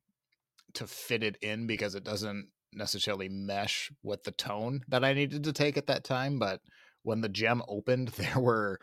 to 0.74 0.88
fit 0.88 1.24
it 1.24 1.38
in 1.42 1.68
because 1.68 1.96
it 1.96 2.04
doesn't 2.04 2.50
necessarily 2.74 3.30
mesh 3.30 3.92
with 4.04 4.24
the 4.24 4.32
tone 4.32 4.82
that 4.88 5.04
I 5.04 5.14
needed 5.14 5.44
to 5.44 5.54
take 5.54 5.78
at 5.78 5.88
that 5.88 6.04
time. 6.04 6.40
But 6.40 6.62
when 7.04 7.22
the 7.22 7.30
gem 7.30 7.62
opened, 7.68 8.08
there 8.18 8.40
were 8.40 8.80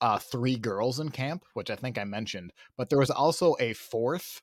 uh, 0.00 0.18
three 0.18 0.56
girls 0.56 0.98
in 0.98 1.10
camp, 1.10 1.44
which 1.54 1.70
I 1.70 1.76
think 1.76 1.98
I 1.98 2.04
mentioned. 2.04 2.52
But 2.76 2.90
there 2.90 2.98
was 2.98 3.10
also 3.10 3.54
a 3.60 3.74
fourth 3.74 4.42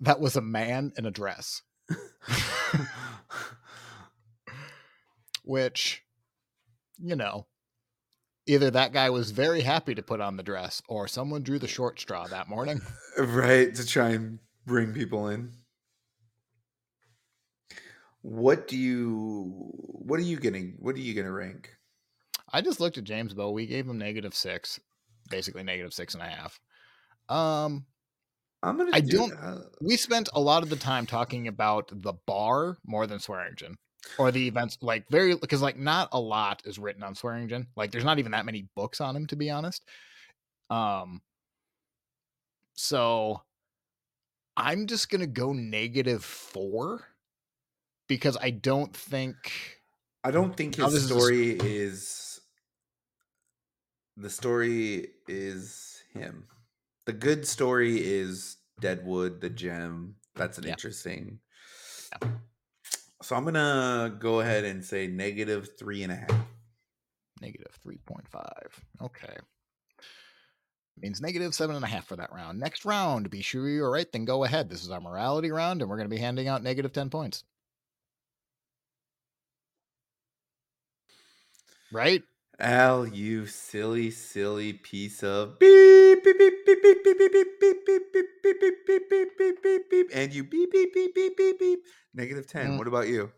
that 0.00 0.20
was 0.20 0.36
a 0.36 0.42
man 0.42 0.92
in 0.96 1.06
a 1.06 1.10
dress, 1.10 1.62
which 5.44 6.02
you 6.98 7.16
know. 7.16 7.46
Either 8.46 8.70
that 8.70 8.92
guy 8.92 9.10
was 9.10 9.32
very 9.32 9.60
happy 9.60 9.94
to 9.94 10.02
put 10.02 10.20
on 10.20 10.36
the 10.36 10.42
dress, 10.42 10.80
or 10.88 11.08
someone 11.08 11.42
drew 11.42 11.58
the 11.58 11.66
short 11.68 11.98
straw 11.98 12.26
that 12.28 12.48
morning. 12.48 12.80
right 13.18 13.74
to 13.74 13.84
try 13.86 14.10
and 14.10 14.38
bring 14.66 14.92
people 14.92 15.28
in. 15.28 15.52
What 18.22 18.66
do 18.68 18.76
you 18.76 19.70
what 19.76 20.18
are 20.18 20.24
you 20.24 20.36
getting 20.38 20.74
what 20.78 20.94
are 20.96 21.00
you 21.00 21.14
gonna 21.14 21.32
rank? 21.32 21.70
I 22.52 22.60
just 22.60 22.80
looked 22.80 22.98
at 22.98 23.04
James 23.04 23.34
Bow. 23.34 23.50
We 23.50 23.66
gave 23.66 23.86
him 23.88 23.98
negative 23.98 24.34
six, 24.34 24.80
basically 25.30 25.62
negative 25.62 25.92
six 25.92 26.14
and 26.14 26.22
a 26.22 26.26
half. 26.26 26.60
Um, 27.28 27.86
I'm 28.62 28.76
gonna 28.76 28.90
I 28.92 29.00
do, 29.00 29.16
don't- 29.16 29.32
uh, 29.34 29.58
we 29.80 29.96
spent 29.96 30.28
a 30.32 30.40
lot 30.40 30.62
of 30.62 30.70
the 30.70 30.76
time 30.76 31.06
talking 31.06 31.48
about 31.48 31.90
the 31.92 32.14
bar 32.26 32.78
more 32.84 33.06
than 33.06 33.18
Swearingen 33.18 33.76
or 34.18 34.30
the 34.30 34.46
events, 34.46 34.78
like 34.80 35.08
very 35.08 35.34
because 35.34 35.62
like 35.62 35.78
not 35.78 36.08
a 36.12 36.20
lot 36.20 36.62
is 36.64 36.78
written 36.78 37.02
on 37.02 37.14
Swearingen. 37.14 37.66
Like 37.76 37.90
there's 37.90 38.04
not 38.04 38.18
even 38.18 38.32
that 38.32 38.46
many 38.46 38.68
books 38.74 39.00
on 39.00 39.14
him, 39.14 39.26
to 39.28 39.36
be 39.36 39.50
honest. 39.50 39.84
Um, 40.70 41.22
so 42.74 43.42
I'm 44.56 44.86
just 44.86 45.10
gonna 45.10 45.26
go 45.26 45.52
negative 45.52 46.24
four 46.24 47.06
because 48.08 48.36
I 48.40 48.50
don't 48.50 48.94
think 48.94 49.80
I 50.24 50.30
don't 50.30 50.56
think 50.56 50.76
his 50.76 50.92
this 50.92 51.04
is 51.04 51.10
a 51.10 51.14
story 51.14 51.50
is 51.50 52.40
the 54.16 54.30
story 54.30 55.08
is 55.28 56.02
him. 56.12 56.46
The 57.04 57.12
good 57.12 57.46
story 57.46 58.02
is 58.02 58.56
Deadwood, 58.80 59.40
the 59.40 59.50
gem. 59.50 60.16
That's 60.34 60.58
an 60.58 60.64
Yeah. 60.64 60.72
interesting. 60.72 61.40
So 63.22 63.34
I'm 63.34 63.44
gonna 63.44 64.14
go 64.18 64.40
ahead 64.40 64.64
and 64.64 64.84
say 64.84 65.06
negative 65.06 65.70
three 65.78 66.02
and 66.02 66.12
a 66.12 66.16
half. 66.16 66.46
Negative 67.40 67.78
3.5. 67.86 68.42
Okay. 69.02 69.36
Means 71.02 71.20
negative 71.20 71.54
seven 71.54 71.76
and 71.76 71.84
a 71.84 71.88
half 71.88 72.06
for 72.06 72.16
that 72.16 72.32
round. 72.32 72.58
Next 72.58 72.86
round, 72.86 73.28
be 73.28 73.42
sure 73.42 73.68
you're 73.68 73.90
right, 73.90 74.10
then 74.10 74.24
go 74.24 74.44
ahead. 74.44 74.70
This 74.70 74.82
is 74.82 74.90
our 74.90 75.00
morality 75.00 75.50
round, 75.50 75.82
and 75.82 75.90
we're 75.90 75.98
going 75.98 76.08
to 76.08 76.14
be 76.14 76.20
handing 76.20 76.48
out 76.48 76.62
negative 76.62 76.94
10 76.94 77.10
points. 77.10 77.44
Right? 81.92 82.22
Al, 82.58 83.06
you 83.06 83.46
silly, 83.46 84.10
silly 84.10 84.72
piece 84.72 85.22
of 85.22 85.58
beep 85.58 85.95
beep 86.26 86.66
beep 86.66 86.82
beep 86.82 87.04
beep 87.04 87.18
beep 87.18 87.32
beep 87.32 87.60
beep 87.60 87.86
beep 87.86 88.02
beep 88.12 88.42
beep 88.42 88.60
beep 88.60 88.84
beep 88.86 88.86
beep 88.86 89.08
beep 89.10 89.38
beep 89.38 89.62
beep 89.62 89.90
beep 89.90 90.06
and 90.12 90.32
you 90.32 90.44
beep 90.44 90.72
beep 90.72 90.92
beep 90.92 91.14
beep 91.14 91.36
beep 91.36 91.58
beep. 91.58 91.78
Negative 92.14 92.46
ten. 92.46 92.72
Mm. 92.72 92.78
What 92.78 92.88
about 92.88 93.08
you? 93.08 93.30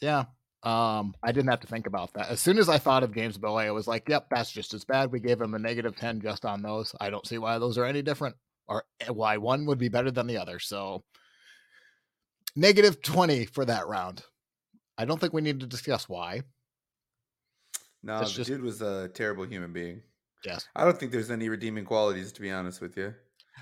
Yeah. 0.00 0.24
Um, 0.62 1.14
I 1.22 1.32
didn't 1.32 1.50
have 1.50 1.60
to 1.60 1.66
think 1.66 1.86
about 1.86 2.14
that. 2.14 2.30
As 2.30 2.40
soon 2.40 2.58
as 2.58 2.70
I 2.70 2.78
thought 2.78 3.02
of 3.02 3.14
James 3.14 3.36
Bowie, 3.36 3.64
I 3.64 3.70
was 3.70 3.86
like, 3.86 4.08
yep, 4.08 4.28
that's 4.30 4.50
just 4.50 4.72
as 4.72 4.84
bad. 4.84 5.12
We 5.12 5.20
gave 5.20 5.38
him 5.40 5.52
a 5.52 5.58
negative 5.58 5.94
10 5.94 6.22
just 6.22 6.46
on 6.46 6.62
those. 6.62 6.94
I 6.98 7.10
don't 7.10 7.26
see 7.26 7.36
why 7.36 7.58
those 7.58 7.76
are 7.76 7.84
any 7.84 8.00
different 8.00 8.34
or 8.66 8.84
eh, 9.00 9.10
why 9.10 9.36
one 9.36 9.66
would 9.66 9.78
be 9.78 9.90
better 9.90 10.10
than 10.10 10.26
the 10.26 10.38
other. 10.38 10.58
So 10.58 11.04
negative 12.56 13.02
20 13.02 13.44
for 13.46 13.66
that 13.66 13.86
round. 13.86 14.22
I 14.96 15.04
don't 15.04 15.20
think 15.20 15.34
we 15.34 15.42
need 15.42 15.60
to 15.60 15.66
discuss 15.66 16.08
why. 16.08 16.42
No, 18.02 18.20
the 18.20 18.26
just- 18.26 18.48
dude 18.48 18.62
was 18.62 18.80
a 18.80 19.08
terrible 19.08 19.44
human 19.44 19.72
being. 19.72 20.02
Yes. 20.44 20.68
I 20.76 20.84
don't 20.84 20.98
think 20.98 21.10
there's 21.10 21.30
any 21.30 21.48
redeeming 21.48 21.84
qualities, 21.84 22.32
to 22.32 22.40
be 22.40 22.50
honest 22.50 22.80
with 22.80 22.96
you. 22.96 23.14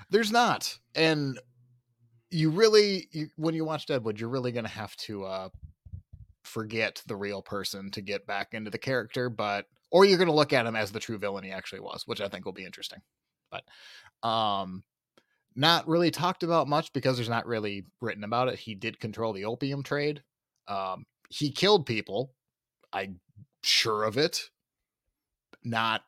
There's 0.09 0.31
not. 0.31 0.77
And 0.95 1.39
you 2.29 2.49
really, 2.49 3.07
you, 3.11 3.29
when 3.37 3.55
you 3.55 3.63
watch 3.63 3.85
Deadwood, 3.85 4.19
you're 4.19 4.29
really 4.29 4.51
going 4.51 4.65
to 4.65 4.71
have 4.71 4.95
to 4.97 5.23
uh, 5.23 5.49
forget 6.43 7.01
the 7.07 7.15
real 7.15 7.41
person 7.41 7.89
to 7.91 8.01
get 8.01 8.27
back 8.27 8.53
into 8.53 8.69
the 8.69 8.77
character. 8.77 9.29
But, 9.29 9.65
or 9.91 10.03
you're 10.03 10.17
going 10.17 10.27
to 10.27 10.33
look 10.33 10.51
at 10.51 10.65
him 10.65 10.75
as 10.75 10.91
the 10.91 10.99
true 10.99 11.17
villain 11.17 11.43
he 11.43 11.51
actually 11.51 11.81
was, 11.81 12.03
which 12.05 12.21
I 12.21 12.27
think 12.27 12.43
will 12.43 12.53
be 12.53 12.65
interesting. 12.65 12.99
But, 13.49 14.27
um, 14.27 14.83
not 15.55 15.87
really 15.87 16.09
talked 16.09 16.41
about 16.41 16.67
much 16.67 16.91
because 16.93 17.15
there's 17.15 17.29
not 17.29 17.45
really 17.45 17.85
written 18.01 18.23
about 18.23 18.47
it. 18.47 18.57
He 18.57 18.73
did 18.73 18.99
control 18.99 19.31
the 19.33 19.45
opium 19.45 19.83
trade. 19.83 20.23
Um, 20.67 21.05
he 21.29 21.51
killed 21.51 21.85
people. 21.85 22.33
I'm 22.91 23.19
sure 23.61 24.03
of 24.03 24.17
it. 24.17 24.49
Not 25.63 26.01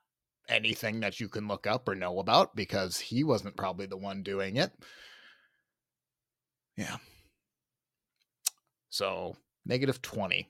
anything 0.49 0.99
that 1.01 1.19
you 1.19 1.29
can 1.29 1.47
look 1.47 1.67
up 1.67 1.87
or 1.87 1.95
know 1.95 2.19
about 2.19 2.55
because 2.55 2.99
he 2.99 3.23
wasn't 3.23 3.57
probably 3.57 3.85
the 3.85 3.97
one 3.97 4.23
doing 4.23 4.57
it. 4.57 4.71
Yeah. 6.77 6.97
So 8.89 9.35
negative 9.65 10.01
20. 10.01 10.49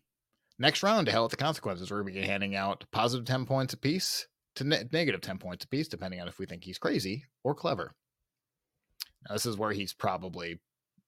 Next 0.57 0.83
round 0.83 1.07
to 1.07 1.11
hell 1.11 1.23
with 1.23 1.31
the 1.31 1.37
consequences. 1.37 1.91
We're 1.91 2.01
going 2.01 2.13
to 2.13 2.21
be 2.21 2.27
handing 2.27 2.55
out 2.55 2.85
positive 2.91 3.25
10 3.25 3.45
points 3.45 3.73
apiece 3.73 4.27
to 4.55 4.63
ne- 4.63 4.85
negative 4.91 5.21
10 5.21 5.37
points 5.37 5.65
apiece, 5.65 5.87
depending 5.87 6.21
on 6.21 6.27
if 6.27 6.39
we 6.39 6.45
think 6.45 6.63
he's 6.63 6.77
crazy 6.77 7.25
or 7.43 7.53
clever. 7.53 7.93
Now, 9.27 9.35
this 9.35 9.45
is 9.45 9.57
where 9.57 9.71
he's 9.71 9.93
probably 9.93 10.59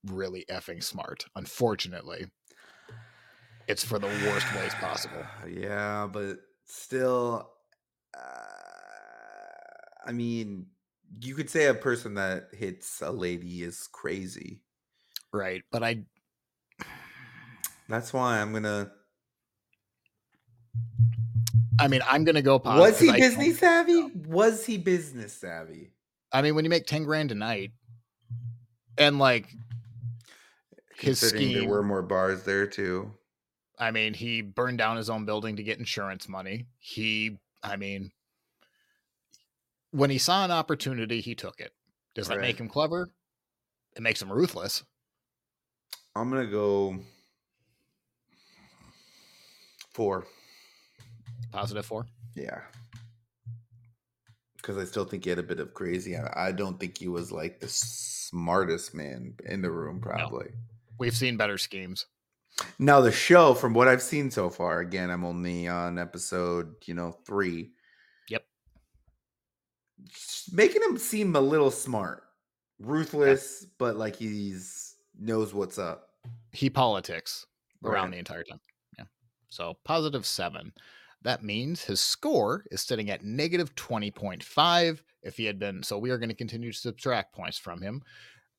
really 0.05 0.45
effing 0.49 0.83
smart. 0.83 1.25
Unfortunately, 1.35 2.25
it's 3.67 3.83
for 3.83 3.99
the 3.99 4.07
worst 4.07 4.53
ways 4.55 4.73
possible. 4.75 5.23
Yeah, 5.47 6.07
but 6.11 6.39
still, 6.65 7.49
uh, 8.17 8.56
I 10.07 10.13
mean, 10.13 10.67
you 11.19 11.35
could 11.35 11.49
say 11.49 11.65
a 11.65 11.73
person 11.73 12.13
that 12.13 12.47
hits 12.53 13.01
a 13.01 13.11
lady 13.11 13.61
is 13.61 13.87
crazy. 13.91 14.61
right? 15.33 15.61
But 15.69 15.83
I 15.83 16.03
That's 17.89 18.13
why 18.13 18.39
I'm 18.39 18.53
gonna. 18.53 18.91
I 21.79 21.89
mean, 21.89 22.01
I'm 22.07 22.23
gonna 22.23 22.41
go 22.41 22.57
positive. 22.57 22.89
Was 22.91 22.99
he 22.99 23.09
I 23.09 23.19
business 23.19 23.59
savvy? 23.59 24.11
Was 24.27 24.65
he 24.65 24.77
business 24.77 25.33
savvy? 25.33 25.91
I 26.31 26.41
mean, 26.41 26.55
when 26.55 26.63
you 26.63 26.69
make 26.69 26.87
ten 26.87 27.03
grand 27.03 27.31
a 27.31 27.35
night, 27.35 27.71
and 28.97 29.19
like, 29.19 29.49
His 30.95 31.19
Considering 31.19 31.53
there 31.53 31.69
were 31.69 31.83
more 31.83 32.01
bars 32.01 32.43
there 32.43 32.65
too. 32.65 33.11
I 33.77 33.91
mean, 33.91 34.13
he 34.13 34.41
burned 34.41 34.77
down 34.79 34.97
his 34.97 35.09
own 35.09 35.25
building 35.25 35.57
to 35.57 35.63
get 35.63 35.77
insurance 35.77 36.27
money. 36.27 36.65
He, 36.79 37.37
I 37.61 37.75
mean, 37.75 38.11
when 39.91 40.09
he 40.09 40.17
saw 40.17 40.45
an 40.45 40.51
opportunity, 40.51 41.21
he 41.21 41.35
took 41.35 41.59
it. 41.59 41.71
Does 42.15 42.27
that 42.27 42.39
make 42.39 42.59
him 42.59 42.67
clever? 42.67 43.09
It 43.95 44.01
makes 44.01 44.21
him 44.21 44.31
ruthless. 44.31 44.83
I'm 46.15 46.29
gonna 46.29 46.47
go 46.47 46.97
four. 49.91 50.25
Positive 51.51 51.85
four. 51.85 52.07
Yeah. 52.35 52.61
Because 54.57 54.77
I 54.77 54.85
still 54.85 55.05
think 55.05 55.23
he 55.23 55.29
had 55.29 55.39
a 55.39 55.43
bit 55.43 55.59
of 55.59 55.73
crazy. 55.73 56.17
I, 56.17 56.47
I 56.47 56.51
don't 56.51 56.79
think 56.79 56.97
he 56.97 57.07
was 57.07 57.31
like 57.31 57.59
the 57.59 57.69
smartest 57.69 58.93
man 58.93 59.35
in 59.45 59.61
the 59.61 59.71
room, 59.71 60.01
probably. 60.01 60.47
We've 60.99 61.15
seen 61.15 61.37
better 61.37 61.57
schemes. 61.57 62.05
Now 62.79 63.01
the 63.01 63.11
show, 63.11 63.53
from 63.53 63.73
what 63.73 63.87
I've 63.87 64.01
seen 64.01 64.31
so 64.31 64.49
far, 64.49 64.79
again, 64.79 65.09
I'm 65.09 65.23
only 65.23 65.67
on 65.67 65.99
episode, 65.99 66.73
you 66.85 66.95
know, 66.95 67.11
three. 67.25 67.71
Making 70.51 70.83
him 70.83 70.97
seem 70.97 71.35
a 71.35 71.41
little 71.41 71.71
smart, 71.71 72.23
ruthless, 72.79 73.65
but 73.77 73.97
like 73.97 74.15
he's 74.15 74.95
knows 75.19 75.53
what's 75.53 75.77
up. 75.77 76.09
He 76.51 76.69
politics 76.69 77.45
around 77.83 78.11
the 78.11 78.17
entire 78.17 78.43
time. 78.43 78.59
Yeah. 78.97 79.05
So 79.49 79.77
positive 79.83 80.25
seven. 80.25 80.73
That 81.23 81.43
means 81.43 81.83
his 81.83 81.99
score 81.99 82.63
is 82.71 82.81
sitting 82.81 83.09
at 83.09 83.23
negative 83.23 83.75
20.5. 83.75 84.99
If 85.23 85.35
he 85.35 85.45
had 85.45 85.59
been, 85.59 85.83
so 85.83 85.97
we 85.97 86.11
are 86.11 86.17
going 86.17 86.29
to 86.29 86.35
continue 86.35 86.71
to 86.71 86.77
subtract 86.77 87.35
points 87.35 87.57
from 87.57 87.81
him. 87.81 88.01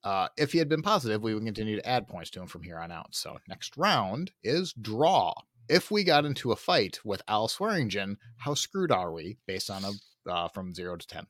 Uh, 0.05 0.29
if 0.37 0.53
he 0.53 0.59
had 0.59 0.69
been 0.69 0.83
positive, 0.83 1.23
we 1.23 1.35
would 1.35 1.45
continue 1.45 1.77
to 1.77 1.89
add 1.89 2.09
points 2.09 2.31
to 2.31 2.41
him 2.41 2.47
from 2.47 2.63
here 2.63 2.79
on 2.79 2.93
out. 2.93 3.15
So 3.15 3.39
next 3.49 3.77
round 3.77 4.33
is 4.43 4.73
draw. 4.73 5.35
If 5.69 5.91
we 5.91 6.05
got 6.05 6.25
into 6.25 6.53
a 6.53 6.57
fight 6.57 6.99
with 7.05 7.23
Al 7.29 7.49
Swearingen, 7.49 8.17
how 8.37 8.55
screwed 8.55 8.93
are 8.93 9.13
we 9.13 9.37
based 9.47 9.71
on 9.71 9.85
a 9.85 10.31
uh, 10.31 10.49
from 10.49 10.75
zero 10.75 10.97
to 10.97 11.07
ten? 11.07 11.27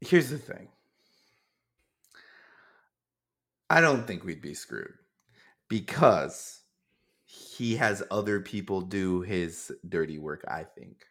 Here's 0.00 0.30
the 0.30 0.38
thing. 0.38 0.68
I 3.70 3.80
don't 3.80 4.06
think 4.06 4.24
we'd 4.24 4.40
be 4.40 4.54
screwed 4.54 4.94
because 5.68 6.62
he 7.24 7.76
has 7.76 8.02
other 8.10 8.40
people 8.40 8.80
do 8.82 9.22
his 9.22 9.72
dirty 9.88 10.18
work, 10.18 10.44
I 10.48 10.64
think. 10.64 11.06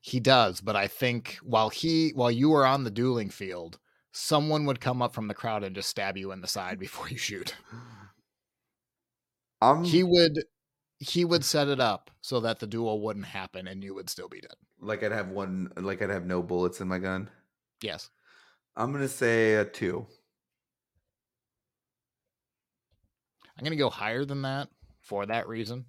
He 0.00 0.20
does, 0.20 0.60
but 0.62 0.74
I 0.76 0.88
think 0.88 1.34
while 1.42 1.68
he 1.68 2.10
while 2.14 2.30
you 2.30 2.52
are 2.54 2.64
on 2.64 2.84
the 2.84 2.90
dueling 2.90 3.28
field, 3.30 3.78
someone 4.12 4.64
would 4.64 4.80
come 4.80 5.02
up 5.02 5.12
from 5.14 5.28
the 5.28 5.34
crowd 5.34 5.62
and 5.64 5.74
just 5.74 5.90
stab 5.90 6.16
you 6.16 6.32
in 6.32 6.40
the 6.40 6.46
side 6.48 6.78
before 6.78 7.08
you 7.10 7.18
shoot. 7.18 7.54
I'm 9.60 9.84
He 9.84 10.02
would 10.02 10.44
he 10.98 11.24
would 11.24 11.44
set 11.44 11.68
it 11.68 11.80
up 11.80 12.10
so 12.22 12.40
that 12.40 12.58
the 12.60 12.66
duel 12.66 13.00
wouldn't 13.02 13.26
happen 13.26 13.66
and 13.68 13.84
you 13.84 13.94
would 13.94 14.10
still 14.10 14.28
be 14.28 14.40
dead. 14.40 14.56
like 14.80 15.02
I'd 15.02 15.12
have 15.12 15.28
one 15.28 15.70
like 15.76 16.02
I'd 16.02 16.10
have 16.10 16.26
no 16.26 16.42
bullets 16.42 16.80
in 16.80 16.88
my 16.88 16.98
gun. 16.98 17.30
Yes. 17.82 18.10
I'm 18.76 18.92
gonna 18.92 19.08
say 19.08 19.54
a 19.54 19.64
two. 19.64 20.06
I'm 23.58 23.64
going 23.64 23.70
to 23.72 23.82
go 23.82 23.88
higher 23.88 24.26
than 24.26 24.42
that 24.42 24.68
for 25.00 25.24
that 25.24 25.48
reason. 25.48 25.86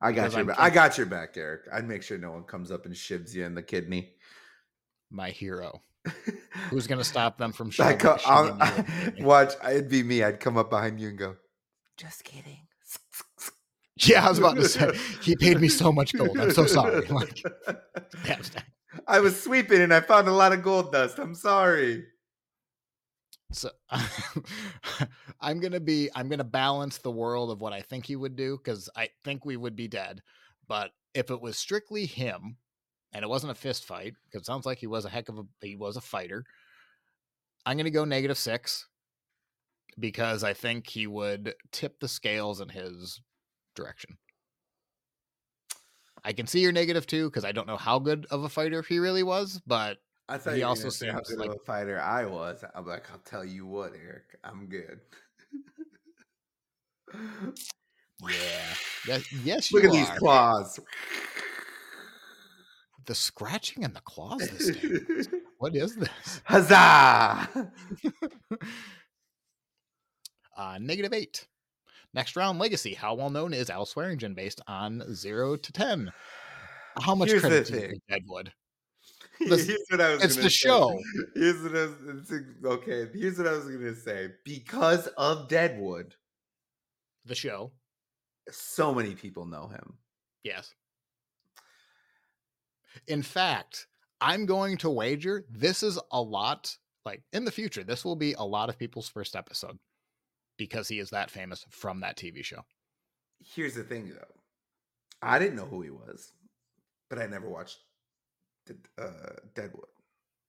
I 0.00 0.10
got 0.12 0.30
your 0.32 0.40
I'm 0.40 0.46
back. 0.46 0.58
I 0.58 0.70
got 0.70 0.96
your 0.96 1.06
back, 1.06 1.36
Eric. 1.36 1.62
I'd 1.70 1.86
make 1.86 2.02
sure 2.02 2.16
no 2.16 2.30
one 2.32 2.44
comes 2.44 2.70
up 2.70 2.86
and 2.86 2.94
shivs 2.94 3.34
you 3.34 3.44
in 3.44 3.54
the 3.54 3.62
kidney. 3.62 4.14
My 5.10 5.28
hero. 5.28 5.82
Who's 6.70 6.86
going 6.86 6.98
to 6.98 7.04
stop 7.04 7.36
them 7.36 7.52
from 7.52 7.68
I 7.68 7.70
shoving, 7.72 7.98
co- 7.98 8.16
I'll- 8.24 8.46
you 8.46 8.52
in 8.52 8.58
the 9.16 9.16
watch, 9.24 9.52
it'd 9.68 9.90
be 9.90 10.02
me. 10.02 10.22
I'd 10.22 10.40
come 10.40 10.56
up 10.56 10.70
behind 10.70 10.98
you 10.98 11.08
and 11.08 11.18
go, 11.18 11.36
just 11.98 12.24
kidding. 12.24 12.60
Yeah, 13.96 14.26
I 14.26 14.28
was 14.28 14.40
about 14.40 14.56
to 14.56 14.68
say 14.68 14.90
he 15.22 15.36
paid 15.36 15.60
me 15.60 15.68
so 15.68 15.92
much 15.92 16.14
gold. 16.14 16.36
I'm 16.36 16.50
so 16.50 16.66
sorry. 16.66 17.06
Like. 17.06 17.44
I 19.06 19.20
was 19.20 19.42
sweeping 19.42 19.80
and 19.80 19.92
I 19.92 20.00
found 20.00 20.28
a 20.28 20.32
lot 20.32 20.52
of 20.52 20.62
gold 20.62 20.92
dust. 20.92 21.18
I'm 21.18 21.34
sorry. 21.34 22.04
So 23.52 23.70
I'm 25.40 25.60
gonna 25.60 25.80
be 25.80 26.10
I'm 26.14 26.28
gonna 26.28 26.44
balance 26.44 26.98
the 26.98 27.10
world 27.10 27.50
of 27.50 27.60
what 27.60 27.72
I 27.72 27.82
think 27.82 28.06
he 28.06 28.16
would 28.16 28.36
do 28.36 28.56
because 28.56 28.90
I 28.96 29.08
think 29.24 29.44
we 29.44 29.56
would 29.56 29.76
be 29.76 29.88
dead. 29.88 30.22
But 30.66 30.90
if 31.14 31.30
it 31.30 31.40
was 31.40 31.56
strictly 31.56 32.06
him 32.06 32.56
and 33.12 33.22
it 33.22 33.28
wasn't 33.28 33.52
a 33.52 33.54
fist 33.54 33.84
fight, 33.84 34.14
because 34.24 34.42
it 34.42 34.46
sounds 34.46 34.66
like 34.66 34.78
he 34.78 34.88
was 34.88 35.04
a 35.04 35.10
heck 35.10 35.28
of 35.28 35.38
a 35.38 35.44
he 35.60 35.76
was 35.76 35.96
a 35.96 36.00
fighter, 36.00 36.44
I'm 37.64 37.76
gonna 37.76 37.90
go 37.90 38.04
negative 38.04 38.38
six 38.38 38.86
because 39.98 40.42
I 40.42 40.52
think 40.54 40.88
he 40.88 41.06
would 41.06 41.54
tip 41.70 42.00
the 42.00 42.08
scales 42.08 42.60
in 42.60 42.68
his 42.70 43.20
direction. 43.76 44.18
I 46.24 46.32
can 46.32 46.46
see 46.46 46.60
your 46.60 46.72
negative 46.72 47.06
two 47.06 47.28
because 47.28 47.44
I 47.44 47.52
don't 47.52 47.66
know 47.66 47.76
how 47.76 47.98
good 47.98 48.26
of 48.30 48.44
a 48.44 48.48
fighter 48.48 48.82
he 48.82 48.98
really 48.98 49.22
was, 49.22 49.60
but 49.66 49.98
I 50.28 50.38
thought 50.38 50.54
He 50.54 50.60
you 50.60 50.66
also 50.66 50.88
gonna 50.90 51.12
how 51.12 51.20
good 51.20 51.38
like- 51.38 51.50
of 51.50 51.56
a 51.56 51.64
fighter 51.64 52.00
I 52.00 52.24
was. 52.24 52.64
I'm 52.74 52.86
like, 52.86 53.10
I'll 53.10 53.18
tell 53.18 53.44
you 53.44 53.66
what, 53.66 53.92
Eric, 53.94 54.24
I'm 54.42 54.66
good. 54.66 55.00
yeah, 58.28 59.18
yes, 59.44 59.72
Look 59.72 59.84
at 59.84 59.92
these 59.92 60.08
claws. 60.18 60.80
the 63.06 63.14
scratching 63.14 63.84
and 63.84 63.94
the 63.94 64.00
claws. 64.00 64.72
What 65.58 65.74
is 65.76 65.94
this? 65.96 66.40
Huzzah! 66.44 67.48
Uh, 70.56 70.78
negative 70.80 71.12
eight. 71.12 71.48
Next 72.14 72.36
round, 72.36 72.58
Legacy. 72.58 72.94
How 72.94 73.14
well 73.14 73.28
known 73.30 73.52
is 73.52 73.68
Al 73.70 73.84
Swearingen 73.86 74.34
based 74.34 74.60
on 74.68 75.02
zero 75.14 75.56
to 75.56 75.72
ten? 75.72 76.12
How 77.02 77.14
much 77.14 77.28
Here's 77.30 77.40
credit 77.40 77.66
do 77.66 77.74
you 77.76 77.98
Deadwood? 78.08 78.52
Here's 79.40 79.68
what 79.90 80.00
I 80.00 80.14
was 80.14 80.22
it's 80.24 80.36
the 80.36 80.42
say. 80.42 80.48
show. 80.48 80.96
Here's 81.34 81.60
what 81.60 81.76
I 81.76 81.86
was 81.86 82.32
okay. 82.64 83.08
Here's 83.12 83.36
what 83.38 83.48
I 83.48 83.52
was 83.52 83.64
gonna 83.64 83.94
say. 83.96 84.28
Because 84.44 85.08
of 85.18 85.48
Deadwood, 85.48 86.14
The 87.24 87.34
show, 87.34 87.72
so 88.48 88.94
many 88.94 89.14
people 89.16 89.44
know 89.44 89.66
him. 89.66 89.94
yes. 90.44 90.72
In 93.08 93.22
fact, 93.22 93.88
I'm 94.20 94.46
going 94.46 94.76
to 94.78 94.88
wager 94.90 95.44
this 95.50 95.82
is 95.82 95.98
a 96.12 96.22
lot. 96.22 96.76
Like 97.04 97.22
in 97.32 97.44
the 97.44 97.50
future, 97.50 97.82
this 97.82 98.04
will 98.04 98.14
be 98.14 98.34
a 98.34 98.42
lot 98.44 98.68
of 98.68 98.78
people's 98.78 99.08
first 99.08 99.34
episode 99.34 99.78
because 100.56 100.88
he 100.88 100.98
is 100.98 101.10
that 101.10 101.30
famous 101.30 101.64
from 101.70 102.00
that 102.00 102.16
TV 102.16 102.44
show. 102.44 102.64
Here's 103.40 103.74
the 103.74 103.82
thing, 103.84 104.10
though. 104.14 104.40
I 105.22 105.38
didn't 105.38 105.56
know 105.56 105.66
who 105.66 105.82
he 105.82 105.90
was, 105.90 106.32
but 107.08 107.18
I 107.18 107.26
never 107.26 107.48
watched 107.48 107.78
uh, 108.98 109.34
Deadwood. 109.54 109.86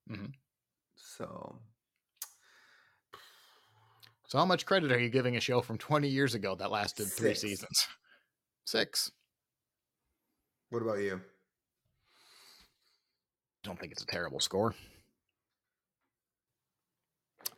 Mhm. 0.09 0.33
So 0.95 1.59
So, 4.27 4.39
how 4.39 4.45
much 4.45 4.65
credit 4.65 4.91
are 4.91 4.99
you 4.99 5.09
giving 5.09 5.37
a 5.37 5.39
show 5.39 5.61
from 5.61 5.77
20 5.77 6.07
years 6.07 6.33
ago 6.33 6.55
that 6.55 6.71
lasted 6.71 7.07
three 7.07 7.35
seasons? 7.35 7.87
Six. 8.65 9.11
what 10.69 10.81
about 10.81 10.99
you? 10.99 11.21
don't 13.63 13.79
think 13.79 13.91
it's 13.91 14.03
a 14.03 14.07
terrible 14.07 14.39
score. 14.39 14.75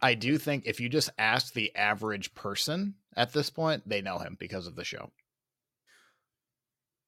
I 0.02 0.14
do 0.14 0.38
think 0.38 0.64
if 0.66 0.80
you 0.80 0.90
just 0.90 1.10
ask 1.18 1.54
the 1.54 1.76
average 1.76 2.36
person 2.36 2.96
at 3.16 3.34
this 3.34 3.50
point, 3.50 3.88
they 3.88 4.02
know 4.02 4.20
him 4.20 4.38
because 4.40 4.68
of 4.68 4.76
the 4.76 4.84
show. 4.84 5.12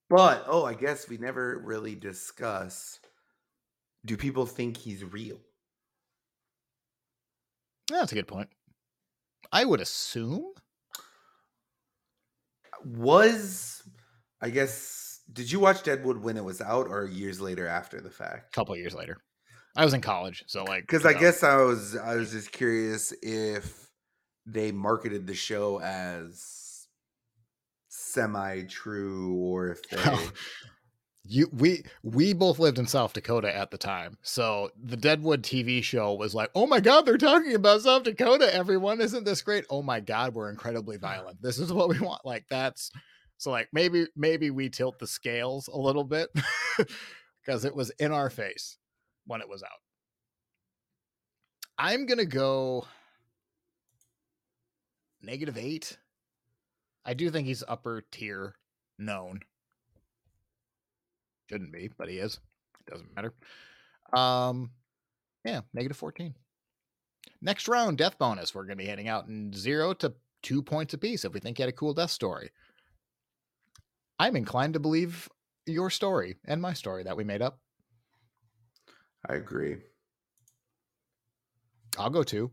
But 0.10 0.46
oh, 0.48 0.66
I 0.66 0.74
guess 0.74 1.08
we 1.08 1.18
never 1.18 1.62
really 1.64 1.94
discuss. 1.96 3.00
Do 4.06 4.18
people 4.18 4.48
think 4.48 4.78
he's 4.78 5.04
real? 5.04 5.38
That's 7.90 8.12
a 8.12 8.16
good 8.16 8.28
point. 8.28 8.50
I 9.52 9.66
would 9.66 9.82
assume. 9.82 10.46
Was 12.84 13.84
I 14.42 14.50
guess 14.50 15.20
did 15.32 15.52
you 15.52 15.60
watch 15.60 15.84
Deadwood 15.84 16.24
when 16.24 16.38
it 16.38 16.44
was 16.44 16.62
out 16.62 16.88
or 16.88 17.06
years 17.06 17.40
later 17.40 17.68
after 17.68 18.02
the 18.02 18.10
fact? 18.10 18.54
A 18.54 18.56
couple 18.56 18.76
years 18.76 18.96
later, 18.96 19.18
I 19.76 19.86
was 19.86 19.94
in 19.94 20.02
college, 20.02 20.44
so 20.48 20.64
like 20.64 20.88
Because 20.88 21.06
I 21.06 21.14
know, 21.14 21.20
guess 21.20 21.44
I 21.44 21.58
was 21.58 21.96
I 21.96 22.16
was 22.16 22.32
just 22.32 22.52
curious 22.52 23.14
if 23.22 23.90
they 24.46 24.72
marketed 24.72 25.28
the 25.28 25.36
show 25.36 25.80
as 25.80 26.88
semi 27.90 28.64
true 28.64 29.36
or 29.36 29.70
if 29.70 29.88
they 29.90 30.32
you 31.24 31.50
we 31.52 31.84
we 32.04 32.34
both 32.34 32.60
lived 32.60 32.80
in 32.80 32.88
South 32.88 33.14
Dakota 33.14 33.56
at 33.56 33.72
the 33.72 33.78
time. 33.78 34.18
So 34.24 34.72
the 34.82 34.98
Deadwood 34.98 35.44
TV 35.44 35.84
show 35.84 36.14
was 36.14 36.34
like, 36.34 36.50
"Oh 36.56 36.66
my 36.66 36.80
god, 36.80 37.06
they're 37.06 37.18
talking 37.18 37.54
about 37.56 37.82
South 37.82 38.04
Dakota. 38.04 38.54
Everyone, 38.54 39.02
isn't 39.02 39.26
this 39.26 39.42
great? 39.42 39.66
Oh 39.70 39.82
my 39.84 40.00
god, 40.00 40.34
we're 40.34 40.50
incredibly 40.50 40.98
violent. 40.98 41.42
This 41.42 41.60
is 41.60 41.74
what 41.74 41.90
we 41.90 42.00
want." 42.02 42.26
Like 42.26 42.46
that's 42.50 42.92
so 43.38 43.52
like 43.52 43.70
maybe 43.74 44.08
maybe 44.16 44.50
we 44.50 44.70
tilt 44.70 45.00
the 45.00 45.08
scales 45.08 45.68
a 45.68 45.78
little 45.78 46.06
bit 46.06 46.30
because 47.46 47.66
it 47.66 47.76
was 47.76 47.92
in 48.00 48.12
our 48.12 48.30
face 48.30 48.78
when 49.30 49.42
it 49.42 49.50
was 49.50 49.64
out. 49.64 49.70
I'm 51.78 52.06
going 52.06 52.18
to 52.18 52.26
go 52.26 52.86
negative 55.22 55.58
8. 55.58 55.98
I 57.06 57.14
do 57.14 57.30
think 57.30 57.48
he's 57.48 57.64
upper 57.68 58.04
tier 58.12 58.56
known 58.98 59.40
Shouldn't 61.50 61.72
be, 61.72 61.90
but 61.98 62.10
he 62.10 62.18
is. 62.18 62.40
It 62.86 62.92
doesn't 62.92 63.16
matter. 63.16 63.34
Um, 64.14 64.70
yeah, 65.44 65.62
negative 65.74 65.98
14. 65.98 66.36
Next 67.42 67.68
round, 67.68 67.98
death 67.98 68.20
bonus. 68.20 68.54
We're 68.54 68.66
going 68.66 68.78
to 68.78 68.84
be 68.84 68.88
handing 68.88 69.08
out 69.08 69.28
in 69.28 69.52
zero 69.54 69.94
to 69.96 70.14
two 70.44 70.62
points 70.62 70.94
apiece 70.94 71.26
if 71.26 71.34
we 71.34 71.40
think 71.40 71.58
you 71.58 71.64
had 71.64 71.70
a 71.70 71.76
cool 71.76 71.96
death 71.96 72.12
story. 72.12 72.52
I'm 74.20 74.36
inclined 74.36 74.74
to 74.74 74.80
believe 74.80 75.28
your 75.66 75.90
story 75.90 76.36
and 76.46 76.62
my 76.62 76.74
story 76.74 77.04
that 77.04 77.18
we 77.18 77.24
made 77.24 77.42
up. 77.42 77.60
I 79.28 79.36
agree. 79.36 79.78
I'll 81.98 82.10
go 82.10 82.24
two. 82.24 82.52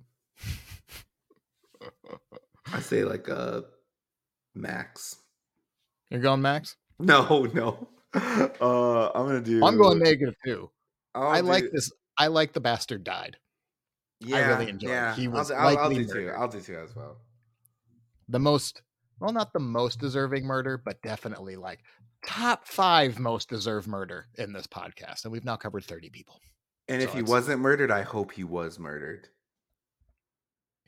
I 2.73 2.81
say 2.81 3.05
like 3.05 3.29
a 3.29 3.39
uh, 3.39 3.61
max. 4.55 5.17
You're 6.11 6.21
going 6.21 6.43
max? 6.43 6.77
No, 6.99 7.47
no. 7.53 7.89
Uh, 8.15 9.11
I'm 9.15 9.27
gonna 9.27 9.43
do. 9.43 9.63
I'm 9.63 9.77
going 9.77 9.99
negative 9.99 10.35
two. 10.43 10.71
I'll 11.15 11.29
I 11.29 11.43
do... 11.43 11.47
like 11.47 11.71
this. 11.71 11.93
I 12.17 12.29
like 12.29 12.55
the 12.55 12.61
bastard 12.61 13.05
died. 13.05 13.37
Yeah, 14.21 14.37
I 14.37 14.41
really 14.49 14.71
enjoyed. 14.71 14.91
Yeah. 14.91 15.13
It. 15.13 15.19
He 15.19 15.29
was. 15.29 15.51
I'll, 15.51 15.69
I'll, 15.69 15.79
I'll 15.79 15.91
do 15.91 16.07
two. 16.07 16.31
I'll 16.35 16.49
do 16.49 16.63
two 16.63 16.79
as 16.79 16.97
well. 16.97 17.19
The 18.31 18.39
most, 18.39 18.81
well, 19.21 19.33
not 19.33 19.53
the 19.53 19.61
most 19.61 20.01
deserving 20.01 20.47
murder, 20.47 20.81
but 20.83 21.03
definitely 21.03 21.57
like 21.57 21.81
top 22.27 22.67
five 22.67 23.19
most 23.19 23.51
deserved 23.51 23.87
murder 23.87 24.27
in 24.37 24.55
this 24.55 24.67
podcast, 24.67 25.25
and 25.25 25.33
we've 25.33 25.45
now 25.45 25.57
covered 25.57 25.85
30 25.85 26.09
people. 26.09 26.41
And 26.89 27.03
so 27.03 27.09
if 27.09 27.15
he 27.15 27.23
wasn't 27.23 27.61
murdered, 27.61 27.91
I 27.91 28.03
hope 28.03 28.33
he 28.33 28.45
was 28.45 28.79
murdered. 28.79 29.29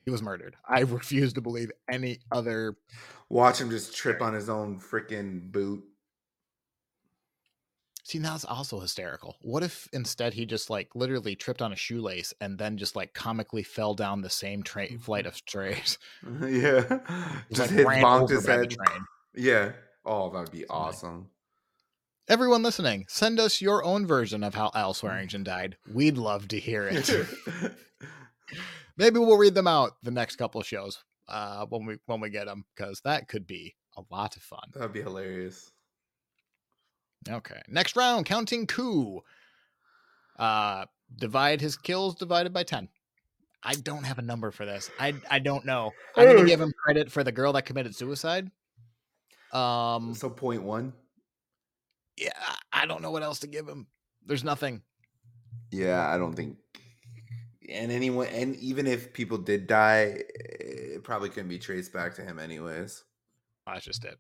He 0.05 0.11
was 0.11 0.23
murdered. 0.23 0.57
I 0.66 0.81
refuse 0.81 1.33
to 1.35 1.41
believe 1.41 1.70
any 1.91 2.20
other. 2.33 2.77
Watch 3.29 3.61
him 3.61 3.70
just 3.70 3.95
trip 3.97 4.23
on 4.23 4.33
his 4.33 4.49
own 4.49 4.81
freaking 4.81 5.53
boot. 5.53 5.85
See, 8.05 8.19
that's 8.19 8.47
also 8.47 8.81
hysterical. 8.81 9.37
What 9.43 9.62
if 9.62 9.87
instead 9.93 10.33
he 10.33 10.47
just 10.47 10.70
like 10.70 10.89
literally 10.95 11.37
tripped 11.37 11.61
on 11.61 11.75
a 11.75 11.77
shoelace 11.77 12.33
and 12.41 12.59
then 12.59 12.79
just 12.79 12.97
like 12.97 13.12
comically 13.12 13.62
fell 13.62 13.93
down 13.93 14.23
the 14.23 14.31
same 14.31 14.62
train 14.62 14.89
mm-hmm. 14.89 15.03
flight 15.03 15.27
of 15.27 15.37
stairs? 15.37 15.99
yeah, 16.41 17.01
just 17.53 17.70
like 17.70 17.70
hit 17.70 17.87
bonked 17.87 18.31
his 18.31 18.47
head. 18.47 18.75
Yeah. 19.35 19.73
Oh, 20.07 20.31
that'd 20.31 20.51
be 20.51 20.66
awesome. 20.69 21.29
Everyone 22.28 22.62
listening, 22.62 23.06
send 23.09 23.40
us 23.40 23.62
your 23.62 23.82
own 23.84 24.06
version 24.06 24.44
of 24.44 24.55
how 24.55 24.70
Al 24.74 24.92
Swearingen 24.92 25.44
died. 25.44 25.78
We'd 25.92 26.18
love 26.18 26.48
to 26.48 26.60
hear 26.60 26.86
it. 26.86 27.10
Maybe 28.98 29.18
we'll 29.18 29.38
read 29.38 29.55
them 29.55 29.66
out 29.66 29.92
the 30.02 30.10
next 30.10 30.36
couple 30.36 30.60
of 30.60 30.66
shows 30.66 31.02
uh, 31.28 31.64
when 31.66 31.86
we 31.86 31.96
when 32.06 32.20
we 32.20 32.28
get 32.28 32.46
them 32.46 32.64
because 32.76 33.00
that 33.05 33.28
could 33.28 33.46
be 33.46 33.74
a 33.96 34.02
lot 34.10 34.36
of 34.36 34.42
fun. 34.42 34.60
That'd 34.74 34.92
be 34.92 35.00
hilarious. 35.00 35.72
Okay. 37.28 37.60
Next 37.68 37.96
round, 37.96 38.26
counting 38.26 38.66
coup. 38.66 39.22
Uh 40.38 40.84
divide 41.16 41.60
his 41.60 41.76
kills 41.76 42.14
divided 42.14 42.52
by 42.52 42.62
10. 42.62 42.88
I 43.62 43.74
don't 43.74 44.05
have 44.05 44.18
a 44.18 44.22
number 44.22 44.50
for 44.50 44.66
this. 44.66 44.90
I 45.00 45.14
I 45.30 45.38
don't 45.38 45.64
know. 45.64 45.90
I'm 46.16 46.26
gonna 46.26 46.46
give 46.46 46.60
him 46.60 46.72
credit 46.84 47.10
for 47.10 47.24
the 47.24 47.32
girl 47.32 47.52
that 47.55 47.62
committed 47.62 47.96
suicide. 47.96 48.50
Um 49.52 50.14
so 50.14 50.30
point 50.30 50.62
one. 50.62 50.92
Yeah, 52.19 52.31
I 52.73 52.86
don't 52.86 53.03
know 53.03 53.11
what 53.11 53.23
else 53.23 53.40
to 53.40 53.47
give 53.47 53.69
him. 53.69 53.86
There's 54.27 54.45
nothing. 54.45 54.82
Yeah, 55.70 56.09
I 56.09 56.19
don't 56.19 56.35
think 56.35 56.57
and 57.69 57.93
anyone 57.93 58.28
and 58.28 58.57
even 58.57 58.86
if 58.86 59.12
people 59.12 59.39
did 59.39 59.66
die, 59.66 60.23
it 60.28 61.05
probably 61.05 61.28
couldn't 61.28 61.49
be 61.49 61.59
traced 61.59 61.93
back 61.93 62.15
to 62.15 62.23
him 62.23 62.39
anyways. 62.39 63.05
That's 63.66 63.85
just 63.85 64.05
it. 64.05 64.19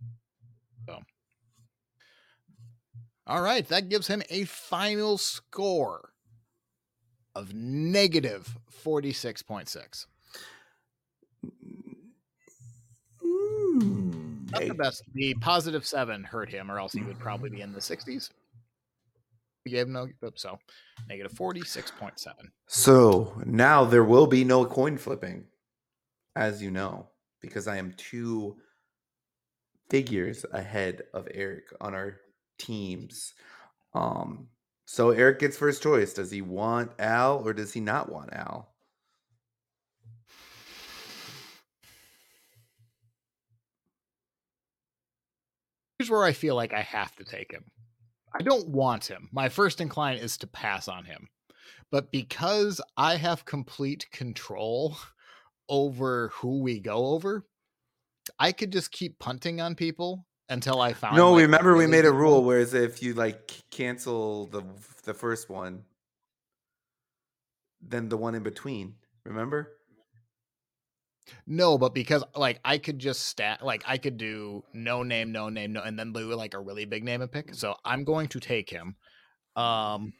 So 0.86 0.98
all 3.26 3.42
right, 3.42 3.66
that 3.68 3.88
gives 3.88 4.06
him 4.06 4.22
a 4.30 4.44
final 4.44 5.18
score 5.18 6.12
of 7.34 7.52
negative 7.54 8.56
46.6. 8.84 10.06
Mm, 13.22 14.07
Not 14.50 14.62
the 14.62 14.74
best. 14.74 15.02
The 15.14 15.34
positive 15.34 15.86
seven 15.86 16.24
hurt 16.24 16.50
him, 16.50 16.70
or 16.70 16.78
else 16.78 16.92
he 16.92 17.02
would 17.02 17.18
probably 17.18 17.50
be 17.50 17.60
in 17.60 17.72
the 17.72 17.80
60s. 17.80 18.30
We 19.64 19.72
gave 19.72 19.86
him 19.86 19.92
no, 19.92 20.08
so 20.34 20.58
negative 21.08 21.32
46.7. 21.32 22.32
So 22.66 23.40
now 23.44 23.84
there 23.84 24.04
will 24.04 24.26
be 24.26 24.44
no 24.44 24.64
coin 24.64 24.96
flipping, 24.96 25.44
as 26.36 26.62
you 26.62 26.70
know, 26.70 27.08
because 27.40 27.68
I 27.68 27.76
am 27.76 27.92
two 27.96 28.56
figures 29.90 30.44
ahead 30.52 31.02
of 31.12 31.28
Eric 31.34 31.64
on 31.80 31.94
our 31.94 32.20
teams. 32.58 33.34
Um, 33.94 34.48
so 34.86 35.10
Eric 35.10 35.40
gets 35.40 35.56
first 35.56 35.82
choice. 35.82 36.14
Does 36.14 36.30
he 36.30 36.40
want 36.40 36.92
Al 36.98 37.46
or 37.46 37.52
does 37.52 37.72
he 37.72 37.80
not 37.80 38.10
want 38.10 38.32
Al? 38.32 38.67
Here's 46.08 46.16
where 46.16 46.26
I 46.26 46.32
feel 46.32 46.54
like 46.54 46.72
I 46.72 46.80
have 46.80 47.14
to 47.16 47.24
take 47.24 47.52
him. 47.52 47.64
I 48.34 48.42
don't 48.42 48.68
want 48.68 49.04
him. 49.04 49.28
My 49.30 49.50
first 49.50 49.78
incline 49.78 50.16
is 50.16 50.38
to 50.38 50.46
pass 50.46 50.88
on 50.88 51.04
him. 51.04 51.28
But 51.90 52.10
because 52.10 52.80
I 52.96 53.16
have 53.16 53.44
complete 53.44 54.06
control 54.10 54.96
over 55.68 56.30
who 56.32 56.62
we 56.62 56.80
go 56.80 57.08
over, 57.08 57.44
I 58.38 58.52
could 58.52 58.72
just 58.72 58.90
keep 58.90 59.18
punting 59.18 59.60
on 59.60 59.74
people 59.74 60.24
until 60.48 60.80
I 60.80 60.94
found. 60.94 61.16
No, 61.16 61.32
like, 61.32 61.42
remember 61.42 61.72
really 61.72 61.84
we 61.84 61.90
made 61.90 62.06
a 62.06 62.12
rule 62.12 62.42
whereas 62.42 62.72
if 62.72 63.02
you 63.02 63.12
like 63.12 63.52
cancel 63.70 64.46
the 64.46 64.62
the 65.04 65.12
first 65.12 65.50
one, 65.50 65.82
then 67.82 68.08
the 68.08 68.16
one 68.16 68.34
in 68.34 68.42
between. 68.42 68.94
Remember? 69.24 69.77
No, 71.46 71.78
but 71.78 71.94
because 71.94 72.24
like 72.34 72.60
I 72.64 72.78
could 72.78 72.98
just 72.98 73.26
stat 73.26 73.64
like 73.64 73.82
I 73.86 73.98
could 73.98 74.16
do 74.16 74.64
no 74.72 75.02
name, 75.02 75.32
no 75.32 75.48
name, 75.48 75.72
no, 75.72 75.82
and 75.82 75.98
then 75.98 76.12
do 76.12 76.34
like 76.34 76.54
a 76.54 76.60
really 76.60 76.84
big 76.84 77.04
name 77.04 77.22
and 77.22 77.30
pick. 77.30 77.54
So 77.54 77.76
I'm 77.84 78.04
going 78.04 78.28
to 78.28 78.40
take 78.40 78.70
him. 78.70 78.96
Um 79.56 80.12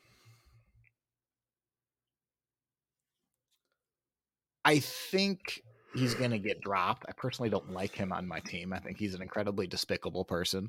I 4.65 4.81
think 4.81 5.63
he's 5.95 6.15
going 6.15 6.33
to 6.33 6.39
get 6.39 6.61
dropped. 6.61 7.07
I 7.09 7.13
personally 7.13 7.49
don't 7.49 7.73
like 7.73 7.95
him 7.95 8.13
on 8.13 8.29
my 8.29 8.41
team. 8.41 8.73
I 8.73 8.81
think 8.81 8.99
he's 8.99 9.15
an 9.15 9.23
incredibly 9.23 9.67
despicable 9.67 10.25
person, 10.25 10.69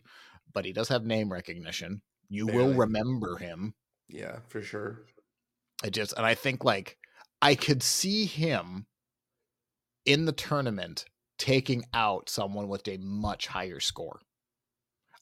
but 0.53 0.63
he 0.63 0.71
does 0.71 0.87
have 0.87 1.05
name 1.05 1.31
recognition. 1.31 2.01
You 2.29 2.45
Barely. 2.45 2.63
will 2.63 2.73
remember 2.75 3.37
him. 3.37 3.73
Yeah, 4.07 4.37
for 4.47 4.61
sure. 4.61 5.01
I 5.83 5.89
just 5.89 6.13
and 6.13 6.25
I 6.25 6.35
think 6.35 6.63
like 6.63 6.97
I 7.41 7.55
could 7.55 7.83
see 7.83 8.25
him 8.25 8.85
in 10.09 10.25
the 10.25 10.31
tournament 10.31 11.05
taking 11.37 11.85
out 11.93 12.29
someone 12.29 12.67
with 12.67 12.87
a 12.87 12.97
much 12.97 13.45
higher 13.45 13.79
score. 13.79 14.19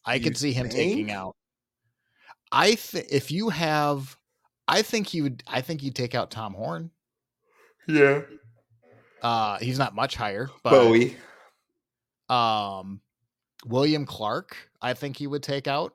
I 0.06 0.20
could 0.20 0.38
see 0.38 0.54
him 0.54 0.70
think? 0.70 0.94
taking 0.94 1.12
out. 1.12 1.36
I 2.54 2.76
think 2.76 3.08
if 3.12 3.30
you 3.30 3.50
have, 3.50 4.18
I 4.66 4.82
think 4.82 5.08
he 5.08 5.22
would. 5.22 5.44
I 5.46 5.60
think 5.60 5.82
he'd 5.82 5.96
take 5.96 6.16
out 6.16 6.32
Tom 6.32 6.54
Horn. 6.54 6.92
Yeah, 7.86 8.22
uh, 9.22 9.58
he's 9.60 9.78
not 9.78 9.94
much 9.94 10.16
higher, 10.16 10.50
but 10.64 10.72
Bowie. 10.72 11.18
Um, 12.30 13.02
William 13.66 14.06
Clark, 14.06 14.56
I 14.82 14.94
think 14.94 15.18
he 15.18 15.28
would 15.28 15.44
take 15.44 15.68
out. 15.68 15.94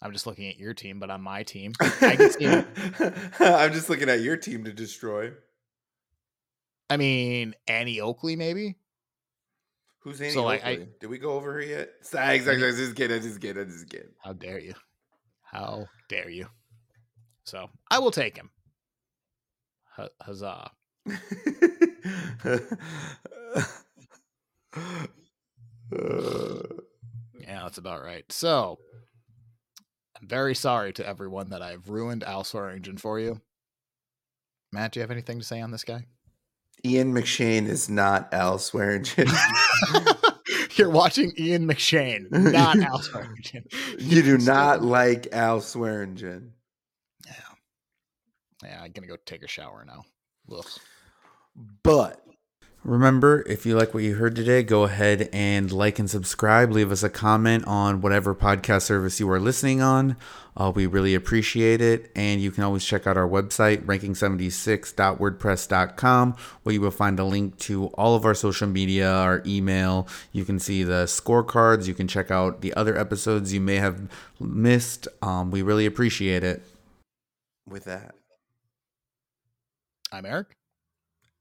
I'm 0.00 0.12
just 0.12 0.26
looking 0.26 0.48
at 0.48 0.56
your 0.56 0.72
team, 0.72 0.98
but 0.98 1.10
on 1.10 1.20
my 1.20 1.42
team, 1.42 1.72
I 1.80 2.16
can 2.16 2.30
see. 2.30 2.46
I'm 3.44 3.72
just 3.74 3.90
looking 3.90 4.08
at 4.08 4.20
your 4.20 4.38
team 4.38 4.64
to 4.64 4.72
destroy. 4.72 5.32
I 6.90 6.96
mean, 6.96 7.54
Annie 7.66 8.00
Oakley, 8.00 8.36
maybe. 8.36 8.76
Who's 10.00 10.20
Annie 10.20 10.32
so, 10.32 10.48
Oakley? 10.48 10.62
I, 10.62 10.86
Did 11.00 11.08
we 11.08 11.18
go 11.18 11.32
over 11.32 11.52
her 11.52 11.62
yet? 11.62 11.90
Exactly. 12.00 12.64
I 12.64 12.70
just 12.70 12.96
kidding. 12.96 13.16
I 13.16 13.20
just 13.20 13.40
kidding. 13.40 13.62
I 13.62 13.66
just 13.66 13.88
kidding. 13.88 14.12
How 14.22 14.32
dare 14.32 14.58
you? 14.58 14.74
How 15.42 15.86
dare 16.08 16.30
you? 16.30 16.46
So 17.44 17.68
I 17.90 17.98
will 17.98 18.10
take 18.10 18.36
him. 18.36 18.50
H- 19.98 20.10
huzzah! 20.20 20.70
yeah, 27.40 27.62
that's 27.62 27.78
about 27.78 28.02
right. 28.02 28.30
So, 28.30 28.78
I'm 30.20 30.28
very 30.28 30.54
sorry 30.54 30.92
to 30.94 31.06
everyone 31.06 31.50
that 31.50 31.62
I've 31.62 31.88
ruined 31.88 32.22
Al 32.24 32.44
Swearingen 32.44 32.98
for 32.98 33.18
you. 33.18 33.40
Matt, 34.72 34.92
do 34.92 35.00
you 35.00 35.02
have 35.02 35.10
anything 35.10 35.38
to 35.38 35.44
say 35.44 35.60
on 35.60 35.70
this 35.70 35.84
guy? 35.84 36.06
Ian 36.84 37.12
McShane 37.12 37.66
is 37.66 37.88
not 37.88 38.32
Al 38.32 38.58
Swearingen. 38.58 39.26
You're 40.76 40.90
watching 40.90 41.32
Ian 41.36 41.66
McShane, 41.66 42.30
not 42.30 42.78
Al 42.80 43.00
Swearingen. 43.02 43.64
you 43.98 44.22
do 44.22 44.38
not 44.44 44.82
like 44.82 45.26
Al 45.32 45.60
Swearingen. 45.60 46.52
Yeah. 47.26 47.32
Yeah, 48.62 48.82
I'm 48.82 48.92
gonna 48.92 49.08
go 49.08 49.16
take 49.26 49.42
a 49.42 49.48
shower 49.48 49.84
now. 49.84 50.04
Ugh. 50.56 50.64
But 51.82 52.24
remember, 52.84 53.42
if 53.46 53.66
you 53.66 53.76
like 53.76 53.92
what 53.94 54.02
you 54.02 54.16
heard 54.16 54.36
today, 54.36 54.62
go 54.62 54.84
ahead 54.84 55.28
and 55.32 55.70
like 55.70 55.98
and 55.98 56.08
subscribe. 56.08 56.72
Leave 56.72 56.92
us 56.92 57.02
a 57.02 57.10
comment 57.10 57.64
on 57.66 58.00
whatever 58.00 58.34
podcast 58.34 58.82
service 58.82 59.20
you 59.20 59.30
are 59.30 59.40
listening 59.40 59.82
on. 59.82 60.16
Uh, 60.56 60.72
we 60.74 60.86
really 60.86 61.14
appreciate 61.14 61.80
it. 61.80 62.10
And 62.16 62.40
you 62.40 62.50
can 62.50 62.64
always 62.64 62.84
check 62.84 63.06
out 63.06 63.16
our 63.16 63.28
website, 63.28 63.84
ranking76.wordpress.com, 63.84 66.36
where 66.64 66.72
you 66.72 66.80
will 66.80 66.90
find 66.90 67.20
a 67.20 67.24
link 67.24 67.56
to 67.58 67.86
all 67.88 68.16
of 68.16 68.24
our 68.24 68.34
social 68.34 68.66
media, 68.66 69.10
our 69.10 69.42
email. 69.46 70.08
You 70.32 70.44
can 70.44 70.58
see 70.58 70.82
the 70.82 71.04
scorecards. 71.04 71.86
You 71.86 71.94
can 71.94 72.08
check 72.08 72.30
out 72.30 72.60
the 72.60 72.74
other 72.74 72.98
episodes 72.98 73.52
you 73.52 73.60
may 73.60 73.76
have 73.76 74.08
missed. 74.40 75.06
Um, 75.22 75.52
we 75.52 75.62
really 75.62 75.86
appreciate 75.86 76.42
it. 76.42 76.66
With 77.68 77.84
that, 77.84 78.14
I'm 80.10 80.24
Eric. 80.24 80.56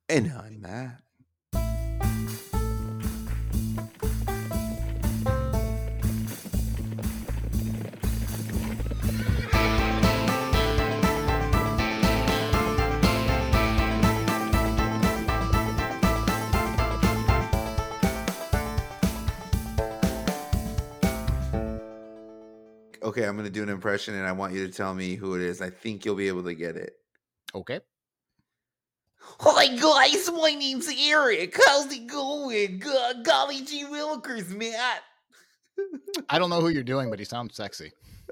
And 0.10 0.32
I'm 0.32 0.62
Matt. 0.62 1.07
Okay, 23.18 23.26
I'm 23.28 23.36
going 23.36 23.48
to 23.48 23.52
do 23.52 23.64
an 23.64 23.70
impression 23.70 24.14
and 24.14 24.28
I 24.28 24.32
want 24.32 24.54
you 24.54 24.68
to 24.68 24.72
tell 24.72 24.94
me 24.94 25.16
who 25.16 25.34
it 25.34 25.42
is. 25.42 25.60
I 25.60 25.72
think 25.72 26.06
you'll 26.06 26.14
be 26.14 26.28
able 26.28 26.44
to 26.44 26.54
get 26.54 26.76
it. 26.76 26.94
Okay. 27.56 27.80
Hi 29.40 29.76
guys, 29.76 30.30
my 30.32 30.54
name's 30.54 30.88
Eric. 30.88 31.60
How's 31.66 31.92
it 31.92 32.06
going? 32.06 32.80
G- 32.80 33.24
golly 33.24 33.62
gee 33.62 33.86
willikers, 33.86 34.56
Matt. 34.56 35.02
I 36.30 36.38
don't 36.38 36.52
know 36.52 36.62
who 36.62 36.70
you're 36.70 36.84
doing, 36.84 37.10
but 37.10 37.18
he 37.18 37.26
sounds 37.26 37.56
sexy. 37.56 37.92